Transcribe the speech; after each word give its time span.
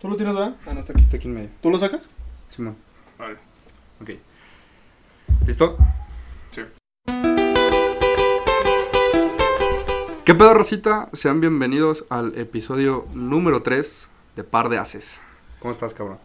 ¿Tú 0.00 0.06
lo 0.06 0.14
tienes, 0.14 0.32
verdad? 0.32 0.54
Ah, 0.64 0.74
no, 0.74 0.80
está 0.80 0.92
aquí, 0.92 1.02
está 1.02 1.16
aquí 1.16 1.26
en 1.26 1.34
medio. 1.34 1.48
¿Tú 1.60 1.70
lo 1.70 1.78
sacas? 1.78 2.08
Simón. 2.54 2.76
Vale. 3.18 3.36
Ok. 4.00 4.10
¿Listo? 5.44 5.76
Sí. 6.52 6.62
¿Qué 10.24 10.34
pedo, 10.36 10.54
Rosita? 10.54 11.08
Sean 11.14 11.40
bienvenidos 11.40 12.04
al 12.10 12.38
episodio 12.38 13.08
número 13.12 13.62
3 13.62 14.08
de 14.36 14.44
Par 14.44 14.68
de 14.68 14.78
Haces. 14.78 15.20
¿Cómo 15.58 15.72
estás, 15.72 15.94
cabrón? 15.94 16.18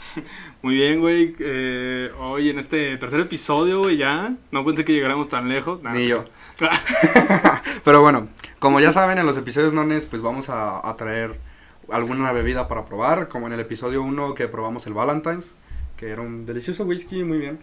Muy 0.62 0.76
bien, 0.76 1.00
güey. 1.00 1.36
Eh, 1.40 2.10
hoy 2.20 2.48
en 2.48 2.58
este 2.58 2.96
tercer 2.96 3.20
episodio, 3.20 3.80
güey, 3.80 3.98
ya. 3.98 4.34
No 4.50 4.64
pensé 4.64 4.82
que 4.86 4.94
llegáramos 4.94 5.28
tan 5.28 5.46
lejos. 5.46 5.82
Nah, 5.82 5.92
Ni 5.92 6.06
yo. 6.06 6.24
Pero 7.84 8.00
bueno, 8.00 8.28
como 8.60 8.80
ya 8.80 8.92
saben, 8.92 9.18
en 9.18 9.26
los 9.26 9.36
episodios 9.36 9.74
nones, 9.74 10.06
pues 10.06 10.22
vamos 10.22 10.48
a, 10.48 10.88
a 10.88 10.96
traer 10.96 11.49
alguna 11.92 12.32
bebida 12.32 12.68
para 12.68 12.84
probar. 12.84 13.28
Como 13.28 13.46
en 13.46 13.52
el 13.52 13.60
episodio 13.60 14.02
1 14.02 14.34
que 14.34 14.48
probamos 14.48 14.86
el 14.86 14.94
Valentine's, 14.94 15.54
que 15.96 16.10
era 16.10 16.22
un 16.22 16.46
delicioso 16.46 16.84
whisky, 16.84 17.24
muy 17.24 17.38
bien. 17.38 17.58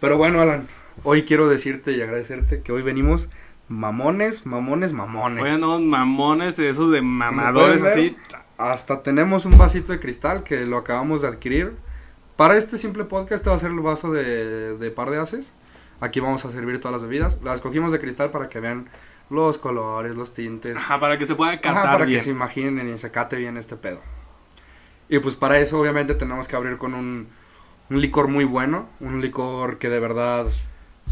Pero 0.00 0.16
bueno, 0.16 0.40
Alan, 0.40 0.66
hoy 1.04 1.24
quiero 1.24 1.48
decirte 1.48 1.92
y 1.92 2.00
agradecerte 2.00 2.62
que 2.62 2.72
hoy 2.72 2.82
venimos 2.82 3.28
mamones, 3.68 4.46
mamones, 4.46 4.92
mamones. 4.92 5.44
Andamos 5.44 5.80
mamones 5.80 6.58
esos 6.58 6.90
de 6.90 7.02
mamadores 7.02 7.82
pueden 7.82 7.98
así. 7.98 8.16
Hasta 8.58 9.02
tenemos 9.02 9.44
un 9.46 9.56
vasito 9.56 9.92
de 9.92 10.00
cristal 10.00 10.42
que 10.42 10.66
lo 10.66 10.76
acabamos 10.76 11.22
de 11.22 11.28
adquirir. 11.28 11.74
Para 12.36 12.56
este 12.56 12.78
simple 12.78 13.04
podcast 13.04 13.32
este 13.32 13.50
va 13.50 13.56
a 13.56 13.58
ser 13.58 13.70
el 13.70 13.80
vaso 13.80 14.12
de, 14.12 14.76
de 14.76 14.90
par 14.90 15.10
de 15.10 15.18
haces. 15.18 15.52
Aquí 16.00 16.20
vamos 16.20 16.44
a 16.44 16.50
servir 16.50 16.80
todas 16.80 16.92
las 16.92 17.02
bebidas. 17.02 17.38
Las 17.42 17.60
cogimos 17.60 17.92
de 17.92 18.00
cristal 18.00 18.30
para 18.30 18.48
que 18.48 18.60
vean 18.60 18.88
los 19.30 19.58
colores, 19.58 20.16
los 20.16 20.34
tintes. 20.34 20.76
Ajá, 20.76 20.98
para 21.00 21.16
que 21.18 21.24
se 21.26 21.34
pueda 21.34 21.52
Ajá, 21.52 21.60
catar 21.60 21.84
para 21.84 22.04
bien. 22.04 22.18
que 22.18 22.24
se 22.24 22.30
imaginen 22.30 22.88
y 22.92 22.98
se 22.98 23.10
cate 23.10 23.36
bien 23.36 23.56
este 23.56 23.76
pedo. 23.76 24.00
Y 25.08 25.18
pues 25.20 25.36
para 25.36 25.58
eso 25.58 25.80
obviamente 25.80 26.14
tenemos 26.14 26.46
que 26.48 26.56
abrir 26.56 26.76
con 26.78 26.94
un, 26.94 27.28
un 27.88 28.00
licor 28.00 28.28
muy 28.28 28.44
bueno. 28.44 28.88
Un 29.00 29.20
licor 29.20 29.78
que 29.78 29.88
de 29.88 29.98
verdad 30.00 30.46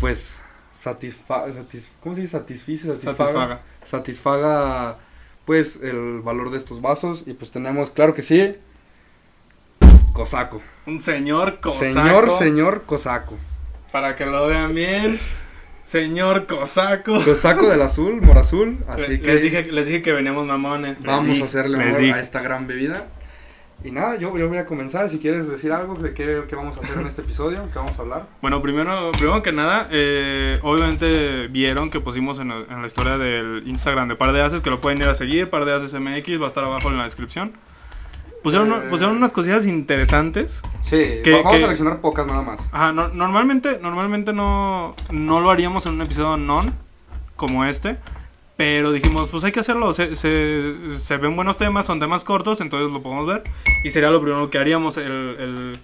pues 0.00 0.32
satisfa, 0.72 1.46
satis- 1.48 1.90
¿cómo 2.00 2.14
se 2.14 2.20
dice? 2.20 2.38
Satisfice, 2.38 2.86
satisfaga 2.94 3.16
Satisfaga. 3.24 3.62
satisfaga 3.82 4.98
pues 5.44 5.80
el 5.82 6.20
valor 6.20 6.50
de 6.50 6.58
estos 6.58 6.80
vasos 6.80 7.24
y 7.26 7.32
pues 7.32 7.50
tenemos 7.50 7.90
claro 7.90 8.14
que 8.14 8.22
sí 8.22 8.52
cosaco 10.12 10.60
Un 10.86 10.98
señor 11.00 11.60
cosaco. 11.60 11.84
señor 11.84 12.30
señor 12.32 12.82
cosaco 12.84 13.36
Para 13.92 14.14
que 14.16 14.26
lo 14.26 14.46
vean 14.46 14.74
bien. 14.74 15.18
Señor 15.88 16.44
cosaco. 16.46 17.14
cosaco 17.24 17.66
del 17.70 17.80
azul 17.80 18.20
morazul 18.20 18.76
así 18.88 19.20
que 19.20 19.32
les, 19.32 19.42
dije, 19.42 19.62
les 19.72 19.86
dije 19.86 20.02
que 20.02 20.12
veníamos 20.12 20.46
mamones. 20.46 21.02
Vamos 21.02 21.28
dije, 21.28 21.42
a 21.42 21.46
hacerle 21.46 21.78
honor 21.78 22.14
a 22.14 22.20
esta 22.20 22.42
gran 22.42 22.66
bebida 22.66 23.06
y 23.82 23.90
nada 23.90 24.16
yo, 24.16 24.36
yo 24.36 24.48
voy 24.48 24.58
a 24.58 24.66
comenzar 24.66 25.08
si 25.08 25.18
quieres 25.18 25.48
decir 25.48 25.72
algo 25.72 25.94
de 25.94 26.12
qué, 26.12 26.42
qué 26.48 26.56
vamos 26.56 26.76
a 26.76 26.80
hacer 26.80 26.98
en 26.98 27.06
este 27.06 27.22
episodio 27.22 27.62
qué 27.72 27.78
vamos 27.78 27.96
a 27.98 28.02
hablar 28.02 28.26
Bueno, 28.42 28.60
primero, 28.60 29.12
primero 29.12 29.40
que 29.40 29.52
nada, 29.52 29.88
eh, 29.90 30.58
obviamente 30.62 31.46
vieron 31.48 31.88
que 31.88 32.00
pusimos 32.00 32.38
en, 32.40 32.48
la- 32.48 32.64
en 32.68 32.80
la 32.82 32.86
historia 32.86 33.16
del 33.16 33.62
Instagram 33.66 34.08
de 34.08 34.16
Par 34.16 34.32
de 34.32 34.42
Haces, 34.42 34.60
que 34.60 34.68
lo 34.70 34.80
pueden 34.80 35.00
ir 35.00 35.08
a 35.08 35.14
seguir, 35.14 35.48
Par 35.48 35.64
de 35.64 35.72
Haces 35.74 35.94
MX, 35.94 36.38
va 36.40 36.44
a 36.44 36.48
estar 36.48 36.64
abajo 36.64 36.88
en 36.90 36.98
la 36.98 37.04
descripción. 37.04 37.52
Pusieron, 38.42 38.70
Eh. 38.72 38.86
pusieron 38.88 39.16
unas 39.16 39.32
cosillas 39.32 39.66
interesantes. 39.66 40.60
sí 40.82 41.20
¿Qué- 41.24 41.40
vamos 41.42 41.54
a 41.54 41.58
seleccionar 41.58 42.00
pocas 42.00 42.26
nada 42.26 42.40
más 42.42 42.60
Ajá, 42.72 42.92
no- 42.92 43.08
normalmente, 43.08 43.78
normalmente 43.82 44.32
no, 44.32 44.94
no 45.10 45.40
lo 45.40 45.50
haríamos 45.50 45.84
en 45.86 45.94
un 45.94 46.02
episodio 46.02 46.36
non 46.36 46.72
como 47.36 47.64
este, 47.64 47.98
pero 48.56 48.90
dijimos, 48.92 49.28
pues 49.28 49.44
hay 49.44 49.52
que 49.52 49.60
hacerlo, 49.60 49.92
se, 49.92 50.16
se, 50.16 50.74
se 50.98 51.16
ven 51.18 51.36
buenos 51.36 51.56
temas, 51.56 51.86
son 51.86 52.00
temas 52.00 52.24
cortos, 52.24 52.60
entonces 52.60 52.90
lo 52.90 53.02
podemos 53.02 53.26
ver, 53.26 53.42
y 53.84 53.90
sería 53.90 54.10
lo 54.10 54.20
primero 54.20 54.50
que 54.50 54.58
haríamos, 54.58 54.96
el, 54.96 55.04
el 55.38 55.80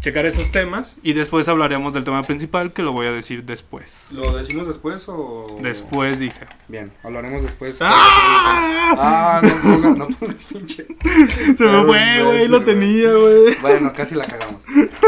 checar 0.00 0.24
esos 0.26 0.50
temas, 0.50 0.96
y 1.02 1.12
después 1.12 1.46
hablaríamos 1.48 1.92
del 1.92 2.04
tema 2.04 2.22
principal, 2.22 2.72
que 2.72 2.82
lo 2.82 2.92
voy 2.92 3.06
a 3.06 3.12
decir 3.12 3.44
después. 3.44 4.08
lo 4.10 4.36
decimos 4.36 4.66
después 4.66 5.04
o 5.08 5.46
Después 5.60 6.18
dije. 6.18 6.46
bien 6.68 6.90
hablaremos 7.02 7.42
después 7.42 7.76
¡Ah! 7.80 8.94
ah 8.96 9.40
no 9.42 9.50
pongas 9.62 9.96
no 9.98 10.08
pongas 10.08 10.44
pinche 10.44 10.86
Se 11.56 11.64
me 11.66 11.84
fue, 11.84 12.22
güey, 12.22 12.48
lo 12.48 12.64
tenía, 12.64 13.12
güey. 13.12 13.56
Bueno, 13.60 13.92
casi 13.92 14.14
la 14.14 14.24
cagamos. 14.24 14.62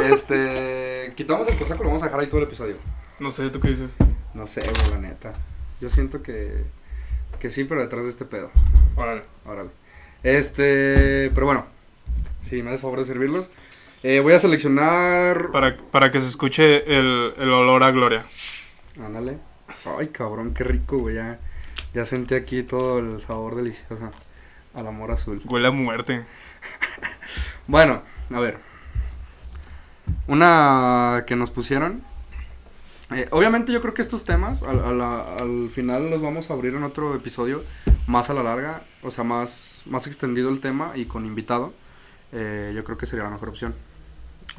Este. 0.05 1.13
Quitamos 1.15 1.49
el 1.49 1.57
cosaco, 1.57 1.83
lo 1.83 1.89
vamos 1.91 2.03
a 2.03 2.07
dejar 2.07 2.21
ahí 2.21 2.27
todo 2.27 2.39
el 2.41 2.47
episodio. 2.47 2.77
No 3.19 3.31
sé, 3.31 3.51
¿tú 3.51 3.61
qué 3.61 3.69
dices? 3.69 3.93
No 4.35 4.47
sé, 4.47 4.61
güey, 4.63 4.91
la 4.91 4.99
neta. 4.99 5.33
Yo 5.81 5.89
siento 5.89 6.23
que. 6.23 6.65
Que 7.39 7.51
sí, 7.51 7.65
pero 7.65 7.81
detrás 7.81 8.05
de 8.05 8.11
este 8.11 8.25
pedo. 8.25 8.51
Órale. 8.97 9.23
Órale. 9.47 9.71
Este. 10.23 11.31
Pero 11.35 11.47
bueno. 11.47 11.67
Si 12.43 12.63
me 12.63 12.71
haces 12.71 12.81
favor 12.81 12.99
de 13.01 13.05
servirlos. 13.05 13.47
Eh, 14.03 14.21
voy 14.21 14.33
a 14.33 14.39
seleccionar. 14.39 15.51
Para, 15.53 15.77
para 15.77 16.11
que 16.11 16.21
se 16.21 16.29
escuche 16.29 16.85
el, 16.99 17.35
el 17.37 17.51
olor 17.53 17.83
a 17.85 17.91
gloria. 17.91 18.25
Ándale. 19.03 19.39
Ay, 19.99 20.09
cabrón, 20.09 20.55
qué 20.55 20.65
rico, 20.65 20.99
güey. 20.99 21.17
Ya, 21.17 21.39
ya 21.95 22.05
sentí 22.05 22.35
aquí 22.35 22.63
todo 22.63 22.99
el 22.99 23.21
sabor 23.21 23.55
delicioso. 23.57 24.11
Al 24.75 24.87
amor 24.87 25.11
azul. 25.13 25.41
Huele 25.45 25.69
a 25.69 25.71
muerte. 25.71 26.25
Bueno, 27.69 28.03
a 28.35 28.41
ver. 28.41 28.59
Una 30.27 31.25
que 31.27 31.37
nos 31.37 31.51
pusieron. 31.53 32.03
Eh, 33.15 33.29
obviamente 33.31 33.73
yo 33.73 33.81
creo 33.81 33.95
que 33.95 34.03
estos 34.03 34.25
temas 34.25 34.63
al, 34.65 34.81
a 34.85 34.93
la- 34.93 35.37
al 35.37 35.71
final 35.71 36.11
los 36.11 36.21
vamos 36.21 36.51
a 36.51 36.55
abrir 36.55 36.75
en 36.75 36.83
otro 36.83 37.15
episodio 37.15 37.63
más 38.09 38.31
a 38.31 38.35
la 38.35 38.43
larga, 38.43 38.83
o 39.03 39.11
sea, 39.13 39.23
más, 39.23 39.83
más 39.87 40.07
extendido 40.09 40.49
el 40.51 40.61
tema 40.61 40.93
y 40.97 41.05
con 41.05 41.25
invitado. 41.25 41.73
Eh, 42.33 42.73
yo 42.75 42.83
creo 42.85 42.99
que 42.99 43.07
sería 43.07 43.25
la 43.25 43.31
mejor 43.31 43.51
opción. 43.51 43.75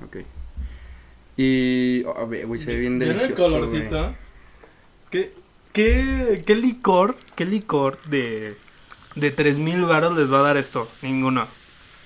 Ok. 0.04 0.18
Y... 1.38 2.04
A 2.06 2.26
ver, 2.26 2.46
güey, 2.46 2.60
se 2.60 2.68
ve 2.74 2.80
bien 2.80 2.94
el 2.94 3.00
delicioso, 3.00 3.36
güey. 3.36 3.52
colorcito. 3.52 4.16
¿Qué, 5.10 5.34
qué, 5.72 6.44
qué 6.46 6.56
licor, 6.56 7.16
qué 7.36 7.46
licor 7.46 8.00
de, 8.04 8.56
de 9.16 9.32
3000 9.32 9.82
varos 9.82 10.16
les 10.18 10.32
va 10.32 10.40
a 10.40 10.44
dar 10.44 10.58
esto? 10.58 10.88
Ninguno. 11.02 11.48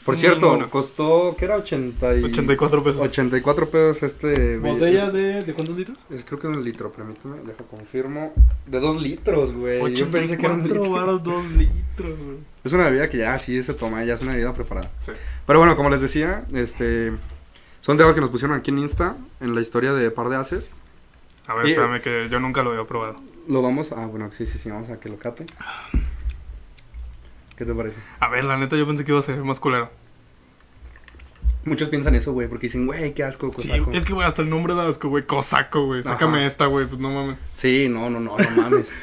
Por 0.05 0.15
cierto, 0.15 0.51
Ninguno. 0.51 0.69
costó, 0.69 1.35
¿qué 1.37 1.43
era? 1.43 1.57
80 1.57 2.15
y... 2.15 2.23
84 2.23 2.81
pesos. 2.81 3.01
84 3.01 3.69
pesos 3.69 4.03
este... 4.03 4.57
¿Botella 4.57 5.07
este- 5.07 5.17
de, 5.21 5.41
de 5.43 5.53
cuántos 5.53 5.75
litros? 5.77 5.97
Es- 6.09 6.23
Creo 6.23 6.39
que 6.39 6.47
de 6.47 6.53
un 6.53 6.63
litro, 6.63 6.93
permíteme, 6.93 7.35
deja 7.45 7.63
confirmo. 7.65 8.33
De 8.65 8.79
dos 8.79 9.01
litros, 9.01 9.51
güey. 9.51 9.93
Yo 9.93 10.07
pensé 10.07 10.37
que 10.37 10.45
era 10.45 10.53
un 10.53 10.61
84 10.61 10.81
litro. 10.83 10.91
varos, 10.93 11.23
2 11.23 11.45
litros, 11.57 12.17
güey. 12.19 12.37
Es 12.63 12.71
una 12.71 12.85
bebida 12.85 13.09
que 13.09 13.17
ya 13.17 13.37
sí 13.37 13.61
se 13.61 13.73
toma, 13.73 14.05
ya 14.05 14.13
es 14.13 14.21
una 14.21 14.31
bebida 14.31 14.53
preparada. 14.53 14.89
Sí. 15.01 15.11
Pero 15.45 15.59
bueno, 15.59 15.75
como 15.75 15.89
les 15.89 15.99
decía, 16.01 16.45
este 16.53 17.11
son 17.87 17.97
temas 17.97 18.13
que 18.15 18.21
nos 18.21 18.29
pusieron 18.29 18.55
aquí 18.57 18.69
en 18.69 18.79
Insta, 18.79 19.15
en 19.39 19.55
la 19.55 19.61
historia 19.61 19.93
de 19.93 20.11
Par 20.11 20.27
de 20.29 20.35
Haces. 20.35 20.69
A 21.47 21.53
ver, 21.55 21.67
Y- 21.67 21.71
espérame 21.71 22.01
que 22.01 22.27
yo 22.29 22.39
nunca 22.41 22.61
lo 22.61 22.71
había 22.71 22.83
probado. 22.85 23.15
Lo 23.47 23.61
vamos 23.61 23.93
a, 23.93 24.05
bueno, 24.05 24.29
sí, 24.37 24.45
sí, 24.45 24.59
sí, 24.59 24.69
vamos 24.69 24.89
a 24.89 24.99
que 24.99 25.07
lo 25.07 25.17
cate. 25.17 25.45
¿Qué 27.55 27.65
te 27.65 27.73
parece? 27.73 27.97
A 28.19 28.27
ver, 28.29 28.43
la 28.43 28.57
neta, 28.57 28.75
yo 28.75 28.85
pensé 28.85 29.03
que 29.05 29.11
iba 29.11 29.19
a 29.19 29.23
ser 29.23 29.37
más 29.43 29.59
culero. 29.59 29.89
Muchos 31.65 31.89
piensan 31.89 32.13
eso, 32.15 32.31
güey, 32.33 32.47
porque 32.47 32.67
dicen, 32.67 32.85
güey, 32.85 33.13
qué 33.13 33.23
asco, 33.23 33.49
Sí, 33.57 33.67
cosaco. 33.69 33.91
es 33.93 34.05
que, 34.05 34.13
güey, 34.13 34.27
hasta 34.27 34.41
el 34.41 34.49
nombre 34.49 34.73
da 34.75 34.87
asco, 34.87 35.09
güey. 35.09 35.25
Cosaco, 35.25 35.85
güey. 35.85 36.03
Sácame 36.03 36.37
Ajá. 36.39 36.45
esta, 36.47 36.65
güey. 36.67 36.85
Pues 36.85 36.99
no 36.99 37.09
mames. 37.09 37.37
Sí, 37.55 37.87
no, 37.89 38.09
no, 38.09 38.19
no, 38.19 38.37
no 38.37 38.61
mames. 38.61 38.91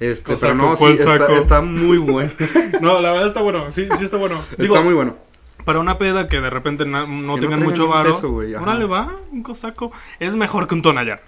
Este, 0.00 0.32
Cosaco, 0.32 0.52
pero 0.52 0.54
no, 0.54 0.76
sí, 0.76 0.84
¿cuál 1.04 1.32
está, 1.38 1.60
muy 1.60 1.98
bueno. 1.98 2.30
No, 2.80 3.00
la 3.00 3.10
verdad 3.10 3.26
está 3.26 3.42
bueno. 3.42 3.72
Sí, 3.72 3.88
sí 3.98 4.04
está 4.04 4.16
bueno. 4.16 4.40
Digo, 4.56 4.74
está 4.74 4.84
muy 4.84 4.94
bueno. 4.94 5.16
Para 5.68 5.80
una 5.80 5.98
peda 5.98 6.28
que 6.28 6.40
de 6.40 6.48
repente 6.48 6.86
no 6.86 7.04
Que 7.04 7.12
no 7.12 7.34
tengan 7.34 7.58
traigan 7.58 7.62
mucho 7.62 7.88
varo. 7.88 8.18
Órale, 8.58 8.86
va, 8.86 9.14
un 9.30 9.42
cosaco. 9.42 9.92
Es 10.18 10.34
mejor 10.34 10.66
que 10.66 10.74
un 10.74 10.80
tonallar. 10.80 11.22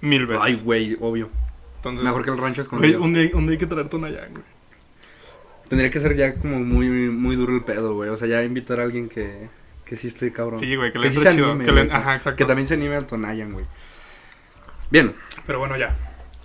Mil 0.00 0.24
veces. 0.24 0.40
Ay, 0.46 0.54
güey, 0.62 0.96
obvio. 1.00 1.30
Entonces, 1.78 2.04
Mejor 2.04 2.24
que 2.24 2.30
el 2.30 2.38
rancho 2.38 2.62
Pues, 2.70 2.80
güey, 2.80 2.94
un, 2.94 3.12
día, 3.12 3.28
un 3.34 3.46
día 3.46 3.54
hay 3.54 3.58
que 3.58 3.66
traer 3.66 3.88
tonallar, 3.88 4.28
güey. 4.30 4.44
Tendría 5.68 5.90
que 5.90 5.98
ser 5.98 6.14
ya 6.14 6.36
como 6.36 6.60
muy, 6.60 6.88
muy 7.10 7.34
duro 7.34 7.56
el 7.56 7.64
pedo, 7.64 7.94
güey. 7.94 8.08
O 8.08 8.16
sea, 8.16 8.28
ya 8.28 8.44
invitar 8.44 8.78
a 8.78 8.84
alguien 8.84 9.08
que, 9.08 9.48
que 9.84 9.96
sí 9.96 10.06
esté 10.06 10.32
cabrón. 10.32 10.60
Sí, 10.60 10.76
güey, 10.76 10.92
que 10.92 11.00
le 11.00 11.10
sí 11.10 11.16
entre 11.16 11.32
se 11.32 11.36
chido. 11.38 11.50
anime, 11.50 11.64
que 11.64 11.72
le- 11.72 11.86
güey, 11.86 11.96
Ajá, 11.96 12.14
exacto. 12.14 12.36
Que 12.36 12.44
también 12.44 12.68
se 12.68 12.74
anime 12.74 12.94
al 12.94 13.08
Tonayan, 13.08 13.52
güey. 13.52 13.66
Bien, 14.92 15.12
Pero 15.44 15.58
bueno, 15.58 15.76
ya. 15.76 15.96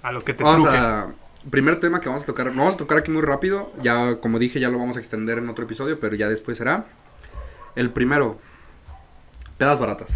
A 0.02 0.12
lo 0.12 0.22
que 0.22 0.34
te 0.34 0.44
vamos 0.44 0.64
truje. 0.64 0.76
a... 0.76 1.14
Primer 1.52 1.80
tema 1.80 2.00
que 2.00 2.10
vamos 2.10 2.24
a 2.24 2.26
tocar. 2.26 2.48
Lo 2.48 2.54
vamos 2.54 2.74
a 2.74 2.78
tocar 2.78 2.98
aquí 2.98 3.12
muy 3.12 3.22
rápido. 3.22 3.72
Ya, 3.84 4.18
como 4.18 4.40
dije, 4.40 4.60
ya 4.60 4.70
lo 4.70 4.80
vamos 4.80 4.98
a 4.98 5.00
extender 5.00 5.38
en 5.38 5.50
otro 5.50 5.66
episodio, 5.66 6.00
pero 6.00 6.16
ya 6.16 6.28
después 6.28 6.58
será. 6.58 6.88
El 7.76 7.90
primero. 7.92 8.40
Pedas 9.58 9.80
baratas. 9.80 10.10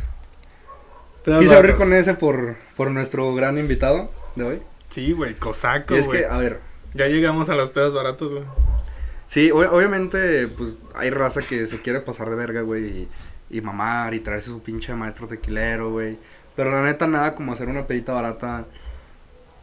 Quise 1.40 1.56
abrir 1.56 1.76
con 1.76 1.92
ese 1.94 2.14
por, 2.14 2.56
por 2.76 2.92
nuestro 2.92 3.34
gran 3.34 3.58
invitado 3.58 4.12
de 4.36 4.44
hoy. 4.44 4.62
Sí, 4.90 5.12
güey, 5.14 5.34
cosaco, 5.36 5.96
Y 5.96 6.00
es 6.00 6.06
güey. 6.08 6.20
que, 6.22 6.26
a 6.28 6.38
ver, 6.38 6.60
Ya 6.94 7.08
llegamos 7.08 7.50
a 7.50 7.56
las 7.56 7.70
pedas 7.72 7.94
baratos, 7.94 8.32
güey. 8.32 8.44
Sí, 9.26 9.50
ob- 9.50 9.70
obviamente, 9.72 10.48
pues 10.48 10.80
hay 10.94 11.10
raza 11.10 11.42
que 11.42 11.66
se 11.66 11.82
quiere 11.82 12.00
pasar 12.00 12.30
de 12.30 12.36
verga, 12.36 12.62
güey, 12.62 12.86
y, 12.86 13.58
y 13.58 13.62
mamar 13.62 14.14
y 14.14 14.20
traerse 14.20 14.50
su 14.52 14.62
pinche 14.62 14.94
maestro 14.94 15.28
tequilero, 15.28 15.90
güey. 15.92 16.18
Pero 16.56 16.70
la 16.72 16.84
neta, 16.84 17.08
nada 17.08 17.34
como 17.36 17.54
hacer 17.54 17.68
una 17.68 17.88
pedita 17.88 18.14
barata. 18.14 18.66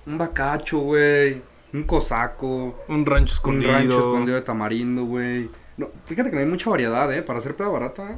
Un 0.04 0.18
bacacho, 0.18 0.78
güey. 0.78 1.40
Un 1.72 1.84
cosaco. 1.84 2.84
Un 2.88 3.06
rancho 3.06 3.32
Un 3.32 3.36
escondido. 3.36 3.72
rancho 3.72 3.98
escondido 4.00 4.34
de 4.36 4.42
tamarindo, 4.42 5.04
güey. 5.04 5.48
No, 5.76 5.88
fíjate 6.06 6.30
que 6.30 6.36
no 6.36 6.42
hay 6.42 6.48
mucha 6.48 6.68
variedad, 6.70 7.12
¿eh? 7.12 7.22
Para 7.22 7.38
hacer 7.38 7.56
peda 7.56 7.68
barata. 7.68 8.16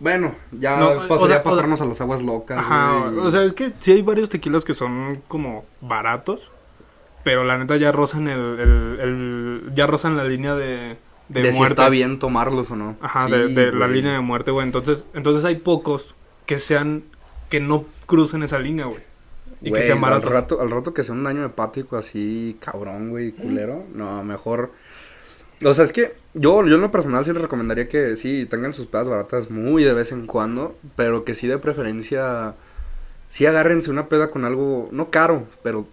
Bueno, 0.00 0.34
ya 0.52 0.78
No, 0.78 0.88
pasaría 1.08 1.16
o 1.16 1.26
sea, 1.28 1.36
a 1.38 1.42
pasarnos 1.42 1.80
a 1.80 1.84
las 1.86 2.00
aguas 2.00 2.22
locas. 2.22 2.58
Ajá, 2.58 3.08
güey. 3.10 3.18
o 3.26 3.30
sea, 3.30 3.42
es 3.42 3.52
que 3.52 3.72
sí 3.78 3.92
hay 3.92 4.02
varios 4.02 4.28
tequilas 4.28 4.64
que 4.64 4.74
son 4.74 5.22
como 5.26 5.64
baratos, 5.80 6.52
pero 7.24 7.42
la 7.44 7.58
neta 7.58 7.76
ya 7.76 7.90
rozan 7.92 8.28
el, 8.28 8.38
el, 8.60 9.00
el- 9.00 9.72
ya 9.74 9.86
rozan 9.88 10.16
la 10.16 10.24
línea 10.24 10.54
de, 10.54 10.96
de, 11.28 11.42
de 11.42 11.52
si 11.52 11.62
está 11.62 11.88
bien 11.88 12.18
tomarlos 12.20 12.70
o 12.70 12.76
no. 12.76 12.96
Ajá, 13.00 13.26
Sí, 13.26 13.32
de, 13.32 13.48
de 13.48 13.72
la 13.72 13.88
línea 13.88 14.12
de 14.12 14.20
muerte, 14.20 14.50
güey. 14.52 14.64
Entonces, 14.66 15.04
entonces 15.14 15.44
hay 15.44 15.56
pocos 15.56 16.14
que 16.46 16.58
sean, 16.60 17.02
que 17.50 17.58
no 17.60 17.84
crucen 18.06 18.42
esa 18.44 18.58
línea, 18.60 18.86
güey. 18.86 19.02
Y 19.60 19.70
Güey, 19.70 19.82
que 19.82 19.86
sean 19.88 19.98
al 19.98 20.02
baratos. 20.02 20.30
rato, 20.32 20.60
al 20.60 20.70
rato 20.70 20.94
que 20.94 21.02
sea 21.02 21.14
un 21.16 21.24
daño 21.24 21.44
hepático 21.44 21.96
así, 21.96 22.56
cabrón, 22.60 23.10
güey, 23.10 23.32
culero. 23.32 23.82
No, 23.92 24.22
mejor. 24.22 24.70
O 25.64 25.74
sea, 25.74 25.84
es 25.84 25.92
que 25.92 26.14
yo, 26.34 26.64
yo 26.66 26.76
en 26.76 26.80
lo 26.80 26.90
personal 26.90 27.24
sí 27.24 27.32
les 27.32 27.42
recomendaría 27.42 27.88
que 27.88 28.14
sí 28.16 28.46
tengan 28.46 28.72
sus 28.72 28.86
pedas 28.86 29.08
baratas 29.08 29.50
muy 29.50 29.82
de 29.82 29.92
vez 29.92 30.12
en 30.12 30.26
cuando, 30.26 30.76
pero 30.94 31.24
que 31.24 31.34
sí 31.34 31.48
de 31.48 31.58
preferencia. 31.58 32.54
Sí 33.28 33.44
agárrense 33.46 33.90
una 33.90 34.08
peda 34.08 34.28
con 34.30 34.44
algo, 34.44 34.88
no 34.92 35.10
caro, 35.10 35.46
pero 35.62 35.86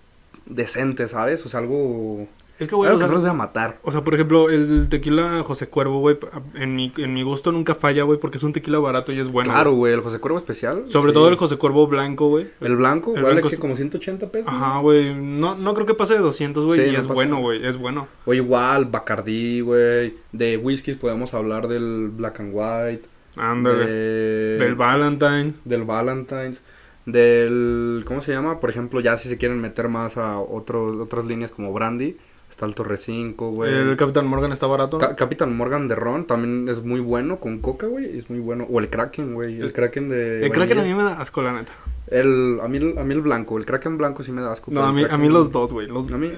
decente, 0.45 1.07
¿sabes? 1.07 1.45
O 1.45 1.49
sea, 1.49 1.61
algo. 1.61 2.27
Es 2.57 2.67
que, 2.69 2.75
güey, 2.75 2.87
algo 2.89 2.97
o 2.97 2.99
sea, 2.99 3.07
que 3.07 3.09
no 3.11 3.15
los 3.15 3.23
vaya 3.23 3.33
a 3.33 3.37
matar. 3.37 3.79
o 3.83 3.91
sea, 3.91 4.01
por 4.03 4.13
ejemplo, 4.13 4.49
el 4.49 4.87
tequila 4.89 5.43
José 5.43 5.67
Cuervo, 5.67 5.99
güey, 5.99 6.17
en 6.53 6.73
mi, 6.75 6.93
en 6.97 7.13
mi 7.13 7.21
gusto 7.21 7.51
nunca 7.51 7.75
falla, 7.75 8.03
güey, 8.03 8.17
porque 8.17 8.37
es 8.37 8.43
un 8.43 8.53
tequila 8.53 8.79
barato 8.79 9.11
y 9.11 9.19
es 9.19 9.29
bueno. 9.29 9.51
claro, 9.51 9.73
güey. 9.73 9.93
el 9.93 9.99
José 10.01 10.19
Cuervo 10.19 10.37
especial. 10.37 10.83
Sobre 10.87 11.11
sí. 11.11 11.13
todo 11.15 11.27
el 11.27 11.35
José 11.35 11.57
Cuervo 11.57 11.85
blanco, 11.87 12.29
güey. 12.29 12.47
El 12.61 12.77
blanco, 12.77 13.13
el 13.15 13.23
vale 13.23 13.33
blanco 13.35 13.49
que 13.49 13.55
es- 13.55 13.59
como 13.61 13.75
180 13.75 14.31
pesos. 14.31 14.53
Ajá, 14.53 14.79
güey. 14.79 15.13
No, 15.13 15.55
no 15.55 15.73
creo 15.73 15.85
que 15.85 15.95
pase 15.95 16.13
de 16.13 16.19
200, 16.21 16.65
güey. 16.65 16.79
Sí, 16.79 16.85
y 16.87 16.91
no 16.93 16.99
es 16.99 17.07
pasa. 17.07 17.13
bueno, 17.13 17.39
güey. 17.41 17.65
Es 17.65 17.77
bueno. 17.77 18.07
O 18.25 18.33
igual, 18.33 18.85
Bacardí, 18.85 19.59
güey. 19.59 20.15
De 20.31 20.55
whiskies 20.57 20.95
podemos 20.95 21.33
hablar 21.33 21.67
del 21.67 22.09
Black 22.15 22.39
and 22.39 22.51
White. 22.53 23.05
Ándale. 23.35 23.85
de- 23.85 24.57
Del 24.59 24.75
Valentine. 24.75 25.51
del 25.65 25.83
Valentine's, 25.83 26.61
del, 27.05 28.03
¿cómo 28.05 28.21
se 28.21 28.31
llama? 28.31 28.59
Por 28.59 28.69
ejemplo, 28.69 28.99
ya 28.99 29.17
si 29.17 29.29
se 29.29 29.37
quieren 29.37 29.59
meter 29.61 29.89
más 29.89 30.17
a 30.17 30.39
otros 30.39 30.95
otras 30.97 31.25
líneas 31.25 31.51
como 31.51 31.71
Brandy, 31.73 32.17
está 32.55 32.65
el 32.65 32.73
Torre 32.73 32.95
5, 32.97 33.51
güey. 33.51 33.73
El 33.73 33.97
Capitán 33.97 34.25
Morgan 34.27 34.51
está 34.53 34.65
barato. 34.65 34.97
Ca- 34.97 35.15
Capitán 35.15 35.55
Morgan 35.55 35.87
de 35.89 35.95
Ron 35.95 36.25
también 36.25 36.69
es 36.69 36.81
muy 36.83 37.01
bueno 37.01 37.39
con 37.39 37.59
coca, 37.59 37.87
güey, 37.87 38.17
es 38.17 38.29
muy 38.29 38.39
bueno. 38.39 38.65
O 38.69 38.79
el 38.79 38.89
Kraken, 38.89 39.33
güey, 39.33 39.57
el, 39.57 39.63
El- 39.65 39.73
Kraken 39.73 40.09
de 40.09 40.45
el 40.45 40.51
Kraken 40.51 40.79
a 40.79 40.83
mí 40.83 40.93
me 40.93 41.03
da 41.03 41.19
asco, 41.19 41.41
la 41.41 41.51
neta. 41.53 41.73
el 42.07 42.59
a 42.63 42.67
mí 42.67 42.77
el- 42.77 42.97
a 42.97 43.03
mí 43.03 43.13
el 43.13 43.21
blanco, 43.21 43.57
el 43.57 43.65
Kraken 43.65 43.97
blanco 43.97 44.23
sí 44.23 44.31
me 44.31 44.41
da 44.41 44.51
asco. 44.53 44.71
No, 44.71 44.83
a 44.85 44.93
mí, 44.93 45.03
a 45.09 45.17
mí 45.17 45.27
los 45.27 45.51
dos, 45.51 45.73
güey. 45.73 45.87
Los... 45.87 46.11
A 46.11 46.17
mí- 46.17 46.31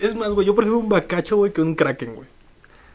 Es 0.00 0.14
más, 0.14 0.28
güey, 0.30 0.46
yo 0.46 0.54
prefiero 0.54 0.78
un 0.78 0.88
bacacho, 0.90 1.36
güey, 1.38 1.52
que 1.52 1.62
un 1.62 1.74
Kraken, 1.74 2.14
güey. 2.16 2.28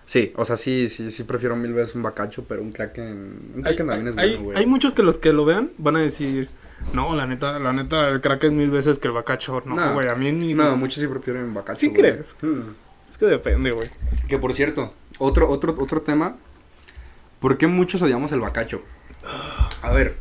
Sí, 0.06 0.32
o 0.38 0.46
sea, 0.46 0.56
sí, 0.56 0.88
sí, 0.88 1.12
sí 1.12 1.24
prefiero 1.24 1.56
mil 1.58 1.74
veces 1.74 1.96
un 1.96 2.04
bacacho, 2.04 2.46
pero 2.48 2.62
un 2.62 2.72
Kraken, 2.72 3.52
un 3.56 3.66
Hay, 3.66 3.76
Kraken 3.76 3.88
también 3.88 4.08
es 4.10 4.16
bueno, 4.16 4.44
güey. 4.44 4.58
hay 4.58 4.66
muchos 4.66 4.94
que 4.94 5.04
los 5.04 5.18
que 5.20 5.34
lo 5.34 5.44
vean 5.46 5.72
van 5.78 5.96
a 5.98 6.00
decir, 6.00 6.48
no, 6.94 7.16
la 7.16 7.26
neta, 7.26 7.60
la 7.60 7.74
neta, 7.74 8.08
el 8.10 8.22
Kraken 8.22 8.56
mil 8.56 8.70
veces 8.70 9.00
que 9.00 9.08
el 9.08 9.14
bacacho. 9.14 9.62
No, 9.66 9.76
No. 9.76 9.94
güey, 9.94 10.08
a 10.08 10.16
mí 10.16 10.32
ni... 10.32 10.54
No, 10.54 10.76
muchos 10.78 11.02
sí 11.02 11.08
prefieren 11.08 11.54
bacacho. 11.54 11.80
¿Sí 11.80 11.92
crees? 11.92 12.36
Hmm. 12.42 12.62
Es 13.10 13.18
que 13.18 13.26
depende, 13.26 13.72
güey. 13.72 13.90
Que 14.28 14.38
por 14.38 14.54
cierto, 14.54 14.92
otro, 15.18 15.50
otro, 15.50 15.76
otro 15.78 16.02
tema. 16.02 16.36
¿Por 17.40 17.58
qué 17.58 17.68
muchos 17.68 18.02
odiamos 18.02 18.32
el 18.32 18.40
bacacho? 18.40 18.82
A 19.82 19.92
ver, 19.92 20.18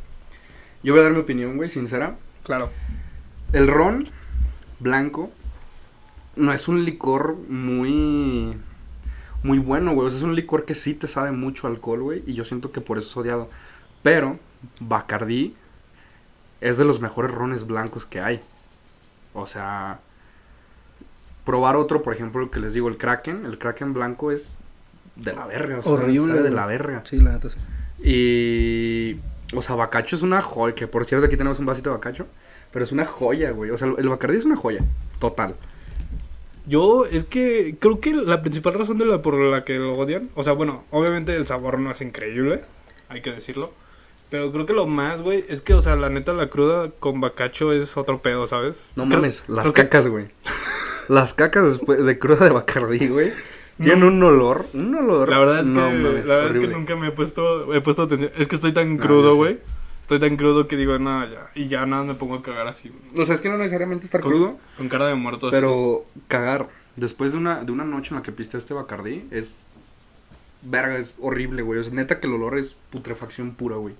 yo 0.82 0.92
voy 0.92 1.00
a 1.00 1.04
dar 1.04 1.12
mi 1.12 1.18
opinión, 1.20 1.56
güey, 1.56 1.70
sincera. 1.70 2.16
Claro. 2.44 2.70
El 3.52 3.68
ron 3.68 4.08
blanco 4.78 5.30
no 6.36 6.52
es 6.52 6.68
un 6.68 6.84
licor 6.84 7.36
muy. 7.48 8.56
Muy 9.42 9.58
bueno, 9.58 9.92
güey. 9.94 10.06
O 10.06 10.10
sea, 10.10 10.18
es 10.18 10.24
un 10.24 10.34
licor 10.34 10.64
que 10.64 10.74
sí 10.74 10.94
te 10.94 11.06
sabe 11.08 11.30
mucho 11.30 11.66
alcohol, 11.66 12.02
güey. 12.02 12.22
Y 12.26 12.34
yo 12.34 12.44
siento 12.44 12.72
que 12.72 12.80
por 12.80 12.98
eso 12.98 13.08
es 13.08 13.16
odiado. 13.16 13.50
Pero, 14.02 14.38
Bacardí 14.80 15.54
es 16.60 16.78
de 16.78 16.84
los 16.84 17.00
mejores 17.00 17.30
rones 17.30 17.66
blancos 17.66 18.06
que 18.06 18.20
hay. 18.20 18.42
O 19.34 19.46
sea, 19.46 20.00
probar 21.44 21.76
otro, 21.76 22.02
por 22.02 22.14
ejemplo, 22.14 22.42
el 22.42 22.50
que 22.50 22.60
les 22.60 22.72
digo, 22.72 22.88
el 22.88 22.96
Kraken. 22.96 23.44
El 23.46 23.58
Kraken 23.58 23.92
blanco 23.92 24.30
es 24.30 24.54
de 25.16 25.34
la 25.34 25.46
verga. 25.46 25.78
O 25.78 25.82
sea, 25.82 25.92
Horrible, 25.92 26.42
de 26.42 26.50
la 26.50 26.66
verga. 26.66 27.02
Sí, 27.04 27.18
la 27.18 27.32
neta 27.32 27.50
sí. 27.50 27.58
Y. 28.02 29.20
O 29.56 29.62
sea, 29.62 29.76
Bacacho 29.76 30.16
es 30.16 30.22
una 30.22 30.42
joya. 30.42 30.74
Que 30.74 30.86
por 30.86 31.04
cierto, 31.04 31.26
aquí 31.26 31.36
tenemos 31.36 31.58
un 31.58 31.66
vasito 31.66 31.90
de 31.90 31.96
Bacacho. 31.96 32.26
Pero 32.72 32.84
es 32.84 32.92
una 32.92 33.06
joya, 33.06 33.52
güey. 33.52 33.70
O 33.70 33.78
sea, 33.78 33.88
el 33.96 34.08
Bacardí 34.08 34.38
es 34.38 34.44
una 34.44 34.56
joya. 34.56 34.84
Total. 35.18 35.54
Yo, 36.66 37.06
es 37.06 37.24
que 37.24 37.76
creo 37.78 38.00
que 38.00 38.12
la 38.12 38.42
principal 38.42 38.74
razón 38.74 38.98
de 38.98 39.06
la 39.06 39.22
por 39.22 39.38
la 39.38 39.64
que 39.64 39.78
lo 39.78 39.96
odian, 39.96 40.30
o 40.34 40.42
sea, 40.42 40.52
bueno, 40.52 40.82
obviamente 40.90 41.36
el 41.36 41.46
sabor 41.46 41.78
no 41.78 41.92
es 41.92 42.00
increíble, 42.00 42.64
hay 43.08 43.22
que 43.22 43.30
decirlo, 43.30 43.72
pero 44.30 44.50
creo 44.52 44.66
que 44.66 44.72
lo 44.72 44.86
más, 44.86 45.22
güey, 45.22 45.44
es 45.48 45.62
que, 45.62 45.74
o 45.74 45.80
sea, 45.80 45.96
la 45.96 46.08
neta, 46.08 46.32
la 46.34 46.48
cruda 46.48 46.90
con 46.98 47.20
bacacho 47.20 47.72
es 47.72 47.96
otro 47.96 48.20
pedo, 48.22 48.46
¿sabes? 48.46 48.92
No 48.96 49.04
Creo- 49.04 49.18
mames, 49.18 49.44
las 49.48 49.70
cacas, 49.72 50.06
güey. 50.08 50.26
Las 51.08 51.34
cacas 51.34 51.64
después 51.64 52.04
de 52.04 52.18
cruda 52.18 52.46
de 52.46 52.50
Bacardí, 52.50 53.06
güey. 53.06 53.32
Tienen 53.80 54.02
un 54.02 54.20
olor, 54.24 54.66
un 54.74 54.92
olor. 54.92 55.28
La 55.28 55.38
verdad 55.38 55.58
es 55.60 55.64
que, 55.66 55.70
no 55.70 55.82
mames, 55.82 56.26
la 56.26 56.34
verdad 56.34 56.56
es 56.56 56.58
que 56.58 56.66
nunca 56.66 56.96
me 56.96 57.08
he 57.08 57.10
puesto, 57.12 57.72
he 57.72 57.80
puesto 57.80 58.02
atención, 58.02 58.32
es 58.36 58.48
que 58.48 58.56
estoy 58.56 58.72
tan 58.72 58.96
No, 58.96 59.02
crudo, 59.04 59.30
sí. 59.32 59.36
güey, 59.36 59.58
estoy 60.02 60.18
tan 60.18 60.36
crudo 60.36 60.66
que 60.66 60.74
digo, 60.76 60.98
no, 60.98 61.24
ya, 61.30 61.48
y 61.54 61.68
ya 61.68 61.86
nada, 61.86 62.02
me 62.02 62.14
pongo 62.14 62.34
a 62.34 62.42
cagar 62.42 62.66
así, 62.66 62.90
O 63.16 63.24
sea, 63.24 63.36
es 63.36 63.40
que 63.40 63.48
no 63.48 63.56
necesariamente 63.58 64.04
estar 64.06 64.20
Con- 64.20 64.32
crudo, 64.32 64.58
con 64.76 64.88
cara 64.88 65.06
de 65.06 65.14
muerto. 65.14 65.46
así. 65.46 65.54
pero 65.54 66.04
cagar 66.26 66.68
después 66.96 67.30
de 67.30 67.38
una, 67.38 67.62
de 67.62 67.70
una 67.70 67.84
noche 67.84 68.08
en 68.10 68.16
la 68.16 68.22
que 68.22 68.32
piste 68.32 68.58
este 68.58 68.74
Bacardí 68.74 69.28
es. 69.30 69.54
Verga, 70.62 70.98
es 70.98 71.14
horrible, 71.20 71.62
güey. 71.62 71.78
O 71.78 71.84
sea, 71.84 71.92
neta 71.92 72.18
que 72.18 72.26
el 72.26 72.32
olor 72.32 72.58
es 72.58 72.74
putrefacción 72.90 73.54
pura, 73.54 73.76
güey. 73.76 73.94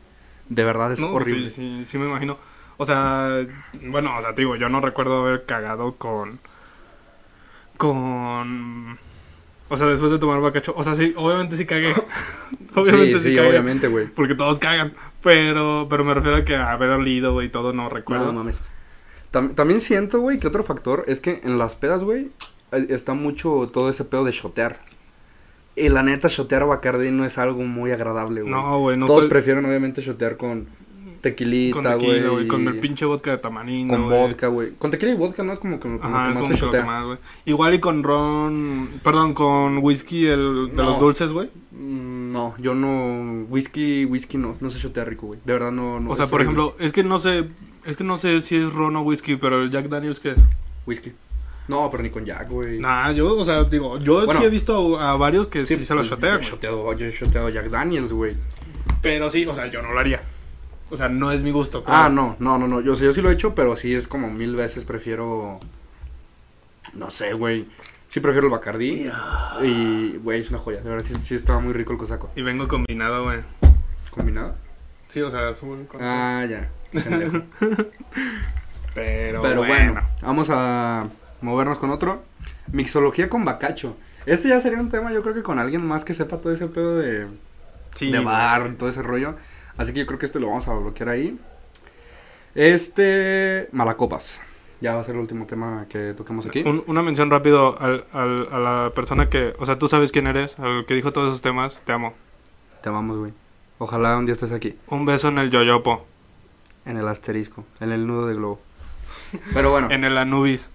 De 0.49 0.65
verdad 0.65 0.93
es 0.93 1.01
No, 1.01 1.13
horrible. 1.13 1.51
Sí, 1.51 1.81
sí, 1.81 1.85
sí 1.85 1.99
me 1.99 2.07
imagino. 2.07 2.39
O 2.79 2.85
sea, 2.85 3.47
bueno, 3.91 4.17
o 4.17 4.21
sea, 4.21 4.35
te 4.35 4.43
digo, 4.43 4.57
yo 4.57 4.69
no 4.69 4.81
recuerdo 4.81 5.25
haber 5.25 5.45
cagado 5.47 5.95
con. 5.97 6.41
Con. 7.77 8.99
O 9.69 9.77
sea, 9.77 9.87
después 9.89 10.13
de 10.13 10.19
tomar 10.19 10.41
bacacho. 10.41 10.73
O 10.77 10.85
sea, 10.85 10.95
sí, 10.95 11.13
obviamente 11.17 11.57
sí 11.57 11.67
cagué. 11.67 11.95
obviamente 12.75 13.19
sí, 13.19 13.31
sí, 13.31 13.37
cagué. 13.37 13.49
obviamente, 13.49 13.89
güey. 13.89 14.07
Porque 14.07 14.35
todos 14.35 14.59
cagan. 14.59 14.95
Pero, 15.23 15.87
pero 15.91 16.05
me 16.05 16.15
refiero 16.15 16.37
a 16.37 16.45
que 16.45 16.55
haber 16.57 16.91
olido, 16.91 17.33
güey, 17.33 17.49
todo 17.51 17.73
no 17.73 17.89
recuerdo. 17.89 18.27
No 18.27 18.33
mames. 18.35 18.61
Tam- 19.33 19.55
también 19.55 19.81
siento, 19.81 20.21
güey, 20.21 20.39
que 20.39 20.47
otro 20.47 20.63
factor 20.63 21.05
es 21.09 21.19
que 21.21 21.41
en 21.43 21.59
las 21.59 21.75
pedas, 21.75 22.05
güey, 22.05 22.31
eh, 22.73 22.87
está 22.91 23.15
mucho 23.15 23.69
todo 23.73 23.91
ese 23.91 24.05
pedo 24.05 24.25
de 24.25 24.31
shotear. 24.33 24.79
Y 25.76 25.88
la 25.90 26.02
neta, 26.02 26.28
shotear 26.28 26.67
Bacardi 26.67 27.11
no 27.11 27.25
es 27.26 27.37
algo 27.38 27.62
muy 27.62 27.90
agradable, 27.93 28.40
güey. 28.40 28.50
No, 28.52 28.81
güey, 28.81 28.96
no. 28.96 29.05
Todos 29.06 29.20
todo- 29.20 29.28
prefieren, 29.28 29.64
obviamente, 29.67 30.00
shotear 30.00 30.37
con 30.38 30.67
tequilita, 31.21 31.75
con 31.75 31.83
tequila, 31.85 32.12
güey. 32.14 32.30
güey. 32.30 32.49
Con 32.49 32.66
el 32.68 32.78
pinche 32.78 33.04
vodka 33.04 33.33
de 33.33 33.38
tamarindo. 33.38 33.95
Con 33.95 34.04
güey. 34.06 34.18
vodka, 34.21 34.47
güey. 34.49 34.71
Con 34.78 34.90
tequila 34.90 35.12
y 35.12 35.16
vodka 35.16 35.42
no 35.42 35.52
es 35.52 35.59
como 35.59 35.76
que, 35.76 35.88
como 35.88 36.02
Ajá, 36.02 36.25
que 36.26 36.30
es 36.30 36.35
más 36.37 36.45
como 36.45 36.47
se 36.47 36.54
que 36.61 36.64
lo 36.66 36.71
que 36.73 36.76
shotea. 36.78 36.87
más, 36.87 37.04
güey. 37.04 37.18
Igual 37.45 37.75
y 37.75 37.78
con 37.80 38.02
ron. 38.02 38.88
Perdón, 39.02 39.35
con 39.35 39.78
whisky 39.78 40.26
el, 40.26 40.68
de 40.71 40.76
No. 40.76 40.83
los 40.85 40.99
dulces, 41.00 41.33
güey. 41.33 41.50
Mm, 41.73 42.33
No, 42.33 42.54
yo 42.59 42.75
no. 42.75 43.45
Whisky, 43.50 44.04
whisky 44.06 44.38
no. 44.38 44.54
No 44.61 44.71
se 44.71 44.78
shotea 44.78 45.04
rico, 45.04 45.26
güey. 45.28 45.40
De 45.45 45.52
verdad 45.52 45.73
no. 45.73 46.00
no 46.00 46.11
o 46.11 46.16
sea, 46.16 46.26
por 46.26 46.40
ejemplo, 46.42 46.75
es 46.78 46.92
que 46.92 47.02
no 47.04 47.18
sé. 47.18 47.49
Es 47.85 47.97
que 47.97 48.04
no 48.04 48.18
sé 48.18 48.40
si 48.40 48.56
es 48.56 48.73
ron 48.73 48.97
o 48.97 49.02
whisky, 49.02 49.37
pero 49.37 49.62
el 49.62 49.71
Jack 49.71 49.88
Daniels, 49.88 50.21
¿qué 50.21 50.30
es? 50.33 50.38
Whisky. 50.87 51.12
No, 51.68 51.90
pero 51.90 52.02
ni 52.02 52.11
con 52.11 52.25
Jack, 52.25 52.49
güey. 52.49 52.78
Nah, 52.78 53.11
yo, 53.12 53.37
o 53.37 53.44
sea, 53.44 53.64
digo, 53.64 53.99
yo 53.99 54.25
Bueno. 54.25 54.40
sí 54.40 54.46
he 54.46 54.50
visto 54.50 54.99
a, 54.99 55.12
a 55.12 55.16
varios 55.16 55.49
que 55.49 55.66
sí, 55.66 55.76
se 55.76 55.94
lo 55.94 56.04
shotean. 56.04 56.40
Yo 56.40 56.56
he 56.92 57.11
shoteado, 57.11 57.49
Jack 57.49 57.70
Daniels, 57.70 58.12
güey. 58.12 58.37
Pero 59.02 59.28
sí, 59.30 59.44
o 59.46 59.54
sea, 59.54 59.66
yo 59.66 59.82
no 59.82 59.92
lo 59.92 59.99
haría. 59.99 60.23
O 60.90 60.96
sea, 60.96 61.08
no 61.08 61.32
es 61.32 61.42
mi 61.42 61.50
gusto. 61.50 61.82
Ah, 61.87 62.06
claro. 62.08 62.11
no, 62.11 62.37
no, 62.38 62.58
no, 62.58 62.68
no. 62.68 62.80
Yo, 62.80 62.94
sé, 62.94 63.04
yo 63.04 63.12
sí 63.12 63.20
lo 63.20 63.30
he 63.30 63.35
hecho, 63.35 63.54
pero 63.54 63.75
sí 63.76 63.94
es 63.94 64.06
como 64.06 64.30
mil 64.30 64.54
veces 64.54 64.85
prefiero. 64.85 65.58
No 66.94 67.11
sé, 67.11 67.32
güey. 67.32 67.66
Sí 68.08 68.20
prefiero 68.20 68.46
el 68.46 68.52
Bacardí. 68.52 69.11
Y, 69.64 70.16
güey, 70.18 70.40
es 70.40 70.50
una 70.50 70.58
joya. 70.61 70.80
De 70.80 70.88
verdad, 70.88 71.04
sí, 71.04 71.14
sí 71.20 71.35
estaba 71.35 71.58
muy 71.58 71.73
rico 71.73 71.92
el 71.92 71.99
cosaco. 71.99 72.30
Y 72.37 72.42
vengo 72.42 72.68
combinado, 72.68 73.25
güey. 73.25 73.40
¿Combinado? 74.11 74.54
Sí, 75.08 75.20
o 75.20 75.30
sea, 75.30 75.49
azul 75.49 75.87
con... 75.88 76.00
Ah, 76.02 76.46
ya. 76.49 76.70
Pero, 78.94 79.42
pero 79.42 79.56
bueno. 79.56 79.92
bueno, 79.92 80.08
vamos 80.23 80.49
a 80.50 81.06
movernos 81.40 81.78
con 81.78 81.90
otro. 81.90 82.23
Mixología 82.73 83.28
con 83.28 83.45
bacacho. 83.45 83.97
Este 84.26 84.49
ya 84.49 84.61
sería 84.61 84.81
un 84.81 84.88
tema, 84.88 85.12
yo 85.12 85.23
creo 85.23 85.35
que 85.35 85.43
con 85.43 85.59
alguien 85.59 85.87
más 85.87 86.05
que 86.05 86.12
sepa 86.14 86.38
todo 86.38 86.52
ese 86.52 86.66
pedo 86.66 86.97
de, 86.97 87.26
Sí, 87.93 88.07
de 88.11 88.19
güey. 88.19 88.25
bar, 88.25 88.75
todo 88.78 88.88
ese 88.88 89.02
rollo. 89.02 89.35
Así 89.76 89.93
que 89.93 90.00
yo 90.00 90.07
creo 90.07 90.19
que 90.19 90.26
este 90.26 90.40
lo 90.40 90.49
vamos 90.49 90.66
a 90.69 90.73
bloquear 90.75 91.11
ahí. 91.11 91.38
Este, 92.55 93.69
Malacopas. 93.73 94.40
Ya 94.81 94.95
va 94.95 95.00
a 95.00 95.05
ser 95.05 95.14
el 95.14 95.21
último 95.21 95.47
tema 95.47 95.87
que 95.88 96.12
toquemos 96.14 96.45
aquí. 96.47 96.62
Un- 96.66 96.85
una 96.87 97.02
mención 97.02 97.31
rápido 97.31 97.81
al, 97.81 98.05
al- 98.12 98.49
a 98.52 98.59
la 98.59 98.90
persona 98.95 99.28
que... 99.31 99.55
O 99.59 99.64
sea, 99.66 99.78
tú 99.78 99.88
sabes 99.88 100.12
quién 100.12 100.26
eres, 100.26 100.59
al 100.59 100.85
que 100.87 100.95
dijo 100.95 101.12
todos 101.12 101.28
esos 101.31 101.43
temas. 101.43 101.81
Te 101.85 101.93
amo. 101.93 102.12
Te 102.83 102.88
amamos, 102.90 103.16
güey. 103.19 103.33
Ojalá 103.78 104.16
un 104.19 104.26
día 104.26 104.33
estés 104.33 104.52
aquí, 104.52 104.76
Un 104.88 105.05
beso 105.07 105.28
en 105.28 105.38
el 105.38 105.50
yoyopo. 105.50 106.05
en 106.87 106.97
el 106.97 107.09
asterisco, 107.09 107.64
en 107.81 107.93
el 107.93 108.07
nudo 108.07 108.26
de 108.26 108.35
globo. 108.35 108.61
Pero 109.54 109.71
bueno, 109.71 109.90
En 109.90 110.04
el 110.04 110.16
Anubis. 110.18 110.71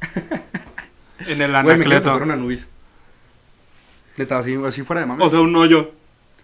en 1.27 1.41
el 1.41 1.51
güey, 1.51 1.63
me 1.63 1.73
Anacleto. 1.73 2.01
tatuar 2.03 2.23
una 2.23 2.35
nubis. 2.35 2.67
Neta, 4.17 4.37
así, 4.39 4.55
así 4.65 4.81
fuera 4.83 5.01
de 5.01 5.05
mame. 5.07 5.23
O 5.23 5.29
sea, 5.29 5.39
un 5.41 5.55
hoyo. 5.55 5.91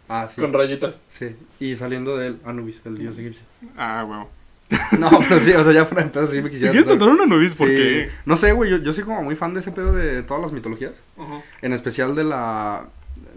Ah, 0.10 0.28
sí. 0.34 0.40
Con 0.40 0.54
rayitas. 0.54 1.00
Sí. 1.12 1.36
Y 1.60 1.76
saliendo 1.76 2.16
de 2.18 2.28
él, 2.28 2.40
Anubis, 2.46 2.82
el 2.86 2.98
dios 2.98 3.18
egipcio. 3.18 3.44
Ah, 3.78 4.06
huevo. 4.08 4.30
No, 5.00 5.10
pero 5.28 5.40
sí, 5.40 5.52
o 5.52 5.64
sea, 5.64 5.74
ya 5.74 5.86
fuera 5.86 6.04
de 6.04 6.10
pedo, 6.10 6.28
sí 6.28 6.38
me 6.38 6.44
¿Te 6.44 6.50
quisiera. 6.52 6.72
quieres 6.72 6.90
tatuar. 6.90 7.10
una 7.12 7.24
Anubis? 7.24 7.56
¿Por 7.56 7.68
Sí. 7.70 7.76
qué? 7.76 8.10
No 8.26 8.36
sé, 8.38 8.52
güey, 8.54 8.70
yo, 8.72 8.78
yo 8.78 8.94
soy 8.94 9.04
como 9.04 9.22
muy 9.22 9.36
fan 9.36 9.54
de 9.54 9.60
ese 9.62 9.72
pedo 9.72 9.94
de 9.94 10.24
todas 10.24 10.42
las 10.42 10.52
mitologías. 10.52 11.02
Ajá. 11.18 11.42
En 11.62 11.74
especial 11.74 12.16
de 12.16 12.24
la. 12.24 12.86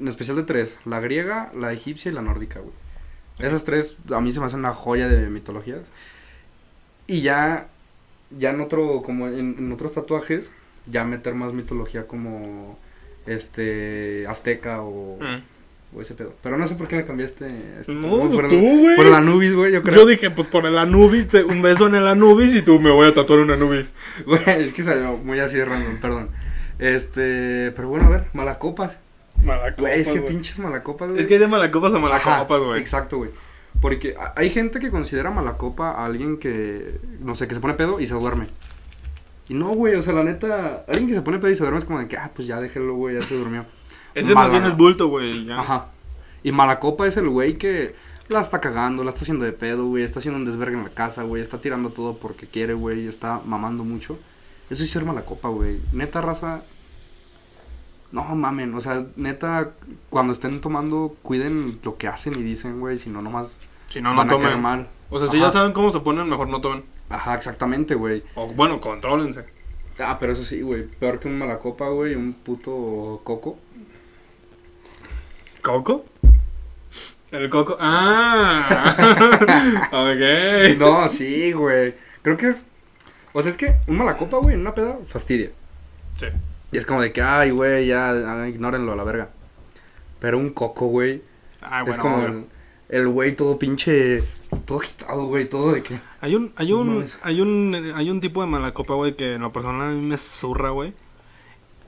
En 0.00 0.08
especial 0.08 0.36
de 0.36 0.42
tres: 0.44 0.78
la 0.84 1.00
griega, 1.00 1.50
la 1.56 1.72
egipcia 1.72 2.10
y 2.10 2.14
la 2.14 2.22
nórdica, 2.22 2.60
güey. 2.60 2.74
Esas 3.40 3.64
tres 3.64 3.96
a 4.12 4.20
mí 4.20 4.32
se 4.32 4.40
me 4.40 4.46
hacen 4.46 4.58
una 4.60 4.72
joya 4.72 5.08
de 5.08 5.28
mitologías. 5.30 5.80
Y 7.06 7.22
ya. 7.22 7.68
Ya 8.30 8.50
en 8.50 8.60
otro. 8.60 9.02
Como 9.02 9.26
en, 9.28 9.56
en 9.58 9.72
otros 9.72 9.94
tatuajes. 9.94 10.50
Ya 10.87 11.04
meter 11.04 11.34
más 11.34 11.52
mitología 11.52 12.06
como. 12.06 12.78
Este. 13.26 14.26
Azteca 14.28 14.82
o. 14.82 15.18
Mm. 15.20 15.96
o 15.96 16.02
ese 16.02 16.14
pedo. 16.14 16.32
Pero 16.42 16.56
no 16.56 16.66
sé 16.66 16.75
por 16.75 16.88
qué 16.88 16.96
me 16.96 17.04
cambiaste. 17.04 17.46
este, 17.80 17.92
No, 17.92 18.08
por 18.08 18.30
pues 18.30 18.40
el- 18.44 18.49
tú, 18.60 18.80
güey. 18.80 18.96
Por 18.96 19.06
el 19.06 19.14
Anubis, 19.14 19.54
güey, 19.54 19.72
yo 19.72 19.82
creo. 19.82 19.96
Yo 19.96 20.06
dije, 20.06 20.30
pues 20.30 20.49
por 20.49 20.64
el 20.66 20.78
Anubis, 20.78 21.26
un 21.49 21.62
beso 21.62 21.87
en 21.87 21.96
el 21.96 22.06
Anubis 22.06 22.54
y 22.54 22.62
tú 22.62 22.80
me 22.80 22.90
voy 22.90 23.06
a 23.08 23.14
tatuar 23.14 23.40
un 23.40 23.50
Anubis. 23.50 23.92
Güey, 24.26 24.42
es 24.64 24.72
que 24.72 24.82
salió 24.82 25.16
muy 25.16 25.38
así 25.40 25.56
de 25.56 25.64
random, 25.64 25.99
perdón. 26.00 26.28
Este. 26.78 27.72
Pero 27.76 27.88
bueno, 27.88 28.06
a 28.06 28.10
ver, 28.10 28.25
malacopas. 28.32 28.99
Malacopas, 29.44 29.78
Güey, 29.78 30.00
es 30.00 30.08
que 30.10 30.20
pinches 30.20 30.58
malacopas, 30.58 31.08
güey. 31.10 31.20
Es 31.20 31.26
que 31.26 31.34
hay 31.34 31.40
de 31.40 31.49
malacopas 31.49 31.94
a 31.94 31.99
malacopas, 31.99 32.60
güey. 32.62 32.80
Exacto, 32.80 33.18
güey. 33.18 33.30
Porque 33.80 34.14
hay 34.37 34.50
gente 34.50 34.78
que 34.78 34.90
considera 34.90 35.30
mala 35.30 35.56
copa 35.56 35.92
a 35.92 36.04
alguien 36.04 36.38
que, 36.38 37.00
no 37.20 37.34
sé, 37.34 37.49
que 37.49 37.54
se 37.54 37.60
pone 37.60 37.75
pedo 37.75 38.00
y 38.00 38.06
se 38.06 38.14
duerme. 38.14 38.49
Y 39.49 39.54
no, 39.54 39.70
güey, 39.70 39.94
o 39.94 40.02
sea, 40.02 40.12
la 40.12 40.22
neta, 40.22 40.84
alguien 40.87 41.08
que 41.08 41.14
se 41.14 41.22
pone 41.22 41.38
pedo 41.38 41.50
y 41.50 41.54
se 41.54 41.62
duerme 41.62 41.78
es 41.78 41.84
como 41.84 41.99
de 41.99 42.06
que, 42.06 42.16
ah, 42.16 42.30
pues 42.34 42.46
ya 42.46 42.60
déjelo, 42.60 42.94
güey, 42.94 43.18
ya 43.18 43.26
se 43.26 43.34
durmió. 43.34 43.64
Ese 44.14 44.34
más 44.34 44.50
bien 44.50 44.64
es 44.64 44.76
bulto, 44.76 45.08
güey. 45.08 45.46
ya. 45.46 45.60
Ajá. 45.60 45.87
Y 46.42 46.52
mala 46.52 46.78
copa 46.78 47.06
es 47.06 47.16
el 47.16 47.28
güey 47.28 47.58
que 47.58 47.94
la 48.28 48.40
está 48.40 48.60
cagando, 48.60 49.02
la 49.02 49.10
está 49.10 49.22
haciendo 49.22 49.44
de 49.44 49.52
pedo, 49.52 49.87
güey, 49.87 50.04
está 50.04 50.20
haciendo 50.20 50.38
un 50.38 50.44
desvergue 50.44 50.76
en 50.76 50.84
la 50.84 50.90
casa, 50.90 51.22
güey, 51.22 51.42
está 51.42 51.60
tirando 51.60 51.90
todo 51.90 52.16
porque 52.16 52.46
quiere, 52.46 52.75
güey, 52.75 53.06
está 53.06 53.40
mamando 53.44 53.82
mucho. 53.82 54.18
Eso 54.70 54.84
es 54.84 54.90
ser 54.90 55.04
mala 55.04 55.22
copa, 55.22 55.49
güey. 55.49 55.80
Neta, 55.92 56.20
raza. 56.20 56.62
No 58.12 58.22
mamen, 58.25 58.75
o 58.75 58.80
sea, 58.80 59.06
neta, 59.16 59.70
cuando 60.10 60.32
estén 60.32 60.60
tomando, 60.60 61.16
cuiden 61.22 61.80
lo 61.82 61.96
que 61.96 62.08
hacen 62.08 62.34
y 62.34 62.42
dicen, 62.42 62.80
güey, 62.80 62.99
si 62.99 63.08
no, 63.08 63.22
nomás 63.22 63.58
Si 63.90 64.00
no, 64.00 64.11
no 64.12 64.16
van 64.16 64.28
a 64.28 64.30
caer 64.30 64.42
tomen. 64.42 64.61
mal. 64.62 64.88
O 65.11 65.18
sea, 65.18 65.28
si 65.28 65.38
ya 65.38 65.50
saben 65.50 65.73
cómo 65.73 65.90
se 65.90 66.00
ponen, 66.00 66.26
mejor 66.28 66.49
no 66.49 66.61
tomen. 66.62 66.85
Ajá, 67.11 67.35
exactamente, 67.35 67.94
güey. 67.94 68.23
O 68.35 68.47
bueno, 68.47 68.80
contrólense. 68.80 69.44
Ah, 69.99 70.16
pero 70.18 70.32
eso 70.32 70.42
sí, 70.44 70.62
güey. 70.62 70.85
Peor 70.87 71.20
que 71.20 71.28
un 71.28 71.37
mala 71.38 71.59
copa, 71.59 71.88
güey, 71.88 72.14
un 72.14 72.32
puto 72.32 73.20
coco. 73.25 73.59
¿Coco? 75.62 76.04
El 77.32 77.50
coco. 77.50 77.76
Ah. 77.80 78.94
ok. 79.92 80.78
No, 80.78 81.09
sí, 81.09 81.52
güey. 81.52 81.94
Creo 82.23 82.37
que 82.37 82.49
es. 82.49 82.64
O 83.32 83.42
sea, 83.42 83.50
es 83.50 83.56
que 83.56 83.76
un 83.87 83.99
mala 83.99 84.16
copa, 84.16 84.38
güey, 84.38 84.54
en 84.54 84.62
una 84.62 84.75
peda, 84.75 84.99
fastidia. 85.06 85.50
Sí. 86.18 86.26
Y 86.73 86.78
es 86.78 86.87
como 86.87 87.00
de 87.02 87.12
que, 87.12 87.23
ay, 87.23 87.50
güey, 87.50 87.87
ya, 87.87 88.11
ah, 88.11 88.49
ignórenlo 88.49 88.92
a 88.92 88.97
la 88.97 89.04
verga. 89.04 89.28
Pero 90.18 90.38
un 90.38 90.50
coco, 90.50 90.87
güey, 90.87 91.23
Ah, 91.62 91.80
es 91.80 91.87
bueno. 91.87 92.02
como 92.02 92.16
obvio. 92.16 92.26
el- 92.28 92.47
el 92.90 93.09
güey 93.09 93.35
todo 93.37 93.59
pinche. 93.59 94.23
Todo 94.66 94.80
agitado, 94.80 95.25
güey, 95.26 95.49
todo 95.49 95.73
de 95.73 95.82
que. 95.82 95.99
Hay 96.20 96.35
un, 96.35 96.52
hay 96.56 96.70
No 96.70 96.78
un, 96.78 96.94
mames. 96.97 97.18
hay 97.23 97.40
un, 97.40 97.92
hay 97.94 98.11
un 98.11 98.20
tipo 98.20 98.40
de 98.42 98.49
malacopa, 98.49 98.94
güey, 98.94 99.16
que 99.16 99.35
en 99.35 99.42
lo 99.42 99.52
personal 99.52 99.90
a 99.90 99.94
mí 99.94 100.02
me 100.04 100.18
zurra, 100.18 100.70
güey. 100.70 100.92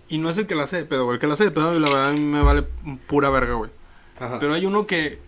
Y 0.08 0.18
no 0.18 0.30
es 0.30 0.38
el 0.38 0.46
que 0.46 0.54
la 0.54 0.64
hace 0.64 0.76
de 0.76 0.84
pedo, 0.84 1.04
güey. 1.04 1.14
El 1.16 1.20
que 1.20 1.26
la 1.26 1.34
hace 1.34 1.44
de 1.44 1.50
pedo, 1.50 1.78
la 1.78 1.88
verdad, 1.88 2.08
a 2.10 2.12
mí 2.12 2.20
me 2.20 2.42
vale 2.42 2.62
pura 3.08 3.30
verga, 3.30 3.54
güey. 3.54 3.70
Ajá. 4.20 4.38
Pero 4.38 4.54
hay 4.54 4.64
uno 4.66 4.86
que, 4.86 5.18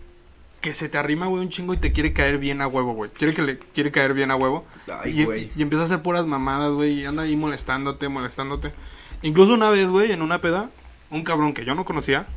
que 0.61 0.73
se 0.73 0.87
te 0.87 0.97
arrima, 0.97 1.25
güey, 1.25 1.41
un 1.41 1.49
chingo 1.49 1.73
y 1.73 1.77
te 1.77 1.91
quiere 1.91 2.13
caer 2.13 2.37
bien 2.37 2.61
a 2.61 2.67
huevo, 2.67 2.93
güey. 2.93 3.11
Quiere 3.11 3.33
que 3.33 3.41
le 3.41 3.57
quiere 3.57 3.91
caer 3.91 4.13
bien 4.13 4.31
a 4.31 4.35
huevo. 4.37 4.63
Ay, 4.87 5.21
y, 5.21 5.25
güey. 5.25 5.51
y 5.57 5.61
empieza 5.61 5.83
a 5.83 5.85
hacer 5.87 6.01
puras 6.01 6.25
mamadas, 6.25 6.71
güey, 6.71 7.01
y 7.01 7.05
anda 7.05 7.23
ahí 7.23 7.35
molestándote, 7.35 8.07
molestándote. 8.07 8.71
Incluso 9.23 9.53
una 9.53 9.69
vez, 9.71 9.89
güey, 9.89 10.11
en 10.11 10.21
una 10.21 10.39
peda, 10.39 10.69
un 11.09 11.23
cabrón 11.23 11.53
que 11.53 11.65
yo 11.65 11.75
no 11.75 11.83
conocía, 11.83 12.27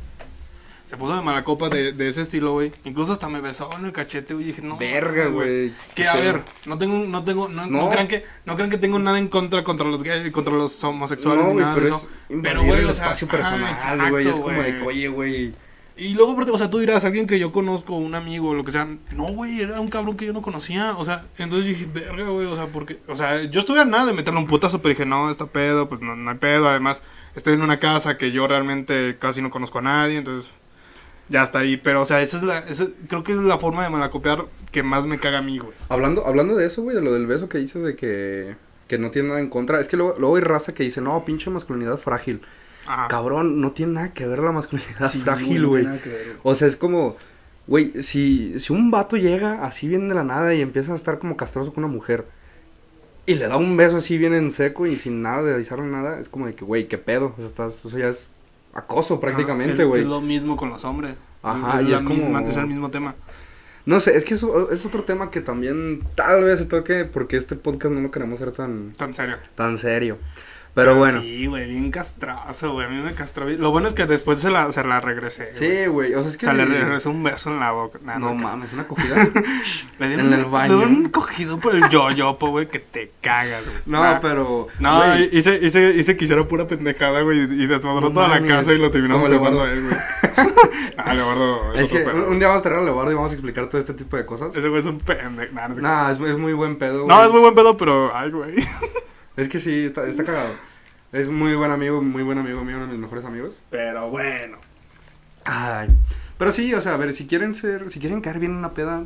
se 0.89 0.97
puso 0.97 1.15
de 1.15 1.21
mala 1.21 1.43
copa 1.43 1.69
de, 1.69 1.91
de 1.93 2.07
ese 2.07 2.23
estilo, 2.23 2.53
güey. 2.53 2.71
Incluso 2.83 3.13
hasta 3.13 3.29
me 3.29 3.41
besó 3.41 3.69
en 3.77 3.85
el 3.85 3.91
cachete, 3.91 4.33
güey, 4.33 4.45
y 4.45 4.47
dije, 4.47 4.63
no. 4.63 4.75
Verga, 4.77 5.25
mames, 5.25 5.35
güey. 5.35 5.71
Que 5.93 6.07
a 6.07 6.15
ver, 6.15 6.43
no 6.65 6.79
tengo, 6.79 6.97
no 7.05 7.23
tengo, 7.23 7.47
no, 7.47 7.67
no 7.67 7.83
No. 7.83 7.89
crean 7.91 8.07
que, 8.07 8.23
no 8.45 8.55
crean 8.55 8.71
que 8.71 8.79
tengo 8.79 8.97
nada 8.97 9.19
en 9.19 9.27
contra 9.27 9.63
contra 9.63 9.87
los 9.87 10.01
gays, 10.01 10.31
contra 10.31 10.51
los 10.55 10.83
homosexuales 10.83 11.45
No, 11.45 11.53
ni 11.53 11.59
nada 11.59 11.75
pero 11.75 11.85
de 11.85 11.91
es 11.91 11.97
eso. 11.97 12.09
Pero, 12.41 12.63
güey, 12.63 12.83
o 12.85 12.93
sea, 12.93 13.05
espacio 13.13 13.27
personal, 13.27 14.09
güey. 14.09 14.27
Es 14.27 14.35
como 14.39 14.49
de 14.49 14.81
oye, 14.81 15.07
güey. 15.09 15.53
Y 15.95 16.15
luego, 16.15 16.35
o 16.35 16.57
sea, 16.57 16.71
tú 16.71 16.79
dirás, 16.79 17.05
alguien 17.05 17.27
que 17.27 17.37
yo 17.37 17.51
conozco, 17.51 17.93
un 17.93 18.15
amigo, 18.15 18.55
lo 18.55 18.63
que 18.63 18.71
sea. 18.71 18.87
No, 19.11 19.25
güey, 19.25 19.61
era 19.61 19.79
un 19.79 19.89
cabrón 19.89 20.17
que 20.17 20.25
yo 20.25 20.33
no 20.33 20.41
conocía. 20.41 20.95
O 20.97 21.05
sea, 21.05 21.25
entonces 21.37 21.67
dije, 21.67 21.87
verga, 21.93 22.29
güey, 22.29 22.47
o 22.47 22.55
sea, 22.55 22.65
porque. 22.65 22.97
O 23.07 23.15
sea, 23.15 23.43
yo 23.43 23.59
estuve 23.59 23.79
a 23.79 23.85
nada 23.85 24.07
de 24.07 24.13
meterle 24.13 24.39
un 24.39 24.47
putazo, 24.47 24.81
pero 24.81 24.89
dije, 24.89 25.05
no, 25.05 25.29
está 25.29 25.45
pedo, 25.45 25.87
pues 25.87 26.01
no, 26.01 26.15
no 26.15 26.31
hay 26.31 26.37
pedo. 26.37 26.67
Además, 26.67 27.03
estoy 27.35 27.53
en 27.53 27.61
una 27.61 27.79
casa 27.79 28.17
que 28.17 28.31
yo 28.31 28.47
realmente 28.47 29.17
casi 29.19 29.43
no 29.43 29.51
conozco 29.51 29.77
a 29.77 29.81
nadie, 29.83 30.17
entonces. 30.17 30.51
Ya 31.29 31.43
está 31.43 31.59
ahí. 31.59 31.77
Pero, 31.77 32.01
o 32.01 32.05
sea, 32.05 32.21
esa 32.21 32.37
es 32.37 32.43
la. 32.43 32.59
esa- 32.59 32.87
creo 33.07 33.23
que 33.23 33.31
es 33.33 33.39
la 33.39 33.57
forma 33.59 33.83
de 33.83 33.89
malacopiar 33.89 34.45
que 34.71 34.83
más 34.83 35.05
me 35.05 35.19
caga 35.19 35.39
a 35.39 35.41
mí, 35.41 35.59
güey. 35.59 35.73
Hablando, 35.89 36.25
hablando 36.25 36.55
de 36.55 36.65
eso, 36.65 36.81
güey, 36.81 36.95
de 36.95 37.01
lo 37.01 37.13
del 37.13 37.27
beso 37.27 37.47
que 37.49 37.57
dices 37.59 37.83
de 37.83 37.95
que, 37.95 38.55
que 38.87 38.97
no 38.97 39.11
tiene 39.11 39.29
nada 39.29 39.39
en 39.39 39.49
contra. 39.49 39.79
Es 39.79 39.87
que 39.87 39.97
luego, 39.97 40.15
luego 40.17 40.35
hay 40.37 40.41
raza 40.43 40.73
que 40.73 40.83
dice, 40.83 41.01
no, 41.01 41.23
pinche 41.25 41.49
masculinidad 41.49 41.97
frágil. 41.97 42.41
Ajá. 42.87 43.07
Cabrón, 43.07 43.61
no 43.61 43.71
tiene 43.73 43.93
nada 43.93 44.13
que 44.13 44.25
ver 44.25 44.39
la 44.39 44.51
masculinidad 44.51 45.09
Sí, 45.11 45.19
frágil, 45.19 45.61
no 45.61 45.67
güey. 45.69 45.83
tiene 45.83 45.95
nada 45.97 46.03
que 46.03 46.09
ver. 46.09 46.35
O 46.41 46.55
sea, 46.55 46.67
es 46.67 46.75
como, 46.75 47.17
güey, 47.67 48.01
si, 48.01 48.59
si 48.59 48.73
un 48.73 48.89
vato 48.89 49.15
llega 49.15 49.63
así 49.65 49.87
bien 49.87 50.09
de 50.09 50.15
la 50.15 50.23
nada 50.23 50.55
y 50.55 50.61
empieza 50.61 50.93
a 50.93 50.95
estar 50.95 51.19
como 51.19 51.37
castroso 51.37 51.71
con 51.73 51.83
una 51.83 51.93
mujer 51.93 52.25
y 53.27 53.35
le 53.35 53.47
da 53.47 53.57
un 53.57 53.77
beso 53.77 53.97
así 53.97 54.17
bien 54.17 54.33
en 54.33 54.49
seco 54.49 54.87
y 54.87 54.97
sin 54.97 55.21
nada 55.21 55.43
de 55.43 55.53
avisarle 55.53 55.85
nada, 55.85 56.19
es 56.19 56.29
como 56.29 56.47
de 56.47 56.55
que, 56.55 56.65
güey, 56.65 56.87
qué 56.87 56.97
pedo. 56.97 57.33
O 57.33 57.35
sea, 57.37 57.45
estás, 57.45 57.85
eso 57.85 57.95
ya 57.99 58.07
es 58.07 58.27
acoso 58.79 59.19
prácticamente, 59.19 59.83
güey. 59.83 60.01
Es 60.01 60.07
lo 60.07 60.21
mismo 60.21 60.55
con 60.55 60.69
los 60.69 60.83
hombres. 60.85 61.15
Ajá, 61.43 61.79
es, 61.79 61.85
y 61.87 61.93
es 61.93 62.01
como- 62.01 62.15
misma- 62.15 62.41
es 62.43 62.57
el 62.57 62.67
mismo 62.67 62.89
tema. 62.91 63.15
No 63.85 63.99
sé, 63.99 64.15
es 64.17 64.25
que 64.25 64.33
eso 64.35 64.71
es 64.71 64.85
otro 64.85 65.03
tema 65.03 65.31
que 65.31 65.41
también 65.41 66.03
tal 66.15 66.43
vez 66.43 66.59
se 66.59 66.65
toque 66.65 67.05
porque 67.05 67.37
este 67.37 67.55
podcast 67.55 67.93
no 67.93 68.01
lo 68.01 68.11
queremos 68.11 68.39
hacer 68.41 68.53
tan, 68.53 68.91
Tan 68.91 69.13
serio. 69.13 69.37
tan 69.55 69.77
serio. 69.77 70.17
Pero 70.79 70.95
bueno. 70.95 71.21
Sí, 71.21 71.45
güey, 71.47 71.67
bien 71.69 71.91
castroso, 71.91 72.73
güey. 72.73 72.87
A 72.87 72.89
mí 72.89 73.01
me 73.01 73.13
castró 73.13 73.45
bien. 73.45 73.61
Lo 73.61 73.71
bueno 73.71 73.87
es 73.87 73.93
que 73.93 74.05
después 74.05 74.39
se 74.39 74.49
la, 74.49 74.71
se 74.71 74.83
la 74.83 74.99
regresé. 75.01 75.53
Sí, 75.53 75.87
güey, 75.87 76.13
o 76.15 76.21
sea, 76.21 76.29
es 76.29 76.37
que... 76.37 76.45
O 76.45 76.49
sea, 76.49 76.53
le 76.53 76.65
sí. 76.65 76.71
regresó 76.71 77.09
un 77.11 77.23
beso 77.23 77.49
en 77.51 77.59
la 77.59 77.71
boca. 77.71 77.99
Nah, 78.03 78.17
No 78.17 78.29
no, 78.29 78.35
mames, 78.35 78.71
una 78.73 78.87
cogida. 78.87 79.15
Le 79.99 80.07
dieron 80.07 80.27
en 80.27 80.33
un- 80.33 80.39
el 80.39 80.45
baño. 80.45 80.71
Le 80.73 80.75
dieron 80.85 80.95
un 81.05 81.09
cogido 81.09 81.59
por 81.59 81.75
el 81.75 81.89
yo-yopo, 81.89 82.49
güey, 82.49 82.67
que 82.67 82.79
te 82.79 83.11
cagas, 83.21 83.65
güey. 83.65 83.77
No, 83.85 84.01
Nah. 84.03 84.19
pero... 84.21 84.67
No, 84.79 84.97
güey, 85.05 85.29
hice, 85.37 85.59
hice, 85.61 85.93
hice 85.95 86.15
que 86.17 86.25
hiciera 86.25 86.43
pura 86.47 86.67
pendejada, 86.67 87.21
güey, 87.21 87.39
y 87.41 87.67
desmadró 87.67 88.01
No 88.01 88.11
toda 88.13 88.27
la 88.27 88.41
casa 88.45 88.73
y 88.73 88.77
lo 88.77 88.89
terminamos 88.91 89.29
llevando 89.29 89.61
a 89.63 89.71
él, 89.71 89.81
güey. 89.83 89.95
nah, 90.97 91.13
Leobardo 91.13 91.73
es 91.73 91.81
Es 91.81 91.91
que 91.91 92.05
otro 92.05 92.29
un, 92.29 92.39
día 92.39 92.47
vamos 92.47 92.61
a 92.61 92.63
traer 92.63 92.79
a 92.79 92.83
Leobardo 92.83 93.11
y 93.11 93.15
vamos 93.15 93.31
a 93.31 93.35
explicar 93.35 93.67
todo 93.67 93.79
este 93.79 93.93
tipo 93.93 94.15
de 94.17 94.25
cosas. 94.25 94.55
Ese 94.55 94.69
güey 94.69 94.81
es 94.81 94.87
un 94.87 94.99
pendejo. 94.99 95.53
Nah, 95.53 95.67
no, 95.67 95.75
sé 95.75 95.81
Nah, 95.81 96.11
es, 96.11 96.19
es 96.19 96.37
muy 96.37 96.53
buen 96.53 96.77
pedo. 96.77 97.05
no, 97.07 97.23
es 97.23 97.31
muy 97.31 97.41
buen 97.41 97.55
pedo, 97.55 97.75
pero, 97.77 98.15
ay, 98.15 98.31
güey. 98.31 98.53
Es 99.39 99.47
que 99.47 99.57
sí, 99.57 99.85
está, 99.85 100.05
está 100.05 100.25
cagado. 100.25 100.51
Es 101.13 101.29
muy 101.29 101.55
buen 101.55 101.71
amigo, 101.71 102.01
muy 102.01 102.23
buen 102.23 102.37
amigo 102.37 102.65
mío, 102.65 102.75
uno 102.75 102.87
de 102.87 102.91
mis 102.91 102.99
mejores 102.99 103.23
amigos. 103.23 103.57
Pero 103.69 104.09
bueno. 104.09 104.57
Ay. 105.45 105.87
Pero 106.37 106.51
sí, 106.51 106.73
o 106.73 106.81
sea, 106.81 106.95
a 106.95 106.97
ver, 106.97 107.13
si 107.13 107.25
quieren 107.25 107.53
ser, 107.53 107.89
si 107.89 108.01
quieren 108.01 108.19
caer 108.19 108.39
bien 108.39 108.51
en 108.51 108.57
una 108.57 108.73
peda, 108.73 109.05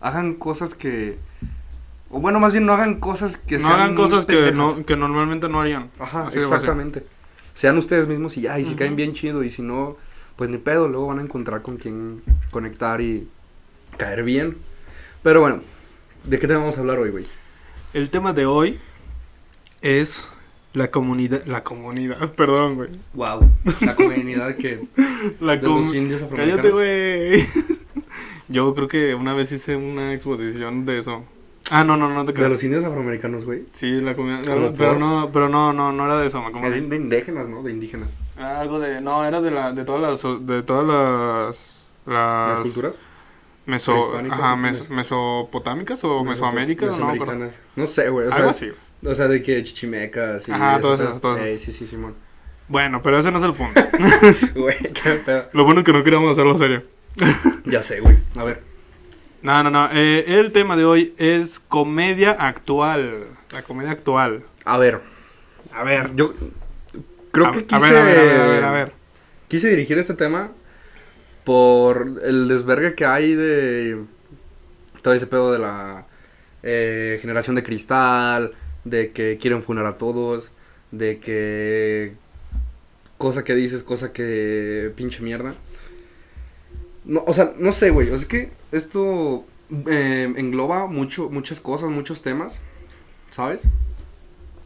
hagan 0.00 0.34
cosas 0.34 0.76
que... 0.76 1.18
O 2.10 2.20
bueno, 2.20 2.38
más 2.38 2.52
bien 2.52 2.64
no 2.64 2.74
hagan 2.74 3.00
cosas 3.00 3.36
que 3.38 3.56
No 3.56 3.62
sean 3.66 3.72
hagan 3.74 3.94
muy 3.94 4.04
cosas 4.04 4.24
que, 4.24 4.52
no, 4.52 4.86
que 4.86 4.96
normalmente 4.96 5.48
no 5.48 5.60
harían. 5.60 5.90
Ajá, 5.98 6.28
Así 6.28 6.38
exactamente. 6.38 7.04
Sean 7.52 7.76
ustedes 7.76 8.06
mismos 8.06 8.36
y 8.36 8.42
ya, 8.42 8.56
y 8.60 8.64
si 8.64 8.76
caen 8.76 8.94
bien 8.94 9.14
chido, 9.14 9.42
y 9.42 9.50
si 9.50 9.62
no, 9.62 9.96
pues 10.36 10.48
ni 10.48 10.58
pedo, 10.58 10.86
luego 10.86 11.08
van 11.08 11.18
a 11.18 11.22
encontrar 11.22 11.62
con 11.62 11.76
quien 11.76 12.22
conectar 12.52 13.00
y 13.00 13.28
caer 13.96 14.22
bien. 14.22 14.58
Pero 15.24 15.40
bueno, 15.40 15.60
¿de 16.22 16.38
qué 16.38 16.46
te 16.46 16.54
vamos 16.54 16.76
a 16.76 16.80
hablar 16.80 17.00
hoy, 17.00 17.10
güey? 17.10 17.26
El 17.92 18.10
tema 18.10 18.32
de 18.32 18.46
hoy 18.46 18.78
es 19.82 20.28
la 20.72 20.90
comunidad. 20.90 21.44
La 21.46 21.62
comunidad, 21.64 22.32
perdón, 22.36 22.76
güey. 22.76 22.90
Wow, 23.14 23.50
la 23.80 23.94
comunidad 23.94 24.56
que... 24.56 24.86
La 25.40 25.56
De 25.56 25.66
com- 25.66 25.84
los 25.84 25.94
indios 25.94 26.22
afroamericanos. 26.22 26.62
Cállate, 26.64 26.70
güey. 26.70 27.46
Yo 28.48 28.74
creo 28.74 28.88
que 28.88 29.14
una 29.14 29.34
vez 29.34 29.52
hice 29.52 29.76
una 29.76 30.12
exposición 30.14 30.84
de 30.86 30.98
eso. 30.98 31.24
Ah, 31.70 31.84
no, 31.84 31.96
no, 31.96 32.08
no 32.08 32.24
te 32.24 32.32
De 32.32 32.36
creas. 32.36 32.50
los 32.50 32.64
indios 32.64 32.84
afroamericanos, 32.84 33.44
güey. 33.44 33.64
Sí, 33.72 34.00
la 34.00 34.16
comunidad. 34.16 34.42
¿Como 34.44 34.72
Pero 34.72 34.90
por? 34.92 34.98
no, 34.98 35.30
pero 35.32 35.48
no, 35.48 35.72
no, 35.72 35.92
no 35.92 36.04
era 36.04 36.18
de 36.18 36.26
eso, 36.26 36.42
me 36.42 36.70
De, 36.70 36.80
de 36.80 36.96
indígenas, 36.96 37.48
¿no? 37.48 37.62
De 37.62 37.70
indígenas. 37.70 38.10
Era 38.36 38.58
algo 38.60 38.80
de. 38.80 39.00
No, 39.00 39.24
era 39.24 39.40
de 39.40 39.52
la, 39.52 39.72
de 39.72 39.84
todas 39.84 40.00
las. 40.00 40.46
De 40.46 40.62
todas 40.64 40.84
las. 40.84 41.84
Las, 42.06 42.50
¿Las 42.50 42.60
culturas? 42.60 42.94
Meso, 43.66 44.18
ajá, 44.18 44.56
mesopotámicas 44.56 46.02
o 46.02 46.24
mesoaméricas, 46.24 46.98
no. 46.98 47.12
No 47.76 47.86
sé, 47.86 48.08
güey. 48.08 48.26
O 48.26 48.32
Algo 48.32 48.52
sea, 48.52 48.68
así. 48.68 48.72
O 49.04 49.14
sea, 49.14 49.28
de 49.28 49.42
que 49.42 49.62
chichimecas 49.64 50.48
y... 50.48 50.52
Ajá, 50.52 50.80
todas 50.80 51.00
esas, 51.00 51.20
todas 51.20 51.40
esas. 51.40 51.62
sí, 51.62 51.72
sí, 51.72 51.86
Simón. 51.86 52.14
Bueno, 52.68 53.02
pero 53.02 53.18
ese 53.18 53.30
no 53.32 53.38
es 53.38 53.44
el 53.44 53.52
punto. 53.54 53.80
Güey, 54.54 54.78
qué 54.92 55.12
pedo. 55.24 55.48
Lo 55.52 55.64
bueno 55.64 55.80
es 55.80 55.84
que 55.84 55.92
no 55.92 56.04
queríamos 56.04 56.30
hacerlo 56.30 56.56
serio. 56.56 56.84
ya 57.64 57.82
sé, 57.82 58.00
güey. 58.00 58.16
A 58.36 58.44
ver. 58.44 58.62
No, 59.42 59.62
no, 59.64 59.70
no. 59.70 59.88
eh, 59.92 60.24
el 60.38 60.52
tema 60.52 60.76
de 60.76 60.84
hoy 60.84 61.14
es 61.18 61.58
comedia 61.58 62.32
actual. 62.32 63.24
La 63.50 63.62
comedia 63.62 63.90
actual. 63.90 64.44
A 64.64 64.78
ver. 64.78 65.00
A 65.72 65.82
ver. 65.82 66.14
Yo 66.14 66.34
creo 67.32 67.46
a, 67.46 67.50
que 67.50 67.58
a 67.60 67.66
quise... 67.66 67.90
ver, 67.90 67.96
a 67.96 68.04
ver, 68.04 68.18
a 68.18 68.22
ver, 68.22 68.40
a 68.40 68.46
ver, 68.46 68.64
a 68.64 68.70
ver. 68.70 68.92
Quise 69.48 69.68
dirigir 69.68 69.98
este 69.98 70.14
tema 70.14 70.52
por 71.42 72.20
el 72.22 72.46
desvergue 72.46 72.94
que 72.94 73.04
hay 73.04 73.34
de 73.34 73.98
todo 75.02 75.14
ese 75.14 75.26
pedo 75.26 75.50
de 75.50 75.58
la 75.58 76.06
eh, 76.62 77.18
generación 77.20 77.56
de 77.56 77.64
cristal, 77.64 78.52
de 78.84 79.10
que 79.12 79.38
quieren 79.40 79.62
funar 79.62 79.86
a 79.86 79.94
todos, 79.96 80.50
de 80.90 81.18
que 81.18 82.14
cosa 83.18 83.44
que 83.44 83.54
dices, 83.54 83.82
cosa 83.82 84.12
que 84.12 84.92
pinche 84.96 85.22
mierda. 85.22 85.54
No, 87.04 87.22
o 87.26 87.32
sea, 87.32 87.52
no 87.58 87.72
sé, 87.72 87.90
güey, 87.90 88.12
es 88.12 88.24
que 88.26 88.50
esto 88.72 89.44
eh, 89.88 90.32
engloba 90.36 90.86
mucho, 90.86 91.28
muchas 91.30 91.60
cosas, 91.60 91.90
muchos 91.90 92.22
temas, 92.22 92.58
¿sabes? 93.30 93.64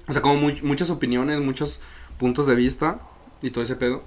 O 0.09 0.12
sea, 0.12 0.21
como 0.23 0.37
mu- 0.37 0.52
muchas 0.62 0.90
opiniones, 0.90 1.40
muchos 1.40 1.80
puntos 2.18 2.47
de 2.47 2.54
vista 2.54 3.00
y 3.42 3.50
todo 3.50 3.64
ese 3.64 3.76
pedo. 3.76 4.02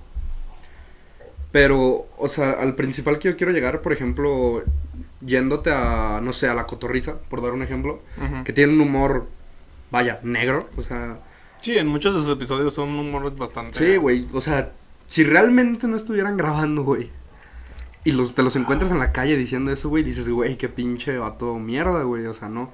Pero, 1.51 2.05
o 2.17 2.27
sea, 2.27 2.51
al 2.51 2.75
principal 2.75 3.19
que 3.19 3.29
yo 3.29 3.37
quiero 3.37 3.53
llegar, 3.53 3.81
por 3.81 3.93
ejemplo, 3.93 4.63
yéndote 5.21 5.71
a, 5.71 6.19
no 6.21 6.33
sé, 6.33 6.47
a 6.49 6.53
la 6.53 6.67
cotorriza, 6.67 7.17
por 7.29 7.41
dar 7.41 7.53
un 7.53 7.63
ejemplo, 7.63 8.01
que 8.43 8.53
tiene 8.53 8.73
un 8.73 8.81
humor, 8.81 9.27
vaya, 9.91 10.19
negro, 10.23 10.69
o 10.77 10.81
sea, 10.81 11.19
Sí, 11.61 11.77
en 11.77 11.87
muchos 11.87 12.13
de 12.13 12.21
sus 12.21 12.29
episodios 12.29 12.73
son 12.73 12.89
humores 12.89 13.35
bastante. 13.35 13.77
sí, 13.77 13.97
güey, 13.97 14.27
o 14.33 14.41
sea, 14.41 14.71
si 15.07 15.23
realmente 15.23 15.87
no 15.87 15.95
estuvieran 15.97 16.37
grabando, 16.37 16.83
güey, 16.83 17.09
y 18.03 18.11
los, 18.11 18.35
te 18.35 18.43
los 18.43 18.55
encuentras 18.55 18.91
en 18.91 18.99
la 18.99 19.11
calle 19.11 19.35
diciendo 19.35 19.71
eso, 19.71 19.89
güey, 19.89 20.03
dices, 20.03 20.29
güey, 20.29 20.57
qué 20.57 20.69
pinche 20.69 21.17
vato 21.17 21.55
mierda, 21.55 22.03
güey, 22.03 22.25
o 22.25 22.33
sea, 22.33 22.47
no. 22.47 22.71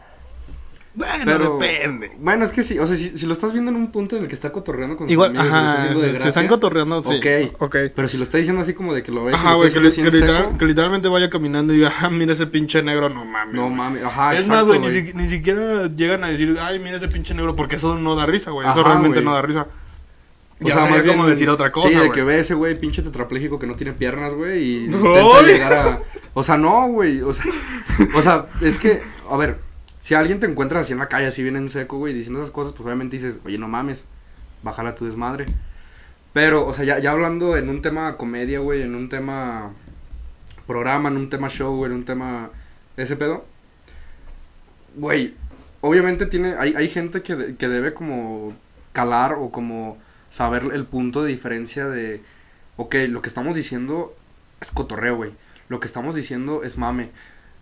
Bueno, 0.96 1.24
Pero- 1.26 1.58
depende. 1.58 2.12
Bueno, 2.20 2.44
es 2.46 2.52
que 2.52 2.62
sí, 2.62 2.78
o 2.78 2.86
sea, 2.86 2.96
si, 2.96 3.18
si 3.18 3.26
lo 3.26 3.34
estás 3.34 3.52
viendo 3.52 3.72
en 3.72 3.78
un 3.78 3.92
punto 3.92 4.16
en 4.16 4.22
el 4.24 4.28
que 4.28 4.36
está 4.36 4.52
cotorreando 4.52 4.96
con 4.96 5.10
Igual, 5.10 5.32
amigos 5.32 5.46
está 5.48 5.74
ajá, 5.74 5.88
de 5.96 6.12
se, 6.12 6.20
se 6.20 6.28
están 6.28 6.48
cotorreando, 6.48 7.04
sí. 7.04 7.16
Ok. 7.18 7.62
Ok. 7.62 7.76
Pero 7.96 8.08
si 8.08 8.18
lo 8.18 8.24
está 8.24 8.38
diciendo 8.38 8.62
así 8.62 8.74
como 8.76 8.94
de 8.94 9.02
que 9.02 9.12
lo 9.12 9.24
ves 9.26 9.34
Ajá, 9.34 9.56
güey, 9.56 9.74
que, 9.74 9.80
literal- 9.80 10.56
literalmente 10.60 11.08
vaya 11.08 11.32
caminando 11.32 11.74
y 11.74 11.78
diga, 11.78 11.92
ah, 12.00 12.10
mira 12.12 12.34
ese 12.34 12.46
pinche 12.46 12.84
negro, 12.84 13.10
no 13.10 13.26
mames. 13.26 13.56
No 13.56 13.70
mames, 13.70 14.04
ajá, 14.04 14.34
es 14.36 14.42
exacto, 14.42 14.56
más, 14.56 14.66
güey, 14.68 14.80
ni, 14.80 14.90
si- 14.90 15.14
ni 15.16 15.28
siquiera 15.28 15.88
llegan 15.88 16.24
a 16.24 16.28
decir, 16.28 16.56
ay, 16.62 16.78
mira 16.80 16.98
ese 16.98 17.08
pinche 17.08 17.34
negro, 17.34 17.56
porque 17.56 17.76
eso 17.78 17.98
no 17.98 18.16
da 18.16 18.28
risa, 18.28 18.52
güey. 18.52 18.70
Eso 18.70 18.84
realmente 18.84 19.22
no 19.22 19.34
da 19.34 19.42
risa. 19.42 19.68
O 20.62 20.66
Ya 20.68 20.76
sea, 20.76 20.84
sería 20.84 20.98
más 20.98 21.04
bien- 21.04 21.18
como 21.18 21.28
decir 21.28 21.50
otra 21.50 21.72
cosa, 21.72 21.90
Sí, 21.90 21.98
de 21.98 22.12
que 22.12 22.22
ve 22.22 22.40
ese 22.40 22.54
güey 22.54 22.80
pinche 22.80 23.02
tetrapléjico 23.02 23.58
que 23.58 23.66
no 23.66 23.74
tiene 23.76 23.94
piernas, 23.94 24.32
güey, 24.34 24.62
y 24.64 24.86
intenta 24.86 25.42
llegar 25.42 25.74
a... 25.74 26.00
O 26.36 26.44
sea, 26.44 26.56
no, 26.56 26.88
güey, 26.90 27.22
o 27.22 27.34
sea, 27.34 27.46
o 28.16 28.22
sea, 28.22 28.46
es 28.62 28.78
que, 28.78 29.02
a 29.30 29.36
ver, 29.38 29.58
si 30.04 30.16
alguien 30.16 30.42
te 30.42 30.48
encuentra 30.48 30.82
así 30.82 30.92
en 30.92 31.00
la 31.00 31.08
calle, 31.08 31.28
así 31.28 31.42
bien 31.44 31.56
en 31.56 31.70
seco, 31.70 31.98
güey, 31.98 32.14
diciendo 32.14 32.42
esas 32.42 32.52
cosas, 32.52 32.74
pues 32.74 32.86
obviamente 32.86 33.16
dices, 33.16 33.38
oye, 33.46 33.58
no 33.58 33.70
mames, 33.70 34.04
bájala 34.62 34.96
tu 34.96 35.06
desmadre. 35.06 35.46
Pero, 36.34 36.68
o 36.68 36.74
sea, 36.74 36.84
ya, 36.84 37.00
ya 37.00 37.12
hablando 37.12 37.56
en 37.56 37.70
un 37.70 37.82
tema 37.82 38.18
comedia, 38.18 38.60
güey, 38.60 38.82
en 38.82 38.96
un 38.96 39.08
tema 39.08 39.72
programa, 40.68 41.08
en 41.08 41.16
un 41.16 41.30
tema 41.30 41.48
show, 41.48 41.74
güey, 41.78 41.90
en 41.90 42.00
un 42.00 42.04
tema 42.04 42.50
ese 42.98 43.16
pedo, 43.16 43.46
güey, 44.96 45.36
obviamente 45.80 46.26
tiene, 46.26 46.56
hay, 46.60 46.76
hay 46.76 46.90
gente 46.90 47.22
que, 47.22 47.56
que 47.56 47.70
debe 47.70 47.94
como 47.94 48.54
calar 48.92 49.36
o 49.36 49.52
como 49.52 49.98
saber 50.30 50.64
el 50.74 50.86
punto 50.86 51.24
de 51.24 51.32
diferencia 51.32 51.88
de, 51.88 52.22
ok, 52.76 52.96
lo 53.08 53.22
que 53.22 53.30
estamos 53.30 53.56
diciendo 53.56 54.14
es 54.60 54.70
cotorreo, 54.70 55.16
güey, 55.16 55.32
lo 55.70 55.80
que 55.80 55.88
estamos 55.88 56.14
diciendo 56.14 56.62
es 56.64 56.78
mame. 56.78 57.10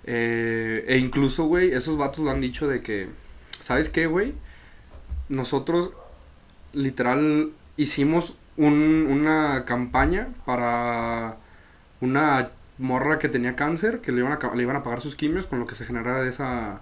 Eh, 0.06 0.86
e 0.88 0.98
incluso, 0.98 1.46
güey, 1.46 1.72
esos 1.72 1.98
vatos 1.98 2.24
lo 2.24 2.32
han 2.32 2.42
dicho 2.42 2.68
de 2.68 2.82
que, 2.82 3.08
¿sabes 3.60 3.90
qué, 3.90 4.08
güey? 4.08 4.34
Nosotros 5.30 5.92
literal 6.74 7.52
hicimos 7.78 8.36
un- 8.58 9.08
una 9.10 9.64
campaña 9.66 10.30
para 10.46 11.38
una 12.00 12.50
morra 12.78 13.20
que 13.20 13.30
tenía 13.30 13.56
cáncer, 13.56 14.00
que 14.02 14.12
le 14.12 14.20
iban 14.20 14.34
a, 14.34 14.56
le 14.56 14.64
iban 14.64 14.76
a 14.76 14.84
pagar 14.84 15.02
sus 15.02 15.16
quimios 15.16 15.46
con 15.46 15.60
lo 15.60 15.68
que 15.68 15.76
se 15.76 15.86
generara 15.86 16.22
de 16.24 16.30
esa, 16.30 16.82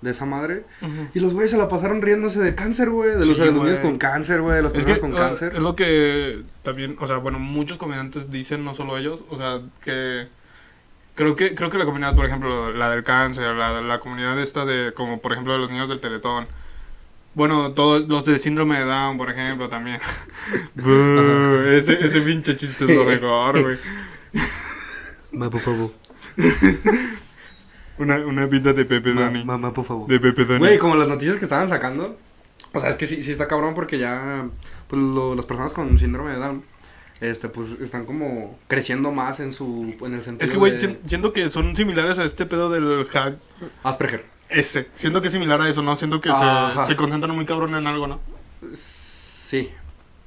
de 0.00 0.10
esa 0.12 0.24
madre. 0.26 0.64
Y 1.12 1.20
los 1.20 1.32
güeyes 1.34 1.50
se 1.50 1.58
la 1.58 1.68
pasaron 1.68 2.00
riéndose 2.02 2.38
de 2.40 2.54
cáncer, 2.54 2.88
güey. 2.90 3.16
De 3.16 3.22
Sí, 3.24 3.28
los, 3.30 3.38
niños 3.52 3.78
con 3.80 3.98
cáncer, 3.98 4.40
güey. 4.42 4.56
De 4.56 4.62
las 4.62 4.72
Es 4.72 4.76
personas 4.84 4.98
que 4.98 5.00
con 5.02 5.12
uh, 5.12 5.16
cáncer. 5.16 5.52
es 5.54 5.60
lo 5.60 5.74
que 5.76 6.42
también, 6.62 6.96
o 7.00 7.06
sea, 7.06 7.16
bueno, 7.16 7.38
muchos 7.38 7.78
comediantes 7.78 8.30
dicen, 8.30 8.64
no 8.64 8.74
solo 8.74 8.96
ellos, 8.96 9.24
o 9.28 9.36
sea, 9.36 9.60
que 9.82 10.28
creo 11.20 11.36
que 11.36 11.54
creo 11.54 11.68
que 11.70 11.78
la 11.78 11.84
comunidad, 11.84 12.16
por 12.16 12.24
ejemplo, 12.24 12.72
la 12.72 12.90
del 12.90 13.04
cáncer, 13.04 13.54
la, 13.54 13.80
la 13.82 14.00
comunidad 14.00 14.40
esta 14.40 14.64
de, 14.64 14.92
como 14.94 15.20
por 15.20 15.32
ejemplo, 15.32 15.52
de 15.52 15.58
los 15.58 15.70
niños 15.70 15.88
del 15.88 16.00
Teletón, 16.00 16.46
bueno, 17.34 17.70
todos 17.70 18.08
los 18.08 18.24
de 18.24 18.38
síndrome 18.38 18.78
de 18.78 18.84
Down, 18.86 19.16
por 19.18 19.30
ejemplo, 19.30 19.68
también. 19.68 20.00
Buh, 20.74 21.68
ese, 21.76 22.04
ese 22.04 22.20
pinche 22.22 22.56
chiste 22.56 22.84
es 22.84 22.96
lo 22.96 23.04
mejor, 23.04 23.62
güey. 23.62 23.78
Mamá, 25.32 25.50
por 25.50 25.60
favor. 25.60 25.90
Una, 27.98 28.16
una 28.16 28.48
pinta 28.48 28.72
de 28.72 28.86
Pepe 28.86 29.12
Dani. 29.12 29.44
Mamá, 29.44 29.74
por 29.74 29.84
favor. 29.84 30.08
De 30.08 30.18
Pepe 30.18 30.46
Dani. 30.46 30.58
Güey, 30.58 30.78
como 30.78 30.96
las 30.96 31.06
noticias 31.06 31.36
que 31.36 31.44
estaban 31.44 31.68
sacando. 31.68 32.18
O 32.72 32.80
sea, 32.80 32.88
es 32.88 32.96
que 32.96 33.06
sí, 33.06 33.22
sí 33.22 33.30
está 33.30 33.46
cabrón 33.46 33.74
porque 33.74 33.98
ya. 33.98 34.46
Pues 34.88 35.02
lo- 35.02 35.34
las 35.34 35.44
personas 35.44 35.72
con 35.74 35.98
síndrome 35.98 36.30
de 36.30 36.38
Down. 36.38 36.64
Este, 37.20 37.48
pues 37.48 37.72
están 37.80 38.06
como 38.06 38.58
creciendo 38.66 39.12
más 39.12 39.40
en 39.40 39.52
su. 39.52 39.94
En 40.00 40.14
el 40.14 40.22
sentido. 40.22 40.44
es 40.44 40.50
que, 40.50 40.56
güey, 40.56 40.72
de 40.72 41.00
siento 41.04 41.32
que 41.32 41.50
son 41.50 41.76
similares 41.76 42.18
a 42.18 42.24
este 42.24 42.46
pedo 42.46 42.70
del 42.70 43.06
hack. 43.08 43.36
Asperger. 43.82 44.24
Ese. 44.48 44.88
Siento 44.94 45.20
que 45.20 45.28
es 45.28 45.32
similar 45.32 45.60
a 45.60 45.68
eso, 45.68 45.82
¿no? 45.82 45.94
Siento 45.96 46.20
que 46.20 46.30
se, 46.30 46.86
se 46.86 46.96
concentran 46.96 47.34
muy 47.36 47.44
cabrón 47.44 47.74
en 47.74 47.86
algo, 47.86 48.06
¿no? 48.06 48.20
Sí. 48.72 49.70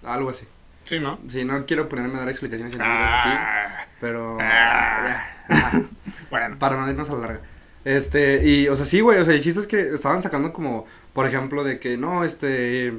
Algo 0.04 0.30
así. 0.30 0.46
Sí, 0.86 1.00
¿no? 1.00 1.20
Sí, 1.28 1.44
no 1.44 1.66
quiero 1.66 1.88
ponerme 1.90 2.16
a 2.16 2.20
dar 2.20 2.30
explicaciones 2.30 2.74
científicas 2.76 3.20
aquí. 3.20 3.30
Ah, 3.36 3.88
Pero. 4.00 4.38
Ah. 4.40 5.24
Bueno. 6.30 6.58
Para 6.58 6.78
no 6.78 6.90
irnos 6.90 7.08
a 7.10 7.14
la 7.14 7.20
larga. 7.20 7.42
Este, 7.86 8.48
y, 8.48 8.68
o 8.68 8.76
sea, 8.76 8.86
sí, 8.86 9.02
güey, 9.02 9.20
o 9.20 9.26
sea, 9.26 9.36
el 9.36 9.42
chiste 9.42 9.60
es 9.60 9.68
que 9.68 9.94
estaban 9.94 10.22
sacando 10.24 10.52
como, 10.52 10.88
por 11.14 11.28
ejemplo, 11.28 11.64
de 11.64 11.80
que, 11.80 11.96
no, 11.96 12.24
este, 12.24 12.94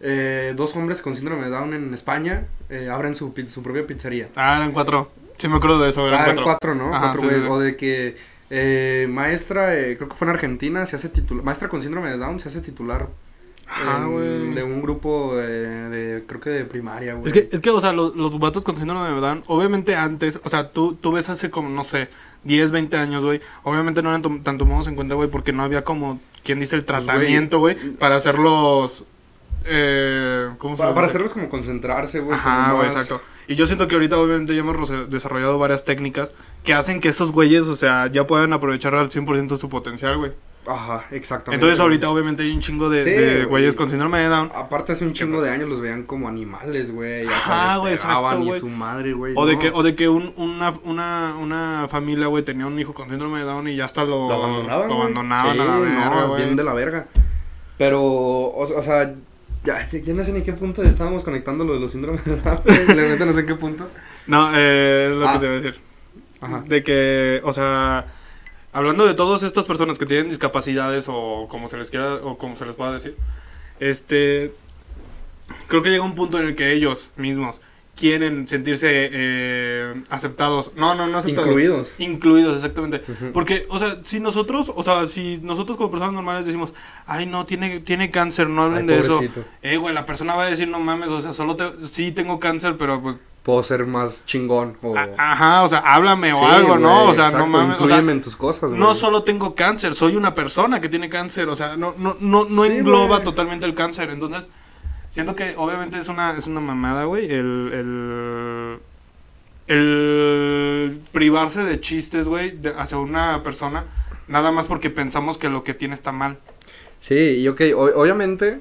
eh, 0.00 0.52
dos 0.56 0.76
hombres 0.76 1.00
con 1.00 1.14
síndrome 1.14 1.44
de 1.44 1.50
Down 1.50 1.74
en 1.74 1.94
España 1.94 2.46
eh, 2.68 2.88
abren 2.90 3.14
su, 3.16 3.32
su 3.46 3.62
propia 3.62 3.86
pizzería. 3.86 4.28
Ah, 4.36 4.56
eran 4.56 4.72
cuatro. 4.72 5.10
Sí, 5.38 5.48
me 5.48 5.56
acuerdo 5.56 5.80
de 5.80 5.90
eso, 5.90 6.06
eran 6.06 6.20
Ah, 6.20 6.24
eran 6.24 6.36
cuatro. 6.36 6.44
cuatro, 6.44 6.74
¿no? 6.74 6.94
Ajá, 6.94 7.12
cuatro 7.12 7.28
sí. 7.30 7.46
O 7.48 7.58
de 7.58 7.76
que 7.76 8.16
eh, 8.50 9.06
maestra, 9.10 9.74
eh, 9.78 9.96
creo 9.96 10.08
que 10.08 10.16
fue 10.16 10.26
en 10.28 10.34
Argentina, 10.34 10.86
se 10.86 10.96
hace 10.96 11.08
titular, 11.08 11.44
maestra 11.44 11.68
con 11.68 11.82
síndrome 11.82 12.10
de 12.10 12.16
Down 12.16 12.38
se 12.40 12.48
hace 12.48 12.60
titular 12.60 13.08
Ajá, 13.68 13.98
en- 14.04 14.12
güey. 14.12 14.54
de 14.54 14.62
un 14.62 14.80
grupo 14.80 15.34
de, 15.36 15.88
de, 15.88 16.24
creo 16.26 16.40
que 16.40 16.50
de 16.50 16.64
primaria, 16.64 17.14
güey. 17.14 17.26
Es 17.26 17.32
que, 17.32 17.48
es 17.50 17.60
que, 17.60 17.70
o 17.70 17.80
sea, 17.80 17.92
los, 17.92 18.14
los 18.14 18.38
vatos 18.38 18.62
con 18.62 18.76
síndrome 18.76 19.08
de 19.10 19.20
Down, 19.20 19.42
obviamente 19.48 19.96
antes, 19.96 20.38
o 20.44 20.48
sea, 20.48 20.70
tú, 20.70 20.94
tú 20.94 21.12
ves 21.12 21.28
hace 21.28 21.50
como, 21.50 21.68
no 21.68 21.82
sé, 21.84 22.08
10, 22.44 22.70
20 22.70 22.96
años, 22.96 23.24
güey, 23.24 23.40
obviamente 23.64 24.02
no 24.02 24.10
eran 24.10 24.42
tan 24.44 24.56
tomados 24.58 24.86
en 24.86 24.94
cuenta, 24.94 25.16
güey, 25.16 25.28
porque 25.28 25.52
no 25.52 25.64
había 25.64 25.82
como, 25.84 26.20
quien 26.44 26.60
dice, 26.60 26.76
el 26.76 26.84
Pues, 26.84 26.98
güey, 26.98 27.06
tratamiento, 27.06 27.58
güey, 27.58 27.74
para 27.98 28.14
hacerlos, 28.16 29.04
eh, 29.66 30.50
¿cómo 30.58 30.76
se 30.76 30.82
para, 30.84 31.06
hacerlos 31.06 31.32
como 31.32 31.48
concentrarse, 31.48 32.20
güey. 32.20 32.36
Ajá, 32.36 32.72
güey, 32.72 32.86
exacto. 32.86 33.20
Y 33.48 33.54
yo 33.54 33.66
siento 33.66 33.86
que 33.88 33.94
ahorita 33.94 34.18
obviamente 34.18 34.54
ya 34.54 34.60
hemos 34.60 34.90
desarrollado 35.10 35.58
varias 35.58 35.84
técnicas 35.84 36.32
que 36.64 36.74
hacen 36.74 37.00
que 37.00 37.08
esos 37.08 37.30
güeyes, 37.32 37.68
o 37.68 37.76
sea, 37.76 38.08
ya 38.08 38.26
puedan 38.26 38.52
aprovechar 38.52 38.94
al 38.94 39.08
100% 39.10 39.56
su 39.56 39.68
potencial, 39.68 40.16
güey. 40.18 40.32
Ajá, 40.68 41.04
exactamente. 41.12 41.54
Entonces 41.54 41.78
ahorita 41.78 42.10
obviamente 42.10 42.42
hay 42.42 42.50
un 42.50 42.58
chingo 42.58 42.90
de, 42.90 43.04
Sí, 43.04 43.10
de 43.10 43.34
güey. 43.36 43.44
güeyes 43.44 43.76
con 43.76 43.88
síndrome 43.88 44.18
de 44.18 44.26
Down. 44.26 44.50
Aparte 44.52 44.90
hace 44.92 45.04
un 45.04 45.12
¿Qué 45.12 45.20
chingo 45.20 45.36
pasa? 45.36 45.46
de 45.46 45.52
años 45.54 45.68
los 45.68 45.80
veían 45.80 46.02
como 46.02 46.26
animales, 46.28 46.90
güey. 46.92 47.24
Ajá, 47.28 47.76
güey, 47.76 47.92
exacto, 47.92 48.40
güey. 48.42 48.58
su 48.58 48.68
madre, 48.68 49.12
güey. 49.12 49.34
O 49.36 49.46
de 49.46 49.60
que, 49.60 49.70
o 49.72 49.84
de 49.84 49.94
que 49.94 50.08
un- 50.08 50.32
una, 50.36 50.72
una, 50.82 51.36
una 51.38 51.86
familia, 51.88 52.26
güey, 52.26 52.42
tenía 52.42 52.66
un 52.66 52.76
hijo 52.80 52.94
con 52.94 53.08
síndrome 53.08 53.38
de 53.38 53.44
Down 53.44 53.68
y 53.68 53.76
ya 53.76 53.84
hasta 53.84 54.04
lo, 54.04 54.26
lo 54.28 54.34
abandonaban. 54.34 54.88
lo 54.88 54.94
abandonaban 54.96 55.54
Sí, 55.54 55.60
a 55.60 55.64
la 55.64 55.78
verga, 55.78 56.20
no, 56.26 56.34
bien 56.34 56.56
de 56.56 56.64
la 56.64 56.72
verga. 56.72 57.06
Pero, 57.78 58.02
o, 58.02 58.62
o 58.62 58.82
sea, 58.82 59.14
ya, 59.66 59.86
ya 59.90 60.14
no 60.14 60.24
sé 60.24 60.32
ni 60.32 60.42
qué 60.42 60.52
punto 60.52 60.82
estábamos 60.82 61.22
conectando 61.24 61.64
lo 61.64 61.74
de 61.74 61.80
los 61.80 61.90
síndromes 61.92 62.24
de 62.24 62.36
Down. 62.36 62.60
neta 62.96 63.24
no 63.26 63.32
sé 63.32 63.40
en 63.40 63.46
qué 63.46 63.54
punto. 63.56 63.88
No, 64.26 64.50
eh, 64.54 65.10
es 65.12 65.18
lo 65.18 65.28
Ah. 65.28 65.32
que 65.34 65.38
te 65.40 65.44
iba 65.46 65.52
a 65.52 65.56
decir. 65.60 65.80
Ajá. 66.40 66.64
De 66.66 66.82
que, 66.82 67.40
o 67.44 67.52
sea, 67.52 68.06
hablando 68.72 69.06
de 69.06 69.14
todas 69.14 69.42
estas 69.42 69.64
personas 69.64 69.98
que 69.98 70.06
tienen 70.06 70.28
discapacidades 70.28 71.06
o 71.08 71.46
como 71.50 71.66
se 71.68 71.76
les 71.76 71.90
quiera, 71.90 72.14
o 72.16 72.38
como 72.38 72.56
se 72.56 72.66
les 72.66 72.74
pueda 72.76 72.92
decir, 72.92 73.16
este, 73.80 74.52
creo 75.68 75.82
que 75.82 75.90
llega 75.90 76.04
un 76.04 76.14
punto 76.14 76.38
en 76.38 76.46
el 76.48 76.54
que 76.56 76.72
ellos 76.72 77.10
mismos 77.16 77.60
quieren 77.96 78.46
sentirse 78.46 78.88
eh, 78.92 80.02
aceptados. 80.10 80.70
No, 80.76 80.94
no, 80.94 81.06
no 81.08 81.18
aceptados. 81.18 81.48
Incluidos. 81.48 81.92
Incluidos, 81.98 82.56
exactamente. 82.56 83.00
Porque, 83.32 83.66
o 83.70 83.78
sea, 83.78 83.98
si 84.04 84.20
nosotros, 84.20 84.70
o 84.74 84.82
sea, 84.82 85.06
si 85.06 85.38
nosotros 85.42 85.76
como 85.76 85.90
personas 85.90 86.12
normales 86.14 86.46
decimos, 86.46 86.74
ay, 87.06 87.26
no, 87.26 87.46
tiene, 87.46 87.80
tiene 87.80 88.10
cáncer, 88.10 88.48
no 88.48 88.64
hablen 88.64 88.82
Ay, 88.82 88.86
de 88.96 88.98
eso. 89.00 89.14
pobrecito. 89.16 89.44
Eh, 89.62 89.78
güey, 89.78 89.94
la 89.94 90.04
persona 90.04 90.34
va 90.34 90.44
a 90.44 90.50
decir, 90.50 90.68
no 90.68 90.78
mames, 90.78 91.08
o 91.10 91.18
sea, 91.20 91.32
solo 91.32 91.56
te- 91.56 91.80
sí 91.80 92.12
tengo 92.12 92.38
cáncer, 92.38 92.76
pero 92.76 93.00
pues 93.02 93.16
puedo 93.42 93.62
ser 93.62 93.86
más 93.86 94.24
chingón. 94.26 94.76
O... 94.82 94.94
Ajá, 95.16 95.62
o 95.62 95.68
sea, 95.68 95.78
háblame 95.78 96.32
o 96.32 96.46
algo, 96.46 96.78
¿no? 96.78 97.04
O 97.08 97.14
sea, 97.14 97.26
exacto, 97.26 97.46
no 97.46 97.46
mames. 97.46 97.80
O 97.80 97.86
sea, 97.86 97.98
en 97.98 98.20
tus 98.20 98.36
cosas, 98.36 98.70
güey. 98.70 98.78
no 98.80 98.94
solo 98.94 99.22
tengo 99.22 99.54
cáncer, 99.54 99.94
soy 99.94 100.16
una 100.16 100.34
persona 100.34 100.80
que 100.80 100.88
tiene 100.88 101.08
cáncer. 101.08 101.48
O 101.48 101.54
sea, 101.54 101.76
no, 101.76 101.94
no, 101.96 102.16
no, 102.20 102.44
no 102.44 102.64
Sí, 102.64 102.72
engloba 102.72 103.06
güey. 103.18 103.22
totalmente 103.24 103.64
el 103.64 103.74
cáncer. 103.74 104.10
Entonces, 104.10 104.46
siento 105.16 105.34
que 105.34 105.54
obviamente 105.56 105.96
es 105.98 106.08
una, 106.10 106.36
es 106.36 106.46
una 106.46 106.60
mamada, 106.60 107.04
güey. 107.06 107.24
El, 107.32 107.70
el, 107.72 108.78
el 109.74 111.00
privarse 111.12 111.64
de 111.64 111.80
chistes, 111.80 112.28
güey, 112.28 112.50
de- 112.50 112.74
hacia 112.76 112.98
una 112.98 113.42
persona. 113.42 113.84
Nada 114.28 114.52
más 114.52 114.66
porque 114.66 114.90
pensamos 114.90 115.38
que 115.38 115.48
lo 115.48 115.64
que 115.64 115.72
tiene 115.74 115.94
está 115.94 116.12
mal. 116.12 116.38
Sí, 117.00 117.14
y 117.14 117.48
ok, 117.48 117.60
o- 117.74 118.00
obviamente 118.00 118.60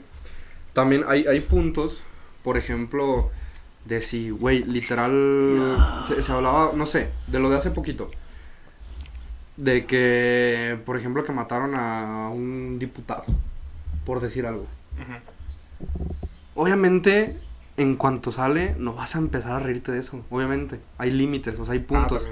también 0.73 1.03
hay, 1.07 1.25
hay 1.27 1.41
puntos, 1.41 2.01
por 2.43 2.57
ejemplo, 2.57 3.31
de 3.85 4.01
si, 4.01 4.29
güey, 4.29 4.63
literal, 4.63 5.77
se, 6.07 6.23
se 6.23 6.31
hablaba, 6.31 6.71
no 6.73 6.85
sé, 6.85 7.09
de 7.27 7.39
lo 7.39 7.49
de 7.49 7.57
hace 7.57 7.71
poquito. 7.71 8.07
De 9.57 9.85
que, 9.85 10.77
por 10.85 10.97
ejemplo, 10.97 11.23
que 11.23 11.31
mataron 11.31 11.75
a 11.75 12.29
un 12.29 12.77
diputado, 12.79 13.25
por 14.05 14.19
decir 14.21 14.45
algo. 14.45 14.65
Obviamente, 16.55 17.37
en 17.77 17.95
cuanto 17.97 18.31
sale, 18.31 18.75
no 18.79 18.93
vas 18.95 19.15
a 19.15 19.19
empezar 19.19 19.53
a 19.53 19.59
reírte 19.59 19.91
de 19.91 19.99
eso, 19.99 20.25
obviamente. 20.31 20.79
Hay 20.97 21.11
límites, 21.11 21.59
o 21.59 21.65
sea, 21.65 21.73
hay 21.73 21.81
Ah, 21.81 21.87
puntos. 21.87 22.27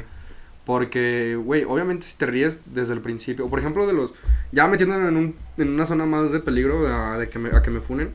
Porque, 0.65 1.35
güey, 1.35 1.65
obviamente 1.65 2.07
si 2.07 2.15
te 2.15 2.25
ríes 2.25 2.61
desde 2.65 2.93
el 2.93 3.01
principio, 3.01 3.49
por 3.49 3.59
ejemplo, 3.59 3.85
de 3.85 3.93
los, 3.93 4.13
ya 4.53 4.67
metiéndome 4.67 5.09
en, 5.09 5.17
un, 5.17 5.35
en 5.57 5.69
una 5.69 5.85
zona 5.85 6.05
más 6.05 6.31
de 6.31 6.39
peligro 6.39 6.87
a, 6.87 7.17
de 7.17 7.29
que 7.29 7.37
me, 7.39 7.49
a 7.55 7.61
que 7.61 7.69
me 7.69 7.81
funen, 7.81 8.13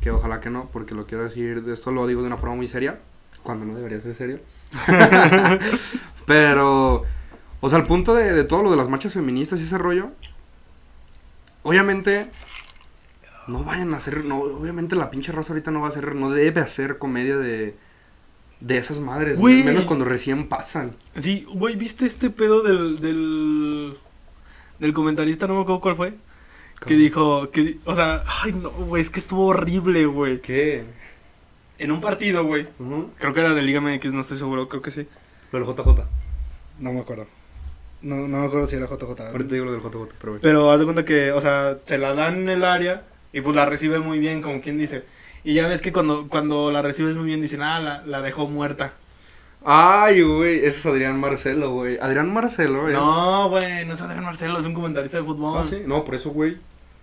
que 0.00 0.10
ojalá 0.12 0.40
que 0.40 0.50
no, 0.50 0.70
porque 0.72 0.94
lo 0.94 1.06
quiero 1.06 1.24
decir, 1.24 1.62
de 1.64 1.74
esto 1.74 1.90
lo 1.90 2.06
digo 2.06 2.20
de 2.22 2.28
una 2.28 2.36
forma 2.36 2.54
muy 2.56 2.68
seria, 2.68 3.00
cuando 3.42 3.66
no 3.66 3.74
debería 3.74 4.00
ser 4.00 4.14
serio. 4.14 4.40
Pero, 6.26 7.04
o 7.60 7.68
sea, 7.68 7.78
el 7.78 7.86
punto 7.86 8.14
de, 8.14 8.32
de 8.32 8.44
todo 8.44 8.62
lo 8.62 8.70
de 8.70 8.76
las 8.76 8.88
marchas 8.88 9.14
feministas 9.14 9.60
y 9.60 9.64
ese 9.64 9.78
rollo, 9.78 10.10
obviamente, 11.62 12.30
no 13.50 13.64
vayan 13.64 13.92
a 13.92 13.96
hacer, 13.98 14.24
no, 14.24 14.38
obviamente 14.40 14.96
la 14.96 15.10
pinche 15.10 15.32
raza 15.32 15.52
ahorita 15.52 15.70
no 15.70 15.80
va 15.80 15.86
a 15.86 15.90
hacer, 15.90 16.14
no 16.14 16.30
debe 16.30 16.60
hacer 16.60 16.98
comedia 16.98 17.36
de, 17.36 17.74
de 18.60 18.78
esas 18.78 18.98
madres, 19.00 19.38
Güey. 19.38 19.64
menos 19.64 19.84
cuando 19.84 20.04
recién 20.04 20.48
pasan. 20.48 20.96
Sí, 21.18 21.46
güey, 21.52 21.76
¿viste 21.76 22.06
este 22.06 22.30
pedo 22.30 22.62
del, 22.62 22.98
del, 23.00 23.94
del 24.78 24.92
comentarista? 24.92 25.46
No 25.46 25.54
me 25.56 25.62
acuerdo 25.62 25.80
cuál 25.80 25.96
fue. 25.96 26.14
Que 26.86 26.94
dijo, 26.94 27.50
que, 27.50 27.78
o 27.84 27.94
sea, 27.94 28.24
ay 28.42 28.52
no, 28.52 28.70
güey, 28.70 29.02
es 29.02 29.10
que 29.10 29.20
estuvo 29.20 29.46
horrible, 29.46 30.06
güey. 30.06 30.40
¿Qué? 30.40 30.84
En 31.78 31.92
un 31.92 32.00
partido, 32.00 32.44
güey. 32.44 32.68
Creo 33.18 33.34
que 33.34 33.40
era 33.40 33.54
de 33.54 33.62
Liga 33.62 33.80
MX, 33.82 34.12
no 34.14 34.20
estoy 34.20 34.38
seguro, 34.38 34.68
creo 34.68 34.80
que 34.80 34.90
sí. 34.90 35.06
Lo 35.52 35.58
del 35.58 35.68
JJ. 35.68 36.04
No 36.78 36.92
me 36.92 37.00
acuerdo. 37.00 37.26
No, 38.00 38.16
no 38.28 38.38
me 38.38 38.46
acuerdo 38.46 38.66
si 38.66 38.76
era 38.76 38.86
JJ. 38.86 39.20
Ahorita 39.28 39.52
digo 39.54 39.66
lo 39.66 39.72
del 39.72 39.82
JJ, 39.82 40.06
pero 40.18 40.32
güey. 40.32 40.40
Pero 40.40 40.70
haz 40.70 40.78
de 40.78 40.84
cuenta 40.86 41.04
que, 41.04 41.32
o 41.32 41.40
sea, 41.42 41.78
se 41.84 41.98
la 41.98 42.14
dan 42.14 42.36
en 42.42 42.48
el 42.48 42.64
área 42.64 43.04
y 43.32 43.40
pues 43.40 43.56
la 43.56 43.66
recibe 43.66 43.98
muy 44.00 44.18
bien, 44.18 44.42
como 44.42 44.60
quien 44.60 44.78
dice. 44.78 45.04
Y 45.44 45.54
ya 45.54 45.66
ves 45.68 45.80
que 45.82 45.92
cuando, 45.92 46.28
cuando 46.28 46.70
la 46.70 46.82
recibes 46.82 47.16
muy 47.16 47.26
bien 47.26 47.40
dicen, 47.40 47.62
ah, 47.62 47.80
la, 47.80 48.04
la 48.04 48.22
dejó 48.22 48.46
muerta. 48.46 48.92
Ay, 49.64 50.22
güey, 50.22 50.58
ese 50.58 50.68
es 50.68 50.86
Adrián 50.86 51.20
Marcelo, 51.20 51.72
güey. 51.72 51.98
Adrián 51.98 52.32
Marcelo 52.32 52.88
es... 52.88 52.94
No, 52.94 53.48
güey, 53.50 53.84
no 53.86 53.94
es 53.94 54.00
Adrián 54.00 54.24
Marcelo, 54.24 54.58
es 54.58 54.66
un 54.66 54.74
comentarista 54.74 55.18
de 55.18 55.24
fútbol. 55.24 55.58
Ah, 55.60 55.64
sí. 55.68 55.82
No, 55.86 56.04
por 56.04 56.14
eso, 56.14 56.30
güey. 56.30 56.56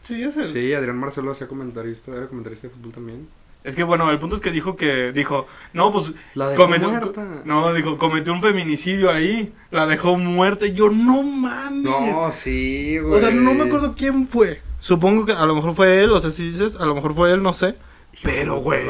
Sí, 0.04 0.24
es 0.24 0.38
él. 0.38 0.48
Sí, 0.54 0.74
Adrián 0.74 0.98
Marcelo 0.98 1.32
hacía 1.32 1.48
comentarista, 1.48 2.12
era 2.16 2.28
comentarista 2.28 2.68
de 2.68 2.74
fútbol 2.74 2.92
también. 2.92 3.28
Es 3.64 3.76
que 3.76 3.84
bueno, 3.84 4.10
el 4.10 4.18
punto 4.18 4.36
es 4.36 4.42
que 4.42 4.52
dijo 4.52 4.76
que, 4.78 5.12
dijo, 5.12 5.46
no, 5.74 5.92
pues 5.92 6.14
La 6.36 6.50
dejó 6.50 6.64
cometió, 6.64 6.90
muerta. 6.90 7.26
no, 7.44 7.74
dijo, 7.74 7.98
cometió 7.98 8.32
un 8.32 8.42
feminicidio 8.42 9.12
ahí, 9.12 9.54
la 9.72 9.86
dejó 9.86 10.16
muerta 10.18 10.66
y 10.66 10.74
yo, 10.74 10.90
no 10.90 11.22
mames. 11.22 11.84
No, 11.84 12.32
sí, 12.32 12.98
güey. 12.98 13.16
o 13.16 13.20
sea, 13.20 13.30
no 13.32 13.54
me 13.54 13.64
acuerdo 13.66 13.94
quién 13.94 14.28
fue. 14.28 14.62
Supongo 14.88 15.26
que 15.26 15.34
a 15.34 15.46
lo 15.46 15.54
mejor 15.54 15.76
fue 15.76 16.02
él, 16.02 16.12
o 16.12 16.20
sea, 16.22 16.32
si 16.32 16.46
dices, 16.50 16.78
a 16.78 16.86
lo 16.86 16.96
mejor 16.96 17.14
fue 17.14 17.34
él, 17.34 17.44
no 17.44 17.52
sé. 17.52 17.76
Pero, 18.24 18.56
güey. 18.62 18.86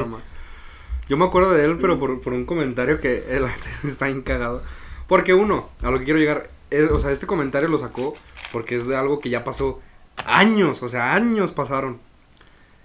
Yo 1.10 1.18
me 1.18 1.26
acuerdo 1.26 1.52
de 1.56 1.66
él, 1.66 1.80
pero 1.82 1.98
por, 1.98 2.22
por 2.22 2.34
un 2.34 2.46
comentario 2.46 3.00
que 3.00 3.26
él 3.36 3.46
está 3.84 4.06
bien 4.06 4.22
cagado. 4.22 4.62
Porque 5.08 5.34
uno, 5.34 5.70
a 5.82 5.90
lo 5.90 5.98
que 5.98 6.06
quiero 6.06 6.20
llegar, 6.20 6.52
es- 6.70 6.92
o 6.92 7.00
sea, 7.00 7.10
este 7.10 7.26
comentario 7.26 7.68
lo 7.68 7.80
sacó 7.80 8.14
porque 8.52 8.76
es 8.76 8.88
de 8.88 8.96
algo 8.96 9.20
que 9.22 9.32
ya 9.32 9.44
pasó 9.44 9.80
años, 10.18 10.84
o 10.84 10.88
sea, 10.88 11.16
años 11.16 11.52
pasaron. 11.52 11.98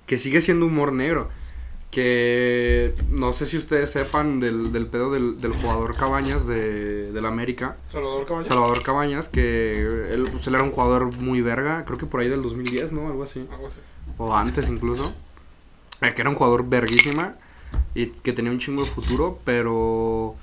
Que 0.07 0.17
sigue 0.17 0.41
siendo 0.41 0.65
humor 0.65 0.95
negro. 0.95 1.29
Que 1.93 2.95
no 3.11 3.35
sé 3.35 3.47
si 3.47 3.59
ustedes 3.59 3.91
sepan 3.91 4.41
del, 4.41 4.73
del 4.73 4.87
pedo 4.87 5.13
del, 5.13 5.41
del 5.41 5.53
jugador 5.53 5.95
Cabañas 5.95 6.47
de, 6.47 7.13
del 7.13 7.27
América. 7.27 7.77
Salvador 7.91 8.27
Caballo. 8.27 8.49
Salvador 8.49 8.83
Cabañas, 8.83 9.29
que 9.29 10.09
él, 10.11 10.27
pues, 10.33 10.47
él 10.47 10.55
era 10.55 10.65
un 10.65 10.73
jugador 10.73 11.13
muy 11.13 11.43
verga, 11.43 11.85
creo 11.85 11.99
que 11.99 12.07
por 12.07 12.21
ahí 12.21 12.29
del 12.31 12.43
2010, 12.43 12.93
¿no? 12.93 13.09
Algo 13.09 13.23
así. 13.23 13.47
Algo 13.53 13.69
así. 13.69 13.81
O 14.17 14.35
antes 14.35 14.69
incluso. 14.69 15.13
Eh, 16.01 16.15
que 16.15 16.23
era 16.23 16.31
un 16.31 16.37
jugador 16.37 16.67
verguísima 16.67 17.35
y 17.95 18.07
que 18.07 18.33
tenía 18.33 18.51
un 18.51 18.59
chingo 18.59 18.83
de 18.83 18.91
futuro, 18.91 19.39
pero 19.45 20.35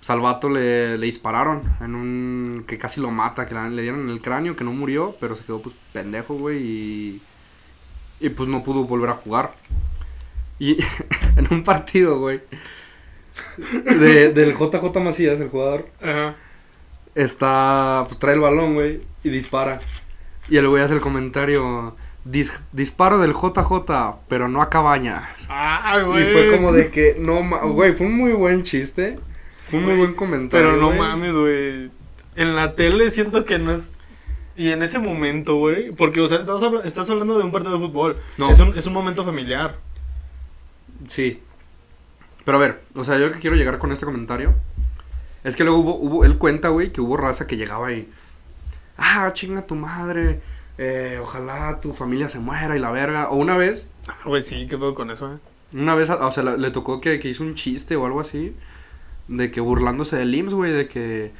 Salvato 0.00 0.48
le, 0.48 0.98
le 0.98 1.06
dispararon 1.06 1.62
en 1.80 1.94
un... 1.94 2.64
que 2.66 2.78
casi 2.78 3.00
lo 3.00 3.10
mata, 3.10 3.46
que 3.46 3.54
le 3.54 3.82
dieron 3.82 4.02
en 4.02 4.10
el 4.10 4.20
cráneo, 4.20 4.56
que 4.56 4.64
no 4.64 4.72
murió, 4.72 5.16
pero 5.20 5.36
se 5.36 5.44
quedó 5.44 5.60
pues 5.60 5.74
pendejo, 5.92 6.34
güey, 6.34 6.62
y... 6.62 7.22
Y 8.20 8.28
pues 8.28 8.48
no 8.48 8.62
pudo 8.62 8.84
volver 8.84 9.10
a 9.10 9.14
jugar. 9.14 9.54
Y 10.62 10.76
en 11.36 11.48
un 11.50 11.64
partido, 11.64 12.20
güey, 12.20 12.40
de- 13.98 14.30
del 14.32 14.54
JJ 14.56 15.00
Macías, 15.00 15.40
el 15.40 15.48
jugador, 15.48 15.88
Ajá. 16.00 16.36
está, 17.16 18.04
pues 18.06 18.18
trae 18.20 18.34
el 18.34 18.40
balón, 18.40 18.74
güey, 18.74 19.00
y 19.24 19.30
dispara. 19.30 19.80
Y 20.48 20.56
el 20.58 20.68
güey 20.68 20.82
hace 20.82 20.94
el 20.94 21.00
comentario, 21.00 21.96
"Dis- 22.24 22.56
disparo 22.70 23.18
del 23.18 23.32
JJ, 23.32 24.20
pero 24.28 24.46
no 24.48 24.62
a 24.62 24.70
Cabañas. 24.70 25.46
Ah, 25.48 25.96
Y 26.00 26.04
güey. 26.04 26.32
fue 26.32 26.50
como 26.52 26.72
de 26.72 26.90
que, 26.92 27.16
no, 27.18 27.42
ma- 27.42 27.58
güey, 27.64 27.92
fue 27.94 28.06
un 28.06 28.16
muy 28.16 28.32
buen 28.32 28.62
chiste, 28.62 29.18
fue 29.68 29.80
un 29.80 29.86
muy 29.86 29.94
buen 29.96 30.14
comentario. 30.14 30.68
Pero 30.68 30.80
no 30.80 30.88
güey. 30.88 30.98
mames, 30.98 31.32
güey. 31.32 31.90
En 32.36 32.54
la 32.54 32.74
tele 32.76 33.10
siento 33.10 33.44
que 33.44 33.58
no 33.58 33.72
es. 33.72 33.90
Y 34.56 34.70
en 34.70 34.82
ese 34.82 34.98
momento, 34.98 35.56
güey. 35.56 35.90
Porque, 35.92 36.20
o 36.20 36.28
sea, 36.28 36.38
estás, 36.38 36.60
estás 36.84 37.08
hablando 37.10 37.36
de 37.38 37.44
un 37.44 37.50
partido 37.52 37.72
de 37.78 37.86
fútbol. 37.86 38.16
No. 38.38 38.50
Es, 38.50 38.60
un, 38.60 38.76
es 38.76 38.86
un 38.86 38.92
momento 38.92 39.24
familiar. 39.24 39.76
Sí. 41.06 41.42
Pero 42.44 42.58
a 42.58 42.60
ver, 42.60 42.82
o 42.94 43.04
sea, 43.04 43.18
yo 43.18 43.26
lo 43.28 43.32
que 43.32 43.38
quiero 43.38 43.56
llegar 43.56 43.78
con 43.78 43.92
este 43.92 44.04
comentario 44.04 44.54
es 45.44 45.56
que 45.56 45.64
luego 45.64 45.78
hubo, 45.80 45.94
hubo 45.96 46.24
él 46.24 46.38
cuenta, 46.38 46.68
güey, 46.68 46.92
que 46.92 47.00
hubo 47.00 47.16
raza 47.16 47.46
que 47.46 47.56
llegaba 47.56 47.92
y, 47.92 48.08
ah, 48.96 49.30
chinga 49.32 49.66
tu 49.66 49.74
madre, 49.74 50.40
eh, 50.78 51.18
ojalá 51.22 51.80
tu 51.80 51.92
familia 51.92 52.28
se 52.28 52.38
muera 52.38 52.76
y 52.76 52.80
la 52.80 52.90
verga. 52.90 53.28
O 53.30 53.36
una 53.36 53.56
vez, 53.56 53.88
Ah, 54.08 54.16
Güey, 54.24 54.42
sí, 54.42 54.66
¿qué 54.68 54.76
pedo 54.76 54.94
con 54.94 55.10
eso, 55.10 55.32
eh? 55.34 55.38
Una 55.74 55.94
vez, 55.94 56.10
o 56.10 56.32
sea, 56.32 56.42
le 56.42 56.70
tocó 56.70 57.00
que, 57.00 57.18
que 57.18 57.28
hizo 57.28 57.42
un 57.42 57.54
chiste 57.54 57.96
o 57.96 58.04
algo 58.04 58.20
así. 58.20 58.54
De 59.28 59.50
que 59.50 59.60
burlándose 59.60 60.16
del 60.16 60.34
IMSS, 60.34 60.54
güey. 60.54 60.72
De 60.72 60.88
que. 60.88 61.32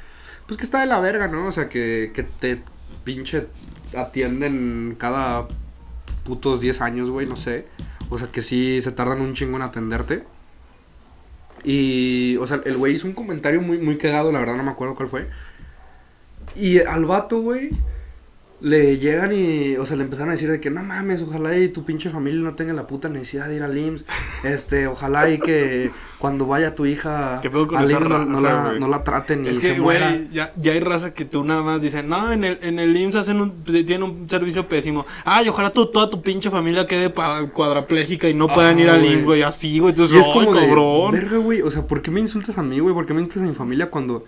Pues 0.47 0.57
que 0.57 0.63
está 0.63 0.79
de 0.79 0.87
la 0.87 0.99
verga, 0.99 1.27
¿no? 1.27 1.47
O 1.47 1.51
sea, 1.51 1.69
que, 1.69 2.11
que 2.13 2.23
te 2.23 2.61
pinche 3.03 3.47
atienden 3.95 4.95
cada 4.97 5.47
putos 6.23 6.61
10 6.61 6.81
años, 6.81 7.09
güey, 7.09 7.27
no 7.27 7.37
sé. 7.37 7.67
O 8.13 8.17
sea, 8.19 8.27
que 8.31 8.43
sí 8.43 8.79
se 8.83 8.91
tardan 8.91 9.21
un 9.21 9.33
chingo 9.33 9.55
en 9.55 9.63
atenderte. 9.63 10.23
Y, 11.63 12.37
o 12.37 12.45
sea, 12.45 12.61
el 12.63 12.77
güey 12.77 12.93
hizo 12.93 13.07
un 13.07 13.13
comentario 13.13 13.59
muy, 13.59 13.79
muy 13.79 13.97
cagado, 13.97 14.31
la 14.31 14.39
verdad 14.39 14.55
no 14.55 14.63
me 14.63 14.69
acuerdo 14.69 14.93
cuál 14.93 15.09
fue. 15.09 15.27
Y 16.55 16.79
al 16.79 17.05
vato, 17.05 17.41
güey, 17.41 17.71
le 18.63 18.97
llegan 18.97 19.33
y, 19.33 19.75
o 19.75 19.85
sea, 19.85 19.97
le 19.97 20.03
empezaron 20.03 20.29
a 20.29 20.31
decir 20.33 20.49
de 20.49 20.61
que 20.61 20.69
no 20.69 20.81
mames, 20.81 21.21
ojalá 21.21 21.57
y 21.57 21.67
tu 21.67 21.83
pinche 21.83 22.09
familia 22.09 22.39
no 22.41 22.55
tenga 22.55 22.71
la 22.71 22.87
puta 22.87 23.09
necesidad 23.09 23.49
de 23.49 23.57
ir 23.57 23.63
al 23.63 23.77
IMSS. 23.77 24.05
Este, 24.45 24.87
ojalá 24.87 25.29
y 25.29 25.37
que 25.37 25.91
cuando 26.17 26.45
vaya 26.47 26.73
tu 26.73 26.85
hija 26.85 27.39
¿Qué 27.41 27.49
pedo 27.49 27.67
con 27.67 27.79
al 27.79 27.91
IMSS 27.91 27.99
no, 28.07 28.25
no 28.25 28.39
la, 28.41 28.73
no 28.79 28.87
la 28.87 29.03
traten 29.03 29.45
y 29.45 29.49
Es 29.49 29.57
se 29.57 29.73
que, 29.75 29.81
muera. 29.81 30.11
güey, 30.11 30.29
ya, 30.31 30.53
ya 30.55 30.71
hay 30.71 30.79
raza 30.79 31.13
que 31.13 31.25
tú 31.25 31.43
nada 31.43 31.61
más 31.61 31.81
dices, 31.81 32.05
no, 32.05 32.31
en 32.31 32.45
el, 32.45 32.57
en 32.61 32.79
el 32.79 32.95
IMSS 32.95 33.15
hacen 33.17 33.41
un, 33.41 33.63
tienen 33.65 34.01
un 34.03 34.29
servicio 34.29 34.65
pésimo. 34.69 35.05
Ay, 35.25 35.49
ojalá 35.49 35.69
tu, 35.71 35.87
toda 35.87 36.09
tu 36.09 36.21
pinche 36.21 36.49
familia 36.49 36.87
quede 36.87 37.09
pa- 37.09 37.45
cuadraplégica 37.51 38.29
y 38.29 38.33
no 38.33 38.47
puedan 38.47 38.79
ir 38.79 38.89
al 38.89 39.01
güey. 39.01 39.13
IMSS, 39.13 39.25
güey, 39.25 39.41
así, 39.41 39.79
güey. 39.79 39.91
Entonces, 39.91 40.15
Y 40.15 40.19
es 40.21 40.25
"Ay, 40.25 40.33
como 40.33 40.53
de, 41.11 41.19
verga, 41.19 41.37
güey, 41.37 41.61
o 41.61 41.69
sea, 41.69 41.85
¿por 41.85 42.01
qué 42.01 42.11
me 42.11 42.21
insultas 42.21 42.57
a 42.57 42.63
mí, 42.63 42.79
güey? 42.79 42.93
¿Por 42.95 43.05
qué 43.05 43.13
me 43.13 43.19
insultas 43.19 43.43
a 43.43 43.47
mi 43.47 43.55
familia 43.55 43.89
cuando, 43.89 44.23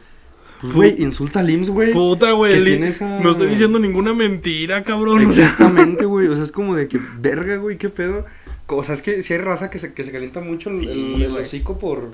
güey, 0.74 1.02
insulta 1.02 1.40
al 1.42 1.50
IMSS, 1.50 1.70
güey? 1.70 1.92
Puta, 1.94 2.32
güey. 2.32 2.54
que 2.54 2.58
el- 2.60 2.66
tiene 2.66 2.88
esa- 2.90 3.20
No 3.20 3.30
estoy 3.30 3.48
diciendo 3.48 3.80
ninguna 3.80 4.14
mentira, 4.14 4.84
cabrón. 4.84 5.22
Exactamente, 5.22 6.06
güey. 6.06 6.28
O 6.28 6.36
sea, 6.36 6.44
es 6.44 6.52
como 6.52 6.76
de 6.76 6.88
que, 6.88 7.00
verga, 7.20 7.58
güey, 7.58 7.78
qué 7.78 7.90
pedo. 7.90 8.26
O 8.68 8.84
sea, 8.84 8.96
es 8.96 9.02
que 9.02 9.22
si 9.22 9.34
hay 9.34 9.40
raza 9.40 9.70
que 9.70 9.78
se, 9.80 9.94
que 9.94 10.04
se 10.04 10.12
calienta 10.12 10.40
mucho 10.40 10.70
el, 10.70 10.78
Sí, 10.80 11.24
el- 11.24 11.36
hocico 11.38 11.78
por, 11.78 12.12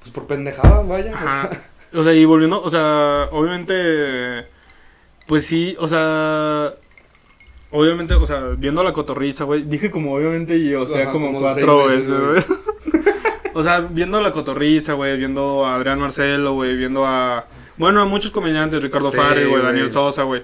pues, 0.00 0.12
por 0.12 0.26
pendejadas, 0.26 0.86
vaya. 0.86 1.10
o 1.10 1.18
sea. 1.18 1.42
Ajá. 1.42 1.50
O 1.92 2.02
sea, 2.04 2.14
y 2.14 2.24
volviendo, 2.24 2.62
o 2.62 2.70
sea, 2.70 3.28
obviamente, 3.32 4.46
pues 5.26 5.44
sí, 5.44 5.74
o 5.80 5.88
sea, 5.88 6.74
obviamente, 7.72 8.14
o 8.14 8.24
sea, 8.26 8.50
viendo 8.56 8.84
la 8.84 8.92
cotorriza, 8.92 9.42
güey, 9.44 9.62
dije 9.64 9.90
como 9.90 10.14
obviamente 10.14 10.56
y, 10.56 10.72
o 10.74 10.86
sea, 10.86 11.02
Ajá, 11.02 11.12
como, 11.12 11.26
como 11.28 11.40
cuatro 11.40 11.86
veces, 11.86 12.10
veces, 12.12 12.46
güey. 12.46 12.60
O 13.52 13.64
sea, 13.64 13.80
viendo 13.80 14.16
a 14.18 14.22
la 14.22 14.30
Cotorriza, 14.30 14.92
güey, 14.92 15.16
viendo 15.18 15.66
a 15.66 15.74
Adrián 15.74 15.98
Marcelo, 15.98 16.52
güey, 16.54 16.76
viendo 16.76 17.04
a. 17.04 17.46
Bueno, 17.80 18.00
a 18.00 18.04
muchos 18.04 18.30
comediantes, 18.30 18.82
Ricardo 18.82 19.10
Sí, 19.10 19.16
Farri, 19.16 19.46
güey. 19.46 19.62
Daniel 19.62 19.90
Sosa, 19.90 20.22
güey. 20.22 20.42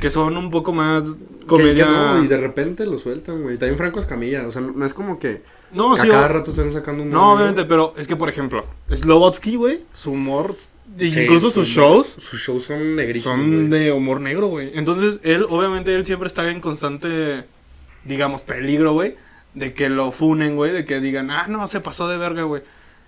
Que 0.00 0.08
son 0.10 0.36
un 0.36 0.50
poco 0.50 0.72
más 0.72 1.04
comedia. 1.46 1.84
que 1.86 1.90
no, 1.92 2.24
y 2.24 2.26
de 2.28 2.38
repente 2.38 2.86
lo 2.86 2.98
sueltan, 2.98 3.42
güey. 3.42 3.58
También 3.58 3.76
Franco 3.76 4.00
Escamilla, 4.00 4.46
o 4.46 4.52
sea, 4.52 4.60
no, 4.62 4.72
no 4.72 4.84
es 4.86 4.94
como 4.94 5.18
que 5.18 5.42
No, 5.72 5.94
a 5.94 6.00
sí, 6.00 6.08
cada 6.08 6.26
o- 6.26 6.28
rato 6.28 6.50
estén 6.50 6.72
sacando 6.72 7.02
un 7.02 7.10
No, 7.10 7.34
obviamente, 7.34 7.64
pero 7.66 7.92
es 7.96 8.08
que, 8.08 8.16
por 8.16 8.28
ejemplo, 8.28 8.64
Slobotsky, 8.92 9.56
güey, 9.56 9.80
su 9.92 10.12
humor, 10.12 10.54
y 10.98 11.10
Sí, 11.12 11.20
incluso 11.22 11.50
su 11.50 11.64
sus 11.64 11.68
shows, 11.68 12.14
Sus 12.18 12.40
shows 12.40 12.64
son 12.64 12.96
negrísimos, 12.96 13.36
son 13.36 13.70
de 13.70 13.92
humor 13.92 14.20
negro, 14.20 14.46
güey. 14.48 14.70
Entonces, 14.74 15.20
él, 15.22 15.44
obviamente, 15.48 15.94
él 15.94 16.04
siempre 16.06 16.26
está 16.28 16.50
en 16.50 16.60
constante, 16.60 17.44
digamos, 18.04 18.42
peligro, 18.42 18.92
güey, 18.92 19.14
de 19.54 19.72
que 19.72 19.88
lo 19.88 20.10
funen, 20.12 20.56
güey, 20.56 20.72
de 20.72 20.84
que 20.84 21.00
digan, 21.00 21.30
ah, 21.30 21.46
no, 21.48 21.66
se 21.68 21.80
pasó 21.80 22.08
de 22.08 22.18
verga, 22.18 22.42
güey. 22.42 22.62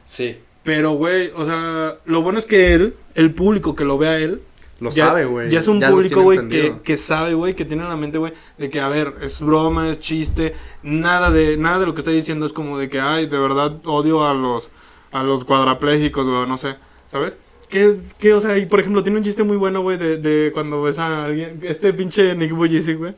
Sí, 0.06 0.38
Pero, 0.68 0.90
güey, 0.90 1.32
o 1.34 1.46
sea, 1.46 1.96
lo 2.04 2.20
bueno 2.20 2.38
es 2.38 2.44
que 2.44 2.74
él, 2.74 2.94
el 3.14 3.32
público 3.32 3.74
que 3.74 3.86
lo 3.86 3.96
ve 3.96 4.08
a 4.08 4.18
él, 4.18 4.42
lo 4.80 4.90
ya, 4.90 5.06
sabe, 5.06 5.24
güey. 5.24 5.48
Ya 5.48 5.60
es 5.60 5.68
un 5.68 5.80
Ya 5.80 5.88
público, 5.88 6.20
güey, 6.20 6.46
que, 6.46 6.74
que 6.84 6.98
sabe, 6.98 7.32
güey, 7.32 7.54
que 7.54 7.64
tiene 7.64 7.84
en 7.84 7.88
la 7.88 7.96
mente, 7.96 8.18
güey, 8.18 8.34
de 8.58 8.68
que, 8.68 8.78
a 8.78 8.90
ver, 8.90 9.14
es 9.22 9.40
broma, 9.40 9.88
es 9.88 9.98
chiste, 9.98 10.52
nada 10.82 11.30
de, 11.30 11.56
nada 11.56 11.78
de 11.78 11.86
lo 11.86 11.94
que 11.94 12.00
está 12.00 12.10
diciendo 12.10 12.44
es 12.44 12.52
como 12.52 12.76
de 12.76 12.88
que, 12.88 13.00
ay, 13.00 13.24
de 13.24 13.38
verdad 13.38 13.80
odio 13.86 14.28
a 14.28 14.34
los, 14.34 14.68
a 15.10 15.22
los 15.22 15.46
cuadraplégicos, 15.46 16.28
güey, 16.28 16.46
no 16.46 16.58
sé, 16.58 16.76
¿sabes? 17.10 17.38
Que, 17.70 17.96
que, 18.18 18.34
o 18.34 18.40
sea, 18.42 18.58
y 18.58 18.66
por 18.66 18.80
ejemplo, 18.80 19.02
tiene 19.02 19.16
un 19.16 19.24
chiste 19.24 19.44
muy 19.44 19.56
bueno, 19.56 19.80
güey, 19.80 19.96
de, 19.96 20.18
de 20.18 20.52
cuando 20.52 20.82
ves 20.82 20.98
a 20.98 21.24
alguien, 21.24 21.60
este 21.62 21.94
pinche 21.94 22.34
Nick 22.34 22.52
Bujicic, 22.52 22.98
güey. 22.98 23.14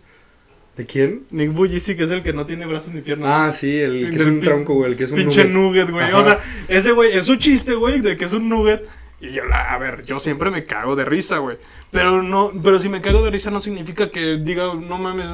¿De 0.80 0.86
quién? 0.86 1.24
Nick 1.30 1.52
Bujicic 1.52 2.00
es 2.00 2.10
el 2.10 2.22
que 2.22 2.32
no 2.32 2.46
tiene 2.46 2.64
brazos 2.64 2.94
ni 2.94 3.02
piernas. 3.02 3.28
Ah, 3.30 3.52
sí, 3.52 3.76
el 3.76 4.08
que 4.08 4.16
es 4.16 4.22
un 4.22 4.40
tronco, 4.40 4.72
güey, 4.72 4.92
el 4.92 4.96
que 4.96 5.04
es 5.04 5.10
un 5.10 5.16
pinche 5.16 5.44
nugget. 5.44 5.90
nugget, 5.90 5.90
güey. 5.90 6.12
O 6.14 6.24
sea, 6.24 6.40
ese 6.68 6.92
güey 6.92 7.14
es 7.14 7.28
un 7.28 7.36
chiste, 7.36 7.74
güey, 7.74 8.00
de 8.00 8.16
que 8.16 8.24
es 8.24 8.32
un 8.32 8.48
nugget. 8.48 8.88
Y 9.20 9.30
yo, 9.32 9.44
la, 9.44 9.74
a 9.74 9.76
ver, 9.76 10.06
yo 10.06 10.18
siempre 10.18 10.50
me 10.50 10.64
cago 10.64 10.96
de 10.96 11.04
risa, 11.04 11.36
güey. 11.36 11.58
Pero 11.90 12.22
no, 12.22 12.50
pero 12.64 12.78
si 12.78 12.88
me 12.88 13.02
cago 13.02 13.22
de 13.22 13.30
risa 13.30 13.50
no 13.50 13.60
significa 13.60 14.10
que 14.10 14.38
diga, 14.38 14.72
no 14.74 14.96
mames, 14.96 15.26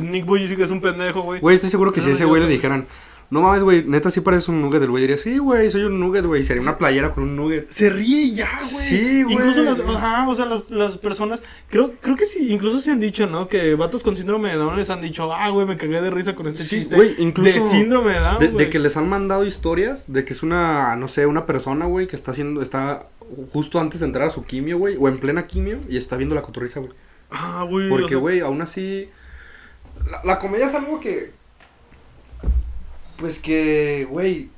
Nick 0.00 0.24
Bujicic 0.24 0.60
es 0.60 0.70
un 0.70 0.80
pendejo, 0.80 1.22
güey. 1.22 1.40
Güey, 1.40 1.56
estoy 1.56 1.70
seguro 1.70 1.92
que 1.92 2.00
si 2.00 2.10
a 2.10 2.12
ese 2.12 2.24
güey 2.24 2.40
le 2.40 2.46
dijeran, 2.46 2.86
no 3.30 3.42
mames, 3.42 3.62
güey, 3.62 3.84
neta 3.84 4.10
sí 4.10 4.20
pareces 4.20 4.48
un 4.48 4.62
nugget, 4.62 4.82
el 4.82 4.90
güey 4.90 5.02
diría, 5.02 5.18
sí, 5.18 5.38
güey, 5.38 5.68
soy 5.70 5.82
un 5.82 5.98
nugget, 5.98 6.24
güey, 6.24 6.42
y 6.42 6.44
sería 6.44 6.62
una 6.62 6.78
playera 6.78 7.12
con 7.12 7.24
un 7.24 7.36
nugget. 7.36 7.68
Se 7.68 7.90
ríe 7.90 8.32
ya, 8.34 8.48
güey. 8.72 8.84
Sí, 8.86 9.22
güey. 9.24 9.34
Incluso 9.36 9.62
las, 9.62 9.80
ajá, 9.80 10.28
o 10.28 10.34
sea, 10.34 10.46
las, 10.46 10.70
las 10.70 10.98
personas, 10.98 11.42
creo, 11.68 11.94
creo 12.00 12.16
que 12.16 12.26
sí, 12.26 12.52
incluso 12.52 12.80
se 12.80 12.90
han 12.92 13.00
dicho, 13.00 13.26
¿no? 13.26 13.48
Que 13.48 13.74
vatos 13.74 14.02
con 14.02 14.16
síndrome 14.16 14.50
de 14.50 14.56
Down 14.56 14.76
les 14.76 14.90
han 14.90 15.00
dicho, 15.00 15.32
ah, 15.32 15.50
güey, 15.50 15.66
me 15.66 15.76
cagué 15.76 16.00
de 16.00 16.10
risa 16.10 16.34
con 16.34 16.46
este 16.46 16.62
Sí, 16.62 16.76
chiste. 16.76 16.94
güey, 16.96 17.14
incluso 17.18 17.52
de 17.52 17.60
síndrome 17.60 18.12
de 18.12 18.20
Down, 18.20 18.38
De, 18.38 18.48
de 18.48 18.70
que 18.70 18.78
les 18.78 18.96
han 18.96 19.08
mandado 19.08 19.44
historias 19.44 20.04
de 20.12 20.24
que 20.24 20.32
es 20.32 20.42
una, 20.42 20.94
no 20.96 21.08
sé, 21.08 21.26
una 21.26 21.46
persona, 21.46 21.86
güey, 21.86 22.06
que 22.06 22.16
está 22.16 22.30
haciendo, 22.30 22.62
está 22.62 23.06
justo 23.52 23.80
antes 23.80 24.00
de 24.00 24.06
entrar 24.06 24.28
a 24.28 24.30
su 24.30 24.44
quimio, 24.44 24.78
güey, 24.78 24.96
o 24.98 25.08
en 25.08 25.18
plena 25.18 25.46
quimio, 25.46 25.80
y 25.88 25.96
está 25.96 26.16
viendo 26.16 26.34
la 26.34 26.42
cotorriza, 26.42 26.80
güey. 26.80 26.92
Ah, 27.30 27.66
güey. 27.68 27.86
o 27.86 27.90
Porque, 27.90 28.08
sea, 28.10 28.18
güey, 28.18 28.40
aún 28.40 28.62
así. 28.62 29.08
La, 30.10 30.20
la 30.24 30.38
comedia 30.38 30.66
es 30.66 30.74
algo 30.74 31.00
que. 31.00 31.32
Pues 33.18 33.38
que, 33.38 34.06
güey. 34.10 34.50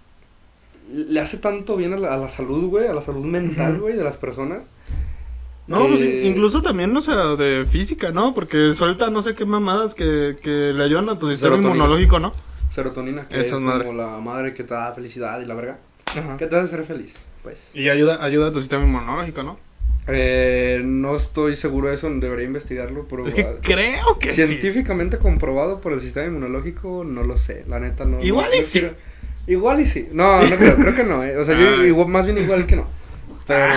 Le 0.93 1.21
hace 1.21 1.37
tanto 1.37 1.77
bien 1.77 1.93
a 1.93 1.99
la, 1.99 2.15
a 2.15 2.17
la 2.17 2.31
salud, 2.31 2.65
güey, 2.71 2.87
a 2.89 2.95
la 2.95 3.03
salud 3.03 3.25
mental, 3.25 3.79
güey, 3.79 3.95
de 3.95 4.03
las 4.05 4.17
personas. 4.17 4.67
No, 5.67 5.87
pues 5.87 6.01
incluso 6.01 6.63
también, 6.63 6.97
o 6.97 7.03
sea, 7.03 7.37
de 7.37 7.67
física, 7.67 8.11
¿no? 8.11 8.33
Porque 8.33 8.73
suelta 8.73 9.11
no 9.11 9.21
sé 9.21 9.35
qué 9.35 9.45
mamadas 9.45 9.95
que, 9.95 10.39
que 10.43 10.73
le 10.75 10.83
ayudan 10.83 11.11
a 11.11 11.19
tu 11.19 11.29
sistema 11.29 11.57
Serotonina. 11.57 11.75
inmunológico, 11.75 12.19
¿no? 12.19 12.33
Serotonina, 12.71 13.29
que 13.29 13.39
Esa 13.39 13.57
es 13.57 13.61
madre. 13.61 13.85
como 13.85 13.99
la 13.99 14.19
madre 14.19 14.55
que 14.55 14.65
te 14.65 14.73
da 14.73 14.95
felicidad 14.95 15.39
y 15.41 15.45
la 15.45 15.53
verga. 15.55 15.79
Que 16.39 16.47
te 16.47 16.57
hace 16.57 16.69
ser 16.69 16.85
feliz, 16.85 17.15
pues. 17.43 17.69
Y 17.75 17.91
ayuda, 17.91 18.25
ayuda 18.25 18.49
a 18.49 18.53
tu 18.53 18.61
sistema 18.61 18.85
inmunológico, 18.85 19.43
¿no? 19.43 19.59
Eh, 20.09 20.81
no 20.85 21.15
estoy 21.15 21.55
seguro 21.55 21.89
de 21.89 21.95
eso, 21.95 22.09
debería 22.11 22.47
investigarlo, 22.47 23.07
pero. 23.09 23.27
Es 23.27 23.35
que 23.35 23.43
ah, 23.43 23.55
creo 23.61 24.19
que 24.19 24.29
sí. 24.29 24.47
Científicamente 24.47 25.19
comprobado 25.19 25.81
por 25.81 25.93
el 25.93 26.01
sistema 26.01 26.27
inmunológico, 26.27 27.05
no 27.05 27.23
lo 27.23 27.37
sé, 27.37 27.65
la 27.69 27.79
neta 27.79 28.05
no. 28.05 28.23
Igual 28.23 28.47
no- 28.51 28.57
y 28.57 28.59
no 28.61 28.65
sí. 28.65 28.89
Igual 29.47 29.81
y 29.81 29.87
sí. 29.87 30.09
No, 30.13 30.43
no 30.43 30.57
creo, 30.57 30.77
creo 30.77 30.95
que 30.95 31.05
no, 31.05 31.25
eh. 31.25 31.37
O 31.37 31.45
sea, 31.45 31.59
yo 31.59 31.81
Ay. 31.81 31.89
igual, 31.89 32.09
más 32.09 32.27
bien 32.27 32.39
igual 32.39 32.67
que 32.67 32.77
no. 32.77 32.87
Pero, 33.47 33.73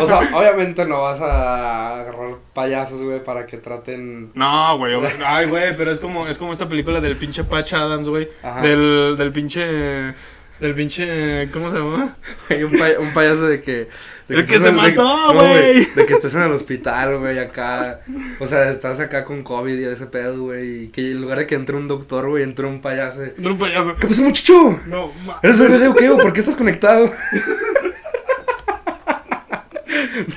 o 0.00 0.06
sea, 0.06 0.20
obviamente 0.38 0.84
no 0.84 1.02
vas 1.02 1.20
a 1.20 2.00
agarrar 2.00 2.36
payasos, 2.54 3.02
güey, 3.02 3.22
para 3.24 3.44
que 3.44 3.56
traten. 3.56 4.30
No, 4.34 4.78
güey. 4.78 4.94
Ay, 5.26 5.46
güey, 5.48 5.76
pero 5.76 5.90
es 5.90 5.98
como, 5.98 6.28
es 6.28 6.38
como 6.38 6.52
esta 6.52 6.68
película 6.68 7.00
del 7.00 7.16
pinche 7.16 7.42
Patch 7.42 7.72
Adams, 7.74 8.08
güey. 8.08 8.28
Del, 8.62 9.16
del 9.18 9.32
pinche... 9.32 10.14
Del 10.60 10.74
pinche... 10.74 11.50
¿Cómo 11.52 11.70
se 11.70 11.76
llama? 11.78 12.16
Un, 12.50 12.72
pay- 12.78 12.96
un 12.98 13.12
payaso 13.12 13.46
de 13.46 13.60
que. 13.60 13.88
de 14.28 14.36
El 14.36 14.46
que 14.46 14.58
se 14.58 14.70
en- 14.70 14.76
mató, 14.76 15.34
güey. 15.34 15.84
De 15.94 16.06
que 16.06 16.14
estés 16.14 16.34
en 16.34 16.42
el 16.42 16.52
hospital, 16.52 17.18
güey, 17.18 17.38
acá. 17.38 18.00
O 18.40 18.46
sea, 18.46 18.70
estás 18.70 18.98
acá 19.00 19.24
con 19.26 19.42
COVID 19.42 19.78
y 19.78 19.84
ese 19.84 20.06
pedo, 20.06 20.44
güey. 20.44 20.84
Y 20.84 20.88
que 20.88 21.10
en 21.10 21.20
lugar 21.20 21.38
de 21.38 21.46
que 21.46 21.56
entre 21.56 21.76
un 21.76 21.88
doctor, 21.88 22.26
güey, 22.28 22.42
entre 22.42 22.64
un 22.66 22.80
payaso. 22.80 23.20
No, 23.36 23.50
un 23.50 23.58
payaso. 23.58 23.96
¿Qué 23.96 24.06
pasó, 24.06 24.22
muchacho? 24.22 24.80
No, 24.86 25.12
ma- 25.26 25.40
¿Eres 25.42 25.60
el 25.60 25.68
video 25.68 25.94
qué? 25.94 26.08
¿O 26.08 26.16
por 26.16 26.32
qué 26.32 26.40
estás 26.40 26.56
conectado? 26.56 27.12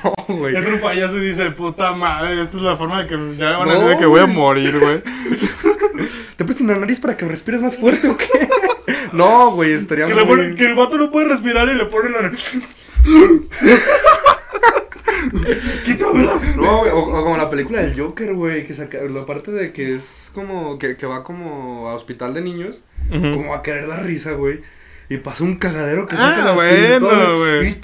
no, 0.04 0.14
güey. 0.36 0.56
Entra 0.56 0.74
un 0.74 0.80
payaso 0.82 1.18
y 1.18 1.28
dice, 1.28 1.52
puta 1.52 1.94
madre, 1.94 2.42
esta 2.42 2.58
es 2.58 2.64
la 2.64 2.76
forma 2.76 3.04
de 3.04 3.08
que 3.08 3.16
ya 3.38 3.52
me 3.52 3.58
van 3.58 3.70
a 3.70 3.74
No, 3.74 3.82
decir 3.84 3.98
que 4.00 4.06
voy 4.06 4.20
a 4.20 4.26
morir, 4.28 4.78
güey. 4.80 5.02
¿Te 6.36 6.46
presto 6.46 6.64
una 6.64 6.76
nariz 6.76 7.00
para 7.00 7.16
que 7.18 7.26
respires 7.26 7.62
más 7.62 7.76
fuerte 7.78 8.08
o 8.08 8.18
qué? 8.18 8.26
No, 9.14 9.52
güey, 9.52 9.74
estaría 9.74 10.08
Que, 10.08 10.14
muy... 10.16 10.24
ponen- 10.24 10.56
que 10.56 10.66
el 10.66 10.74
vato 10.76 10.98
no 10.98 11.12
puede 11.12 11.28
respirar 11.30 11.70
y 11.70 11.76
le 11.76 11.86
ponen 11.86 12.14
la... 12.14 12.32
Quítamela. 15.86 16.40
No, 16.56 16.78
güey, 16.80 16.92
o, 16.92 17.00
o 17.00 17.24
como 17.24 17.38
la 17.38 17.50
película 17.50 17.82
del 17.82 18.00
Joker, 18.00 18.34
güey, 18.34 18.66
que 18.66 18.74
saca... 18.74 19.00
La 19.02 19.26
parte 19.26 19.52
de 19.52 19.72
que 19.72 19.96
es 19.96 20.32
como... 20.34 20.78
Que, 20.78 20.96
que 20.96 21.06
va 21.06 21.24
como 21.24 21.90
a 21.90 21.96
hospital 21.96 22.34
de 22.34 22.42
niños. 22.42 22.82
Como 23.10 23.54
a 23.56 23.64
querer 23.64 23.88
dar 23.88 24.04
risa, 24.06 24.34
güey. 24.34 24.62
Y 25.10 25.18
pasa 25.18 25.44
un 25.44 25.56
cagadero 25.56 26.08
que 26.08 26.16
Ah, 26.16 26.34
saca 26.36 26.46
la 26.46 26.52
bueno, 26.52 27.38
güey. 27.40 27.76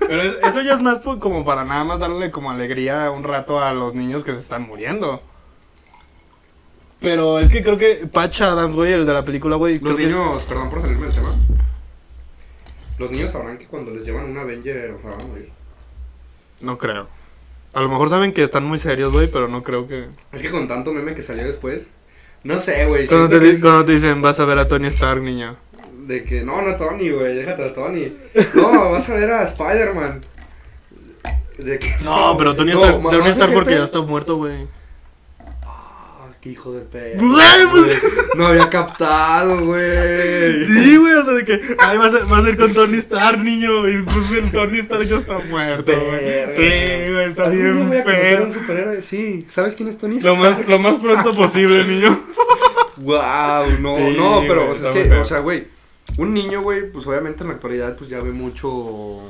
Pero 0.00 0.22
es- 0.22 0.36
eso 0.44 0.62
ya 0.62 0.74
es 0.74 0.80
más 0.80 0.98
por- 0.98 1.18
como 1.20 1.44
para 1.44 1.64
nada 1.64 1.84
más 1.84 1.98
darle 2.00 2.30
como 2.30 2.50
alegría 2.50 3.10
un 3.10 3.24
rato 3.24 3.60
a 3.60 3.72
los 3.72 3.94
niños 3.94 4.24
que 4.24 4.32
se 4.32 4.40
están 4.40 4.62
muriendo. 4.62 5.22
Pero 7.00 7.38
es 7.38 7.48
que 7.48 7.62
creo 7.62 7.78
que 7.78 8.08
Patch 8.12 8.40
Adams, 8.42 8.74
güey, 8.74 8.92
el 8.92 9.06
de 9.06 9.12
la 9.12 9.24
película, 9.24 9.56
güey. 9.56 9.78
creo 9.78 9.90
Los 9.92 10.00
que 10.00 10.06
niños, 10.06 10.44
perdón 10.44 10.70
por 10.70 10.80
salirme 10.82 11.06
del 11.06 11.14
tema. 11.14 11.34
Los 12.98 13.10
niños 13.12 13.30
sabrán 13.30 13.56
que 13.58 13.66
cuando 13.66 13.92
les 13.92 14.04
llevan 14.04 14.24
un 14.30 14.36
Avenger, 14.38 14.90
o 14.90 15.00
sea, 15.00 15.10
van 15.10 15.20
a 15.20 15.24
morir. 15.24 15.50
No 16.60 16.76
creo. 16.78 17.06
A 17.72 17.80
lo 17.80 17.88
mejor 17.88 18.08
saben 18.08 18.32
que 18.32 18.42
están 18.42 18.64
muy 18.64 18.78
serios, 18.78 19.12
güey, 19.12 19.30
pero 19.30 19.46
no 19.46 19.62
creo 19.62 19.86
que... 19.86 20.08
Es 20.32 20.42
que 20.42 20.50
con 20.50 20.66
tanto 20.66 20.92
meme 20.92 21.14
que 21.14 21.22
salió 21.22 21.44
después. 21.44 21.86
No 22.42 22.58
sé, 22.58 22.86
güey. 22.86 23.06
Cuando 23.06 23.28
te, 23.28 23.38
que 23.38 23.44
di- 23.44 23.50
es 23.52 23.60
cuando 23.60 23.84
te 23.84 23.92
dicen, 23.92 24.20
vas 24.20 24.40
a 24.40 24.44
ver 24.44 24.58
a 24.58 24.66
Tony 24.66 24.88
Stark, 24.88 25.22
niño. 25.22 25.56
De 26.06 26.24
que, 26.24 26.42
no, 26.42 26.62
no 26.62 26.74
Tony, 26.76 27.10
güey, 27.10 27.36
déjate 27.36 27.64
a 27.64 27.72
Tony. 27.72 28.16
No, 28.54 28.90
vas 28.90 29.08
a 29.08 29.14
ver 29.14 29.30
a 29.30 29.44
Spider-Man. 29.44 30.24
De 31.58 31.78
que- 31.78 31.94
No, 32.02 32.34
pero 32.36 32.56
Tony 32.56 32.72
No, 32.72 32.84
Stark, 32.84 33.02
Tony 33.02 33.28
Stark 33.28 33.52
porque 33.52 33.70
gente- 33.70 33.78
ya 33.80 33.84
está 33.84 34.00
muerto, 34.00 34.36
güey. 34.36 34.66
Qué 36.40 36.50
hijo 36.50 36.72
de 36.72 36.80
perro. 36.82 37.18
Pues- 37.70 38.02
No 38.36 38.46
había 38.46 38.70
captado, 38.70 39.64
güey. 39.66 40.64
Sí, 40.64 40.96
güey, 40.96 41.14
o 41.14 41.24
sea, 41.24 41.34
de 41.34 41.44
que, 41.44 41.60
ay, 41.78 41.98
vas 41.98 42.14
a, 42.14 42.24
vas 42.26 42.44
a 42.44 42.48
ir 42.50 42.56
con 42.56 42.72
Tony 42.72 42.98
Stark, 42.98 43.42
niño, 43.42 43.88
y 43.88 44.02
pues 44.02 44.30
el 44.30 44.52
Tony 44.52 44.78
Stark 44.78 45.02
ya 45.04 45.16
está 45.16 45.38
muerto, 45.40 45.92
güey. 45.92 46.54
Sí, 46.54 47.12
güey, 47.12 47.24
está 47.26 47.48
bien 47.48 47.88
voy 47.88 47.98
a 47.98 48.04
conocer 48.04 48.34
a 48.34 48.36
feo. 48.38 48.44
un 48.46 48.52
superhéroe. 48.52 49.02
Sí, 49.02 49.44
¿sabes 49.48 49.74
quién 49.74 49.88
es 49.88 49.98
Tony 49.98 50.20
Lo 50.20 50.36
más, 50.36 50.68
lo 50.68 50.78
más 50.78 50.98
pronto 51.00 51.34
posible, 51.34 51.84
niño. 51.84 52.24
Wow, 52.98 53.66
no, 53.80 53.94
Sí, 53.96 54.14
no, 54.16 54.42
pero 54.46 54.70
o 54.70 54.74
sea, 54.76 54.90
es 54.92 55.08
que, 55.08 55.14
o 55.14 55.24
sea, 55.24 55.38
güey, 55.40 55.66
un 56.18 56.32
niño, 56.32 56.62
güey, 56.62 56.90
pues 56.90 57.04
obviamente 57.06 57.42
en 57.42 57.48
la 57.48 57.54
actualidad, 57.54 57.96
pues 57.96 58.08
ya 58.10 58.20
ve 58.20 58.30
mucho. 58.30 59.20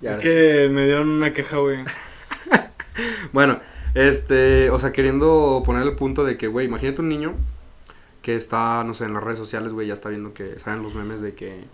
Ya 0.00 0.10
Es 0.10 0.16
ves. 0.16 0.18
que 0.20 0.68
me 0.72 0.84
dieron 0.84 1.08
una 1.10 1.32
queja, 1.32 1.58
güey. 1.58 1.78
Bueno, 3.32 3.60
este, 3.98 4.70
o 4.70 4.78
sea, 4.78 4.92
queriendo 4.92 5.60
poner 5.66 5.82
el 5.82 5.96
punto 5.96 6.24
de 6.24 6.36
que, 6.36 6.46
güey, 6.46 6.66
imagínate 6.66 7.00
un 7.00 7.08
niño 7.08 7.34
que 8.22 8.36
está, 8.36 8.84
no 8.84 8.94
sé, 8.94 9.06
en 9.06 9.14
las 9.14 9.24
redes 9.24 9.38
sociales, 9.38 9.72
güey, 9.72 9.88
ya 9.88 9.94
está 9.94 10.08
viendo 10.08 10.32
que 10.34 10.56
saben 10.60 10.84
los 10.84 10.94
memes 10.94 11.20
de 11.20 11.34
que, 11.34 11.64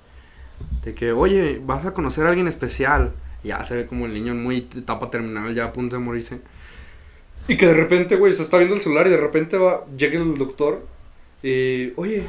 de 0.83 0.95
que, 0.95 1.13
oye, 1.13 1.61
vas 1.63 1.85
a 1.85 1.93
conocer 1.93 2.25
a 2.25 2.31
alguien 2.31 2.49
especial. 2.49 3.13
Ya 3.43 3.63
se 3.63 3.77
ve 3.77 3.87
como 3.87 4.07
el 4.07 4.15
niño 4.15 4.33
en 4.33 4.43
muy 4.43 4.67
etapa 4.75 5.11
terminal, 5.11 5.55
ya 5.55 5.67
a 5.67 5.73
punto 5.75 5.97
de 5.97 6.03
morirse. 6.03 6.41
Y 7.47 7.59
que 7.59 7.67
de 7.67 7.75
repente, 7.75 8.17
güey, 8.17 8.33
se 8.33 8.41
está 8.41 8.57
viendo 8.57 8.75
el 8.75 8.81
celular 8.81 9.07
y 9.07 9.11
de 9.11 9.19
repente 9.19 9.59
va, 9.59 9.85
llega 9.95 10.19
el 10.19 10.39
doctor 10.39 10.87
y, 11.43 11.93
oye, 11.97 12.27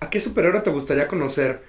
¿a 0.00 0.10
qué 0.10 0.18
superhéroe 0.18 0.62
te 0.62 0.70
gustaría 0.70 1.06
conocer? 1.06 1.62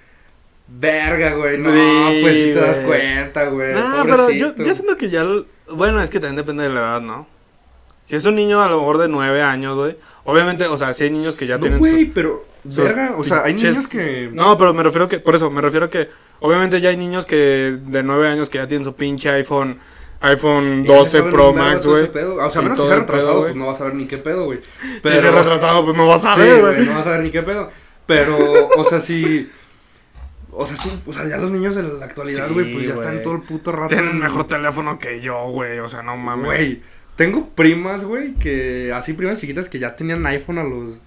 Verga, 0.67 1.35
güey, 1.35 1.59
no, 1.59 1.71
Sí, 1.71 2.19
pues 2.23 2.37
si 2.37 2.43
te 2.45 2.59
das 2.61 2.79
cuenta, 2.79 3.45
güey. 3.45 3.73
No, 3.75 4.03
pero 4.05 4.31
yo, 4.31 4.55
yo 4.55 4.73
siento 4.73 4.97
que 4.97 5.11
ya. 5.11 5.23
Bueno, 5.75 6.01
es 6.01 6.09
que 6.09 6.19
también 6.19 6.35
depende 6.37 6.63
de 6.63 6.69
la 6.69 6.79
edad, 6.81 7.01
¿no? 7.01 7.27
Si 8.05 8.15
es 8.15 8.25
un 8.25 8.35
niño 8.35 8.61
a 8.61 8.67
lo 8.69 8.79
mejor 8.79 8.97
de 8.97 9.07
nueve 9.07 9.41
años, 9.41 9.77
güey. 9.77 9.95
Obviamente, 10.25 10.65
o 10.67 10.77
sea, 10.77 10.93
si 10.93 11.05
hay 11.05 11.11
niños 11.11 11.35
que 11.35 11.47
ya 11.47 11.55
no, 11.55 11.61
tienen. 11.61 11.79
güey, 11.79 12.05
pero 12.05 12.45
Verga, 12.63 13.15
o 13.17 13.23
sea, 13.23 13.43
hay 13.43 13.53
niños 13.55 13.87
que... 13.87 14.29
No, 14.33 14.57
pero 14.57 14.73
me 14.73 14.83
refiero 14.83 15.07
que, 15.07 15.19
por 15.19 15.35
eso, 15.35 15.49
me 15.49 15.61
refiero 15.61 15.89
que, 15.89 16.09
obviamente 16.41 16.79
ya 16.79 16.89
hay 16.89 16.97
niños 16.97 17.25
que 17.25 17.77
de 17.81 18.03
9 18.03 18.27
años 18.27 18.49
que 18.49 18.59
ya 18.59 18.67
tienen 18.67 18.85
su 18.85 18.93
pinche 18.95 19.29
iPhone, 19.29 19.79
iPhone 20.19 20.83
Y 20.85 20.87
ya 20.87 20.97
12 20.97 21.11
saben 21.11 21.31
Pro 21.31 21.53
Max, 21.53 21.87
güey. 21.87 22.11
pedo. 22.11 22.35
O 22.35 22.51
sea, 22.51 22.59
a 22.61 22.63
menos 22.63 22.77
que 22.79 22.85
sea 22.85 22.93
pedo, 22.93 23.01
retrasado, 23.01 23.33
güey. 23.39 23.43
pues 23.45 23.55
no 23.55 23.67
vas 23.67 23.81
a 23.81 23.83
ver 23.85 23.95
ni 23.95 24.05
qué 24.07 24.17
pedo, 24.19 24.45
güey. 24.45 24.59
Si 25.03 25.07
es 25.09 25.23
retrasado, 25.23 25.83
pues 25.85 25.95
no 25.97 26.07
vas 26.07 26.25
a 26.25 26.35
Sí, 26.35 26.41
ver, 26.41 26.61
güey, 26.61 26.75
güey. 26.75 26.85
no 26.87 26.95
vas 26.95 27.07
a 27.07 27.11
ver 27.11 27.23
ni 27.23 27.31
qué 27.31 27.41
pedo. 27.41 27.69
Pero, 28.05 28.37
o 28.77 28.85
sea, 28.85 28.99
sí... 28.99 29.49
O 30.53 30.67
sea, 30.67 30.75
sí, 30.77 30.91
o 31.05 31.13
sea, 31.13 31.27
ya 31.27 31.37
los 31.37 31.49
niños 31.51 31.75
de 31.75 31.83
la 31.83 32.05
actualidad, 32.05 32.47
Sí, 32.47 32.53
güey, 32.53 32.73
pues 32.73 32.85
ya 32.87 32.93
güey. 32.95 33.07
están 33.07 33.21
todo 33.23 33.35
el 33.35 33.41
puto 33.43 33.71
rato. 33.71 33.87
Tienen 33.89 34.09
en- 34.11 34.19
mejor 34.19 34.45
teléfono 34.45 34.99
que 34.99 35.21
yo, 35.21 35.47
güey, 35.49 35.79
o 35.79 35.87
sea, 35.87 36.01
no 36.03 36.17
mames. 36.17 36.45
Güey, 36.45 36.81
tengo 37.15 37.47
primas, 37.49 38.03
güey, 38.03 38.33
que 38.35 38.91
así 38.93 39.13
primas 39.13 39.39
chiquitas 39.39 39.69
que 39.69 39.79
ya 39.79 39.95
tenían 39.95 40.25
iPhone 40.25 40.57
a 40.57 40.63
los 40.63 40.97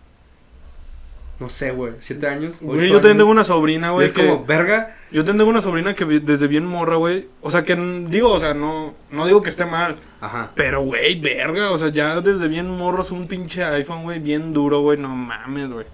no 1.41 1.51
sé, 1.51 1.73
güey, 1.73 1.95
siete 1.99 2.29
años. 2.29 2.55
Güey, 2.61 2.89
yo 2.89 2.95
también 3.01 3.19
tengo 3.19 3.31
una 3.31 3.43
sobrina, 3.43 3.91
güey, 3.91 4.07
es 4.07 4.13
que... 4.13 4.25
como, 4.25 4.45
verga. 4.47 4.97
Yo 5.11 5.25
tengo 5.25 5.45
una 5.45 5.61
sobrina 5.61 5.95
que 5.95 6.05
desde 6.05 6.47
bien 6.47 6.65
morra, 6.65 6.95
güey. 6.97 7.29
O 7.43 7.51
sea, 7.51 7.65
que 7.65 7.75
digo, 8.09 8.31
o 8.33 8.39
sea, 8.39 8.55
no, 8.55 8.95
no 9.11 9.27
digo 9.27 9.43
que 9.43 9.51
esté 9.51 9.65
mal. 9.67 9.97
Ajá. 10.21 10.53
Pero, 10.55 10.83
güey, 10.83 11.21
verga. 11.21 11.73
O 11.73 11.77
sea, 11.79 11.89
ya 11.89 12.21
desde 12.21 12.47
bien 12.47 12.71
morro 12.71 13.03
es 13.03 13.11
un 13.11 13.27
pinche 13.27 13.65
iPhone, 13.65 14.05
güey, 14.05 14.21
bien 14.21 14.53
duro, 14.53 14.81
güey. 14.83 14.97
No 14.97 15.09
mames, 15.09 15.73
güey. 15.73 15.87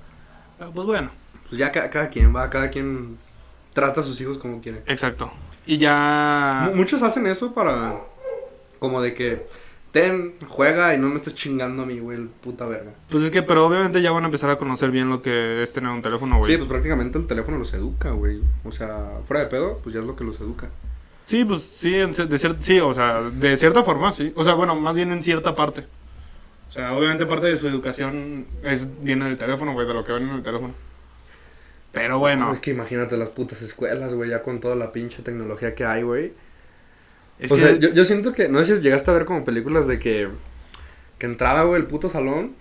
Pero, 0.58 0.72
Pues 0.72 0.86
bueno, 0.86 1.10
Pues 1.48 1.58
ya 1.58 1.72
ca- 1.72 1.88
cada 1.88 2.10
quien 2.10 2.36
va, 2.36 2.48
cada 2.50 2.68
quien 2.70 3.16
trata 3.72 4.00
a 4.00 4.04
sus 4.04 4.20
hijos 4.20 4.38
como 4.38 4.60
quiere. 4.60 4.82
exacto. 4.86 5.30
Y 5.66 5.78
ya. 5.78 6.68
Mu- 6.70 6.76
Muchos 6.78 7.02
hacen 7.02 7.26
eso 7.26 7.52
para 7.54 8.00
como 8.78 9.00
de 9.02 9.14
que 9.14 9.46
ten, 9.92 10.34
juega 10.48 10.94
y 10.94 10.98
no 10.98 11.08
me 11.08 11.16
estés 11.16 11.34
chingando 11.34 11.82
a 11.82 11.86
mí, 11.86 11.98
güey, 11.98 12.16
el 12.18 12.28
puta 12.28 12.64
verga. 12.64 12.92
Pues 13.08 13.24
es 13.24 13.30
que, 13.30 13.42
pero 13.42 13.66
obviamente 13.66 14.00
ya 14.02 14.10
van 14.10 14.22
a 14.24 14.26
empezar 14.26 14.48
a 14.50 14.56
conocer 14.56 14.90
bien 14.90 15.08
lo 15.10 15.20
que 15.20 15.62
es 15.62 15.72
tener 15.72 15.90
un 15.90 16.00
teléfono, 16.02 16.38
güey. 16.38 16.50
Sí, 16.52 16.56
pues 16.56 16.68
prácticamente 16.68 17.18
el 17.18 17.26
teléfono 17.26 17.58
los 17.58 17.72
educa, 17.74 18.10
güey. 18.10 18.40
O 18.64 18.72
sea, 18.72 19.18
fuera 19.26 19.42
de 19.42 19.48
pedo, 19.50 19.78
pues 19.82 19.94
ya 19.94 20.00
es 20.00 20.06
lo 20.06 20.16
que 20.16 20.24
los 20.24 20.40
educa. 20.40 20.68
Sí, 21.26 21.44
pues 21.44 21.62
sí, 21.62 21.94
en 21.94 22.12
de 22.12 22.38
sí, 22.60 22.80
o 22.80 22.94
sea, 22.94 23.20
de 23.22 23.56
cierta 23.56 23.84
forma, 23.84 24.12
sí. 24.12 24.32
O 24.34 24.42
sea, 24.44 24.54
bueno, 24.54 24.74
más 24.74 24.96
bien 24.96 25.12
en 25.12 25.22
cierta 25.22 25.54
parte. 25.54 25.84
O 26.68 26.72
sea, 26.72 26.92
obviamente 26.94 27.26
parte 27.26 27.48
de 27.48 27.56
su 27.56 27.68
educación 27.68 28.46
es 28.62 28.88
viene 29.02 29.24
del 29.26 29.38
teléfono, 29.38 29.72
güey, 29.72 29.86
de 29.86 29.94
lo 29.94 30.02
que 30.04 30.12
ven 30.12 30.24
en 30.28 30.34
el 30.36 30.42
teléfono. 30.42 30.72
Pero 31.92 32.18
bueno, 32.18 32.52
Es 32.54 32.60
que 32.60 32.70
imagínate 32.70 33.16
las 33.16 33.30
putas 33.30 33.62
escuelas, 33.62 34.14
güey, 34.14 34.30
ya 34.30 34.42
con 34.42 34.60
toda 34.60 34.76
la 34.76 34.92
pinche 34.92 35.22
tecnología 35.22 35.74
que 35.74 35.84
hay, 35.84 36.02
güey. 36.02 36.32
es 37.38 37.50
o 37.50 37.54
que 37.56 37.60
sea, 37.60 37.76
yo, 37.76 37.88
yo 37.90 38.04
siento 38.04 38.32
que, 38.32 38.48
no 38.48 38.62
sé 38.62 38.76
si 38.76 38.82
llegaste 38.82 39.10
a 39.10 39.14
ver 39.14 39.24
como 39.24 39.44
películas 39.44 39.86
de 39.88 39.98
que, 39.98 40.28
que 41.18 41.26
entraba, 41.26 41.64
güey, 41.64 41.80
el 41.80 41.86
puto 41.88 42.08
salón 42.08 42.54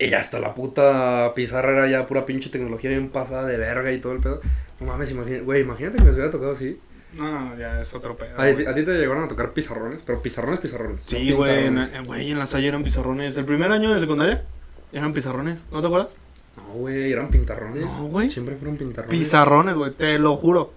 y 0.00 0.12
hasta 0.14 0.38
la 0.40 0.54
puta 0.54 1.32
pizarra 1.34 1.72
era 1.72 1.88
ya 1.88 2.06
pura 2.06 2.24
pinche 2.26 2.50
tecnología 2.50 2.90
bien 2.90 3.08
pasada 3.08 3.46
de 3.46 3.56
verga 3.56 3.92
y 3.92 4.00
todo 4.00 4.12
el 4.12 4.20
pedo. 4.20 4.40
No 4.80 4.86
mames, 4.86 5.10
imagínate, 5.10 5.42
güey, 5.42 5.62
imagínate 5.62 5.98
que 5.98 6.04
me 6.04 6.10
hubiera 6.10 6.30
tocado 6.30 6.52
así. 6.52 6.78
no, 7.14 7.56
ya 7.56 7.80
es 7.80 7.94
otro 7.94 8.16
pedo. 8.16 8.40
A, 8.40 8.46
ti- 8.46 8.52
güey. 8.54 8.66
a 8.66 8.74
ti 8.74 8.84
te 8.84 8.92
llegaron 8.94 9.24
a 9.24 9.28
tocar 9.28 9.52
pizarrones, 9.52 10.00
pero 10.04 10.22
pizarrones, 10.22 10.60
pizarrones. 10.60 11.02
Sí, 11.06 11.30
no 11.30 11.36
güey, 11.36 11.66
en, 11.66 11.88
güey, 12.04 12.30
en 12.32 12.38
la 12.38 12.46
Salle 12.46 12.68
eran 12.68 12.82
pizarrones. 12.84 13.36
El 13.36 13.44
primer 13.44 13.70
año 13.72 13.92
de 13.94 14.00
secundaria 14.00 14.44
eran 14.92 15.12
pizarrones, 15.12 15.64
¿no 15.72 15.80
te 15.80 15.86
acuerdas? 15.88 16.10
No, 16.58 16.74
güey, 16.74 17.12
eran 17.12 17.28
pintarrones. 17.28 17.84
No, 17.84 18.04
güey. 18.08 18.30
Siempre 18.30 18.56
fueron 18.56 18.76
pintarrones. 18.76 19.16
Pizarrones, 19.16 19.76
güey, 19.76 19.92
te 19.92 20.18
lo 20.18 20.36
juro. 20.36 20.72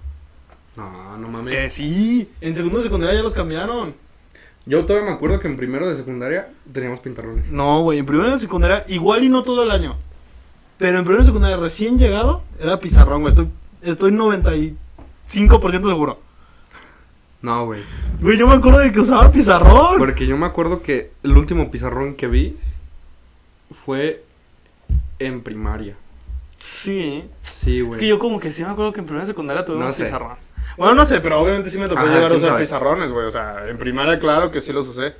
No, 0.77 1.17
no 1.17 1.27
mames. 1.27 1.55
Que 1.55 1.69
sí, 1.69 2.29
en 2.39 2.55
segundo 2.55 2.77
de 2.77 2.83
secundaria 2.83 3.15
ya 3.15 3.23
los 3.23 3.33
cambiaron. 3.33 3.95
Yo 4.65 4.85
todavía 4.85 5.09
me 5.09 5.15
acuerdo 5.15 5.39
que 5.39 5.47
en 5.47 5.57
primero 5.57 5.89
de 5.89 5.95
secundaria 5.95 6.49
teníamos 6.71 6.99
pintarrones. 6.99 7.49
No, 7.49 7.81
güey, 7.81 7.97
en 7.99 8.05
primero 8.05 8.29
de 8.29 8.39
secundaria, 8.39 8.85
igual 8.87 9.23
y 9.23 9.29
no 9.29 9.43
todo 9.43 9.63
el 9.63 9.71
año. 9.71 9.97
Pero 10.77 10.99
en 10.99 11.03
primero 11.03 11.23
de 11.23 11.27
secundaria 11.27 11.57
recién 11.57 11.97
llegado, 11.97 12.43
era 12.59 12.79
pizarrón, 12.79 13.21
güey. 13.21 13.31
Estoy, 13.31 13.49
estoy 13.81 14.11
95% 14.11 14.75
seguro. 15.87 16.19
No, 17.41 17.65
güey. 17.65 17.81
Güey, 18.21 18.37
yo 18.37 18.47
me 18.47 18.53
acuerdo 18.53 18.79
de 18.79 18.91
que 18.91 18.99
usaba 18.99 19.31
pizarrón. 19.31 19.97
Porque 19.97 20.27
yo 20.27 20.37
me 20.37 20.45
acuerdo 20.45 20.83
que 20.83 21.11
el 21.23 21.35
último 21.35 21.71
pizarrón 21.71 22.13
que 22.13 22.27
vi 22.27 22.55
fue 23.71 24.23
en 25.25 25.41
primaria. 25.41 25.95
Sí, 26.59 27.27
Sí, 27.41 27.81
güey. 27.81 27.91
es 27.91 27.97
que 27.97 28.07
yo 28.07 28.19
como 28.19 28.39
que 28.39 28.51
sí 28.51 28.63
me 28.63 28.69
acuerdo 28.69 28.93
que 28.93 28.99
en 28.99 29.05
primera 29.05 29.21
de 29.23 29.27
secundaria 29.27 29.65
tuvimos 29.65 29.87
No 29.87 29.93
sé. 29.93 30.03
pizarrón. 30.03 30.37
Bueno, 30.77 30.95
no 30.95 31.05
sé, 31.05 31.19
pero 31.21 31.39
obviamente 31.39 31.69
sí 31.69 31.77
me 31.77 31.87
tocó 31.87 32.01
Ajá, 32.01 32.13
llegar 32.13 32.31
a 32.31 32.35
usar 32.35 32.57
pizarrones, 32.57 33.11
güey. 33.11 33.25
O 33.25 33.31
sea, 33.31 33.67
en 33.67 33.77
primaria, 33.77 34.19
claro 34.19 34.51
que 34.51 34.61
sí 34.61 34.71
los 34.71 34.87
usé. 34.87 35.13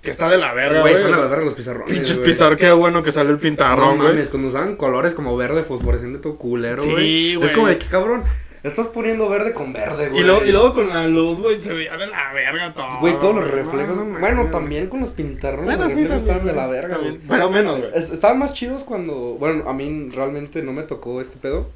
Que 0.00 0.10
está 0.10 0.28
de 0.28 0.36
la 0.36 0.52
verga, 0.52 0.82
Güey, 0.82 0.94
están 0.94 1.14
a 1.14 1.18
la 1.18 1.26
verga 1.26 1.46
los 1.46 1.54
pizarrones. 1.54 1.90
Pinches 1.90 2.16
güey. 2.18 2.26
pizarrones, 2.28 2.60
qué 2.60 2.72
bueno 2.72 3.02
que 3.02 3.10
salió 3.10 3.30
el 3.30 3.36
No 3.36 3.42
pintarrón, 3.42 3.96
güey. 3.96 4.08
mames, 4.10 4.28
cuando 4.28 4.48
usaban 4.48 4.76
colores 4.76 5.14
como 5.14 5.34
verde 5.36 5.64
fosforescente 5.64 6.18
todo 6.18 6.36
culero, 6.36 6.82
Sí, 6.82 6.90
güey. 6.90 7.34
güey. 7.36 7.48
Es 7.48 7.54
como 7.54 7.68
de 7.68 7.78
que, 7.78 7.86
cabrón, 7.86 8.22
estás 8.64 8.88
poniendo 8.88 9.28
verde 9.28 9.52
con 9.52 9.72
verde, 9.72 10.08
güey. 10.08 10.20
y, 10.20 10.24
luego, 10.24 10.44
y 10.44 10.50
luego 10.50 10.74
con 10.74 10.88
la 10.88 11.06
luz, 11.06 11.40
güey, 11.40 11.62
se 11.62 11.72
veía 11.72 11.96
de 11.96 12.06
la 12.08 12.32
verga 12.32 12.72
todo. 12.74 12.98
Güey, 12.98 13.16
todos 13.20 13.36
los 13.36 13.50
reflejos. 13.50 13.96
No, 13.96 14.04
no 14.04 14.18
bueno, 14.18 14.46
también 14.50 14.88
con 14.88 15.00
los 15.00 15.10
pintarrones. 15.10 15.66
Bueno, 15.66 15.88
sí, 15.88 15.94
también. 15.96 16.12
estaban 16.12 16.46
de 16.46 16.52
la 16.52 16.66
verga, 16.66 16.98
güey. 16.98 17.18
Pero 17.28 17.50
menos, 17.50 17.78
güey. 17.78 17.92
Es- 17.94 18.10
Estaban 18.10 18.38
más 18.40 18.52
chidos 18.54 18.82
cuando. 18.82 19.36
Bueno, 19.38 19.68
a 19.70 19.72
mí 19.72 20.08
realmente 20.12 20.62
no 20.62 20.72
me 20.72 20.82
tocó 20.82 21.20
este 21.20 21.36
pedo. 21.36 21.68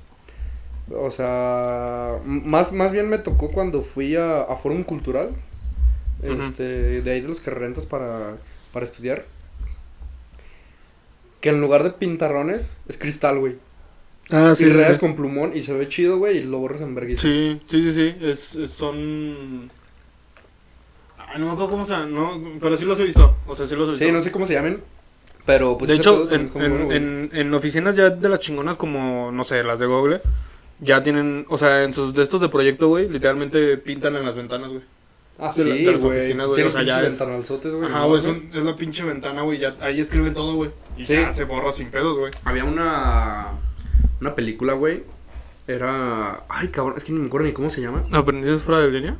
O 0.90 1.11
sea, 1.11 2.14
más, 2.24 2.72
más 2.72 2.90
bien 2.92 3.09
me 3.11 3.18
tocó 3.18 3.51
cuando 3.51 3.83
fui 3.83 4.16
a, 4.16 4.40
a 4.40 4.57
Forum 4.57 4.83
Cultural. 4.83 5.31
Este, 6.22 7.03
de 7.03 7.11
ahí 7.12 7.20
de 7.20 7.29
los 7.29 7.40
que 7.40 7.51
rentas 7.51 7.85
para, 7.87 8.37
para 8.72 8.85
estudiar. 8.87 9.24
Que 11.40 11.51
en 11.51 11.61
lugar 11.61 11.85
de 11.85 11.90
pintarrones 11.90 12.68
es 12.88 12.98
cristal, 12.98 13.38
güey. 13.38 13.57
Ah, 14.31 14.55
y 14.59 14.64
rayas 14.64 14.99
con 14.99 15.14
plumón 15.17 15.53
y 15.55 15.62
se 15.62 15.73
ve 15.73 15.88
chido, 15.88 16.19
güey, 16.19 16.38
y 16.38 16.43
lo 16.45 16.59
borras 16.59 16.81
en 16.83 16.95
vergüenza. 16.95 17.23
Sí, 17.23 17.61
sí, 17.67 17.83
sí, 17.83 17.93
sí. 17.93 18.17
Es, 18.21 18.55
es- 18.57 18.71
son. 18.71 19.71
Ay, 21.19 21.38
no 21.41 21.47
me 21.47 21.53
acuerdo 21.53 21.71
cómo 21.71 21.85
se 21.85 21.93
llama, 21.95 22.07
no, 22.07 22.41
pero 22.61 22.77
sí 22.77 22.85
los 22.85 22.99
he 23.01 23.05
visto. 23.05 23.37
O 23.47 23.55
sea, 23.55 23.67
sí 23.67 23.75
los 23.75 23.88
he 23.88 23.93
visto. 23.93 24.07
Sí, 24.07 24.12
no 24.12 24.21
sé 24.21 24.31
cómo 24.31 24.47
se 24.47 24.55
llamen. 24.55 24.83
Pero 25.47 25.79
pues 25.79 25.88
de 25.88 25.97
hecho, 25.97 26.31
en, 26.31 26.51
bueno, 26.53 26.93
en, 26.93 27.29
güey. 27.31 27.41
en, 27.41 27.55
oficinas 27.55 27.97
ya 27.97 28.11
de 28.11 28.29
las 28.29 28.41
chingonas 28.41 28.77
como, 28.77 29.33
no 29.33 29.45
sé, 29.45 29.64
las 29.64 29.79
de 29.79 29.87
Google, 29.87 30.21
ya 30.81 31.03
tienen, 31.03 31.47
o 31.49 31.57
sea, 31.57 31.85
en 31.85 31.95
sus 31.95 32.12
de 32.12 32.23
estos 32.23 32.43
de 32.43 32.51
proyecto, 32.51 32.88
güey, 32.88 33.09
literalmente 33.09 33.79
pintan 33.79 34.14
en 34.17 34.27
las 34.27 34.37
ventanas, 34.37 34.69
güey. 34.69 34.83
Ah, 35.38 35.51
de 35.57 35.64
la- 35.64 35.75
sí, 35.77 35.85
de 35.87 35.93
las 35.93 36.03
güey. 36.03 36.19
oficinas, 36.19 36.47
güey, 36.49 36.57
Tienen 36.57 36.69
o 36.69 36.73
sea, 36.73 36.83
ya 36.83 37.03
es- 37.07 37.19
güey. 37.19 37.85
Ajá, 37.91 38.05
güey, 38.05 38.21
es 38.55 38.62
la 38.64 38.77
pinche 38.77 39.05
ventana, 39.05 39.41
güey, 39.43 39.59
ya 39.59 39.75
ahí 39.81 40.01
escriben 40.01 40.35
todo, 40.35 40.55
güey. 40.55 40.71
Y 40.99 41.07
Sí. 41.07 41.14
ya 41.14 41.33
se 41.33 41.45
borra 41.45 41.73
sin 41.73 41.91
pedos, 41.91 42.19
güey. 42.19 42.31
Había 42.45 42.64
una 42.64 43.47
una 44.20 44.35
película, 44.35 44.72
güey. 44.74 45.04
Era, 45.66 46.44
ay, 46.48 46.68
cabrón, 46.68 46.94
es 46.96 47.04
que 47.04 47.12
ni 47.12 47.20
me 47.20 47.26
acuerdo 47.26 47.46
ni 47.46 47.52
cómo 47.52 47.68
se 47.70 47.81
llama. 47.83 48.02
¿Aprendices 48.12 48.62
fuera 48.62 48.81
de 48.81 48.90
línea? 48.90 49.16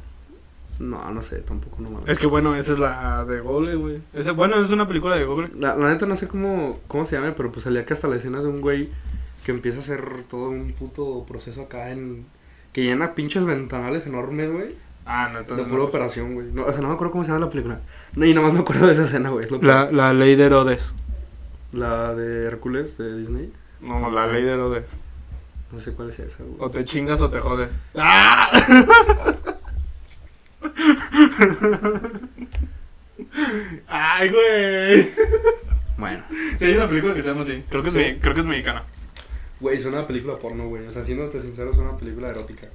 No, 0.79 1.11
no 1.13 1.23
sé, 1.23 1.39
tampoco 1.41 1.77
no 1.83 1.91
mames. 1.91 2.09
Es 2.09 2.19
que 2.19 2.27
bueno, 2.27 2.55
esa 2.55 2.73
es 2.73 2.79
la 2.79 3.25
de 3.25 3.41
Google, 3.41 3.75
güey. 3.75 4.01
Esa- 4.15 4.33
Bueno, 4.33 4.57
es 4.63 4.71
una 4.71 4.87
película 4.89 5.17
de 5.17 5.25
Google. 5.25 5.51
La, 5.59 5.75
la 5.77 5.89
neta 5.91 6.07
no 6.07 6.17
sé 6.17 6.29
cómo, 6.29 6.79
cómo 6.87 7.05
se 7.05 7.17
llama, 7.17 7.35
pero 7.37 7.51
pues 7.53 7.65
salía 7.65 7.85
que 7.85 7.93
hasta 7.95 8.09
la 8.09 8.17
escena 8.17 8.41
de 8.41 8.47
un 8.49 8.61
güey 8.61 8.89
que 9.45 9.51
empieza 9.51 9.79
a 9.79 9.81
hacer 9.81 10.03
todo 10.29 10.49
un 10.51 10.73
puto 10.73 11.25
proceso 11.27 11.63
acá 11.63 11.91
en... 11.91 12.27
Que 12.73 12.83
llena 12.85 13.15
pinches 13.15 13.45
ventanales 13.45 14.07
enormes, 14.07 14.51
güey. 14.53 14.75
Ah, 15.05 15.29
no, 15.33 15.35
De 15.37 15.41
entonces. 15.41 15.67
pura 15.67 15.79
no 15.79 15.85
sé. 15.85 15.89
operación, 15.91 16.35
güey. 16.35 16.47
No, 16.53 16.65
o 16.67 16.73
sea, 16.73 16.81
no 16.81 16.89
me 16.89 16.95
acuerdo 16.95 17.11
cómo 17.13 17.25
se 17.25 17.31
llama 17.31 17.45
la 17.47 17.51
película. 17.51 17.81
No, 18.15 18.25
y 18.25 18.33
nomás 18.35 18.53
me 18.55 18.61
acuerdo 18.61 18.87
de 18.87 18.93
esa 18.93 19.05
escena, 19.05 19.31
güey. 19.31 19.45
es 19.47 19.51
La, 19.63 19.91
la 19.91 20.13
ley 20.15 20.37
de 20.37 20.45
Herodes. 20.45 20.95
La 21.73 22.15
de 22.15 22.47
Hércules 22.47 22.97
de 22.99 23.17
Disney. 23.19 23.53
No, 23.81 24.11
la 24.11 24.27
ley 24.27 24.43
de 24.43 24.53
Herodes. 24.53 24.85
No 25.71 25.81
sé 25.81 25.93
cuál 25.93 26.11
es 26.11 26.19
esa, 26.19 26.43
güey. 26.43 26.57
O 26.61 26.71
te 26.71 26.85
chingas 26.85 27.21
o 27.21 27.31
te 27.31 27.41
jodes. 27.41 27.71
¡Ah! 27.97 28.51
Ay, 33.87 34.29
güey. 34.31 35.09
Bueno. 35.97 36.25
Sí, 36.59 36.65
hay 36.67 36.77
una 36.77 36.89
película 36.89 37.15
que 37.15 37.23
se 37.23 37.29
llama 37.29 37.43
así. 37.43 37.65
Creo 37.69 37.83
que 37.83 37.89
es, 37.89 37.95
Sí. 37.95 38.19
creo 38.21 38.35
que 38.35 38.41
es 38.41 38.47
mexicana. 38.47 38.85
Güey, 39.61 39.79
es 39.79 39.85
una 39.85 40.07
película 40.07 40.37
porno, 40.39 40.69
güey. 40.69 40.87
O 40.87 40.93
sea, 40.93 41.05
siéndote 41.05 41.41
sincero, 41.41 41.71
es 41.73 41.79
una 41.79 41.97
película 41.97 42.29
erótica. 42.29 42.69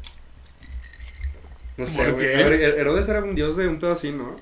No 1.78 1.86
sé, 1.88 1.98
¿Por 2.04 2.14
güey. 2.14 2.26
Herodes 2.26 3.08
era 3.08 3.24
un 3.24 3.36
dios 3.36 3.56
de 3.58 3.68
un 3.68 3.80
pedo 3.80 3.94
así, 3.94 4.12
¿no? 4.12 4.36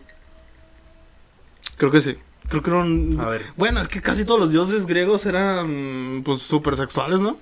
Creo 1.77 1.91
que 1.91 2.01
sí. 2.01 2.17
Creo 2.51 2.61
que 2.61 2.69
era 2.69 2.79
un... 2.81 3.17
A 3.19 3.25
ver. 3.27 3.41
Bueno, 3.57 3.79
es 3.81 3.87
que 3.87 3.99
casi 4.01 4.23
todos 4.25 4.39
los 4.39 4.51
dioses 4.51 4.85
griegos 4.85 5.25
eran, 5.25 6.21
pues, 6.23 6.41
súper 6.41 6.75
sexuales, 6.75 7.19
¿no? 7.19 7.37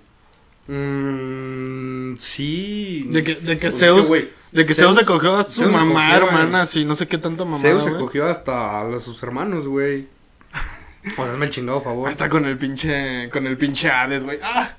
Mmm. 0.67 2.15
Sí. 2.17 3.05
De 3.09 3.23
que, 3.23 3.35
de 3.35 3.57
que 3.59 3.67
Pues 3.69 3.73
es 3.73 3.79
Zeus... 3.79 4.07
de 4.51 4.65
que 4.65 4.73
Zeus, 4.73 4.95
se 4.95 5.05
cogió 5.05 5.35
a 5.37 5.43
su 5.43 5.61
Zeus 5.61 5.71
mamá, 5.71 5.93
cogió 5.93 5.99
a- 6.13 6.17
hermanas 6.17 6.75
y 6.75 6.85
no 6.85 6.95
sé 6.95 7.07
qué 7.07 7.17
tanta 7.17 7.43
mamá, 7.45 7.57
Zeus 7.57 7.83
se 7.83 7.93
cogió 7.93 8.27
hasta 8.27 8.81
a 8.81 8.99
sus 8.99 9.21
hermanos, 9.23 9.67
güey. 9.67 10.07
O 11.17 11.23
hazme 11.23 11.45
el 11.45 11.51
chingado 11.51 11.81
favor. 11.81 12.09
Está 12.09 12.27
con 12.29 12.45
el 12.45 12.57
pinche... 12.57 13.29
Con 13.29 13.47
el 13.47 13.57
pinche 13.57 13.89
Hades, 13.89 14.23
güey. 14.25 14.37
¡Ah! 14.43 14.75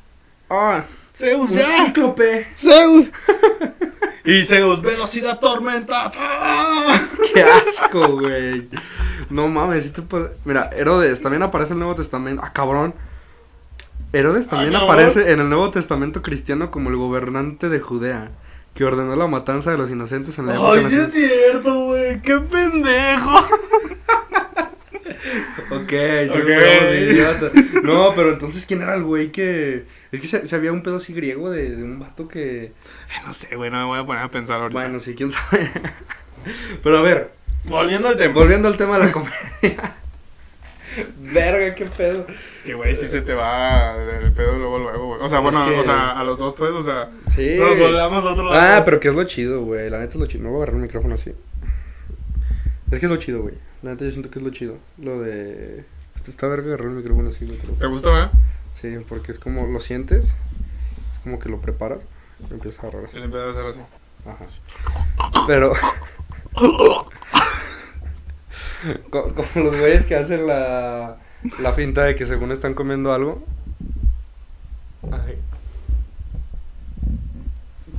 Ah, 0.50 0.84
¡Zeus, 1.16 1.50
ya! 1.50 1.64
cíclope. 1.86 2.46
¡Zeus! 2.52 3.06
y 4.24 4.44
Zeus, 4.44 4.82
velocidad 4.82 5.40
tormenta. 5.40 6.10
¡Ah! 6.16 7.00
Qué 7.34 7.42
asco, 7.42 8.18
güey. 8.18 8.68
No 9.30 9.48
mames, 9.48 9.84
si 9.84 9.90
te 9.90 10.02
puede... 10.02 10.30
Mira, 10.44 10.70
Herodes, 10.76 11.22
también 11.22 11.42
aparece 11.42 11.72
en 11.72 11.76
el 11.76 11.80
Nuevo 11.80 11.94
Testamento. 11.94 12.42
Ah, 12.44 12.52
cabrón. 12.52 12.94
Herodes 14.12 14.48
también 14.48 14.74
Ah, 14.74 14.80
aparece 14.84 15.32
en 15.32 15.40
el 15.40 15.48
Nuevo 15.48 15.70
Testamento 15.70 16.20
cristiano 16.22 16.70
como 16.70 16.90
el 16.90 16.96
gobernante 16.96 17.68
de 17.68 17.78
Judea, 17.80 18.30
que 18.74 18.84
ordenó 18.84 19.14
la 19.14 19.28
matanza 19.28 19.70
de 19.70 19.78
los 19.78 19.88
inocentes 19.90 20.36
en 20.38 20.46
la 20.46 20.54
época 20.54 20.72
Ay, 20.72 20.84
sí 20.88 20.96
es 20.96 21.12
cierto, 21.12 21.84
güey. 21.86 22.20
Qué 22.22 22.38
pendejo. 22.40 23.30
Ok, 25.70 25.90
sí, 25.90 26.28
Ok. 26.30 26.44
fuimos 26.44 26.94
idiotas. 26.96 27.52
No, 27.84 28.12
pero 28.14 28.30
entonces, 28.32 28.66
¿quién 28.66 28.82
era 28.82 28.94
el 28.94 29.04
güey 29.04 29.30
que...? 29.30 29.84
Es 30.12 30.20
que 30.20 30.26
se, 30.26 30.46
se 30.46 30.56
había 30.56 30.72
un 30.72 30.82
pedo 30.82 30.96
así 30.96 31.12
griego 31.12 31.50
de, 31.50 31.76
de 31.76 31.82
un 31.84 31.98
vato 32.00 32.26
que... 32.26 32.72
Ay, 33.10 33.22
No 33.26 33.32
sé, 33.32 33.54
güey, 33.54 33.70
no 33.70 33.78
me 33.78 33.84
voy 33.84 33.98
a 33.98 34.06
poner 34.06 34.22
a 34.22 34.30
pensar 34.30 34.60
ahorita. 34.60 34.80
Bueno, 34.80 34.98
sí, 34.98 35.14
quién 35.14 35.30
sabe. 35.30 35.70
Pero 36.82 36.98
a 36.98 37.02
ver, 37.02 37.32
volviendo 37.64 38.08
al 38.08 38.16
tema. 38.16 38.34
volviendo 38.34 38.68
al 38.68 38.76
tema 38.76 38.98
de 38.98 39.06
la 39.06 39.12
comedia. 39.12 39.94
Verga, 41.32 41.74
qué 41.74 41.86
pedo. 41.86 42.26
Es 42.56 42.62
que, 42.64 42.74
güey, 42.74 42.94
sí 42.94 43.06
se 43.06 43.22
te 43.22 43.32
va 43.32 43.94
el 43.96 44.32
pedo 44.32 44.58
luego, 44.58 44.78
luego, 44.78 45.06
güey. 45.06 45.20
O 45.22 45.28
sea, 45.28 45.38
bueno, 45.40 45.64
Es 45.66 45.72
que- 45.74 45.80
o 45.80 45.84
sea, 45.84 46.10
a 46.18 46.24
los 46.24 46.38
dos, 46.38 46.54
pues, 46.54 46.72
o 46.72 46.82
sea, 46.82 47.10
Sí. 47.28 47.56
nos 47.58 47.78
volvemos 47.78 48.24
a 48.24 48.32
otro 48.32 48.44
lado. 48.50 48.60
Ah, 48.60 48.82
pero 48.84 48.98
que 48.98 49.08
es 49.08 49.14
lo 49.14 49.22
chido, 49.24 49.62
güey. 49.62 49.88
La 49.88 49.98
neta 49.98 50.14
es 50.14 50.20
lo 50.20 50.26
chido. 50.26 50.42
No 50.44 50.50
voy 50.50 50.58
a 50.58 50.62
agarrar 50.62 50.76
el 50.76 50.82
micrófono 50.82 51.14
así. 51.14 51.32
Es 52.90 52.98
que 52.98 53.06
es 53.06 53.10
lo 53.10 53.16
chido, 53.18 53.40
güey. 53.42 53.54
La 53.82 53.90
neta 53.92 54.04
yo 54.04 54.10
siento 54.10 54.30
que 54.30 54.40
es 54.40 54.44
lo 54.44 54.50
chido. 54.50 54.78
Lo 54.98 55.20
de... 55.20 55.84
Este 56.16 56.30
está 56.32 56.48
verga 56.48 56.66
agarrar 56.68 56.88
el 56.88 56.94
micrófono 56.96 57.28
así, 57.28 57.46
güey. 57.46 57.56
te 57.56 57.66
lo- 57.68 57.74
¿Te 57.74 57.86
gustó, 57.86 58.20
eh? 58.20 58.28
Sí, 58.74 58.96
porque 59.08 59.30
es 59.30 59.38
como 59.38 59.66
lo 59.68 59.78
sientes. 59.80 60.24
Es 60.26 61.18
como 61.22 61.38
que 61.38 61.48
lo 61.48 61.60
preparas. 61.60 62.00
Y 62.50 62.52
empiezas 62.52 62.82
a 62.82 62.88
agarrar 62.88 63.04
así. 63.04 63.12
Se 63.12 63.18
le 63.20 63.26
empieza 63.26 63.46
a 63.46 63.50
hacer 63.50 63.64
así. 63.66 63.80
Ajá. 64.26 64.44
Pero. 65.46 65.72
Co- 69.10 69.32
como 69.34 69.64
los 69.66 69.78
güeyes 69.80 70.06
que 70.06 70.16
hacen 70.16 70.46
la, 70.46 71.16
la 71.60 71.72
finta 71.72 72.04
de 72.04 72.14
que 72.14 72.26
según 72.26 72.52
están 72.52 72.74
comiendo 72.74 73.12
algo. 73.12 73.42
Ay. 75.10 75.36